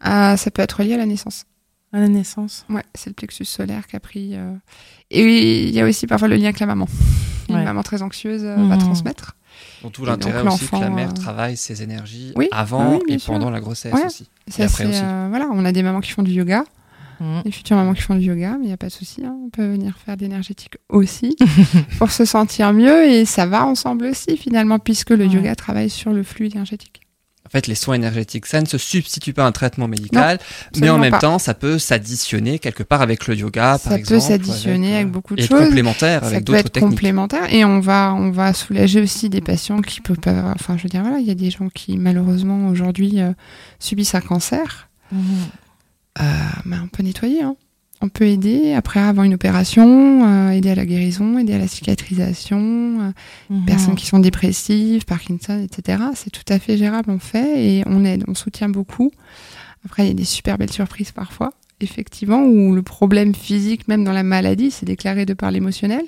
Ah, 0.01 0.37
ça 0.37 0.49
peut 0.49 0.63
être 0.63 0.81
lié 0.81 0.95
à 0.95 0.97
la 0.97 1.05
naissance. 1.05 1.45
À 1.91 1.99
la 1.99 2.07
naissance 2.07 2.65
Ouais, 2.69 2.83
c'est 2.93 3.09
le 3.09 3.15
plexus 3.15 3.45
solaire 3.45 3.87
qui 3.87 3.95
a 3.95 3.99
pris. 3.99 4.31
euh, 4.35 4.53
Et 5.11 5.63
il 5.63 5.73
y 5.73 5.79
a 5.81 5.85
aussi 5.85 6.05
parfois 6.07 6.27
le 6.27 6.35
lien 6.35 6.45
avec 6.45 6.59
la 6.59 6.67
maman. 6.67 6.87
Une 7.49 7.55
Ouais. 7.55 7.63
maman 7.63 7.81
très 7.81 8.01
anxieuse 8.03 8.43
euh, 8.45 8.55
va 8.67 8.75
Mhm. 8.75 8.81
transmettre. 8.81 9.35
Donc 9.81 9.93
tout 9.93 10.05
l'intérêt 10.05 10.43
donc, 10.43 10.53
aussi 10.53 10.67
que 10.67 10.75
la 10.75 10.89
mère 10.91 11.09
euh, 11.09 11.13
travaille 11.13 11.57
ses 11.57 11.81
énergies 11.81 12.31
Oui, 12.35 12.47
avant 12.51 12.93
ah 12.93 12.99
oui, 13.07 13.15
et 13.15 13.17
sûr. 13.19 13.33
pendant 13.33 13.49
la 13.49 13.59
grossesse 13.59 13.93
Ouais. 13.93 14.05
aussi. 14.05 14.29
Ça, 14.47 14.65
après 14.65 14.85
aussi. 14.85 14.99
euh, 15.03 15.27
voilà, 15.29 15.47
on 15.51 15.65
a 15.65 15.71
des 15.71 15.81
mamans 15.83 16.01
qui 16.01 16.11
font 16.11 16.21
du 16.21 16.31
yoga, 16.31 16.63
Mhm. 17.19 17.41
des 17.43 17.51
futures 17.51 17.75
mamans 17.75 17.93
qui 17.93 18.01
font 18.03 18.15
du 18.15 18.25
yoga, 18.25 18.51
mais 18.59 18.65
il 18.65 18.67
n'y 18.67 18.73
a 18.73 18.77
pas 18.77 18.87
de 18.87 18.91
souci, 18.91 19.25
hein, 19.25 19.35
on 19.45 19.49
peut 19.49 19.65
venir 19.67 19.97
faire 20.05 20.15
de 20.15 20.21
l'énergétique 20.21 20.75
aussi 20.89 21.35
pour 21.97 22.11
se 22.11 22.23
sentir 22.23 22.71
mieux 22.71 23.05
et 23.09 23.25
ça 23.25 23.47
va 23.47 23.65
ensemble 23.65 24.05
aussi 24.05 24.37
finalement 24.37 24.77
puisque 24.79 25.09
le 25.09 25.25
Ouais. 25.25 25.33
yoga 25.33 25.55
travaille 25.55 25.89
sur 25.89 26.13
le 26.13 26.21
flux 26.23 26.45
énergétique. 26.47 27.01
En 27.49 27.51
fait, 27.51 27.65
les 27.67 27.73
soins 27.75 27.95
énergétiques, 27.95 28.45
ça 28.45 28.61
ne 28.61 28.67
se 28.67 28.77
substitue 28.77 29.33
pas 29.33 29.43
à 29.43 29.47
un 29.47 29.51
traitement 29.51 29.87
médical, 29.87 30.37
mais 30.77 30.89
en 30.89 30.99
même 30.99 31.09
pas. 31.11 31.17
temps, 31.19 31.39
ça 31.39 31.55
peut 31.55 31.79
s'additionner 31.79 32.59
quelque 32.59 32.83
part 32.83 33.01
avec 33.01 33.25
le 33.27 33.35
yoga, 33.35 33.79
par 33.83 33.91
ça 33.91 33.97
exemple. 33.97 34.21
peut 34.21 34.27
s'additionner 34.27 34.95
avec, 34.95 35.07
euh, 35.07 35.09
beaucoup 35.09 35.35
de 35.35 35.41
et 35.41 35.47
choses. 35.47 35.65
complémentaire 35.65 36.21
Ça 36.21 36.27
avec 36.27 36.39
peut 36.39 36.43
d'autres 36.45 36.59
être 36.59 36.71
techniques. 36.73 36.91
complémentaire 36.91 37.51
et 37.53 37.65
on 37.65 37.79
va 37.79 38.13
on 38.15 38.29
va 38.29 38.53
soulager 38.53 39.01
aussi 39.01 39.29
des 39.29 39.41
patients 39.41 39.81
qui 39.81 39.99
peuvent 40.01 40.17
pas 40.19 40.53
enfin 40.55 40.77
je 40.77 40.83
veux 40.83 40.89
dire 40.89 41.01
voilà 41.01 41.17
il 41.19 41.25
y 41.25 41.31
a 41.31 41.35
des 41.35 41.49
gens 41.49 41.69
qui 41.69 41.97
malheureusement 41.97 42.67
aujourd'hui 42.69 43.19
euh, 43.19 43.31
subissent 43.79 44.13
un 44.15 44.21
cancer 44.21 44.89
euh, 45.13 46.23
ben, 46.65 46.81
on 46.83 46.87
peut 46.87 47.03
nettoyer. 47.03 47.41
hein. 47.41 47.55
On 48.01 48.07
peut 48.09 48.25
aider 48.25 48.73
après 48.73 48.99
avant 49.01 49.23
une 49.23 49.33
opération, 49.33 50.25
euh, 50.25 50.51
aider 50.51 50.69
à 50.69 50.75
la 50.75 50.85
guérison, 50.85 51.37
aider 51.37 51.53
à 51.53 51.57
la 51.57 51.67
cicatrisation. 51.67 53.01
euh, 53.01 53.11
Mhm. 53.49 53.65
personnes 53.65 53.95
qui 53.95 54.05
sont 54.05 54.19
dépressives, 54.19 55.05
Parkinson, 55.05 55.61
etc. 55.63 56.03
C'est 56.15 56.29
tout 56.29 56.43
à 56.47 56.59
fait 56.59 56.77
gérable, 56.77 57.09
on 57.11 57.19
fait 57.19 57.65
et 57.65 57.83
on 57.87 58.05
aide, 58.05 58.23
on 58.27 58.33
soutient 58.35 58.69
beaucoup. 58.69 59.11
Après, 59.85 60.03
il 60.05 60.07
y 60.07 60.11
a 60.11 60.13
des 60.13 60.25
super 60.25 60.57
belles 60.57 60.71
surprises 60.71 61.11
parfois, 61.11 61.51
effectivement, 61.81 62.43
où 62.43 62.73
le 62.73 62.81
problème 62.83 63.33
physique, 63.35 63.87
même 63.87 64.03
dans 64.03 64.11
la 64.13 64.23
maladie, 64.23 64.71
c'est 64.71 64.85
déclaré 64.85 65.25
de 65.25 65.33
par 65.33 65.51
l'émotionnel. 65.51 66.03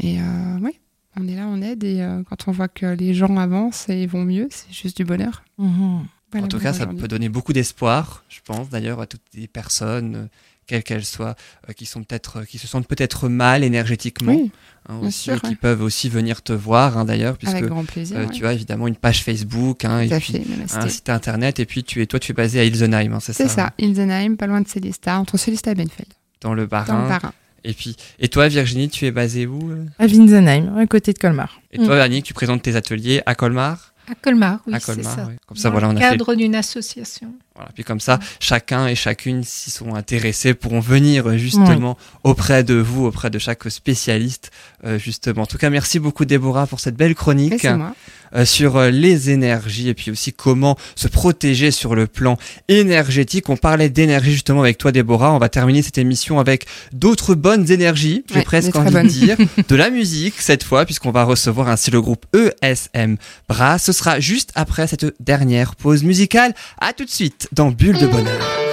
Et 0.00 0.20
euh, 0.20 0.58
oui, 0.62 0.72
on 1.18 1.26
est 1.28 1.34
là, 1.34 1.46
on 1.48 1.60
aide 1.62 1.82
et 1.82 2.00
euh, 2.00 2.22
quand 2.28 2.46
on 2.46 2.52
voit 2.52 2.68
que 2.68 2.86
les 2.86 3.14
gens 3.14 3.36
avancent 3.36 3.88
et 3.88 4.06
vont 4.06 4.24
mieux, 4.24 4.48
c'est 4.50 4.72
juste 4.72 4.96
du 4.96 5.04
bonheur. 5.04 5.44
Mhm. 5.58 6.04
Voilà, 6.32 6.44
en 6.46 6.48
tout 6.48 6.58
cas, 6.58 6.72
ça 6.72 6.86
peut 6.86 7.08
donner 7.08 7.28
beaucoup 7.28 7.52
d'espoir, 7.52 8.24
je 8.28 8.40
pense 8.44 8.68
d'ailleurs 8.68 9.00
à 9.00 9.06
toutes 9.06 9.22
les 9.34 9.46
personnes, 9.48 10.14
euh, 10.16 10.26
quelles 10.66 10.82
qu'elles 10.82 11.04
soient, 11.04 11.36
euh, 11.68 11.72
qui 11.72 11.86
sont 11.86 12.02
peut-être, 12.02 12.38
euh, 12.38 12.44
qui 12.44 12.58
se 12.58 12.66
sentent 12.66 12.86
peut-être 12.88 13.28
mal 13.28 13.62
énergétiquement, 13.64 14.32
Oui, 14.34 14.50
hein, 14.88 14.98
aussi, 15.02 15.12
sûr, 15.20 15.34
et 15.34 15.40
qui 15.40 15.46
ouais. 15.48 15.54
peuvent 15.54 15.82
aussi 15.82 16.08
venir 16.08 16.42
te 16.42 16.52
voir, 16.52 16.98
hein, 16.98 17.04
d'ailleurs, 17.04 17.36
puisque 17.38 17.54
avec 17.54 17.66
grand 17.68 17.84
plaisir. 17.84 18.16
euh, 18.18 18.26
ouais. 18.26 18.30
tu 18.32 18.46
as 18.46 18.52
évidemment 18.52 18.86
une 18.88 18.96
page 18.96 19.22
Facebook, 19.22 19.84
hein, 19.84 20.00
et 20.00 20.08
puis 20.18 20.42
un 20.74 20.88
site 20.88 21.08
internet, 21.08 21.60
et 21.60 21.66
puis 21.66 21.84
tu 21.84 22.02
es, 22.02 22.06
toi, 22.06 22.18
tu 22.18 22.32
es 22.32 22.34
basé 22.34 22.60
à 22.60 22.64
Ilsenheim, 22.64 23.12
hein, 23.12 23.20
c'est 23.20 23.32
ça, 23.32 23.44
C'est 23.48 23.54
ça, 23.54 23.72
Ilsenheim, 23.78 24.36
pas 24.36 24.46
loin 24.46 24.60
de 24.60 24.68
Célestat, 24.68 25.18
entre 25.18 25.36
Célestat 25.36 25.72
et 25.72 25.74
Benfeld, 25.76 26.08
dans 26.40 26.54
le 26.54 26.66
dans 26.66 26.76
le. 27.02 27.08
Bas-Rhin. 27.08 27.32
Et 27.64 27.72
puis, 27.72 27.96
et 28.20 28.28
toi, 28.28 28.46
Virginie, 28.46 28.88
tu 28.88 29.06
es 29.06 29.10
basée 29.10 29.46
où 29.46 29.72
À 29.98 30.06
Winsenheim, 30.06 30.76
à 30.78 30.86
côté 30.86 31.12
de 31.12 31.18
Colmar. 31.18 31.60
Et 31.72 31.78
toi, 31.78 32.00
Annick, 32.00 32.24
tu 32.24 32.32
présentes 32.34 32.62
tes 32.62 32.76
ateliers 32.76 33.22
à 33.26 33.34
Colmar, 33.34 33.92
À 34.08 34.14
Colmar, 34.14 34.60
oui, 34.66 34.74
c'est 34.78 35.02
ça. 35.02 35.28
Comme 35.46 35.56
ça, 35.56 35.68
Dans 35.68 35.72
voilà, 35.72 35.88
on 35.88 35.92
le 35.92 35.98
a 35.98 36.00
fait 36.00 36.10
cadre 36.10 36.34
d'une 36.34 36.54
association. 36.54 37.34
Voilà. 37.54 37.70
Puis 37.74 37.82
comme 37.82 38.00
ça, 38.00 38.20
chacun 38.38 38.86
et 38.86 38.94
chacune, 38.94 39.42
s'y 39.42 39.70
sont 39.70 39.94
intéressés, 39.94 40.54
pourront 40.54 40.80
venir 40.80 41.28
euh, 41.28 41.36
justement 41.36 41.96
auprès 42.22 42.62
de 42.62 42.74
vous, 42.74 43.04
auprès 43.04 43.30
de 43.30 43.38
chaque 43.38 43.68
spécialiste, 43.70 44.52
euh, 44.84 44.98
justement. 44.98 45.42
En 45.42 45.46
tout 45.46 45.58
cas, 45.58 45.70
merci 45.70 45.98
beaucoup 45.98 46.24
Déborah 46.24 46.66
pour 46.66 46.80
cette 46.80 46.96
belle 46.96 47.14
chronique 47.14 47.64
moi. 47.64 47.94
Euh, 48.34 48.44
sur 48.44 48.76
euh, 48.76 48.90
les 48.90 49.30
énergies 49.30 49.88
et 49.88 49.94
puis 49.94 50.10
aussi 50.10 50.32
comment 50.32 50.76
se 50.94 51.08
protéger 51.08 51.70
sur 51.70 51.94
le 51.94 52.06
plan 52.06 52.36
énergétique. 52.68 53.48
On 53.48 53.56
parlait 53.56 53.88
d'énergie 53.88 54.32
justement 54.32 54.60
avec 54.60 54.78
toi 54.78 54.92
Déborah. 54.92 55.32
On 55.32 55.38
va 55.38 55.48
terminer 55.48 55.82
cette 55.82 55.98
émission 55.98 56.38
avec 56.38 56.66
d'autres 56.92 57.34
bonnes 57.34 57.70
énergies, 57.70 58.24
j'ai 58.30 58.36
Ouais, 58.36 58.42
presque 58.42 58.74
envie 58.76 58.90
bonnes. 58.92 59.06
de 59.06 59.12
dire, 59.12 59.36
de 59.68 59.76
la 59.76 59.90
musique 59.90 60.34
cette 60.38 60.64
fois, 60.64 60.84
puisqu'on 60.84 61.10
va 61.12 61.24
recevoir 61.24 61.68
ainsi 61.68 61.90
le 61.90 62.00
groupe 62.00 62.26
ESM 62.62 63.16
Bras. 63.48 63.78
Ce 63.78 63.92
sera 63.92 64.20
juste 64.20 64.50
après 64.54 64.86
cette 64.86 65.06
dernière 65.20 65.76
pause 65.76 66.02
musicale. 66.02 66.54
À 66.80 66.92
tout 66.92 67.04
de 67.04 67.10
suite 67.10 67.48
dans 67.52 67.70
Bulle 67.70 67.98
de 67.98 68.06
Bonheur. 68.06 68.65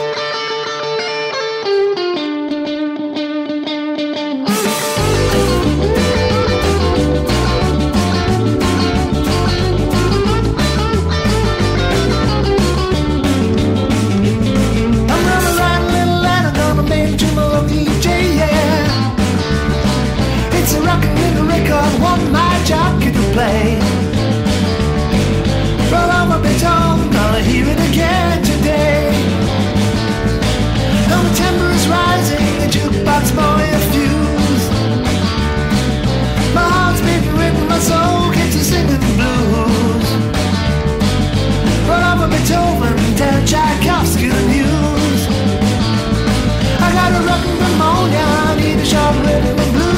I'm 48.95 49.25
in 49.25 49.55
the 49.55 49.71
blue. 49.71 49.92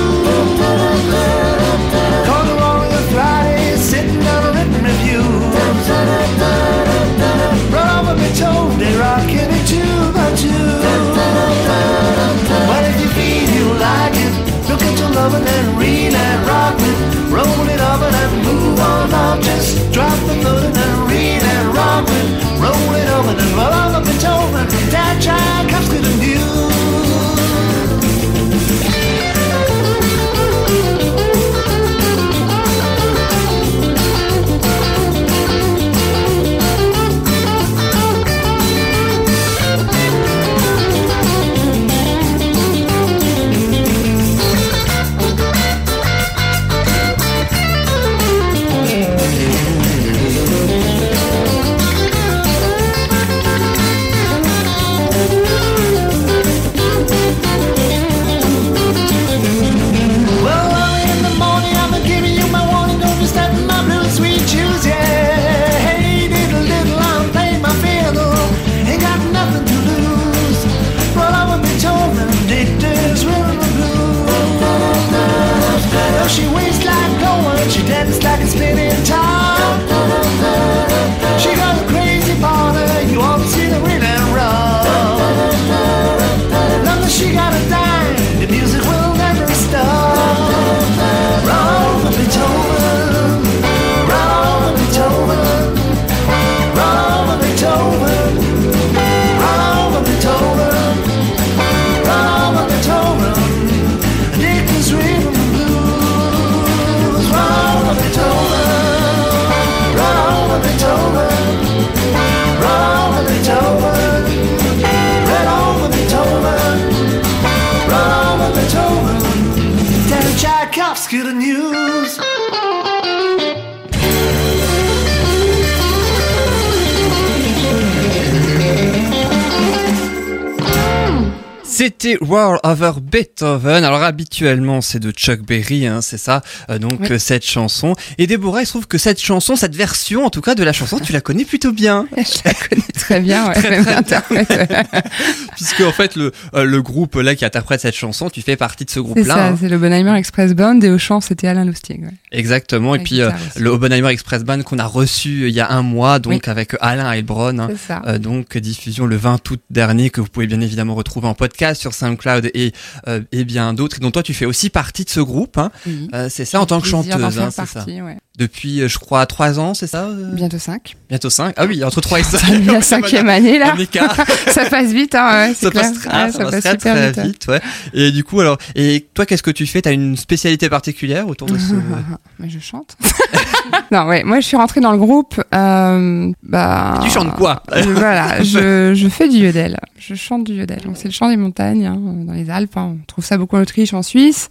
Beethoven. 133.16 133.86
Alors 133.86 134.04
habituellement 134.04 134.82
c'est 134.82 135.00
de 135.00 135.12
Chuck 135.12 135.40
Berry, 135.42 135.88
hein, 135.88 136.02
c'est 136.02 136.18
ça. 136.18 136.42
Euh, 136.70 136.80
donc 136.80 137.00
Oui. 137.02 137.08
euh, 137.12 137.18
cette 137.18 137.46
chanson. 137.46 137.96
Et 138.18 138.28
Déborah, 138.28 138.62
il 138.62 138.66
se 138.66 138.72
trouve 138.74 138.88
que 138.88 138.98
cette 138.98 139.22
chanson, 139.22 139.56
cette 139.56 139.74
version 139.76 140.26
en 140.26 140.30
tout 140.30 140.42
cas 140.42 140.54
de 140.54 140.64
la 140.66 140.74
chanson, 140.74 141.00
tu 141.00 141.14
la 141.14 141.22
connais 141.22 141.46
plutôt 141.46 141.72
bien, 141.72 142.08
Je 142.18 142.40
la 142.44 142.54
connais 142.54 142.82
très 142.94 143.22
bien, 143.22 143.48
ouais, 143.48 143.70
même 143.70 143.86
l'interprète. 143.86 144.50
ouais. 144.70 145.02
puisque 145.56 145.80
en 145.82 145.92
fait 145.94 146.16
le 146.18 146.34
euh, 146.56 146.66
le 146.66 146.82
groupe 146.82 147.16
là 147.16 147.36
qui 147.36 147.46
interprète 147.46 147.80
cette 147.82 147.96
chanson, 147.96 148.30
tu 148.30 148.42
fais 148.42 148.58
partie 148.58 148.84
de 148.84 148.90
ce 148.90 148.96
C'est 148.96 149.02
groupe-là. 149.02 149.34
ça, 149.36 149.46
hein. 149.48 149.58
c'est 149.60 149.70
le 149.70 149.78
Bonheimer 149.78 150.18
Express 150.18 150.54
Band 150.54 150.82
et 150.82 150.90
au 150.90 150.98
chant 150.98 151.22
c'était 151.22 151.48
Alain 151.48 151.64
Lustig. 151.64 152.04
Ouais. 152.04 152.10
Exactement. 152.34 152.96
Et 152.96 153.00
puis 153.00 153.22
euh, 153.22 153.32
le 153.56 153.70
Oppenheimer 153.70 154.10
Express 154.10 154.44
Band 154.44 154.62
qu'on 154.64 154.80
a 154.80 154.86
reçu 154.86 155.48
il 155.48 155.54
y 155.56 155.62
a 155.62 155.72
un 155.72 155.84
mois, 155.84 156.20
donc 156.20 156.48
avec 156.50 156.76
Alain 156.82 157.10
Heilbronn. 157.12 157.60
hein. 157.62 157.70
C'est. 157.88 157.94
Euh, 158.08 158.18
donc 158.20 158.58
diffusion 158.58 159.06
le 159.06 159.16
20 159.16 159.50
août 159.52 159.62
dernier 159.70 160.10
que 160.10 160.20
vous 160.20 160.28
pouvez 160.28 160.48
bien 160.48 160.60
évidemment 160.60 160.96
retrouver 160.96 161.28
en 161.28 161.34
podcast 161.34 161.80
sur 161.80 161.94
SoundCloud 161.94 162.52
et 162.54 162.74
euh, 163.08 163.22
et 163.32 163.44
bien 163.46 163.74
d'autres 163.74 164.00
dont 164.00 164.12
toi 164.12 164.24
tu 164.24 164.34
fais 164.34 164.46
aussi 164.46 164.70
partie 164.70 165.04
de 165.04 165.10
ce 165.10 165.20
groupe 165.20 165.58
hein. 165.58 165.72
Oui. 165.86 166.10
Euh, 166.14 166.28
c'est 166.30 166.46
ça 166.46 166.60
en 166.60 166.66
tant 166.66 166.82
que 166.82 166.88
chanteuse 166.88 167.14
hein, 167.40 167.50
c'est 167.52 167.66
ça 167.66 167.74
partie, 167.74 168.02
ouais. 168.02 168.18
depuis 168.38 168.82
euh, 168.82 168.88
je 168.88 168.98
crois 169.00 169.26
trois 169.26 169.60
ans 169.60 169.74
c'est 169.74 169.88
ça 169.88 170.06
euh? 170.06 170.32
Bientôt 170.34 170.58
5. 170.60 170.96
bientôt 171.10 171.30
cinq 171.30 171.54
ah 171.58 171.66
oui 171.66 171.84
entre 171.84 172.02
trois 172.02 172.20
et 172.20 172.24
cinq 172.24 172.66
La 172.66 172.82
cinquième 172.82 173.30
année 173.30 173.60
là. 173.60 173.76
Ça 174.52 174.66
passe 174.70 174.92
vite, 174.92 175.16
hein, 175.16 175.48
ouais, 175.48 175.54
ça 175.54 175.70
clair. 175.70 175.84
passe, 175.84 175.98
ah, 176.10 176.26
Ouais, 176.26 176.32
ça 176.32 176.46
passe 176.46 176.64
très, 176.64 176.78
très 176.78 177.12
vite. 177.12 177.20
vite 177.26 177.48
ouais 177.48 177.62
et 177.94 178.12
du 178.12 178.24
coup 178.24 178.40
alors 178.42 178.58
et 178.76 179.06
toi 179.14 179.26
qu'est-ce 179.26 179.44
que 179.44 179.52
tu 179.52 179.66
fais? 179.66 179.82
T'as 179.82 179.92
une 179.94 180.18
spécialité 180.18 180.70
particulière 180.70 181.28
autour 181.28 181.48
de 181.48 181.58
ce 181.58 181.74
Mais 182.40 182.50
je 182.50 182.60
chante. 182.60 182.98
non, 183.92 184.06
ouais, 184.08 184.24
moi 184.24 184.40
je 184.42 184.46
suis 184.46 184.58
rentrée 184.58 184.82
dans 184.82 184.92
le 184.92 184.98
groupe. 184.98 185.42
Euh, 185.54 186.32
bah, 186.44 187.00
tu 187.04 187.10
chantes 187.10 187.34
quoi 187.36 187.64
je- 187.74 187.90
Voilà, 187.90 188.44
je, 188.44 188.94
je 188.94 189.08
fais 189.08 189.30
du 189.30 189.38
yodel. 189.38 189.80
Je 189.98 190.16
chante 190.16 190.44
du 190.44 190.54
yodel. 190.54 190.82
Donc 190.84 190.98
c'est 190.98 191.08
le 191.08 191.14
chant 191.14 191.30
des 191.30 191.38
montagnes, 191.38 191.86
hein, 191.86 191.98
dans 192.26 192.34
les 192.34 192.50
Alpes. 192.50 192.76
hein. 192.78 192.96
On 193.00 193.06
trouve 193.08 193.24
ça 193.24 193.38
beaucoup 193.38 193.56
en 193.56 193.62
Autriche, 193.62 193.94
en 193.94 194.04
Suisse. 194.04 194.50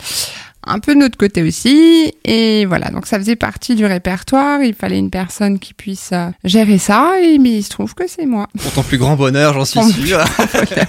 Un 0.67 0.79
peu 0.79 0.95
de 0.95 1.01
notre 1.01 1.17
côté 1.17 1.43
aussi. 1.43 2.13
Et 2.25 2.65
voilà, 2.67 2.91
donc 2.91 3.07
ça 3.07 3.19
faisait 3.19 3.37
partie 3.37 3.75
du 3.75 3.87
répertoire. 3.87 4.63
Il 4.63 4.75
fallait 4.75 4.99
une 4.99 5.11
personne 5.11 5.59
qui 5.59 5.75
puisse 5.75 6.11
euh, 6.13 6.31
gérer 6.45 6.79
ça. 6.79 7.13
Et 7.23 7.39
mais 7.39 7.51
il 7.51 7.63
se 7.63 7.71
trouve 7.71 7.95
que 7.95 8.05
c'est 8.07 8.27
moi. 8.27 8.49
pour 8.63 8.73
ton 8.73 8.83
plus 8.83 8.99
grand 8.99 9.17
bonheur 9.17 9.55
j'en 9.55 9.65
suis 9.65 9.83
sûr 9.83 10.19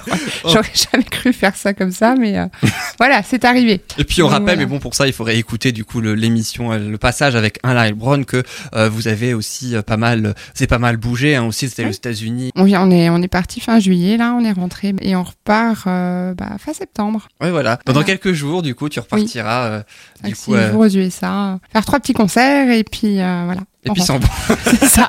J'aurais 0.44 0.72
jamais 0.92 1.04
cru 1.04 1.32
faire 1.32 1.56
ça 1.56 1.74
comme 1.74 1.92
ça, 1.92 2.14
mais 2.18 2.38
euh, 2.38 2.46
voilà, 2.98 3.22
c'est 3.22 3.44
arrivé. 3.44 3.80
Et 3.98 4.04
puis 4.04 4.22
on 4.22 4.28
rappelle, 4.28 4.44
voilà. 4.44 4.60
mais 4.60 4.66
bon 4.66 4.78
pour 4.78 4.94
ça 4.94 5.06
il 5.06 5.12
faudrait 5.12 5.36
écouter 5.36 5.72
du 5.72 5.84
coup 5.84 6.00
l'émission, 6.00 6.72
euh, 6.72 6.78
le 6.78 6.98
passage 6.98 7.36
avec 7.36 7.58
Alain 7.62 7.84
Heilbronn 7.84 8.24
que 8.24 8.42
euh, 8.74 8.88
vous 8.88 9.08
avez 9.08 9.34
aussi 9.34 9.74
euh, 9.74 9.82
pas 9.82 9.96
mal, 9.96 10.34
c'est 10.54 10.66
pas 10.66 10.78
mal 10.78 10.96
bougé 10.96 11.36
hein, 11.36 11.44
aussi. 11.44 11.68
C'était 11.68 11.86
aux 11.86 11.90
États-Unis. 11.90 12.50
On, 12.56 12.64
vient, 12.64 12.86
on 12.86 12.90
est, 12.90 13.10
on 13.10 13.22
est 13.22 13.28
parti 13.28 13.60
fin 13.60 13.78
juillet, 13.78 14.16
là, 14.16 14.34
on 14.38 14.44
est 14.44 14.52
rentré 14.52 14.94
et 15.00 15.16
on 15.16 15.22
repart 15.22 15.84
bah, 15.86 16.56
fin 16.58 16.72
septembre. 16.72 17.28
Ouais 17.40 17.50
voilà. 17.50 17.78
Voilà. 17.86 18.04
quelques 18.04 18.32
jours 18.32 18.62
du 18.62 18.74
coup 18.74 18.88
tu 18.88 19.00
repartiras. 19.00 19.65
Euh, 19.66 19.82
du 20.24 20.34
coup, 20.34 20.54
six 20.54 20.54
euh, 20.54 20.72
aux 20.74 20.88
USA, 20.88 21.58
faire 21.72 21.84
trois 21.84 22.00
petits 22.00 22.14
concerts 22.14 22.70
et 22.70 22.84
puis 22.84 23.20
euh, 23.20 23.42
voilà. 23.44 23.60
et 23.84 23.90
puis 23.90 24.02
c'est 24.64 24.84
ça. 24.86 25.08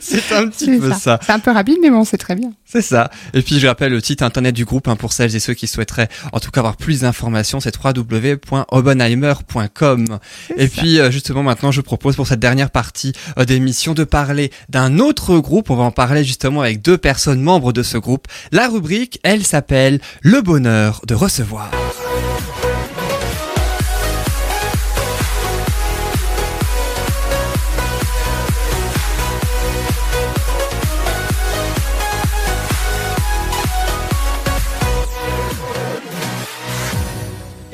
c'est 0.00 0.32
un 0.32 0.48
petit 0.48 0.64
c'est 0.66 0.78
peu 0.78 0.90
ça. 0.90 0.98
ça. 0.98 1.18
C'est 1.22 1.32
un 1.32 1.38
peu 1.38 1.50
rapide, 1.50 1.78
mais 1.82 1.90
bon, 1.90 2.04
c'est 2.04 2.16
très 2.16 2.34
bien. 2.34 2.52
C'est 2.64 2.80
ça. 2.82 3.10
Et 3.34 3.42
puis 3.42 3.58
je 3.60 3.66
rappelle 3.66 3.92
le 3.92 4.00
site 4.00 4.22
internet 4.22 4.54
du 4.54 4.64
groupe 4.64 4.88
hein, 4.88 4.96
pour 4.96 5.12
celles 5.12 5.36
et 5.36 5.40
ceux 5.40 5.54
qui 5.54 5.66
souhaiteraient 5.66 6.08
en 6.32 6.40
tout 6.40 6.50
cas 6.50 6.60
avoir 6.60 6.76
plus 6.76 7.00
d'informations, 7.00 7.60
c'est 7.60 7.74
www.obenheimer.com. 7.76 10.18
Et 10.56 10.68
ça. 10.68 10.80
puis 10.80 10.98
justement 11.10 11.42
maintenant 11.42 11.70
je 11.70 11.80
propose 11.80 12.16
pour 12.16 12.26
cette 12.26 12.40
dernière 12.40 12.70
partie 12.70 13.12
d'émission 13.46 13.94
de 13.94 14.04
parler 14.04 14.50
d'un 14.68 14.98
autre 14.98 15.38
groupe. 15.38 15.70
On 15.70 15.76
va 15.76 15.84
en 15.84 15.90
parler 15.90 16.24
justement 16.24 16.62
avec 16.62 16.82
deux 16.82 16.98
personnes 16.98 17.42
membres 17.42 17.72
de 17.72 17.82
ce 17.82 17.98
groupe. 17.98 18.26
La 18.50 18.68
rubrique, 18.68 19.20
elle 19.22 19.44
s'appelle 19.44 20.00
Le 20.22 20.40
bonheur 20.40 21.02
de 21.06 21.14
recevoir. 21.14 21.70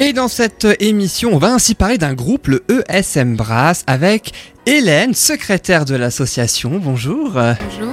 Et 0.00 0.12
dans 0.12 0.28
cette 0.28 0.64
émission, 0.78 1.30
on 1.32 1.38
va 1.38 1.52
ainsi 1.52 1.74
parler 1.74 1.98
d'un 1.98 2.14
groupe, 2.14 2.46
le 2.46 2.64
ESM 2.88 3.34
Brass, 3.34 3.82
avec 3.88 4.32
Hélène, 4.72 5.14
secrétaire 5.14 5.86
de 5.86 5.94
l'association, 5.96 6.78
bonjour, 6.78 7.30
Bonjour. 7.32 7.92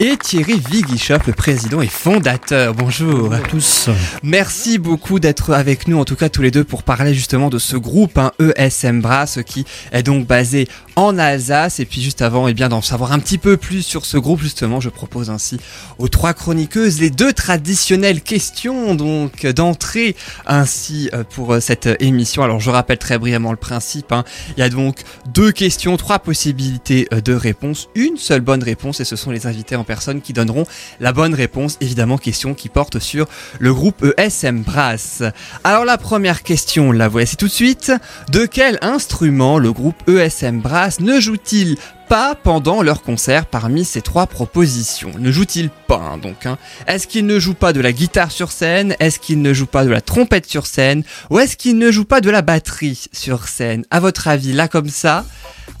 et 0.00 0.16
Thierry 0.16 0.58
Viguichop, 0.70 1.18
le 1.26 1.34
président 1.34 1.82
et 1.82 1.86
fondateur, 1.86 2.72
bonjour. 2.72 3.28
Bonjour 3.28 3.34
à 3.34 3.40
tous. 3.40 3.90
Merci 4.22 4.78
beaucoup 4.78 5.20
d'être 5.20 5.52
avec 5.52 5.86
nous, 5.86 5.98
en 5.98 6.06
tout 6.06 6.16
cas 6.16 6.30
tous 6.30 6.40
les 6.40 6.50
deux, 6.50 6.64
pour 6.64 6.82
parler 6.82 7.12
justement 7.12 7.50
de 7.50 7.58
ce 7.58 7.76
groupe, 7.76 8.16
hein, 8.16 8.32
ESM 8.56 9.02
Brass, 9.02 9.40
qui 9.44 9.66
est 9.92 10.02
donc 10.02 10.26
basé 10.26 10.66
en 10.96 11.18
Alsace. 11.18 11.78
Et 11.78 11.84
puis 11.84 12.00
juste 12.00 12.22
avant, 12.22 12.48
eh 12.48 12.54
bien, 12.54 12.70
d'en 12.70 12.80
savoir 12.80 13.12
un 13.12 13.18
petit 13.18 13.36
peu 13.36 13.58
plus 13.58 13.82
sur 13.82 14.06
ce 14.06 14.16
groupe, 14.16 14.40
justement, 14.40 14.80
je 14.80 14.88
propose 14.88 15.28
ainsi 15.28 15.60
aux 15.98 16.08
trois 16.08 16.32
chroniqueuses 16.32 17.00
les 17.00 17.10
deux 17.10 17.34
traditionnelles 17.34 18.22
questions, 18.22 18.94
donc 18.94 19.44
d'entrée, 19.44 20.16
ainsi 20.46 21.10
euh, 21.12 21.22
pour 21.22 21.52
euh, 21.52 21.60
cette 21.60 21.90
émission. 22.00 22.42
Alors 22.42 22.60
je 22.60 22.70
rappelle 22.70 22.98
très 22.98 23.18
brièvement 23.18 23.50
le 23.50 23.58
principe. 23.58 24.10
hein. 24.12 24.24
Il 24.56 24.60
y 24.60 24.62
a 24.62 24.70
donc 24.70 25.02
deux 25.34 25.52
questions, 25.52 25.98
trois 25.98 26.13
possibilités 26.18 27.08
euh, 27.12 27.20
de 27.20 27.34
réponse, 27.34 27.88
une 27.94 28.16
seule 28.16 28.40
bonne 28.40 28.62
réponse, 28.62 29.00
et 29.00 29.04
ce 29.04 29.16
sont 29.16 29.30
les 29.30 29.46
invités 29.46 29.76
en 29.76 29.84
personne 29.84 30.20
qui 30.20 30.32
donneront 30.32 30.64
la 31.00 31.12
bonne 31.12 31.34
réponse. 31.34 31.76
Évidemment, 31.80 32.18
question 32.18 32.54
qui 32.54 32.68
porte 32.68 32.98
sur 32.98 33.26
le 33.58 33.72
groupe 33.72 34.04
ESM 34.16 34.62
Brass. 34.62 35.22
Alors 35.64 35.84
la 35.84 35.98
première 35.98 36.42
question, 36.42 36.92
la 36.92 37.08
voici 37.08 37.36
tout 37.36 37.46
de 37.46 37.52
suite. 37.52 37.92
De 38.30 38.46
quel 38.46 38.78
instrument 38.82 39.58
le 39.58 39.72
groupe 39.72 40.08
ESM 40.08 40.60
Brass 40.60 41.00
ne 41.00 41.20
joue-t-il 41.20 41.76
pas 42.14 42.36
pendant 42.36 42.80
leur 42.80 43.02
concert 43.02 43.44
parmi 43.44 43.84
ces 43.84 44.00
trois 44.00 44.28
propositions. 44.28 45.10
Ne 45.18 45.32
joue-t-il 45.32 45.68
pas 45.68 45.96
hein, 46.12 46.16
donc 46.16 46.46
hein? 46.46 46.58
Est-ce 46.86 47.08
qu'il 47.08 47.26
ne 47.26 47.40
joue 47.40 47.54
pas 47.54 47.72
de 47.72 47.80
la 47.80 47.90
guitare 47.90 48.30
sur 48.30 48.52
scène? 48.52 48.94
Est-ce 49.00 49.18
qu'il 49.18 49.42
ne 49.42 49.52
joue 49.52 49.66
pas 49.66 49.84
de 49.84 49.90
la 49.90 50.00
trompette 50.00 50.46
sur 50.46 50.66
scène? 50.66 51.02
Ou 51.30 51.40
est-ce 51.40 51.56
qu'il 51.56 51.76
ne 51.76 51.90
joue 51.90 52.04
pas 52.04 52.20
de 52.20 52.30
la 52.30 52.40
batterie 52.40 53.06
sur 53.12 53.48
scène? 53.48 53.84
À 53.90 53.98
votre 53.98 54.28
avis, 54.28 54.52
là 54.52 54.68
comme 54.68 54.90
ça, 54.90 55.24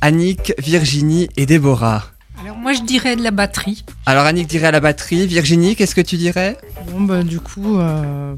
Annick, 0.00 0.54
Virginie 0.58 1.28
et 1.36 1.46
Déborah. 1.46 2.02
Alors 2.42 2.56
moi 2.56 2.72
je 2.72 2.82
dirais 2.82 3.14
de 3.14 3.22
la 3.22 3.30
batterie. 3.30 3.84
Alors 4.04 4.24
Annick 4.24 4.48
dirait 4.48 4.66
à 4.66 4.72
la 4.72 4.80
batterie, 4.80 5.28
Virginie, 5.28 5.76
qu'est-ce 5.76 5.94
que 5.94 6.00
tu 6.00 6.16
dirais? 6.16 6.58
Bon, 6.90 7.02
bah, 7.02 7.22
du 7.22 7.38
coup, 7.38 7.78
euh... 7.78 8.34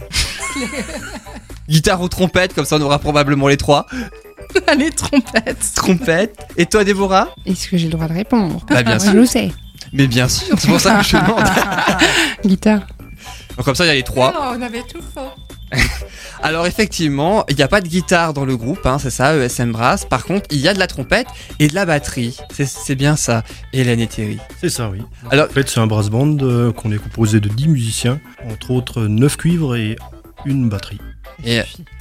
Guitare 1.70 2.02
ou 2.02 2.08
trompette, 2.10 2.52
comme 2.52 2.66
ça 2.66 2.76
on 2.76 2.82
aura 2.82 2.98
probablement 2.98 3.48
les 3.48 3.56
trois. 3.56 3.86
les 4.78 4.90
trompettes. 4.90 5.72
Trompette. 5.74 6.36
Et 6.56 6.66
toi 6.66 6.84
Déborah? 6.84 7.28
Est-ce 7.46 7.68
que 7.68 7.76
j'ai 7.76 7.86
le 7.86 7.92
droit 7.92 8.08
de 8.08 8.14
répondre? 8.14 8.64
Bah 8.68 8.82
bien 8.82 8.98
sûr. 8.98 9.12
Je 9.12 9.16
le 9.16 9.26
sais. 9.26 9.50
Mais 9.92 10.06
bien 10.06 10.28
sûr, 10.28 10.56
c'est 10.58 10.68
pour 10.68 10.80
ça 10.80 10.96
que 10.98 11.04
je 11.04 11.16
demande. 11.16 11.44
Guitare. 12.44 12.80
Donc 13.56 13.64
comme 13.64 13.74
ça 13.74 13.84
il 13.84 13.88
y 13.88 13.90
a 13.90 13.94
les 13.94 14.02
trois. 14.02 14.54
on 14.56 14.60
avait 14.62 14.82
tout 14.82 15.00
faux. 15.14 15.30
Alors 16.42 16.66
effectivement, 16.66 17.44
il 17.48 17.56
n'y 17.56 17.62
a 17.62 17.68
pas 17.68 17.80
de 17.80 17.88
guitare 17.88 18.32
dans 18.34 18.44
le 18.44 18.56
groupe, 18.56 18.84
hein, 18.86 18.98
c'est 19.00 19.10
ça, 19.10 19.34
ESM 19.34 19.72
Brass. 19.72 20.04
Par 20.04 20.24
contre, 20.24 20.46
il 20.50 20.58
y 20.58 20.68
a 20.68 20.74
de 20.74 20.78
la 20.78 20.86
trompette 20.86 21.26
et 21.58 21.66
de 21.68 21.74
la 21.74 21.86
batterie. 21.86 22.36
C'est- 22.52 22.66
C'est 22.66 22.94
bien 22.94 23.16
ça, 23.16 23.42
Hélène 23.72 23.98
et 24.00 24.06
Thierry. 24.06 24.38
C'est 24.60 24.68
ça, 24.68 24.88
oui. 24.90 25.00
Alors- 25.30 25.46
En 25.46 25.52
fait, 25.52 25.68
c'est 25.68 25.80
un 25.80 25.86
brass 25.86 26.08
band 26.10 26.36
euh, 26.42 26.72
qu'on 26.72 26.92
est 26.92 26.98
composé 26.98 27.40
de 27.40 27.48
10 27.48 27.68
musiciens, 27.68 28.20
entre 28.50 28.70
autres 28.72 29.02
9 29.06 29.36
cuivres 29.38 29.74
et 29.76 29.96
une 30.44 30.68
batterie. 30.68 31.00
Et 31.44 31.60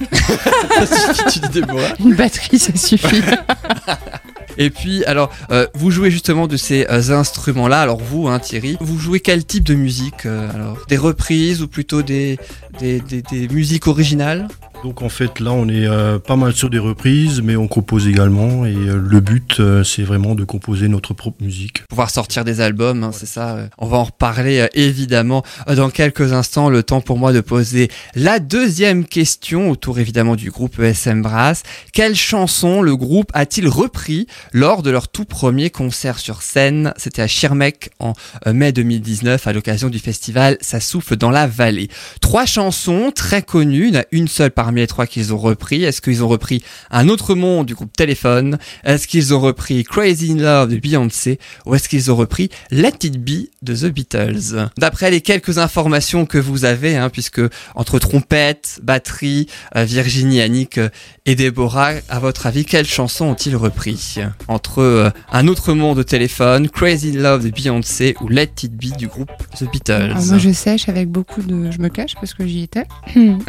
tu 1.32 1.40
dis 1.40 1.48
Déborah. 1.52 1.94
Une 2.00 2.14
batterie, 2.14 2.58
ça 2.58 2.74
suffit. 2.76 3.22
Et 4.58 4.70
puis, 4.70 5.04
alors, 5.04 5.30
euh, 5.50 5.66
vous 5.74 5.90
jouez 5.90 6.10
justement 6.10 6.46
de 6.46 6.56
ces 6.56 6.86
euh, 6.88 7.10
instruments-là. 7.10 7.80
Alors 7.80 7.98
vous, 7.98 8.28
hein, 8.28 8.38
Thierry, 8.38 8.76
vous 8.80 8.98
jouez 8.98 9.20
quel 9.20 9.44
type 9.44 9.64
de 9.64 9.74
musique 9.74 10.24
euh, 10.24 10.50
Alors, 10.54 10.78
des 10.88 10.96
reprises 10.96 11.62
ou 11.62 11.68
plutôt 11.68 12.02
des 12.02 12.38
des, 12.80 13.00
des, 13.00 13.22
des 13.22 13.48
musiques 13.48 13.86
originales? 13.86 14.48
Donc 14.84 15.02
en 15.02 15.08
fait, 15.08 15.40
là, 15.40 15.52
on 15.52 15.68
est 15.68 15.86
euh, 15.86 16.20
pas 16.20 16.36
mal 16.36 16.52
sur 16.52 16.70
des 16.70 16.78
reprises, 16.78 17.40
mais 17.42 17.56
on 17.56 17.66
compose 17.66 18.06
également. 18.06 18.66
Et 18.66 18.74
euh, 18.74 19.02
le 19.04 19.18
but, 19.20 19.58
euh, 19.58 19.82
c'est 19.82 20.04
vraiment 20.04 20.36
de 20.36 20.44
composer 20.44 20.86
notre 20.86 21.12
propre 21.12 21.42
musique. 21.42 21.82
pouvoir 21.88 22.08
sortir 22.10 22.44
des 22.44 22.60
albums, 22.60 23.02
hein, 23.02 23.10
c'est 23.12 23.26
ça. 23.26 23.56
euh. 23.56 23.66
On 23.78 23.86
va 23.86 23.96
en 23.96 24.04
reparler 24.04 24.60
euh, 24.60 24.68
évidemment 24.74 25.42
euh, 25.68 25.74
dans 25.74 25.90
quelques 25.90 26.32
instants. 26.32 26.68
Le 26.70 26.84
temps 26.84 27.00
pour 27.00 27.18
moi 27.18 27.32
de 27.32 27.40
poser 27.40 27.88
la 28.14 28.38
deuxième 28.38 29.04
question 29.06 29.70
autour 29.70 29.98
évidemment 29.98 30.36
du 30.36 30.50
groupe 30.52 30.78
ESM 30.78 31.20
Brass. 31.20 31.64
Quelle 31.92 32.14
chanson 32.14 32.80
le 32.80 32.96
groupe 32.96 33.30
a-t-il 33.34 33.66
repris 33.66 34.28
lors 34.52 34.82
de 34.84 34.90
leur 34.90 35.08
tout 35.08 35.24
premier 35.24 35.70
concert 35.70 36.20
sur 36.20 36.42
scène? 36.42 36.92
C'était 36.96 37.22
à 37.22 37.26
Schirmeck 37.26 37.90
en 37.98 38.12
mai 38.46 38.70
2019 38.70 39.44
à 39.48 39.52
l'occasion 39.52 39.88
du 39.88 39.98
festival 39.98 40.58
Ça 40.60 40.78
souffle 40.78 41.16
dans 41.16 41.30
la 41.30 41.48
vallée. 41.48 41.88
Trois 42.20 42.46
chansons 42.46 43.10
très 43.12 43.42
connues, 43.42 43.92
une 44.12 44.28
seule 44.28 44.52
parmi 44.52 44.75
parmi 44.76 44.82
les 44.82 44.86
trois 44.86 45.06
qu'ils 45.06 45.32
ont 45.32 45.38
repris. 45.38 45.84
Est-ce 45.84 46.02
qu'ils 46.02 46.22
ont 46.22 46.28
repris 46.28 46.62
Un 46.90 47.08
autre 47.08 47.34
monde 47.34 47.64
du 47.64 47.74
groupe 47.74 47.96
Téléphone? 47.96 48.58
Est-ce 48.84 49.08
qu'ils 49.08 49.32
ont 49.32 49.40
repris 49.40 49.84
Crazy 49.84 50.32
in 50.32 50.36
Love 50.36 50.68
de 50.68 50.76
Beyoncé? 50.76 51.38
Ou 51.64 51.74
est-ce 51.74 51.88
qu'ils 51.88 52.12
ont 52.12 52.16
repris 52.16 52.50
Let 52.70 52.92
It 53.02 53.18
Be 53.18 53.48
de 53.62 53.74
The 53.74 53.86
Beatles? 53.86 54.68
D'après 54.76 55.10
les 55.10 55.22
quelques 55.22 55.56
informations 55.56 56.26
que 56.26 56.36
vous 56.36 56.66
avez, 56.66 56.94
hein, 56.94 57.08
puisque 57.08 57.40
entre 57.74 57.98
trompette, 57.98 58.80
batterie, 58.82 59.46
euh, 59.76 59.84
Virginie, 59.84 60.42
Annick 60.42 60.76
euh, 60.76 60.90
et 61.24 61.36
Déborah, 61.36 61.92
à 62.10 62.18
votre 62.18 62.46
avis, 62.46 62.66
quelles 62.66 62.86
chansons 62.86 63.26
ont-ils 63.26 63.56
repris? 63.56 64.16
Entre 64.46 64.82
euh, 64.82 65.10
Un 65.32 65.48
autre 65.48 65.72
monde 65.72 65.96
de 65.96 66.02
téléphone, 66.02 66.68
Crazy 66.68 67.16
in 67.16 67.22
Love 67.22 67.44
de 67.44 67.50
Beyoncé 67.50 68.14
ou 68.20 68.28
Let 68.28 68.50
It 68.62 68.72
Be 68.72 68.94
du 68.94 69.06
groupe 69.06 69.30
The 69.58 69.70
Beatles? 69.72 70.14
Moi, 70.26 70.36
je 70.36 70.50
sèche 70.50 70.90
avec 70.90 71.08
beaucoup 71.08 71.40
de. 71.40 71.70
Je 71.70 71.78
me 71.78 71.88
cache 71.88 72.14
parce 72.16 72.34
que 72.34 72.46
j'y 72.46 72.64
étais. 72.64 72.84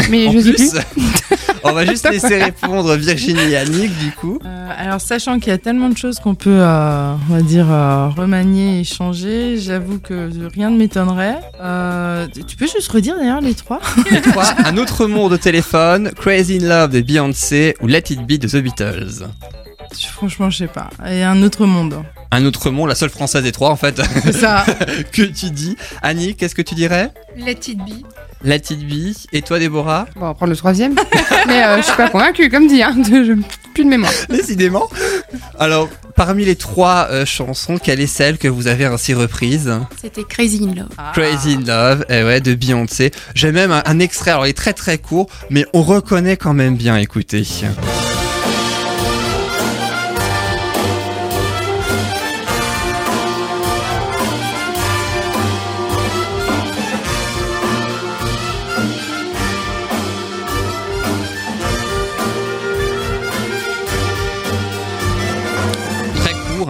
Mais 0.09 0.27
En 0.27 0.31
je 0.31 0.39
sais 0.39 0.53
plus. 0.53 1.01
on 1.63 1.71
va 1.71 1.85
juste 1.85 2.09
laisser 2.09 2.41
répondre 2.43 2.95
Virginie 2.95 3.51
et 3.51 3.57
Annick 3.57 3.97
du 3.99 4.11
coup. 4.11 4.39
Euh, 4.45 4.69
alors, 4.77 5.01
sachant 5.01 5.39
qu'il 5.39 5.49
y 5.49 5.55
a 5.55 5.57
tellement 5.57 5.89
de 5.89 5.97
choses 5.97 6.19
qu'on 6.19 6.35
peut, 6.35 6.49
euh, 6.51 7.13
on 7.29 7.33
va 7.33 7.41
dire, 7.41 7.67
euh, 7.71 8.09
remanier 8.09 8.79
et 8.79 8.83
changer, 8.83 9.57
j'avoue 9.57 9.99
que 9.99 10.29
rien 10.53 10.69
ne 10.69 10.77
m'étonnerait. 10.77 11.39
Euh, 11.61 12.27
tu 12.47 12.55
peux 12.55 12.67
juste 12.67 12.89
redire 12.91 13.17
d'ailleurs 13.17 13.41
les 13.41 13.53
trois? 13.53 13.79
Les 14.11 14.21
trois, 14.21 14.45
Un 14.65 14.77
autre 14.77 15.07
monde 15.07 15.31
de 15.31 15.37
téléphone, 15.37 16.11
Crazy 16.15 16.59
in 16.61 16.67
Love 16.67 16.91
de 16.91 17.01
Beyoncé 17.01 17.75
ou 17.81 17.87
Let 17.87 18.03
It 18.09 18.21
Be 18.21 18.39
de 18.39 18.47
The 18.47 18.57
Beatles. 18.57 19.27
Franchement, 20.13 20.49
je 20.49 20.57
sais 20.57 20.67
pas. 20.67 20.89
Et 21.09 21.23
un 21.23 21.41
autre 21.43 21.65
monde. 21.65 22.03
Un 22.31 22.45
autre 22.45 22.69
monde, 22.71 22.89
la 22.89 22.95
seule 22.95 23.09
française 23.09 23.43
des 23.43 23.51
trois 23.51 23.69
en 23.69 23.75
fait, 23.75 24.01
C'est 24.23 24.33
ça. 24.33 24.65
que 25.13 25.21
tu 25.23 25.49
dis. 25.49 25.75
Annick, 26.01 26.37
qu'est-ce 26.37 26.55
que 26.55 26.61
tu 26.61 26.75
dirais? 26.75 27.11
Let 27.37 27.51
it 27.67 27.77
be. 27.77 28.05
Let 28.43 28.61
It 28.69 28.87
Be. 28.87 29.15
Et 29.33 29.41
toi 29.41 29.59
Déborah? 29.59 30.05
Bon, 30.15 30.21
on 30.21 30.25
va 30.27 30.33
prendre 30.33 30.51
le 30.51 30.57
troisième. 30.57 30.95
Mais 31.47 31.63
euh, 31.63 31.77
je 31.77 31.83
suis 31.83 31.95
pas 31.95 32.09
convaincue, 32.09 32.49
comme 32.49 32.67
dit. 32.67 32.81
Hein, 32.83 32.95
de- 32.95 33.23
je- 33.23 33.33
plus 33.73 33.83
de 33.83 33.89
mémoire. 33.89 34.11
Décidément. 34.29 34.89
Alors, 35.59 35.87
parmi 36.15 36.45
les 36.45 36.55
trois 36.55 37.07
euh, 37.11 37.25
chansons, 37.25 37.77
quelle 37.77 37.99
est 38.01 38.07
celle 38.07 38.37
que 38.39 38.47
vous 38.47 38.67
avez 38.67 38.85
ainsi 38.85 39.13
reprise? 39.13 39.71
C'était 40.01 40.23
Crazy 40.23 40.63
in 40.63 40.73
Love. 40.73 40.89
Crazy 41.13 41.57
in 41.59 41.65
Love, 41.65 42.05
eh 42.09 42.23
ouais, 42.23 42.41
de 42.41 42.55
Beyoncé. 42.55 43.11
J'ai 43.35 43.51
même 43.51 43.71
un, 43.71 43.83
un 43.85 43.99
extrait, 43.99 44.31
alors 44.31 44.47
il 44.47 44.49
est 44.51 44.53
très 44.53 44.73
très 44.73 44.97
court, 44.97 45.27
mais 45.51 45.65
on 45.73 45.83
reconnaît 45.83 46.37
quand 46.37 46.53
même 46.53 46.75
bien, 46.75 46.97
écoutez. 46.97 47.43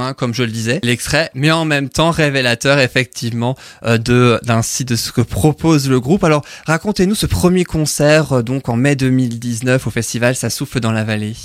Hein, 0.07 0.13
comme 0.13 0.33
je 0.33 0.43
le 0.43 0.51
disais, 0.51 0.79
l'extrait, 0.83 1.29
mais 1.33 1.51
en 1.51 1.65
même 1.65 1.89
temps 1.89 2.11
révélateur 2.11 2.79
effectivement 2.79 3.55
euh, 3.83 3.97
de 3.97 4.39
d'ainsi 4.43 4.85
de 4.85 4.95
ce 4.95 5.11
que 5.11 5.21
propose 5.21 5.89
le 5.89 5.99
groupe. 5.99 6.23
Alors 6.23 6.43
racontez-nous 6.65 7.15
ce 7.15 7.25
premier 7.25 7.63
concert 7.63 8.33
euh, 8.33 8.41
donc 8.41 8.69
en 8.69 8.75
mai 8.75 8.95
2019 8.95 9.85
au 9.85 9.89
festival 9.89 10.35
Ça 10.35 10.49
souffle 10.49 10.79
dans 10.79 10.91
la 10.91 11.03
vallée. 11.03 11.35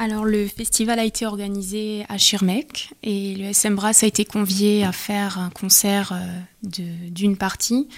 Alors 0.00 0.24
le 0.24 0.46
festival 0.46 1.00
a 1.00 1.04
été 1.04 1.26
organisé 1.26 2.04
à 2.08 2.18
Schirmeck 2.18 2.94
et 3.02 3.34
le 3.34 3.46
SM 3.46 3.74
Brass 3.74 4.04
a 4.04 4.06
été 4.06 4.24
convié 4.24 4.84
à 4.84 4.92
faire 4.92 5.40
un 5.40 5.50
concert 5.50 6.12
euh, 6.12 6.82
d'une 7.10 7.36
partie 7.36 7.88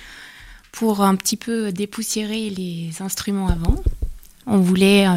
pour 0.72 1.02
un 1.02 1.14
petit 1.14 1.36
peu 1.36 1.72
dépoussiérer 1.72 2.48
les 2.48 2.90
instruments 3.00 3.48
avant. 3.48 3.76
On 4.46 4.58
voulait 4.58 5.06
euh, 5.06 5.16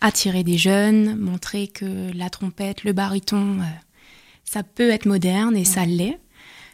attirer 0.00 0.44
des 0.44 0.56
jeunes, 0.56 1.16
montrer 1.16 1.66
que 1.66 2.16
la 2.16 2.30
trompette, 2.30 2.84
le 2.84 2.92
baryton, 2.92 3.58
ça 4.52 4.64
peut 4.64 4.90
être 4.90 5.06
moderne 5.06 5.56
et 5.56 5.64
ça 5.64 5.86
l'est. 5.86 6.18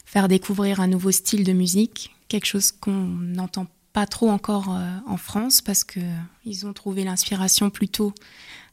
Faire 0.06 0.28
découvrir 0.28 0.80
un 0.80 0.86
nouveau 0.86 1.10
style 1.10 1.44
de 1.44 1.52
musique, 1.52 2.14
quelque 2.28 2.46
chose 2.46 2.72
qu'on 2.72 2.92
n'entend 2.92 3.66
pas 3.92 4.06
trop 4.06 4.30
encore 4.30 4.74
euh, 4.74 4.96
en 5.06 5.18
France 5.18 5.60
parce 5.60 5.84
que 5.84 6.00
ils 6.46 6.66
ont 6.66 6.72
trouvé 6.72 7.04
l'inspiration 7.04 7.68
plutôt 7.68 8.14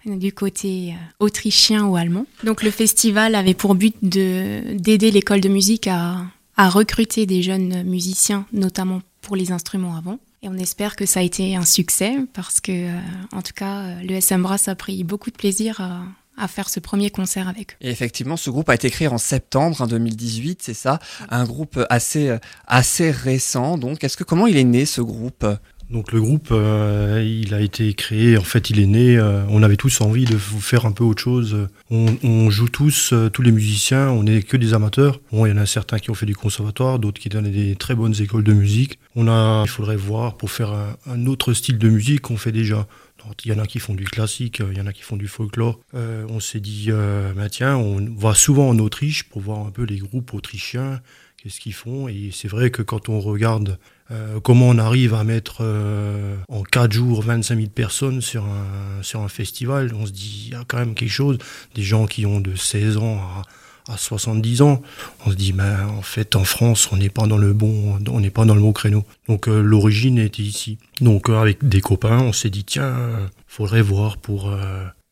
du 0.06 0.32
côté 0.32 0.92
euh, 0.94 0.96
autrichien 1.20 1.86
ou 1.86 1.98
allemand. 1.98 2.26
Donc 2.46 2.64
le 2.64 2.72
festival 2.72 3.36
avait 3.36 3.54
pour 3.54 3.76
but 3.76 3.96
de 4.02 4.74
d'aider 4.74 5.12
l'école 5.12 5.42
de 5.42 5.50
musique 5.50 5.88
à, 5.88 6.22
à 6.56 6.70
recruter 6.70 7.26
des 7.26 7.42
jeunes 7.42 7.84
musiciens, 7.84 8.46
notamment 8.54 9.02
pour 9.22 9.36
les 9.36 9.52
instruments 9.52 9.98
avant. 9.98 10.20
Et 10.44 10.50
on 10.50 10.56
espère 10.56 10.98
que 10.98 11.06
ça 11.06 11.22
a 11.22 11.24
été 11.24 11.56
un 11.56 11.64
succès 11.64 12.18
parce 12.34 12.60
que, 12.60 12.72
euh, 12.72 13.00
en 13.32 13.42
tout 13.42 13.54
cas, 13.56 13.80
euh, 13.80 14.02
le 14.04 14.16
SM 14.16 14.44
Brass 14.44 14.68
a 14.68 14.76
pris 14.76 15.04
beaucoup 15.06 15.32
de 15.32 15.38
plaisir 15.38 15.80
à, 15.80 16.04
à 16.38 16.48
faire 16.48 16.70
ce 16.70 16.80
premier 16.80 17.10
concert 17.10 17.48
avec. 17.48 17.78
Et 17.82 17.90
effectivement, 17.90 18.38
ce 18.38 18.50
groupe 18.50 18.70
a 18.70 18.76
été 18.76 18.90
créé 18.90 19.08
en 19.08 19.18
septembre 19.18 19.82
hein, 19.82 19.88
2018, 19.88 20.62
c'est 20.62 20.74
ça, 20.74 21.00
un 21.30 21.46
groupe 21.46 21.80
assez 21.90 22.30
euh, 22.30 22.38
assez 22.68 23.12
récent. 23.12 23.78
Donc, 23.78 24.04
est-ce 24.04 24.18
que 24.18 24.24
comment 24.24 24.48
il 24.48 24.58
est 24.58 24.64
né 24.64 24.86
ce 24.86 25.02
groupe? 25.02 25.46
Donc 25.90 26.12
le 26.12 26.22
groupe, 26.22 26.48
euh, 26.52 27.24
il 27.24 27.54
a 27.54 27.62
été 27.62 27.94
créé, 27.94 28.38
en 28.38 28.44
fait 28.44 28.70
il 28.70 28.80
est 28.80 28.88
né, 28.88 29.18
euh, 29.18 29.44
on 29.50 29.62
avait 29.62 29.76
tous 29.76 30.02
envie 30.02 30.26
de 30.26 30.36
vous 30.36 30.62
faire 30.62 30.88
un 30.88 30.92
peu 30.92 31.04
autre 31.04 31.22
chose. 31.22 31.68
On, 31.92 32.18
on 32.24 32.50
joue 32.50 32.70
tous, 32.70 33.12
euh, 33.14 33.30
tous 33.30 33.42
les 33.44 33.52
musiciens, 33.52 34.10
on 34.10 34.24
n'est 34.24 34.42
que 34.42 34.58
des 34.58 34.74
amateurs. 34.74 35.20
Bon, 35.32 35.46
il 35.46 35.50
y 35.50 35.54
en 35.54 35.58
a 35.58 35.68
certains 35.68 36.00
qui 36.00 36.10
ont 36.10 36.16
fait 36.16 36.26
du 36.26 36.36
conservatoire, 36.36 37.00
d'autres 37.00 37.22
qui 37.22 37.30
donnent 37.30 37.52
des 37.52 37.76
très 37.76 37.94
bonnes 37.96 38.16
écoles 38.20 38.44
de 38.44 38.54
musique. 38.54 38.98
On 39.16 39.28
a, 39.28 39.64
il 39.66 39.70
faudrait 39.70 39.96
voir 39.96 40.36
pour 40.36 40.50
faire 40.50 40.72
un, 40.72 40.96
un 41.06 41.28
autre 41.28 41.54
style 41.54 41.78
de 41.78 41.90
musique 41.90 42.22
qu'on 42.22 42.38
fait 42.38 42.52
déjà. 42.52 42.88
Il 43.46 43.52
y 43.52 43.54
en 43.54 43.60
a 43.60 43.68
qui 43.68 43.80
font 43.80 43.94
du 43.94 44.06
classique, 44.06 44.62
euh, 44.62 44.70
il 44.72 44.78
y 44.78 44.82
en 44.82 44.88
a 44.88 44.94
qui 44.94 45.02
font 45.02 45.18
du 45.18 45.28
folklore. 45.28 45.80
Euh, 45.94 46.26
on 46.30 46.40
s'est 46.40 46.60
dit, 46.60 46.88
euh, 46.90 47.34
bah, 47.34 47.50
tiens, 47.50 47.76
on 47.78 48.16
va 48.16 48.34
souvent 48.34 48.70
en 48.70 48.80
Autriche 48.80 49.24
pour 49.24 49.42
voir 49.42 49.66
un 49.66 49.72
peu 49.72 49.84
les 49.84 49.98
groupes 49.98 50.34
autrichiens, 50.34 51.02
qu'est-ce 51.38 51.60
qu'ils 51.60 51.74
font. 51.74 52.08
Et 52.08 52.30
c'est 52.34 52.48
vrai 52.48 52.72
que 52.72 52.82
quand 52.82 53.10
on 53.10 53.20
regarde 53.20 53.78
comment 54.44 54.70
on 54.70 54.78
arrive 54.78 55.16
à 55.16 55.24
mettre 55.24 55.64
en 56.48 56.62
4 56.62 56.92
jours 56.92 57.24
25 57.24 57.56
000 57.56 57.70
personnes 57.70 58.22
sur 58.22 58.46
un, 58.46 59.02
sur 59.02 59.22
un 59.22 59.28
festival 59.28 59.92
On 59.96 60.06
se 60.06 60.12
dit, 60.12 60.44
il 60.48 60.52
y 60.52 60.56
a 60.56 60.64
quand 60.68 60.78
même 60.78 60.94
quelque 60.94 61.10
chose. 61.10 61.40
Des 61.74 61.82
gens 61.82 62.06
qui 62.06 62.28
ont 62.28 62.40
de 62.40 62.56
16 62.56 62.98
ans 62.98 63.18
à, 63.18 63.42
à 63.88 63.98
70 63.98 64.62
ans. 64.62 64.82
On 65.26 65.32
se 65.32 65.36
dit, 65.36 65.54
ben, 65.54 65.88
en 65.88 66.02
fait, 66.02 66.36
en 66.36 66.44
France, 66.44 66.90
on 66.92 66.98
n'est 66.98 67.10
pas 67.10 67.28
dans 67.28 67.38
le 67.38 67.54
bon, 67.54 68.00
on 68.10 68.20
n'est 68.20 68.30
pas 68.30 68.46
dans 68.46 68.56
le 68.56 68.62
bon 68.62 68.74
créneau. 68.74 69.06
Donc 69.28 69.48
euh, 69.48 69.62
l'origine 69.62 70.18
était 70.18 70.44
ici. 70.44 70.78
Donc 71.02 71.30
euh, 71.30 71.40
avec 71.40 71.68
des 71.68 71.82
copains, 71.82 72.20
on 72.20 72.34
s'est 72.34 72.50
dit, 72.50 72.64
tiens, 72.64 72.84
euh, 72.84 73.28
faudrait 73.48 73.82
voir 73.82 74.18
pour... 74.18 74.52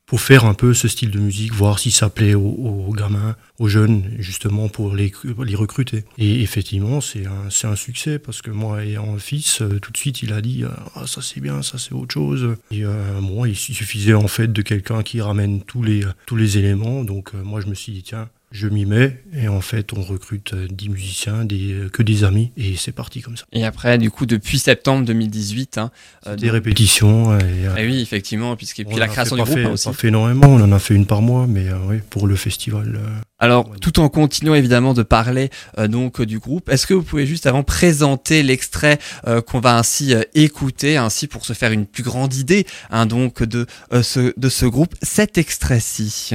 pour 0.05 0.19
faire 0.19 0.43
un 0.43 0.53
peu 0.53 0.73
ce 0.73 0.89
style 0.89 1.09
de 1.09 1.19
musique, 1.19 1.53
voir 1.53 1.79
si 1.79 1.89
ça 1.89 2.09
plaît 2.09 2.33
aux, 2.33 2.41
aux 2.41 2.91
gamins, 2.91 3.37
aux 3.59 3.69
jeunes, 3.69 4.11
justement 4.19 4.67
pour 4.67 4.93
les, 4.93 5.13
les 5.41 5.55
recruter. 5.55 6.03
Et 6.17 6.41
effectivement, 6.41 6.99
c'est 6.99 7.25
un, 7.25 7.69
un 7.69 7.75
succès 7.77 8.19
parce 8.19 8.41
que 8.41 8.51
moi, 8.51 8.83
ayant 8.83 9.15
un 9.15 9.19
fils, 9.19 9.63
tout 9.81 9.91
de 9.93 9.97
suite, 9.97 10.21
il 10.21 10.33
a 10.33 10.41
dit 10.41 10.65
ah 10.97 11.07
ça 11.07 11.21
c'est 11.21 11.39
bien, 11.39 11.61
ça 11.61 11.77
c'est 11.77 11.93
autre 11.93 12.13
chose. 12.13 12.57
Et 12.71 12.83
moi, 13.21 13.47
il 13.47 13.55
suffisait 13.55 14.13
en 14.13 14.27
fait 14.27 14.51
de 14.51 14.61
quelqu'un 14.61 15.01
qui 15.01 15.21
ramène 15.21 15.61
tous 15.61 15.81
les 15.81 16.03
tous 16.25 16.35
les 16.35 16.57
éléments. 16.57 17.05
Donc 17.05 17.33
moi, 17.33 17.61
je 17.61 17.67
me 17.67 17.73
suis 17.73 17.93
dit 17.93 18.03
tiens. 18.03 18.27
Je 18.53 18.67
m'y 18.67 18.85
mets 18.85 19.23
et 19.33 19.47
en 19.47 19.61
fait 19.61 19.93
on 19.93 20.01
recrute 20.01 20.53
euh, 20.53 20.67
10 20.69 20.89
musiciens, 20.89 21.45
des, 21.45 21.71
euh, 21.71 21.89
que 21.89 22.03
des 22.03 22.25
amis 22.25 22.51
et 22.57 22.75
c'est 22.75 22.91
parti 22.91 23.21
comme 23.21 23.37
ça. 23.37 23.45
Et 23.53 23.63
après, 23.63 23.97
du 23.97 24.11
coup, 24.11 24.25
depuis 24.25 24.59
septembre 24.59 25.05
2018, 25.05 25.77
hein, 25.77 25.89
euh, 26.27 26.35
Des 26.35 26.47
donc- 26.47 26.53
répétitions. 26.55 27.39
Et, 27.39 27.43
euh, 27.65 27.75
Eh 27.77 27.85
oui, 27.85 28.01
effectivement, 28.01 28.57
puisque 28.57 28.81
on 28.85 28.89
puis 28.89 28.99
la 28.99 29.07
création 29.07 29.37
du 29.37 29.43
groupe 29.43 29.55
fait, 29.55 29.63
hein, 29.63 29.71
aussi. 29.71 29.85
pas 29.87 29.93
fait 29.93 30.09
énormément, 30.09 30.47
on 30.47 30.59
en 30.61 30.71
a 30.73 30.79
fait 30.79 30.93
une 30.95 31.05
par 31.05 31.21
mois, 31.21 31.47
mais 31.47 31.69
euh, 31.69 31.75
oui, 31.87 31.99
pour 32.09 32.27
le 32.27 32.35
festival. 32.35 32.97
euh, 33.01 33.07
Alors, 33.39 33.69
Ouais. 33.69 33.77
tout 33.79 34.01
en 34.01 34.09
continuant 34.09 34.53
évidemment 34.55 34.93
de 34.93 35.03
parler 35.03 35.49
euh, 35.77 35.87
donc 35.87 36.19
euh, 36.19 36.25
du 36.25 36.37
groupe, 36.39 36.67
est-ce 36.69 36.85
que 36.85 36.93
vous 36.93 37.03
pouvez 37.03 37.25
juste 37.25 37.45
avant 37.47 37.63
présenter 37.63 38.43
l'extrait 38.43 38.99
euh, 39.27 39.41
qu'on 39.41 39.61
va 39.61 39.77
ainsi 39.77 40.13
euh, 40.13 40.23
écouter, 40.35 40.97
ainsi 40.97 41.27
pour 41.27 41.45
se 41.45 41.53
faire 41.53 41.71
une 41.71 41.85
plus 41.85 42.03
grande 42.03 42.33
idée, 42.35 42.67
hein, 42.89 43.05
donc 43.05 43.43
de 43.43 43.65
euh, 43.93 44.03
ce 44.03 44.33
de 44.37 44.49
ce 44.49 44.65
groupe, 44.65 44.93
cet 45.01 45.37
extrait-ci? 45.37 46.33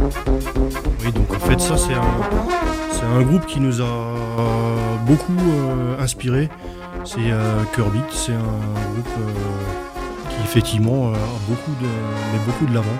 Oui, 0.00 1.12
donc 1.12 1.30
en 1.34 1.40
fait, 1.40 1.60
ça, 1.60 1.76
c'est 1.76 1.94
un, 1.94 3.18
un 3.18 3.22
groupe 3.22 3.46
qui 3.46 3.60
nous 3.60 3.80
a 3.80 4.14
beaucoup 5.06 5.36
euh, 5.38 6.00
inspiré. 6.02 6.48
C'est 7.04 7.30
euh, 7.30 7.62
Curbeat, 7.72 8.04
c'est 8.10 8.32
un 8.32 8.38
groupe 8.92 9.08
euh, 9.18 10.30
qui, 10.30 10.36
effectivement, 10.44 11.08
euh, 11.08 11.14
beaucoup 11.48 11.72
de, 11.80 11.86
met 11.86 12.44
beaucoup 12.46 12.66
de 12.66 12.74
l'avant. 12.74 12.98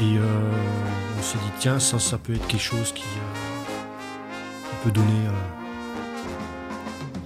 Et 0.00 0.18
euh, 0.18 0.22
on 1.18 1.22
s'est 1.22 1.38
dit, 1.38 1.52
tiens, 1.58 1.78
ça, 1.78 1.98
ça 1.98 2.18
peut 2.18 2.34
être 2.34 2.46
quelque 2.48 2.62
chose 2.62 2.92
qui, 2.92 3.04
qui 3.04 4.76
peut 4.82 4.90
donner, 4.90 5.28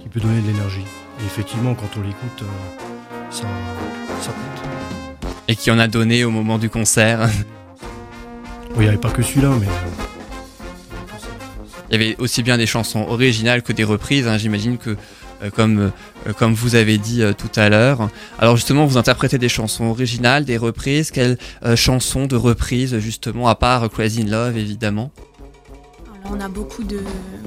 qui 0.01 0.09
peut 0.09 0.19
donner 0.19 0.41
de 0.41 0.47
l'énergie. 0.47 0.85
Et 1.19 1.25
effectivement, 1.25 1.73
quand 1.73 1.89
on 1.97 2.01
l'écoute, 2.01 2.43
ça, 3.29 3.47
ça 4.21 4.31
pète. 4.31 5.29
Et 5.47 5.55
qui 5.55 5.71
en 5.71 5.79
a 5.79 5.87
donné 5.87 6.23
au 6.23 6.29
moment 6.29 6.59
du 6.59 6.69
concert. 6.69 7.27
Bon, 8.69 8.75
Il 8.77 8.81
n'y 8.81 8.87
avait 8.87 8.97
pas 8.97 9.11
que 9.11 9.21
celui-là, 9.21 9.51
mais. 9.59 9.67
Il 11.91 11.93
y 11.93 11.95
avait 11.95 12.15
aussi 12.19 12.43
bien 12.43 12.57
des 12.57 12.67
chansons 12.67 13.05
originales 13.09 13.63
que 13.63 13.73
des 13.73 13.83
reprises. 13.83 14.27
hein. 14.27 14.37
J'imagine 14.37 14.77
que, 14.77 14.95
euh, 15.41 15.49
comme, 15.49 15.91
euh, 16.27 16.33
comme 16.37 16.53
vous 16.53 16.75
avez 16.75 16.99
dit 16.99 17.23
euh, 17.23 17.33
tout 17.33 17.49
à 17.59 17.67
l'heure. 17.69 18.09
Alors 18.37 18.55
justement, 18.57 18.85
vous 18.85 18.97
interprétez 18.99 19.39
des 19.39 19.49
chansons 19.49 19.85
originales, 19.85 20.45
des 20.45 20.57
reprises. 20.57 21.09
Quelles 21.09 21.37
euh, 21.65 21.75
chansons 21.75 22.27
de 22.27 22.35
reprises, 22.35 22.99
justement, 22.99 23.47
à 23.47 23.55
part 23.55 23.89
Crazy 23.89 24.21
in 24.21 24.25
Love, 24.29 24.55
évidemment? 24.57 25.09
Alors, 26.23 26.37
on 26.37 26.39
a 26.41 26.47
beaucoup 26.47 26.83
de, 26.83 26.99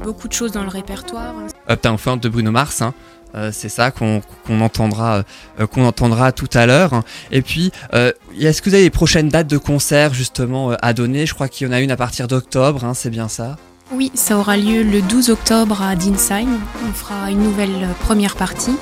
beaucoup 0.03 0.27
de 0.27 0.32
choses 0.32 0.51
dans 0.51 0.65
le 0.65 0.69
répertoire. 0.70 1.35
Uptown 1.70 1.97
Funk 1.99 2.16
de 2.19 2.28
Bruno 2.28 2.51
Mars. 2.51 2.82
hein. 2.82 2.94
Euh, 3.34 3.50
c'est 3.52 3.68
ça 3.68 3.90
qu'on 3.90 4.22
entendra, 4.48 5.22
euh, 5.60 5.66
qu'on 5.66 5.84
entendra 5.84 6.32
tout 6.32 6.50
à 6.54 6.66
l'heure. 6.66 7.02
Et 7.30 7.42
puis, 7.42 7.72
euh, 7.94 8.12
est-ce 8.38 8.62
que 8.62 8.68
vous 8.68 8.74
avez 8.74 8.84
les 8.84 8.90
prochaines 8.90 9.28
dates 9.28 9.46
de 9.46 9.59
concert 9.59 10.14
justement 10.14 10.72
à 10.82 10.92
donner? 10.92 11.26
Je 11.26 11.34
crois 11.34 11.48
qu'il 11.48 11.66
y 11.66 11.70
en 11.70 11.72
a 11.72 11.80
une 11.80 11.90
à 11.90 11.96
partir 11.96 12.28
d'octobre, 12.28 12.84
hein, 12.84 12.94
c'est 12.94 13.10
bien 13.10 13.28
ça? 13.28 13.56
Oui, 13.92 14.10
ça 14.14 14.38
aura 14.38 14.56
lieu 14.56 14.82
le 14.82 15.02
12 15.02 15.30
octobre 15.30 15.82
à 15.82 15.96
Dinsheim. 15.96 16.59
On 16.88 16.92
fera 16.92 17.30
une 17.30 17.42
nouvelle 17.42 17.88
première 18.00 18.36
partie. 18.36 18.76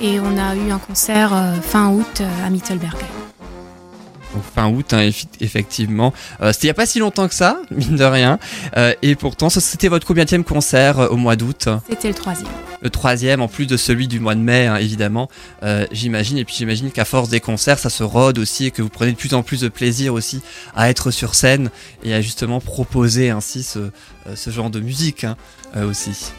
Et 0.00 0.20
on 0.20 0.36
a 0.36 0.54
eu 0.54 0.70
un 0.70 0.78
concert 0.78 1.32
fin 1.62 1.88
août 1.88 2.22
à 2.44 2.50
Mittelberg. 2.50 2.98
Donc 4.36 4.44
fin 4.54 4.68
août, 4.68 4.92
hein, 4.92 5.08
effectivement. 5.40 6.12
Euh, 6.42 6.52
C'était 6.52 6.66
il 6.66 6.68
n'y 6.68 6.72
a 6.72 6.74
pas 6.74 6.84
si 6.84 6.98
longtemps 6.98 7.26
que 7.26 7.34
ça, 7.34 7.58
mine 7.70 7.96
de 7.96 8.04
rien. 8.04 8.38
Euh, 8.76 8.92
et 9.00 9.14
pourtant, 9.14 9.48
c'était 9.48 9.88
votre 9.88 10.06
combienième 10.06 10.44
concert 10.44 10.98
euh, 10.98 11.08
au 11.08 11.16
mois 11.16 11.36
d'août 11.36 11.70
C'était 11.88 12.08
le 12.08 12.14
troisième. 12.14 12.50
Le 12.82 12.90
troisième, 12.90 13.40
en 13.40 13.48
plus 13.48 13.66
de 13.66 13.78
celui 13.78 14.08
du 14.08 14.20
mois 14.20 14.34
de 14.34 14.40
mai, 14.40 14.66
hein, 14.66 14.76
évidemment, 14.76 15.30
j'imagine. 15.90 16.36
Et 16.36 16.44
puis 16.44 16.54
j'imagine 16.54 16.90
qu'à 16.90 17.06
force 17.06 17.30
des 17.30 17.40
concerts, 17.40 17.78
ça 17.78 17.88
se 17.88 18.02
rôde 18.02 18.38
aussi 18.38 18.66
et 18.66 18.70
que 18.70 18.82
vous 18.82 18.90
prenez 18.90 19.12
de 19.12 19.16
plus 19.16 19.32
en 19.32 19.42
plus 19.42 19.62
de 19.62 19.68
plaisir 19.68 20.12
aussi 20.12 20.42
à 20.74 20.90
être 20.90 21.10
sur 21.10 21.34
scène 21.34 21.70
et 22.04 22.12
à 22.12 22.20
justement 22.20 22.60
proposer 22.60 23.30
ainsi 23.30 23.62
ce, 23.62 23.90
ce 24.34 24.50
genre 24.50 24.68
de 24.68 24.80
musique 24.80 25.24
hein, 25.24 25.36
aussi. 25.82 26.32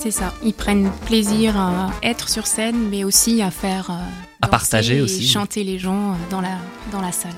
C'est 0.00 0.10
ça. 0.10 0.34
Ils 0.42 0.54
prennent 0.54 0.90
plaisir 1.06 1.56
à 1.56 1.90
être 2.02 2.28
sur 2.28 2.48
scène, 2.48 2.88
mais 2.90 3.04
aussi 3.04 3.40
à 3.40 3.52
faire. 3.52 3.92
À 4.42 4.48
partager 4.48 4.98
et 4.98 5.00
aussi. 5.00 5.26
chanter 5.26 5.64
les 5.64 5.78
gens 5.78 6.10
euh, 6.10 6.14
dans 6.30 6.40
la, 6.40 6.58
dans 6.92 7.00
la 7.00 7.12
salle. 7.12 7.32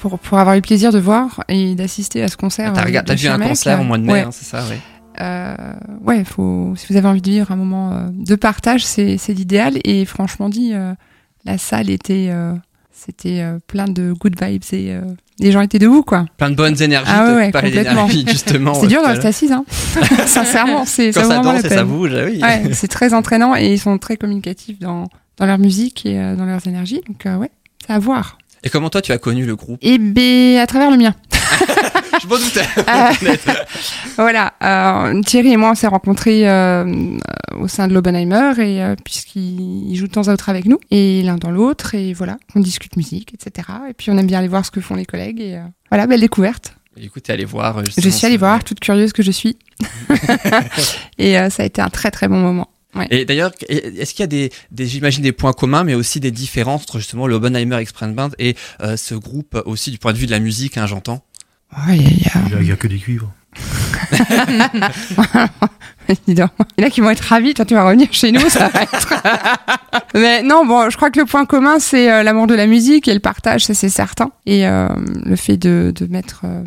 Pour, 0.00 0.18
pour 0.18 0.38
avoir 0.38 0.54
eu 0.54 0.58
le 0.58 0.62
plaisir 0.62 0.92
de 0.92 0.98
voir 0.98 1.42
et 1.48 1.74
d'assister 1.74 2.22
à 2.22 2.28
ce 2.28 2.36
concert. 2.36 2.72
T'as 2.72 2.86
euh, 2.86 3.14
vu 3.14 3.28
un 3.28 3.38
concert 3.38 3.80
au 3.80 3.84
mois 3.84 3.98
de 3.98 4.04
mai, 4.04 4.12
Ouais. 4.12 4.20
hein, 4.20 4.30
c'est 4.32 4.44
ça, 4.46 4.64
oui. 4.70 4.76
Euh, 5.20 5.54
ouais, 6.02 6.24
faut, 6.24 6.74
si 6.76 6.86
vous 6.90 6.96
avez 6.96 7.06
envie 7.08 7.22
de 7.22 7.30
vivre 7.30 7.50
un 7.52 7.56
moment 7.56 7.92
euh, 7.92 8.08
de 8.10 8.34
partage, 8.34 8.84
c'est 8.84 9.16
c'est 9.18 9.32
l'idéal. 9.32 9.78
Et 9.84 10.04
franchement 10.06 10.48
dit, 10.48 10.72
euh, 10.74 10.92
la 11.44 11.56
salle 11.58 11.88
était, 11.90 12.28
euh, 12.30 12.52
c'était 12.90 13.40
euh, 13.42 13.58
plein 13.68 13.84
de 13.86 14.12
good 14.12 14.34
vibes 14.40 14.62
et 14.72 14.92
euh, 14.92 15.02
les 15.38 15.52
gens 15.52 15.60
étaient 15.60 15.78
debout, 15.78 16.02
quoi. 16.02 16.26
Plein 16.36 16.50
de 16.50 16.56
bonnes 16.56 16.80
énergies. 16.82 17.12
Ah 17.14 17.34
ouais, 17.34 17.52
ouais, 17.54 17.70
d'énergie, 17.70 18.24
justement. 18.28 18.74
C'est 18.80 18.86
dur 18.88 19.02
de 19.02 19.06
rester 19.06 19.28
assise, 19.28 19.52
hein. 19.52 19.64
Sincèrement, 20.26 20.84
c'est 20.84 21.12
ça 21.12 21.24
ça 21.24 21.38
danse 21.40 21.64
et 21.64 21.68
ça 21.68 21.84
bouge, 21.84 22.10
ah 22.14 22.24
oui. 22.24 22.40
Ouais, 22.42 22.72
c'est 22.72 22.88
très 22.88 23.14
entraînant 23.14 23.54
et 23.54 23.72
ils 23.72 23.78
sont 23.78 23.98
très 23.98 24.16
communicatifs 24.16 24.78
dans, 24.80 25.04
dans 25.36 25.46
leur 25.46 25.58
musique 25.58 26.06
et 26.06 26.18
euh, 26.18 26.36
dans 26.36 26.44
leurs 26.44 26.66
énergies. 26.66 27.00
Donc, 27.08 27.26
euh, 27.26 27.36
ouais, 27.36 27.50
c'est 27.86 27.92
à 27.92 27.98
voir. 27.98 28.38
Et 28.62 28.70
comment 28.70 28.88
toi 28.88 29.02
tu 29.02 29.12
as 29.12 29.18
connu 29.18 29.44
le 29.44 29.56
groupe? 29.56 29.78
Et 29.82 29.98
ben, 29.98 30.56
à 30.58 30.66
travers 30.66 30.90
le 30.90 30.96
mien. 30.96 31.14
Je 32.22 32.26
m'en 32.28 32.36
doutais. 32.38 32.64
Euh, 32.78 33.52
voilà, 34.16 34.54
euh, 34.62 35.20
Thierry 35.22 35.52
et 35.52 35.56
moi, 35.56 35.72
on 35.72 35.74
s'est 35.74 35.86
rencontrés 35.88 36.48
euh, 36.48 37.18
au 37.58 37.68
sein 37.68 37.88
de 37.88 37.92
l'Obenheimer 37.92 38.52
et 38.58 38.94
puisqu'il 39.04 39.90
il 39.90 39.96
joue 39.96 40.06
de 40.06 40.12
temps 40.12 40.28
à 40.28 40.32
autre 40.32 40.48
avec 40.48 40.64
nous 40.64 40.78
et 40.90 41.22
l'un 41.22 41.36
dans 41.36 41.50
l'autre 41.50 41.94
et 41.94 42.14
voilà, 42.14 42.38
on 42.54 42.60
discute 42.60 42.96
musique, 42.96 43.34
etc. 43.34 43.68
Et 43.90 43.94
puis 43.94 44.10
on 44.10 44.16
aime 44.16 44.26
bien 44.26 44.38
aller 44.38 44.48
voir 44.48 44.64
ce 44.64 44.70
que 44.70 44.80
font 44.80 44.94
les 44.94 45.04
collègues 45.04 45.40
et 45.40 45.60
voilà, 45.90 46.06
belle 46.06 46.20
découverte. 46.20 46.74
Écoutez, 46.96 47.32
allez 47.32 47.44
voir. 47.44 47.78
euh, 47.78 47.82
Je 47.98 48.08
suis 48.08 48.24
allée 48.26 48.36
voir, 48.36 48.62
toute 48.64 48.78
curieuse 48.80 49.12
que 49.12 49.22
je 49.24 49.32
suis, 49.32 49.58
et 51.18 51.34
ça 51.50 51.64
a 51.64 51.66
été 51.66 51.82
un 51.82 51.90
très 51.90 52.10
très 52.12 52.28
bon 52.28 52.38
moment. 52.38 52.68
Et 53.10 53.24
d'ailleurs, 53.24 53.52
est-ce 53.68 54.12
qu'il 54.12 54.20
y 54.20 54.24
a 54.24 54.26
des, 54.28 54.50
des 54.70 54.86
j'imagine 54.86 55.22
des 55.22 55.32
points 55.32 55.52
communs, 55.52 55.84
mais 55.84 55.94
aussi 55.94 56.20
des 56.20 56.30
différences 56.30 56.82
entre 56.82 56.98
justement 56.98 57.26
le 57.26 57.34
Oppenheimer 57.34 57.76
Express 57.76 58.10
Band 58.14 58.30
et 58.38 58.56
euh, 58.82 58.96
ce 58.96 59.14
groupe 59.14 59.60
aussi 59.66 59.90
du 59.90 59.98
point 59.98 60.12
de 60.12 60.18
vue 60.18 60.26
de 60.26 60.30
la 60.30 60.38
musique, 60.40 60.76
hein, 60.78 60.86
j'entends? 60.86 61.24
Ouais, 61.88 61.96
il 61.96 62.02
y 62.02 62.06
a- 62.06 62.10
il 62.46 62.52
y 62.52 62.54
a- 62.54 62.58
Il 62.60 62.64
n'y 62.64 62.70
a, 62.70 62.74
a 62.74 62.76
que 62.76 62.86
des 62.88 62.98
cuivres. 62.98 63.32
Dis 66.26 66.34
donc. 66.34 66.50
Il 66.76 66.82
y 66.82 66.84
en 66.84 66.86
a 66.86 66.90
qui 66.90 67.00
vont 67.00 67.10
être 67.10 67.20
ravis, 67.20 67.54
toi 67.54 67.64
tu 67.64 67.74
vas 67.74 67.84
revenir 67.84 68.08
chez 68.12 68.30
nous, 68.32 68.48
ça 68.48 68.68
va 68.68 68.82
être... 68.82 69.14
Mais 70.14 70.42
non, 70.42 70.64
bon, 70.66 70.90
je 70.90 70.96
crois 70.96 71.10
que 71.10 71.18
le 71.18 71.24
point 71.26 71.46
commun, 71.46 71.78
c'est 71.78 72.10
euh, 72.12 72.22
l'amour 72.22 72.46
de 72.46 72.54
la 72.54 72.66
musique 72.66 73.08
et 73.08 73.14
le 73.14 73.20
partage, 73.20 73.64
ça 73.64 73.74
c'est 73.74 73.88
certain. 73.88 74.30
Et 74.46 74.66
euh, 74.66 74.88
le 75.24 75.36
fait 75.36 75.56
de, 75.56 75.92
de 75.94 76.06
mettre, 76.06 76.42
euh, 76.44 76.62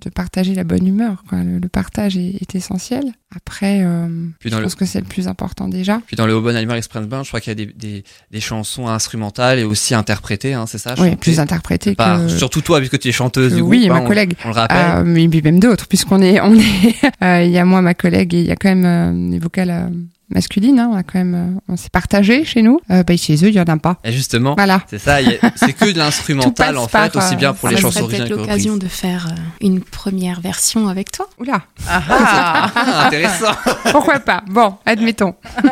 de 0.00 0.10
partager 0.10 0.54
la 0.54 0.64
bonne 0.64 0.86
humeur, 0.86 1.24
quoi. 1.28 1.38
Le, 1.42 1.58
le 1.58 1.68
partage 1.68 2.16
est, 2.16 2.40
est 2.40 2.54
essentiel. 2.54 3.04
Après, 3.34 3.82
euh, 3.82 4.06
je 4.44 4.48
le 4.48 4.62
pense 4.62 4.74
que 4.74 4.84
c'est 4.84 5.00
le 5.00 5.06
plus 5.06 5.28
important 5.28 5.68
déjà. 5.68 6.00
puis 6.06 6.16
dans 6.16 6.26
le 6.26 6.32
Oppenheimer 6.32 6.74
Express 6.76 7.06
Band, 7.06 7.24
je 7.24 7.28
crois 7.28 7.40
qu'il 7.40 7.50
y 7.50 7.62
a 7.62 7.66
des, 7.66 7.72
des, 7.72 8.04
des 8.30 8.40
chansons 8.40 8.88
instrumentales 8.88 9.58
et 9.58 9.64
aussi 9.64 9.94
interprétées, 9.94 10.54
hein, 10.54 10.66
c'est 10.66 10.78
ça 10.78 10.94
Oui, 10.98 11.14
plus 11.16 11.40
interprété 11.40 11.94
par- 11.94 12.20
que... 12.26 12.28
Surtout 12.28 12.60
toi, 12.62 12.78
puisque 12.78 12.98
tu 12.98 13.08
es 13.08 13.12
chanteuse 13.12 13.50
que- 13.52 13.56
du 13.56 13.62
oui, 13.62 13.80
groupe. 13.86 13.92
ma 13.98 14.04
hein, 14.04 14.06
collègue. 14.06 14.34
On, 14.44 14.48
le 14.48 14.54
rappelle. 14.54 14.98
Euh, 15.00 15.04
mais 15.04 15.28
même 15.42 15.60
d'autres, 15.60 15.86
puisqu'on 15.88 16.22
est, 16.22 16.40
on 16.40 16.54
est, 16.54 16.94
euh, 17.22 17.42
il 17.44 17.50
y 17.50 17.58
a 17.58 17.64
moi, 17.64 17.82
ma 17.82 17.94
collègue, 17.94 18.34
et 18.34 18.40
il 18.40 18.46
y 18.46 18.50
a 18.50 18.56
quand 18.56 18.74
même 18.74 18.84
euh, 18.86 19.30
des 19.30 19.38
vocales 19.38 19.92
euh, 20.30 20.34
masculines. 20.34 20.78
Hein, 20.78 20.90
on 20.92 20.96
a 20.96 21.02
quand 21.02 21.18
même, 21.18 21.34
euh, 21.34 21.60
on 21.68 21.76
s'est 21.76 21.90
partagé 21.90 22.44
chez 22.44 22.62
nous. 22.62 22.80
Euh, 22.90 23.02
bah, 23.02 23.16
chez 23.16 23.34
eux, 23.44 23.48
il 23.48 23.54
y 23.54 23.60
en 23.60 23.64
a 23.64 23.76
pas. 23.76 23.96
et 24.04 24.12
justement, 24.12 24.54
Voilà. 24.56 24.82
c'est 24.88 24.98
ça, 24.98 25.20
il 25.20 25.28
y 25.30 25.34
a- 25.34 25.52
c'est 25.56 25.72
que 25.72 25.86
de 25.90 25.98
l'instrumental 25.98 26.76
en 26.78 26.86
fait, 26.88 27.10
par, 27.12 27.16
aussi 27.24 27.36
bien 27.36 27.50
euh, 27.50 27.52
pour 27.54 27.68
Ça 27.68 27.74
les 27.74 27.80
chansons 27.80 28.00
peut-être 28.06 28.20
originales 28.20 28.28
que 28.28 28.34
l'occasion 28.34 28.76
de 28.76 28.86
faire 28.88 29.26
euh, 29.30 29.40
une 29.60 29.80
première 29.80 30.40
version 30.40 30.88
avec 30.88 31.10
toi. 31.12 31.28
Oula. 31.38 31.62
Ah, 31.88 32.70
intéressant 33.06 33.52
Pourquoi 33.90 34.18
pas 34.20 34.42
Bon, 34.50 34.74
admettons. 34.86 35.34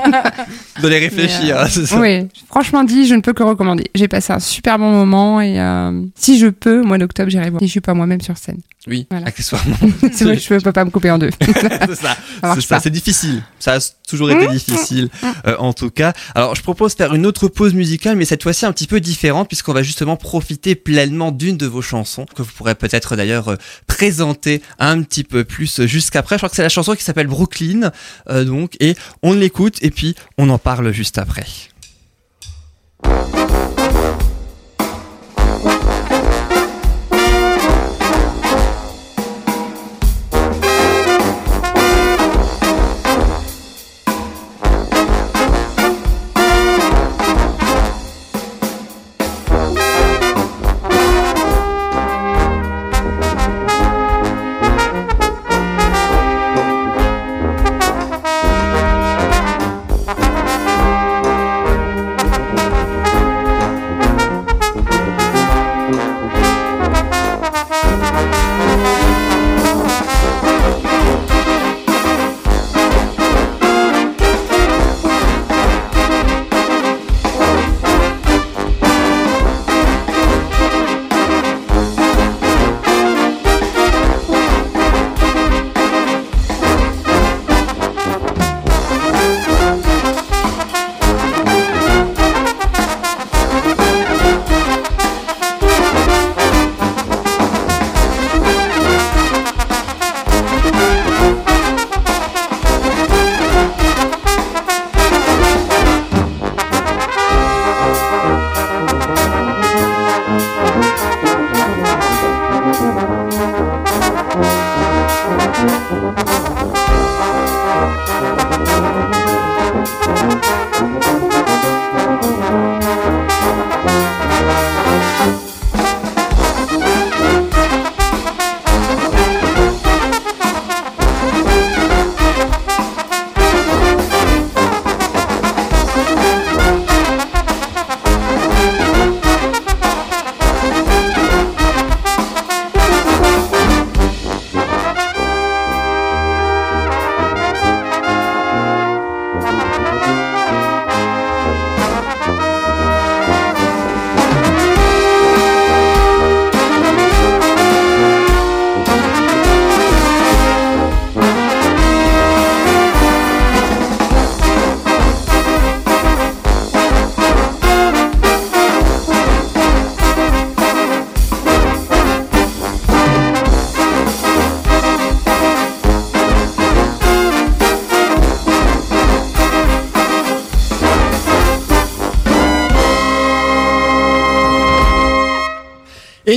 de 0.83 0.89
les 0.89 0.99
réfléchir. 0.99 1.61
hein, 1.61 1.67
c'est 1.71 1.87
ça. 1.87 2.01
Oui, 2.01 2.29
franchement 2.49 2.85
dit, 2.85 3.07
je 3.07 3.15
ne 3.15 3.21
peux 3.21 3.33
que 3.33 3.43
recommander. 3.43 3.91
J'ai 3.95 4.09
passé 4.09 4.33
un 4.33 4.39
super 4.41 4.79
bon 4.79 4.91
moment 4.91 5.41
et 5.41 5.61
euh, 5.61 6.03
si 6.15 6.39
je 6.39 6.47
peux, 6.49 6.81
au 6.83 6.85
mois 6.85 6.99
d'octobre, 6.99 7.31
j'irai 7.31 7.51
voir. 7.51 7.63
Et 7.63 7.67
je 7.67 7.71
suis 7.71 7.81
pas 7.81 7.95
moi-même 7.95 8.21
sur 8.21 8.37
scène. 8.37 8.59
Oui, 8.87 9.07
Voilà. 9.11 9.27
accessoirement. 9.27 9.77
c'est 10.13 10.25
vrai 10.25 10.37
que 10.37 10.43
je 10.43 10.49
peux 10.63 10.73
pas 10.73 10.85
me 10.85 10.91
couper 10.91 11.11
en 11.11 11.19
deux. 11.19 11.31
c'est 11.41 11.95
ça. 12.61 12.81
C'est 12.81 12.91
difficile. 12.91 13.43
Ça 13.59 13.75
a 13.75 13.79
toujours 14.09 14.31
été 14.31 14.47
difficile, 14.49 15.09
euh, 15.47 15.57
en 15.59 15.73
tout 15.73 15.91
cas. 15.91 16.13
Alors, 16.35 16.55
je 16.55 16.63
propose 16.63 16.93
de 16.93 16.99
faire 16.99 17.15
une 17.15 17.27
autre 17.27 17.49
pause 17.49 17.75
musicale, 17.75 18.17
mais 18.17 18.25
cette 18.25 18.43
fois-ci 18.43 18.65
un 18.65 18.73
petit 18.73 18.87
peu 18.87 19.01
différente, 19.01 19.49
puisqu'on 19.49 19.73
va 19.73 19.83
justement 19.83 20.17
profiter 20.17 20.75
pleinement 20.75 21.33
d'une 21.33 21.57
de 21.57 21.67
vos 21.67 21.83
chansons, 21.83 22.27
que 22.27 22.43
vous 22.43 22.53
pourrez 22.57 22.75
peut-être 22.75 23.17
d'ailleurs 23.17 23.49
euh, 23.49 23.57
présenter 23.87 24.63
un 24.79 25.03
petit 25.03 25.25
peu 25.25 25.45
plus 25.45 25.81
euh, 25.81 25.87
jusqu'après. 25.87 26.37
Je 26.37 26.41
crois 26.41 26.49
que 26.49 26.57
c'est 26.57 26.63
la 26.63 26.69
chanson 26.69 26.95
qui 26.95 27.03
s'appelle 27.03 27.27
Brooklyn, 27.27 27.91
euh, 28.31 28.45
donc, 28.45 28.77
et 28.81 28.95
on 29.23 29.33
l'écoute, 29.33 29.79
et 29.83 29.91
puis 29.91 30.15
on 30.39 30.49
en 30.49 30.59
parle 30.59 30.93
juste 30.93 31.19
après. 31.19 31.45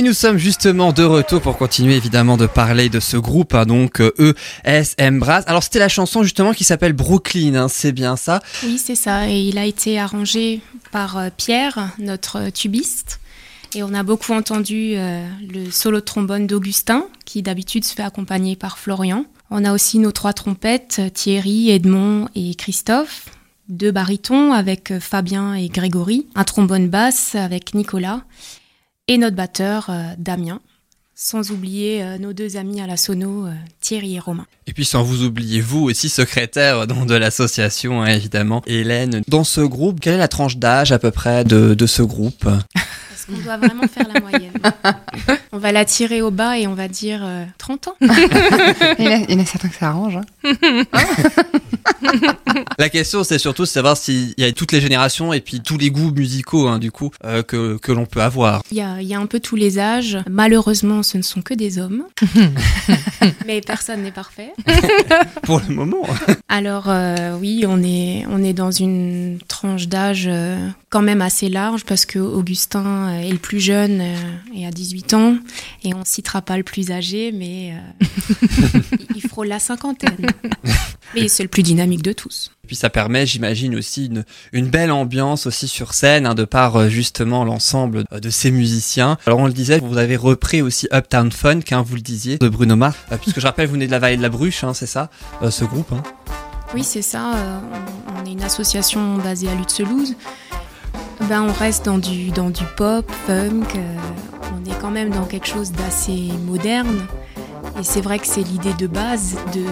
Et 0.00 0.02
nous 0.02 0.14
sommes 0.14 0.38
justement 0.38 0.94
de 0.94 1.02
retour 1.04 1.42
pour 1.42 1.58
continuer 1.58 1.94
évidemment 1.94 2.38
de 2.38 2.46
parler 2.46 2.88
de 2.88 3.00
ce 3.00 3.18
groupe, 3.18 3.52
hein, 3.54 3.66
donc 3.66 4.00
euh, 4.00 4.34
ESM 4.64 5.18
Brass. 5.18 5.44
Alors 5.46 5.62
c'était 5.62 5.78
la 5.78 5.90
chanson 5.90 6.22
justement 6.22 6.54
qui 6.54 6.64
s'appelle 6.64 6.94
Brooklyn, 6.94 7.54
hein, 7.54 7.68
c'est 7.68 7.92
bien 7.92 8.16
ça? 8.16 8.40
Oui, 8.62 8.80
c'est 8.82 8.94
ça. 8.94 9.28
Et 9.28 9.42
il 9.42 9.58
a 9.58 9.66
été 9.66 10.00
arrangé 10.00 10.62
par 10.90 11.18
euh, 11.18 11.28
Pierre, 11.36 11.90
notre 11.98 12.48
tubiste. 12.48 13.20
Et 13.74 13.82
on 13.82 13.92
a 13.92 14.02
beaucoup 14.02 14.32
entendu 14.32 14.94
euh, 14.94 15.28
le 15.46 15.70
solo 15.70 16.00
de 16.00 16.04
trombone 16.06 16.46
d'Augustin, 16.46 17.04
qui 17.26 17.42
d'habitude 17.42 17.84
se 17.84 17.92
fait 17.92 18.02
accompagner 18.02 18.56
par 18.56 18.78
Florian. 18.78 19.26
On 19.50 19.66
a 19.66 19.74
aussi 19.74 19.98
nos 19.98 20.12
trois 20.12 20.32
trompettes, 20.32 21.02
Thierry, 21.12 21.68
Edmond 21.68 22.30
et 22.34 22.54
Christophe. 22.54 23.26
Deux 23.68 23.90
barytons 23.90 24.54
avec 24.54 24.94
Fabien 24.98 25.52
et 25.52 25.68
Grégory. 25.68 26.26
Un 26.36 26.44
trombone 26.44 26.88
basse 26.88 27.34
avec 27.34 27.74
Nicolas 27.74 28.22
et 29.08 29.18
notre 29.18 29.36
batteur 29.36 29.90
euh, 29.90 30.14
Damien. 30.18 30.60
Sans 31.22 31.50
oublier 31.50 32.02
euh, 32.02 32.16
nos 32.16 32.32
deux 32.32 32.56
amis 32.56 32.80
à 32.80 32.86
la 32.86 32.96
sono, 32.96 33.44
euh, 33.44 33.50
Thierry 33.82 34.14
et 34.16 34.18
Romain. 34.18 34.46
Et 34.66 34.72
puis 34.72 34.86
sans 34.86 35.02
vous 35.02 35.22
oublier 35.22 35.60
vous 35.60 35.80
aussi 35.84 36.08
secrétaire 36.08 36.86
donc, 36.86 37.06
de 37.06 37.14
l'association 37.14 38.00
hein, 38.00 38.06
évidemment, 38.06 38.62
Hélène. 38.66 39.20
Dans 39.28 39.44
ce 39.44 39.60
groupe, 39.60 40.00
quelle 40.00 40.14
est 40.14 40.18
la 40.18 40.28
tranche 40.28 40.56
d'âge 40.56 40.92
à 40.92 40.98
peu 40.98 41.10
près 41.10 41.44
de, 41.44 41.74
de 41.74 41.86
ce 41.86 42.00
groupe? 42.00 42.46
Est-ce 43.14 43.26
qu'on 43.26 43.42
doit 43.42 43.58
vraiment 43.58 43.86
faire 43.86 44.08
la 44.14 44.18
moyenne 44.22 44.52
On 45.52 45.58
va 45.58 45.72
la 45.72 45.84
tirer 45.84 46.22
au 46.22 46.30
bas 46.30 46.56
et 46.58 46.66
on 46.66 46.72
va 46.74 46.88
dire 46.88 47.20
euh, 47.22 47.44
30 47.58 47.88
ans. 47.88 47.96
Il 48.00 48.06
y, 49.04 49.08
en 49.08 49.12
a, 49.12 49.16
il 49.28 49.30
y 49.32 49.34
en 49.34 49.40
a 49.40 49.44
certains 49.44 49.68
que 49.68 49.76
ça 49.76 49.88
arrange. 49.88 50.16
hein. 50.16 50.54
La 52.78 52.88
question 52.88 53.24
c'est 53.24 53.38
surtout 53.38 53.62
de 53.62 53.68
savoir 53.68 53.96
s'il 53.96 54.32
y 54.38 54.44
a 54.44 54.52
toutes 54.52 54.72
les 54.72 54.80
générations 54.80 55.32
et 55.34 55.40
puis 55.40 55.60
tous 55.60 55.76
les 55.76 55.90
goûts 55.90 56.12
musicaux 56.12 56.66
hein, 56.66 56.78
du 56.78 56.90
coup 56.90 57.10
euh, 57.24 57.42
que, 57.42 57.76
que 57.76 57.92
l'on 57.92 58.06
peut 58.06 58.22
avoir. 58.22 58.62
Il 58.70 58.78
y, 58.78 58.80
a, 58.80 59.02
il 59.02 59.06
y 59.06 59.14
a 59.14 59.18
un 59.20 59.26
peu 59.26 59.38
tous 59.38 59.56
les 59.56 59.78
âges. 59.78 60.18
Malheureusement, 60.28 61.02
ce 61.10 61.16
ne 61.18 61.22
sont 61.22 61.42
que 61.42 61.54
des 61.54 61.78
hommes. 61.78 62.04
Mais 63.46 63.60
personne 63.60 64.02
n'est 64.02 64.12
parfait. 64.12 64.52
Pour 65.42 65.60
le 65.68 65.74
moment. 65.74 66.06
Alors 66.48 66.84
euh, 66.88 67.36
oui, 67.38 67.64
on 67.66 67.82
est, 67.82 68.24
on 68.28 68.42
est 68.42 68.52
dans 68.52 68.70
une 68.70 69.38
tranche 69.48 69.88
d'âge 69.88 70.24
euh, 70.28 70.68
quand 70.88 71.02
même 71.02 71.20
assez 71.22 71.48
large 71.48 71.84
parce 71.84 72.06
que 72.06 72.18
Augustin 72.18 73.08
euh, 73.08 73.20
est 73.20 73.30
le 73.32 73.38
plus 73.38 73.60
jeune 73.60 74.02
et 74.54 74.66
a 74.66 74.70
18 74.70 75.14
ans 75.14 75.36
et 75.84 75.94
on 75.94 76.04
citera 76.04 76.42
pas 76.42 76.56
le 76.56 76.62
plus 76.62 76.90
âgé 76.92 77.32
mais 77.32 77.74
il- 78.92 79.06
il 79.16 79.20
frôle 79.28 79.48
la 79.48 79.58
cinquantaine. 79.58 80.26
Mais 81.14 81.28
c'est 81.28 81.42
le 81.42 81.48
plus 81.48 81.62
dynamique 81.62 82.02
de 82.02 82.12
tous. 82.12 82.52
Puis 82.70 82.76
ça 82.76 82.88
permet, 82.88 83.26
j'imagine 83.26 83.74
aussi 83.74 84.06
une, 84.06 84.24
une 84.52 84.68
belle 84.68 84.92
ambiance 84.92 85.46
aussi 85.46 85.66
sur 85.66 85.92
scène, 85.92 86.24
hein, 86.24 86.36
de 86.36 86.44
par 86.44 86.76
euh, 86.76 86.88
justement 86.88 87.42
l'ensemble 87.42 88.04
euh, 88.12 88.20
de 88.20 88.30
ces 88.30 88.52
musiciens. 88.52 89.18
Alors 89.26 89.40
on 89.40 89.46
le 89.48 89.52
disait, 89.52 89.80
vous 89.80 89.98
avez 89.98 90.14
repris 90.14 90.62
aussi 90.62 90.86
Uptown 90.92 91.32
Funk, 91.32 91.62
hein, 91.72 91.82
vous 91.84 91.96
le 91.96 92.00
disiez, 92.00 92.38
de 92.38 92.48
Bruno 92.48 92.76
Mars, 92.76 92.96
Euh, 93.10 93.16
puisque 93.16 93.40
je 93.40 93.44
rappelle, 93.44 93.66
vous 93.66 93.72
venez 93.72 93.88
de 93.88 93.90
la 93.90 93.98
vallée 93.98 94.16
de 94.16 94.22
la 94.22 94.28
Bruche, 94.28 94.62
hein, 94.62 94.72
c'est 94.72 94.86
ça, 94.86 95.10
euh, 95.42 95.50
ce 95.50 95.64
groupe. 95.64 95.92
Hein. 95.92 96.04
Oui, 96.72 96.84
c'est 96.84 97.02
ça. 97.02 97.32
on, 98.16 98.24
est 98.24 98.30
une 98.30 98.44
association 98.44 99.16
basée 99.16 99.48
à 99.48 99.54
Lutzelouse. 99.56 100.14
Ben, 101.28 101.42
on 101.42 101.52
reste 101.52 101.86
dans 101.86 101.98
du, 101.98 102.30
dans 102.30 102.50
du 102.50 102.62
pop, 102.76 103.10
funk. 103.26 103.66
on 104.54 104.70
est 104.70 104.78
quand 104.80 104.92
même 104.92 105.10
dans 105.10 105.24
quelque 105.24 105.48
chose 105.48 105.72
d'assez 105.72 106.30
moderne. 106.46 107.04
Et 107.80 107.82
c'est 107.82 108.00
vrai 108.00 108.20
que 108.20 108.28
c'est 108.28 108.42
l'idée 108.42 108.74
de 108.74 108.86
base 108.86 109.34
de, 109.52 109.64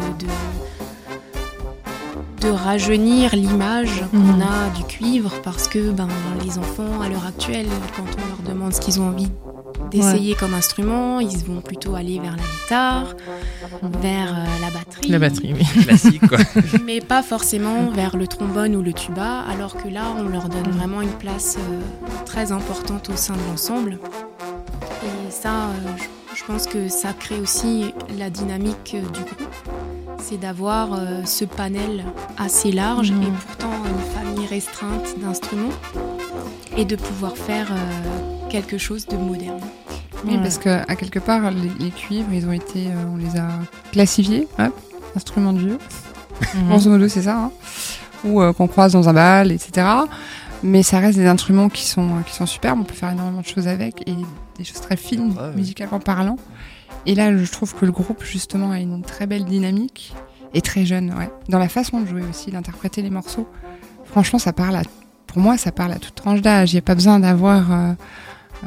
de 2.41 2.49
rajeunir 2.51 3.35
l'image 3.35 4.05
qu'on 4.11 4.17
Mhm. 4.19 4.43
a 4.43 4.77
du 4.77 4.85
cuivre 4.85 5.33
parce 5.43 5.69
que 5.69 5.91
ben, 5.91 6.09
les 6.45 6.59
enfants, 6.59 7.01
à 7.03 7.09
l'heure 7.09 7.27
actuelle, 7.27 7.67
quand 7.97 8.05
on 8.23 8.29
leur 8.29 8.55
demande 8.55 8.73
ce 8.73 8.81
qu'ils 8.81 9.01
ont 9.01 9.09
envie 9.09 9.29
d'essayer 9.91 10.35
comme 10.35 10.55
instrument, 10.55 11.21
ils 11.21 11.39
vont 11.45 11.61
plutôt 11.61 11.95
aller 11.95 12.19
vers 12.21 12.37
la 12.37 12.43
guitare, 12.43 13.15
vers 14.03 14.29
euh, 14.37 14.45
la 14.61 14.71
batterie 14.71 15.09
La 15.09 15.19
batterie, 15.19 15.55
oui. 15.55 15.83
Classique, 15.85 16.27
quoi. 16.29 16.39
mais 16.85 17.01
pas 17.01 17.23
forcément 17.23 17.91
vers 17.91 18.17
le 18.17 18.27
trombone 18.27 18.77
ou 18.77 18.83
le 18.83 18.93
tuba, 18.93 19.41
alors 19.51 19.77
que 19.77 19.89
là, 19.89 20.03
on 20.19 20.29
leur 20.29 20.49
donne 20.49 20.71
vraiment 20.73 21.01
une 21.01 21.09
place 21.11 21.57
euh, 21.59 21.81
très 22.27 22.53
importante 22.53 23.09
au 23.11 23.17
sein 23.17 23.35
de 23.35 23.41
l'ensemble. 23.51 23.99
Et 25.05 25.31
ça, 25.31 25.51
euh, 25.69 25.73
je, 26.33 26.39
je 26.39 26.45
pense 26.45 26.67
que 26.67 26.89
ça 26.89 27.13
crée 27.19 27.41
aussi 27.41 27.95
la 28.19 28.31
dynamique 28.31 28.95
euh, 28.95 29.01
du 29.11 29.21
groupe. 29.21 29.49
C'est 30.29 30.37
d'avoir 30.39 30.93
euh, 30.93 31.25
ce 31.25 31.45
panel 31.47 32.05
assez 32.37 32.71
large 32.71 33.13
Mhm. 33.13 33.23
et 33.23 33.27
pourtant 33.47 33.71
une 33.87 34.13
famille 34.15 34.47
restreinte 34.47 35.19
d'instruments 35.23 35.71
et 36.77 36.85
de 36.85 36.97
pouvoir 36.97 37.35
faire 37.37 37.69
euh, 37.73 38.49
quelque 38.51 38.77
chose 38.77 39.07
de 39.07 39.17
moderne. 39.17 39.61
Oui, 40.27 40.33
Ouais. 40.35 40.43
parce 40.43 40.59
que 40.59 40.69
à 40.69 40.97
quelque 40.97 41.19
part, 41.19 41.51
les, 41.51 41.71
les 41.85 41.91
cuivres, 41.91 42.33
ils 42.33 42.47
ont 42.47 42.53
été, 42.53 42.89
euh, 42.89 43.13
on 43.15 43.17
les 43.17 43.39
a 43.39 43.49
classifiés, 43.93 44.47
hop, 44.59 44.75
instruments 45.17 45.53
de 45.55 45.61
vieux. 45.61 45.79
Mhm. 46.57 46.69
Grosso 46.69 46.91
modo, 46.91 47.09
c'est 47.09 47.23
ça. 47.23 47.37
hein. 47.45 47.51
Ou 48.25 48.43
euh, 48.43 48.53
qu'on 48.53 48.67
croise 48.69 48.93
dans 48.93 49.09
un 49.09 49.15
bal, 49.15 49.51
etc. 49.53 49.87
Mais 50.63 50.83
ça 50.83 50.99
reste 50.99 51.17
des 51.17 51.27
instruments 51.27 51.69
qui 51.69 51.87
sont, 51.87 52.09
qui 52.27 52.35
sont 52.35 52.47
superbes. 52.47 52.81
On 52.81 52.85
peut 52.85 52.95
faire 52.95 53.11
énormément 53.13 53.41
de 53.41 53.47
choses 53.47 53.69
avec 53.69 54.03
et 54.09 54.15
des 54.59 54.65
choses 54.65 54.81
très 54.81 54.97
fines, 54.97 55.33
Ouais, 55.33 55.41
ouais. 55.43 55.55
musicalement 55.55 56.01
parlant. 56.01 56.37
Et 57.07 57.15
là, 57.15 57.37
je 57.37 57.51
trouve 57.51 57.75
que 57.75 57.87
le 57.87 57.93
groupe, 57.93 58.23
justement, 58.25 58.71
a 58.71 58.79
une 58.79 59.03
très 59.03 59.27
belle 59.27 59.45
dynamique 59.45 60.15
et 60.55 60.61
très 60.61 60.85
jeune, 60.85 61.13
ouais. 61.19 61.31
Dans 61.49 61.59
la 61.59 61.69
façon 61.69 62.01
de 62.01 62.07
jouer 62.07 62.23
aussi, 62.29 62.51
d'interpréter 62.51 63.03
les 63.03 63.11
morceaux. 63.11 63.49
Franchement, 64.05 64.39
ça 64.39 64.53
parle 64.53 64.77
à, 64.77 64.83
pour 65.27 65.39
moi, 65.39 65.57
ça 65.57 65.73
parle 65.73 65.93
à 65.93 65.97
toute 65.99 66.15
tranche 66.15 66.41
d'âge. 66.41 66.73
Il 66.73 66.77
n'y 66.77 66.81
a 66.81 66.83
pas 66.83 66.95
besoin 66.95 67.21
d'avoir 67.21 67.71
euh, 67.73 67.93
euh, 68.65 68.67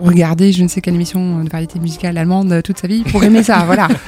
regardé 0.00 0.52
je 0.52 0.62
ne 0.62 0.68
sais 0.68 0.80
quelle 0.80 0.94
émission 0.94 1.42
de 1.44 1.48
variété 1.50 1.78
musicale 1.78 2.16
allemande 2.16 2.62
toute 2.62 2.78
sa 2.78 2.88
vie 2.88 3.02
pour 3.04 3.22
aimer 3.24 3.42
ça, 3.42 3.64
voilà. 3.66 3.88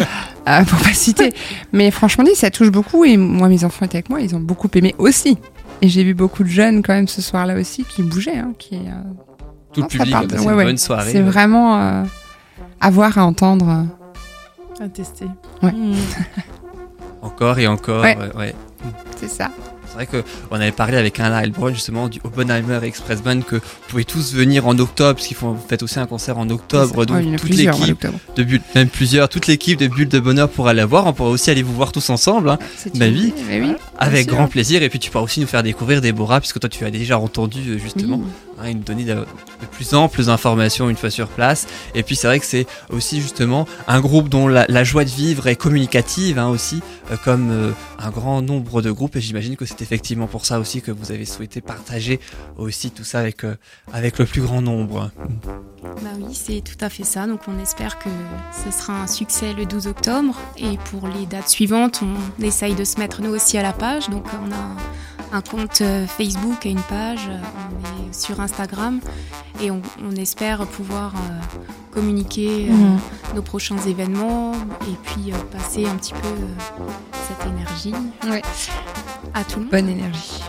Euh, 0.49 0.65
pour 0.65 0.79
pas 0.79 0.95
citer. 0.95 1.35
Mais 1.75 1.91
franchement 1.91 2.25
dit, 2.25 2.35
ça 2.35 2.51
touche 2.51 2.71
beaucoup 2.71 3.05
et 3.05 3.19
moi, 3.19 3.47
mes 3.49 3.63
enfants 3.63 3.85
étaient 3.85 3.99
avec 3.99 4.09
moi, 4.09 4.23
ils 4.23 4.35
ont 4.35 4.41
beaucoup 4.41 4.71
aimé 4.75 4.95
aussi. 4.97 5.37
Et 5.83 5.89
j'ai 5.91 6.03
vu 6.03 6.15
beaucoup 6.15 6.43
de 6.45 6.49
jeunes 6.49 6.83
quand 6.83 6.95
même 6.95 7.09
ce 7.09 7.21
soir-là 7.21 7.57
aussi 7.61 7.85
qui 7.85 8.03
bougeaient, 8.03 8.39
hein, 8.39 8.55
qui, 8.59 8.75
euh, 8.77 8.79
Tout 9.75 9.81
le 9.81 9.83
Non, 9.83 9.89
public, 9.89 10.13
bah, 10.13 10.23
c'est 10.31 10.39
Ouais, 10.39 10.45
une 10.53 10.59
ouais. 10.59 10.65
bonne 10.65 10.79
soirée. 10.79 11.13
c'est 11.13 11.21
vraiment 11.21 12.05
à 12.81 12.91
voir, 12.91 13.17
à 13.19 13.25
entendre. 13.25 13.87
À 14.81 14.89
tester. 14.89 15.27
Ouais. 15.63 15.73
Mhm. 15.73 15.95
Encore 17.23 17.59
et 17.59 17.67
encore. 17.67 18.03
Ouais. 18.03 18.55
C'est 19.17 19.29
ça. 19.29 19.51
C'est 19.87 19.95
vrai 19.95 20.07
que 20.07 20.25
on 20.53 20.55
avait 20.55 20.71
parlé 20.71 20.97
avec 20.97 21.19
un 21.19 21.37
Heilbronn 21.37 21.75
justement 21.75 22.09
du 22.09 22.21
Oppenheimer 22.23 22.79
Express 22.85 23.23
Band 23.23 23.41
que 23.41 23.57
vous 23.57 23.63
pouvez 23.89 24.05
tous 24.05 24.33
venir 24.35 24.67
en 24.69 24.79
octobre 24.79 25.15
parce 25.17 25.27
qu'ils 25.27 25.37
font 25.37 25.51
vous 25.53 25.65
faites 25.69 25.83
aussi 25.83 25.99
un 25.99 26.07
concert 26.07 26.39
en 26.39 26.49
octobre 26.49 27.05
donc 27.05 27.37
toute 27.37 27.51
l'équipe 27.51 28.07
de 28.37 28.43
Bulle, 28.45 28.61
même 28.77 28.89
plusieurs 28.89 29.29
toute 29.29 29.49
l'équipe 29.49 29.77
de 29.81 29.89
Bulle 29.89 30.09
de 30.09 30.21
Bonheur 30.21 30.49
pourra 30.49 30.75
la 30.75 30.87
voir 30.87 31.07
on 31.09 31.13
pourra 31.13 31.31
aussi 31.31 31.51
aller 31.51 31.65
vous 31.65 31.75
voir 31.75 31.91
tous 31.91 32.09
ensemble 32.09 32.51
hein, 32.51 32.59
Ma 32.95 33.09
vie. 33.09 33.35
oui, 33.51 33.75
avec 33.99 34.29
grand 34.29 34.47
plaisir 34.47 34.81
et 34.85 34.89
puis 34.89 35.01
tu 35.01 35.11
pourras 35.11 35.25
aussi 35.25 35.41
nous 35.41 35.49
faire 35.49 35.65
découvrir 35.65 36.01
Déborah 36.01 36.39
puisque 36.39 36.61
toi 36.61 36.71
tu 36.71 36.85
as 36.85 36.91
déjà 36.93 37.19
entendu 37.19 37.61
euh, 37.71 37.79
justement 37.79 38.19
Oui. 38.19 38.31
Hein, 38.61 38.67
et 38.67 38.75
nous 38.75 38.83
donner 38.83 39.05
de, 39.05 39.25
plus 39.73 39.95
amples 39.95 40.29
informations 40.29 40.89
une 40.89 40.97
fois 40.97 41.11
sur 41.11 41.29
place. 41.29 41.67
Et 41.95 42.03
puis 42.03 42.17
c'est 42.17 42.27
vrai 42.27 42.41
que 42.41 42.47
c'est 42.47 42.67
aussi 42.91 43.21
justement 43.21 43.67
un 43.87 44.01
groupe 44.01 44.29
dont 44.29 44.49
la, 44.49 44.67
la 44.69 44.85
joie 44.85 45.05
de 45.05 45.11
vivre 45.11 45.47
est 45.47 45.57
communicative 45.57 46.39
hein, 46.39 46.49
aussi, 46.49 46.81
euh, 47.11 47.17
comme 47.25 47.51
euh, 47.51 47.73
un 47.99 48.11
grand 48.11 48.43
nombre 48.43 48.83
de 48.83 48.91
groupes. 48.91 49.17
Et 49.17 49.21
j'imagine 49.21 49.57
que 49.57 49.65
c'est 49.65 49.83
effectivement 49.83 50.27
pour 50.27 50.47
ça 50.47 50.59
aussi 50.61 50.83
que 50.83 50.91
vous 50.91 51.13
avez 51.13 51.25
souhaité 51.25 51.61
partager 51.61 52.21
aussi 52.57 52.91
tout 52.91 53.05
ça 53.05 53.21
avec, 53.21 53.45
euh, 53.45 53.57
avec 53.93 54.19
le 54.19 54.27
plus 54.27 54.43
grand 54.43 54.63
nombre. 54.63 55.11
Bah 55.83 56.11
oui, 56.19 56.35
c'est 56.35 56.63
tout 56.63 56.85
à 56.85 56.89
fait 56.89 57.05
ça. 57.05 57.27
Donc 57.27 57.41
on 57.49 57.59
espère 57.59 57.99
que 57.99 58.11
ce 58.65 58.77
sera 58.77 59.03
un 59.03 59.07
succès 59.07 59.53
le 59.53 59.67
12 59.67 59.87
octobre. 59.87 60.37
Et 60.59 60.79
pour 60.91 61.09
les 61.09 61.27
dates 61.27 61.49
suivantes, 61.49 62.01
on 62.03 62.43
essaye 62.43 62.75
de 62.75 62.85
se 62.85 62.99
mettre 62.99 63.23
nous 63.23 63.31
aussi 63.31 63.59
à 63.59 63.63
la 63.63 63.73
page. 63.73 64.09
Donc 64.09 64.25
on 64.43 64.53
a 64.53 64.77
un 65.33 65.41
compte 65.41 65.81
euh, 65.83 66.07
Facebook 66.07 66.67
et 66.67 66.71
une 66.71 66.81
page. 66.83 67.29
euh, 67.29 67.39
On 67.73 68.09
est 68.09 68.13
sur 68.13 68.41
Instagram. 68.41 69.01
Et 69.61 69.71
on, 69.71 69.83
on 70.05 70.13
espère 70.17 70.67
pouvoir 70.67 71.13
euh, 71.15 71.41
communiquer 71.93 72.69
euh, 72.69 72.73
Mhm. 72.73 72.99
nos 73.37 73.43
prochains 73.43 73.79
événements 73.79 74.53
et 74.83 74.97
puis 75.05 75.33
euh, 75.33 75.37
passer 75.53 75.87
un 75.87 75.97
petit 75.97 76.13
peu 76.15 76.29
euh, 76.29 76.85
cette 77.29 77.47
énergie 77.47 77.95
Ouais. 78.29 78.43
à 79.35 79.45
tout 79.45 79.59
le 79.59 79.65
monde. 79.65 79.71
Bonne 79.73 79.89
énergie. 79.89 80.41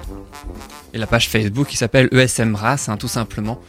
Et 0.94 0.98
la 0.98 1.08
page 1.08 1.30
Facebook 1.30 1.68
qui 1.68 1.78
s'appelle 1.78 2.10
ESM 2.12 2.56
Race, 2.56 2.90
hein, 2.90 2.98
tout 2.98 3.08
simplement. 3.08 3.60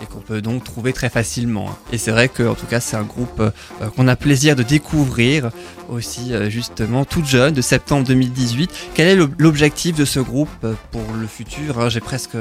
Et 0.00 0.06
qu'on 0.06 0.20
peut 0.20 0.40
donc 0.40 0.62
trouver 0.62 0.92
très 0.92 1.08
facilement. 1.10 1.70
hein. 1.70 1.76
Et 1.92 1.98
c'est 1.98 2.12
vrai 2.12 2.28
que, 2.28 2.44
en 2.44 2.54
tout 2.54 2.66
cas, 2.66 2.78
c'est 2.78 2.96
un 2.96 3.02
groupe 3.02 3.40
euh, 3.40 3.50
euh, 3.82 3.88
qu'on 3.88 4.06
a 4.06 4.14
plaisir 4.14 4.54
de 4.54 4.62
découvrir 4.62 5.50
aussi, 5.88 6.32
euh, 6.32 6.48
justement, 6.48 7.04
toute 7.04 7.26
jeune, 7.26 7.52
de 7.52 7.60
septembre 7.60 8.06
2018. 8.06 8.70
Quel 8.94 9.08
est 9.08 9.16
l'ob- 9.16 9.34
l'objectif 9.38 9.96
de 9.96 10.04
ce 10.04 10.20
groupe 10.20 10.66
pour 10.92 11.02
le 11.20 11.26
futur 11.26 11.80
hein? 11.80 11.88
J'ai 11.88 11.98
presque, 12.00 12.36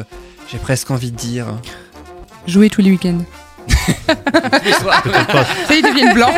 j'ai 0.51 0.59
presque 0.59 0.91
envie 0.91 1.11
de 1.11 1.17
dire. 1.17 1.47
Jouer 2.45 2.69
tous 2.69 2.81
les 2.81 2.91
week-ends. 2.91 3.23
Peut-être 4.05 5.27
pas, 5.27 5.43
Ça, 5.67 5.75
ils 5.75 5.81
deviennent 5.81 6.13
blancs. 6.13 6.33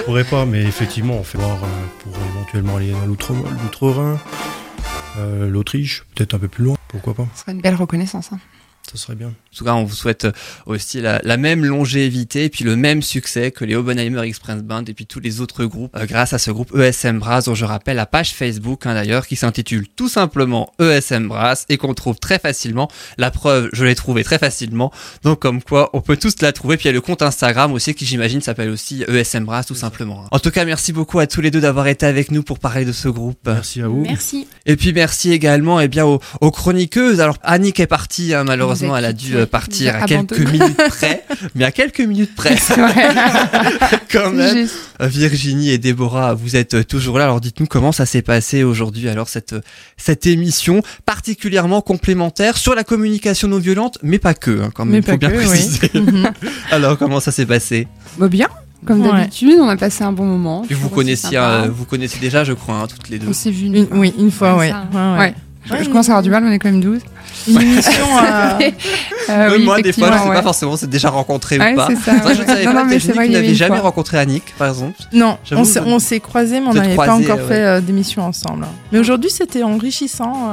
on 0.00 0.02
pourrait 0.04 0.24
pas, 0.24 0.44
mais 0.46 0.62
effectivement, 0.64 1.14
on 1.14 1.22
fait 1.22 1.38
voir 1.38 1.58
pour 2.02 2.12
éventuellement 2.34 2.76
aller 2.76 2.90
dans 2.90 3.06
l'outre- 3.06 3.32
l'outre-Rhin, 3.62 4.18
euh, 5.18 5.48
l'Autriche, 5.48 6.04
peut-être 6.14 6.34
un 6.34 6.38
peu 6.38 6.48
plus 6.48 6.64
loin, 6.64 6.76
pourquoi 6.88 7.14
pas. 7.14 7.26
Ce 7.34 7.42
serait 7.42 7.52
une 7.52 7.60
belle 7.60 7.74
reconnaissance. 7.76 8.30
hein. 8.32 8.38
Ça 8.92 8.96
serait 8.96 9.14
bien. 9.14 9.28
En 9.28 9.56
tout 9.56 9.64
cas, 9.64 9.74
on 9.74 9.84
vous 9.84 9.94
souhaite 9.94 10.24
euh, 10.24 10.32
aussi 10.66 11.00
la, 11.00 11.20
la 11.22 11.36
même 11.36 11.64
longévité 11.64 12.44
et 12.44 12.48
puis 12.48 12.64
le 12.64 12.76
même 12.76 13.02
succès 13.02 13.50
que 13.50 13.64
les 13.64 13.74
Oppenheimer 13.76 14.20
Express 14.22 14.62
Band 14.62 14.84
et 14.86 14.94
puis 14.94 15.06
tous 15.06 15.20
les 15.20 15.40
autres 15.40 15.64
groupes 15.64 15.94
euh, 15.96 16.06
grâce 16.06 16.32
à 16.32 16.38
ce 16.38 16.50
groupe 16.50 16.74
ESM 16.76 17.18
Brass 17.18 17.44
dont 17.44 17.54
je 17.54 17.64
rappelle 17.64 17.96
la 17.96 18.06
page 18.06 18.32
Facebook 18.34 18.86
hein, 18.86 18.94
d'ailleurs 18.94 19.26
qui 19.26 19.36
s'intitule 19.36 19.86
tout 19.94 20.08
simplement 20.08 20.72
ESM 20.80 21.28
Brass 21.28 21.66
et 21.68 21.76
qu'on 21.76 21.94
trouve 21.94 22.16
très 22.18 22.38
facilement. 22.38 22.88
La 23.18 23.30
preuve, 23.30 23.68
je 23.72 23.84
l'ai 23.84 23.94
trouvé 23.94 24.24
très 24.24 24.38
facilement. 24.38 24.90
Donc 25.22 25.40
comme 25.40 25.62
quoi, 25.62 25.90
on 25.92 26.00
peut 26.00 26.16
tous 26.16 26.34
la 26.42 26.52
trouver. 26.52 26.76
Puis 26.76 26.84
il 26.84 26.88
y 26.88 26.90
a 26.90 26.92
le 26.94 27.00
compte 27.00 27.22
Instagram 27.22 27.72
aussi 27.72 27.94
qui 27.94 28.06
j'imagine 28.06 28.40
s'appelle 28.40 28.70
aussi 28.70 29.04
ESM 29.08 29.44
Brass 29.44 29.66
tout 29.66 29.74
simplement. 29.74 30.22
hein. 30.24 30.28
En 30.32 30.38
tout 30.38 30.50
cas, 30.50 30.64
merci 30.64 30.92
beaucoup 30.92 31.18
à 31.20 31.26
tous 31.26 31.40
les 31.40 31.50
deux 31.50 31.60
d'avoir 31.60 31.86
été 31.86 32.06
avec 32.06 32.30
nous 32.30 32.42
pour 32.42 32.58
parler 32.58 32.84
de 32.84 32.92
ce 32.92 33.08
groupe. 33.08 33.38
Merci 33.46 33.82
à 33.82 33.88
vous. 33.88 34.02
Merci. 34.02 34.48
Et 34.66 34.76
puis 34.76 34.92
merci 34.92 35.32
également 35.32 35.80
eh 35.80 35.88
bien 35.88 36.04
aux, 36.06 36.20
aux 36.40 36.50
chroniqueuses. 36.50 37.20
Alors 37.20 37.36
Annick 37.42 37.78
est 37.80 37.86
partie 37.86 38.34
hein, 38.34 38.44
malheureusement, 38.44 38.79
Elle 38.96 39.04
a 39.04 39.12
dû 39.12 39.36
euh, 39.36 39.46
partir 39.46 39.94
à 39.96 40.06
quelques 40.06 40.38
minutes 40.38 40.76
près, 40.88 41.24
mais 41.54 41.64
à 41.64 41.70
quelques 41.72 42.00
minutes 42.00 42.34
près 42.34 42.56
quand 44.12 44.30
même. 44.32 44.56
Juste. 44.56 44.74
Virginie 45.00 45.70
et 45.70 45.78
Déborah, 45.78 46.34
vous 46.34 46.56
êtes 46.56 46.74
euh, 46.74 46.84
toujours 46.84 47.18
là. 47.18 47.24
Alors 47.24 47.40
dites-nous 47.40 47.66
comment 47.66 47.92
ça 47.92 48.06
s'est 48.06 48.22
passé 48.22 48.62
aujourd'hui. 48.64 49.08
Alors 49.08 49.28
cette 49.28 49.52
euh, 49.54 49.60
cette 49.96 50.26
émission 50.26 50.82
particulièrement 51.06 51.80
complémentaire 51.80 52.56
sur 52.56 52.74
la 52.74 52.84
communication 52.84 53.48
non 53.48 53.58
violente, 53.58 53.98
mais 54.02 54.18
pas 54.18 54.34
que. 54.34 54.62
Hein, 54.62 54.70
quand 54.74 54.84
même, 54.84 54.94
Mais 54.96 55.02
faut 55.02 55.12
pas 55.12 55.16
bien 55.16 55.30
que, 55.30 55.36
préciser. 55.36 55.90
Mhm. 56.00 56.30
Alors 56.70 56.96
comment 56.98 57.20
ça 57.20 57.30
s'est 57.32 57.46
passé 57.46 57.86
Bah 58.18 58.28
bien, 58.28 58.48
comme 58.86 59.00
Ouais. 59.02 59.12
d'habitude, 59.12 59.56
on 59.60 59.68
a 59.68 59.76
passé 59.76 60.02
un 60.04 60.12
bon 60.12 60.24
moment. 60.24 60.64
Et 60.70 60.74
vous 60.74 60.88
connaissiez, 60.88 61.36
euh, 61.38 61.68
vous 61.70 61.84
connaissez 61.84 62.18
déjà, 62.18 62.44
je 62.44 62.52
crois, 62.52 62.76
hein, 62.76 62.86
toutes 62.86 63.08
les 63.08 63.18
deux. 63.18 63.28
On 63.28 63.32
s'est 63.32 63.50
vu 63.50 63.66
une 63.66 63.76
Une- 63.76 63.86
fois. 63.86 63.98
oui, 63.98 64.14
une 64.18 64.30
fois, 64.30 64.56
Ouais, 64.56 64.72
ouais. 65.18 65.34
Ouais. 65.70 65.84
Je, 65.84 65.88
commence 65.88 66.08
à 66.08 66.12
avoir 66.12 66.22
du 66.22 66.30
mal, 66.30 66.42
on 66.44 66.50
est 66.50 66.58
quand 66.58 66.70
même 66.70 66.80
12. 66.80 67.00
Une 67.48 67.60
émission. 67.60 67.92
euh, 68.24 68.58
Euh, 69.28 69.50
oui, 69.56 69.64
moi, 69.64 69.80
des 69.80 69.92
fois, 69.92 70.08
je 70.08 70.12
sais 70.12 70.14
effectivement, 70.14 70.34
pas 70.34 70.42
forcément 70.42 70.76
c'est 70.76 70.90
déjà 70.90 71.08
rencontré 71.08 71.56
Ouais, 71.58 71.72
ou 71.72 71.76
pas. 71.76 71.86
c'est 71.88 71.96
ça. 71.96 72.34
Je 72.34 72.42
ne 72.42 72.46
savais 72.46 72.64
Non, 72.64 72.72
pas, 72.72 72.84
non, 72.84 72.90
mais 72.90 72.98
que 72.98 73.32
n'avez 73.32 73.48
une 73.50 73.54
jamais 73.54 73.76
fois. 73.76 73.84
rencontré 73.84 74.18
Annick, 74.18 74.42
par 74.58 74.68
exemple. 74.68 74.96
Non, 75.12 75.38
on 75.52 75.62
s'est, 75.62 75.80
on 75.80 75.98
s'est 76.00 76.18
croisés, 76.18 76.58
mais 76.58 76.66
on 76.66 76.74
n'avait 76.74 76.96
pas 76.96 77.14
encore 77.14 77.36
ouais. 77.36 77.46
fait 77.46 77.64
euh, 77.64 77.80
d'émission 77.80 78.22
ensemble. 78.22 78.66
Mais 78.90 78.98
aujourd'hui, 78.98 79.30
c'était 79.30 79.62
enrichissant. 79.62 80.50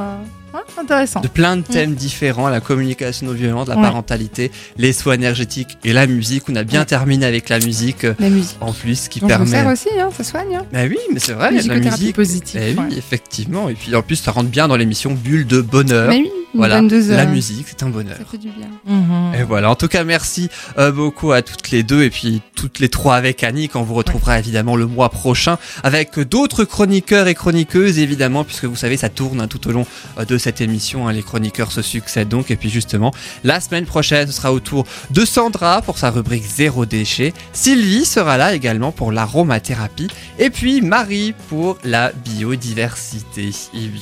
Ouais, 0.54 0.60
intéressant. 0.80 1.20
de 1.20 1.28
plein 1.28 1.56
de 1.56 1.62
thèmes 1.62 1.94
différents, 1.94 2.48
la 2.48 2.60
communication 2.60 3.26
non 3.26 3.32
violente, 3.32 3.68
la 3.68 3.76
Ouais. 3.76 3.82
parentalité, 3.82 4.50
les 4.76 4.92
soins 4.92 5.14
énergétiques 5.14 5.78
et 5.84 5.92
la 5.92 6.06
musique. 6.06 6.44
On 6.48 6.56
a 6.56 6.64
bien 6.64 6.80
Ouais. 6.80 6.86
terminé 6.86 7.26
avec 7.26 7.48
la 7.48 7.58
musique 7.58 8.04
euh, 8.04 8.14
La 8.18 8.30
musique. 8.30 8.56
en 8.60 8.72
plus 8.72 9.08
qui 9.08 9.20
On 9.22 9.26
permet. 9.26 9.46
sert 9.46 9.66
aussi, 9.66 9.88
hein, 10.00 10.10
ça 10.16 10.24
soigne. 10.24 10.56
Hein. 10.56 10.66
Bah 10.72 10.80
oui, 10.88 10.98
mais 11.12 11.20
c'est 11.20 11.32
vrai, 11.32 11.50
la 11.50 11.74
musique. 11.76 12.14
positive. 12.16 12.60
Eh 12.62 12.72
oui, 12.72 12.78
ouais. 12.90 12.96
effectivement. 12.98 13.68
Et 13.68 13.74
puis 13.74 13.94
en 13.94 14.02
plus, 14.02 14.16
ça 14.16 14.30
rentre 14.32 14.48
bien 14.50 14.68
dans 14.68 14.76
l'émission 14.76 15.12
Bulle 15.12 15.46
de 15.46 15.60
bonheur. 15.60 16.08
Mais 16.08 16.16
oui, 16.18 16.30
une 16.54 16.58
voilà, 16.60 16.80
bonne 16.80 16.88
la 17.08 17.22
euh, 17.22 17.26
musique, 17.26 17.66
c'est 17.68 17.82
un 17.82 17.90
bonheur. 17.90 18.16
Ça 18.16 18.24
fait 18.24 18.38
du 18.38 18.48
bien. 18.48 18.68
Mhm. 18.86 19.34
Et 19.38 19.42
voilà, 19.42 19.70
en 19.70 19.74
tout 19.74 19.88
cas, 19.88 20.04
merci 20.04 20.48
euh, 20.78 20.90
beaucoup 20.92 21.32
à 21.32 21.42
toutes 21.42 21.70
les 21.70 21.82
deux 21.82 22.02
et 22.02 22.10
puis 22.10 22.40
toutes 22.54 22.78
les 22.78 22.88
trois 22.88 23.16
avec 23.16 23.42
Annick. 23.44 23.76
On 23.76 23.82
vous 23.82 23.94
retrouvera 23.94 24.38
évidemment 24.38 24.76
le 24.76 24.86
mois 24.86 25.10
prochain 25.10 25.58
avec 25.82 26.18
d'autres 26.18 26.64
chroniqueurs 26.64 27.26
et 27.28 27.34
chroniqueuses, 27.34 27.98
évidemment, 27.98 28.44
puisque 28.44 28.64
vous 28.64 28.76
savez, 28.76 28.96
ça 28.96 29.08
tourne 29.08 29.40
hein, 29.40 29.48
tout 29.48 29.68
au 29.68 29.72
long 29.72 29.86
euh, 30.18 30.24
de 30.24 30.37
cette 30.38 30.60
émission. 30.60 31.08
hein, 31.08 31.12
les 31.12 31.22
chroniqueurs 31.22 31.72
se 31.72 31.82
succèdent 31.82 32.28
donc. 32.28 32.50
Et 32.50 32.56
puis 32.56 32.70
justement, 32.70 33.12
la 33.44 33.60
semaine 33.60 33.86
prochaine, 33.86 34.26
ce 34.26 34.32
sera 34.32 34.52
au 34.52 34.60
tour 34.60 34.86
de 35.10 35.24
Sandra 35.24 35.82
pour 35.82 35.98
sa 35.98 36.10
rubrique 36.10 36.44
Zéro 36.44 36.86
déchet. 36.86 37.32
Sylvie 37.52 38.04
sera 38.04 38.36
là 38.36 38.54
également 38.54 38.92
pour 38.92 39.12
l'aromathérapie. 39.12 40.08
Et 40.38 40.50
puis 40.50 40.80
Marie 40.80 41.34
pour 41.48 41.78
la 41.84 42.12
biodiversité. 42.12 43.50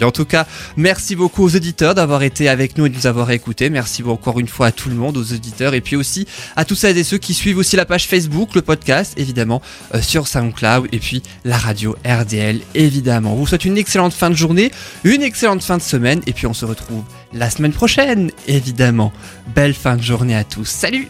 En 0.02 0.10
tout 0.10 0.24
cas, 0.24 0.46
Merci 0.76 1.16
beaucoup 1.16 1.44
aux 1.44 1.56
auditeurs 1.56 1.94
d'avoir 1.94 2.22
été 2.22 2.48
avec 2.48 2.76
nous 2.76 2.86
et 2.86 2.88
de 2.88 2.94
nous 2.96 3.06
avoir 3.06 3.30
écoutés. 3.30 3.70
Merci 3.70 4.02
encore 4.02 4.38
une 4.38 4.48
fois 4.48 4.66
à 4.66 4.72
tout 4.72 4.88
le 4.88 4.94
monde, 4.94 5.16
aux 5.16 5.32
auditeurs 5.32 5.74
et 5.74 5.80
puis 5.80 5.96
aussi 5.96 6.26
à 6.54 6.64
tous 6.64 6.74
celles 6.74 6.98
et 6.98 7.04
ceux 7.04 7.18
qui 7.18 7.34
suivent 7.34 7.58
aussi 7.58 7.76
la 7.76 7.84
page 7.84 8.06
Facebook, 8.06 8.54
le 8.54 8.62
podcast 8.62 9.14
évidemment 9.16 9.62
euh, 9.94 10.02
sur 10.02 10.28
SoundCloud 10.28 10.88
et 10.92 10.98
puis 10.98 11.22
la 11.44 11.56
radio 11.56 11.96
RDL 12.04 12.60
évidemment. 12.74 13.34
Vous 13.34 13.46
souhaite 13.46 13.64
une 13.64 13.78
excellente 13.78 14.12
fin 14.12 14.30
de 14.30 14.34
journée, 14.34 14.70
une 15.04 15.22
excellente 15.22 15.62
fin 15.62 15.76
de 15.76 15.82
semaine 15.82 16.20
et 16.26 16.32
puis 16.32 16.46
on 16.46 16.54
se 16.54 16.64
retrouve 16.64 17.02
la 17.32 17.50
semaine 17.50 17.72
prochaine 17.72 18.30
évidemment. 18.46 19.12
Belle 19.54 19.74
fin 19.74 19.96
de 19.96 20.02
journée 20.02 20.36
à 20.36 20.44
tous. 20.44 20.68
Salut 20.68 21.08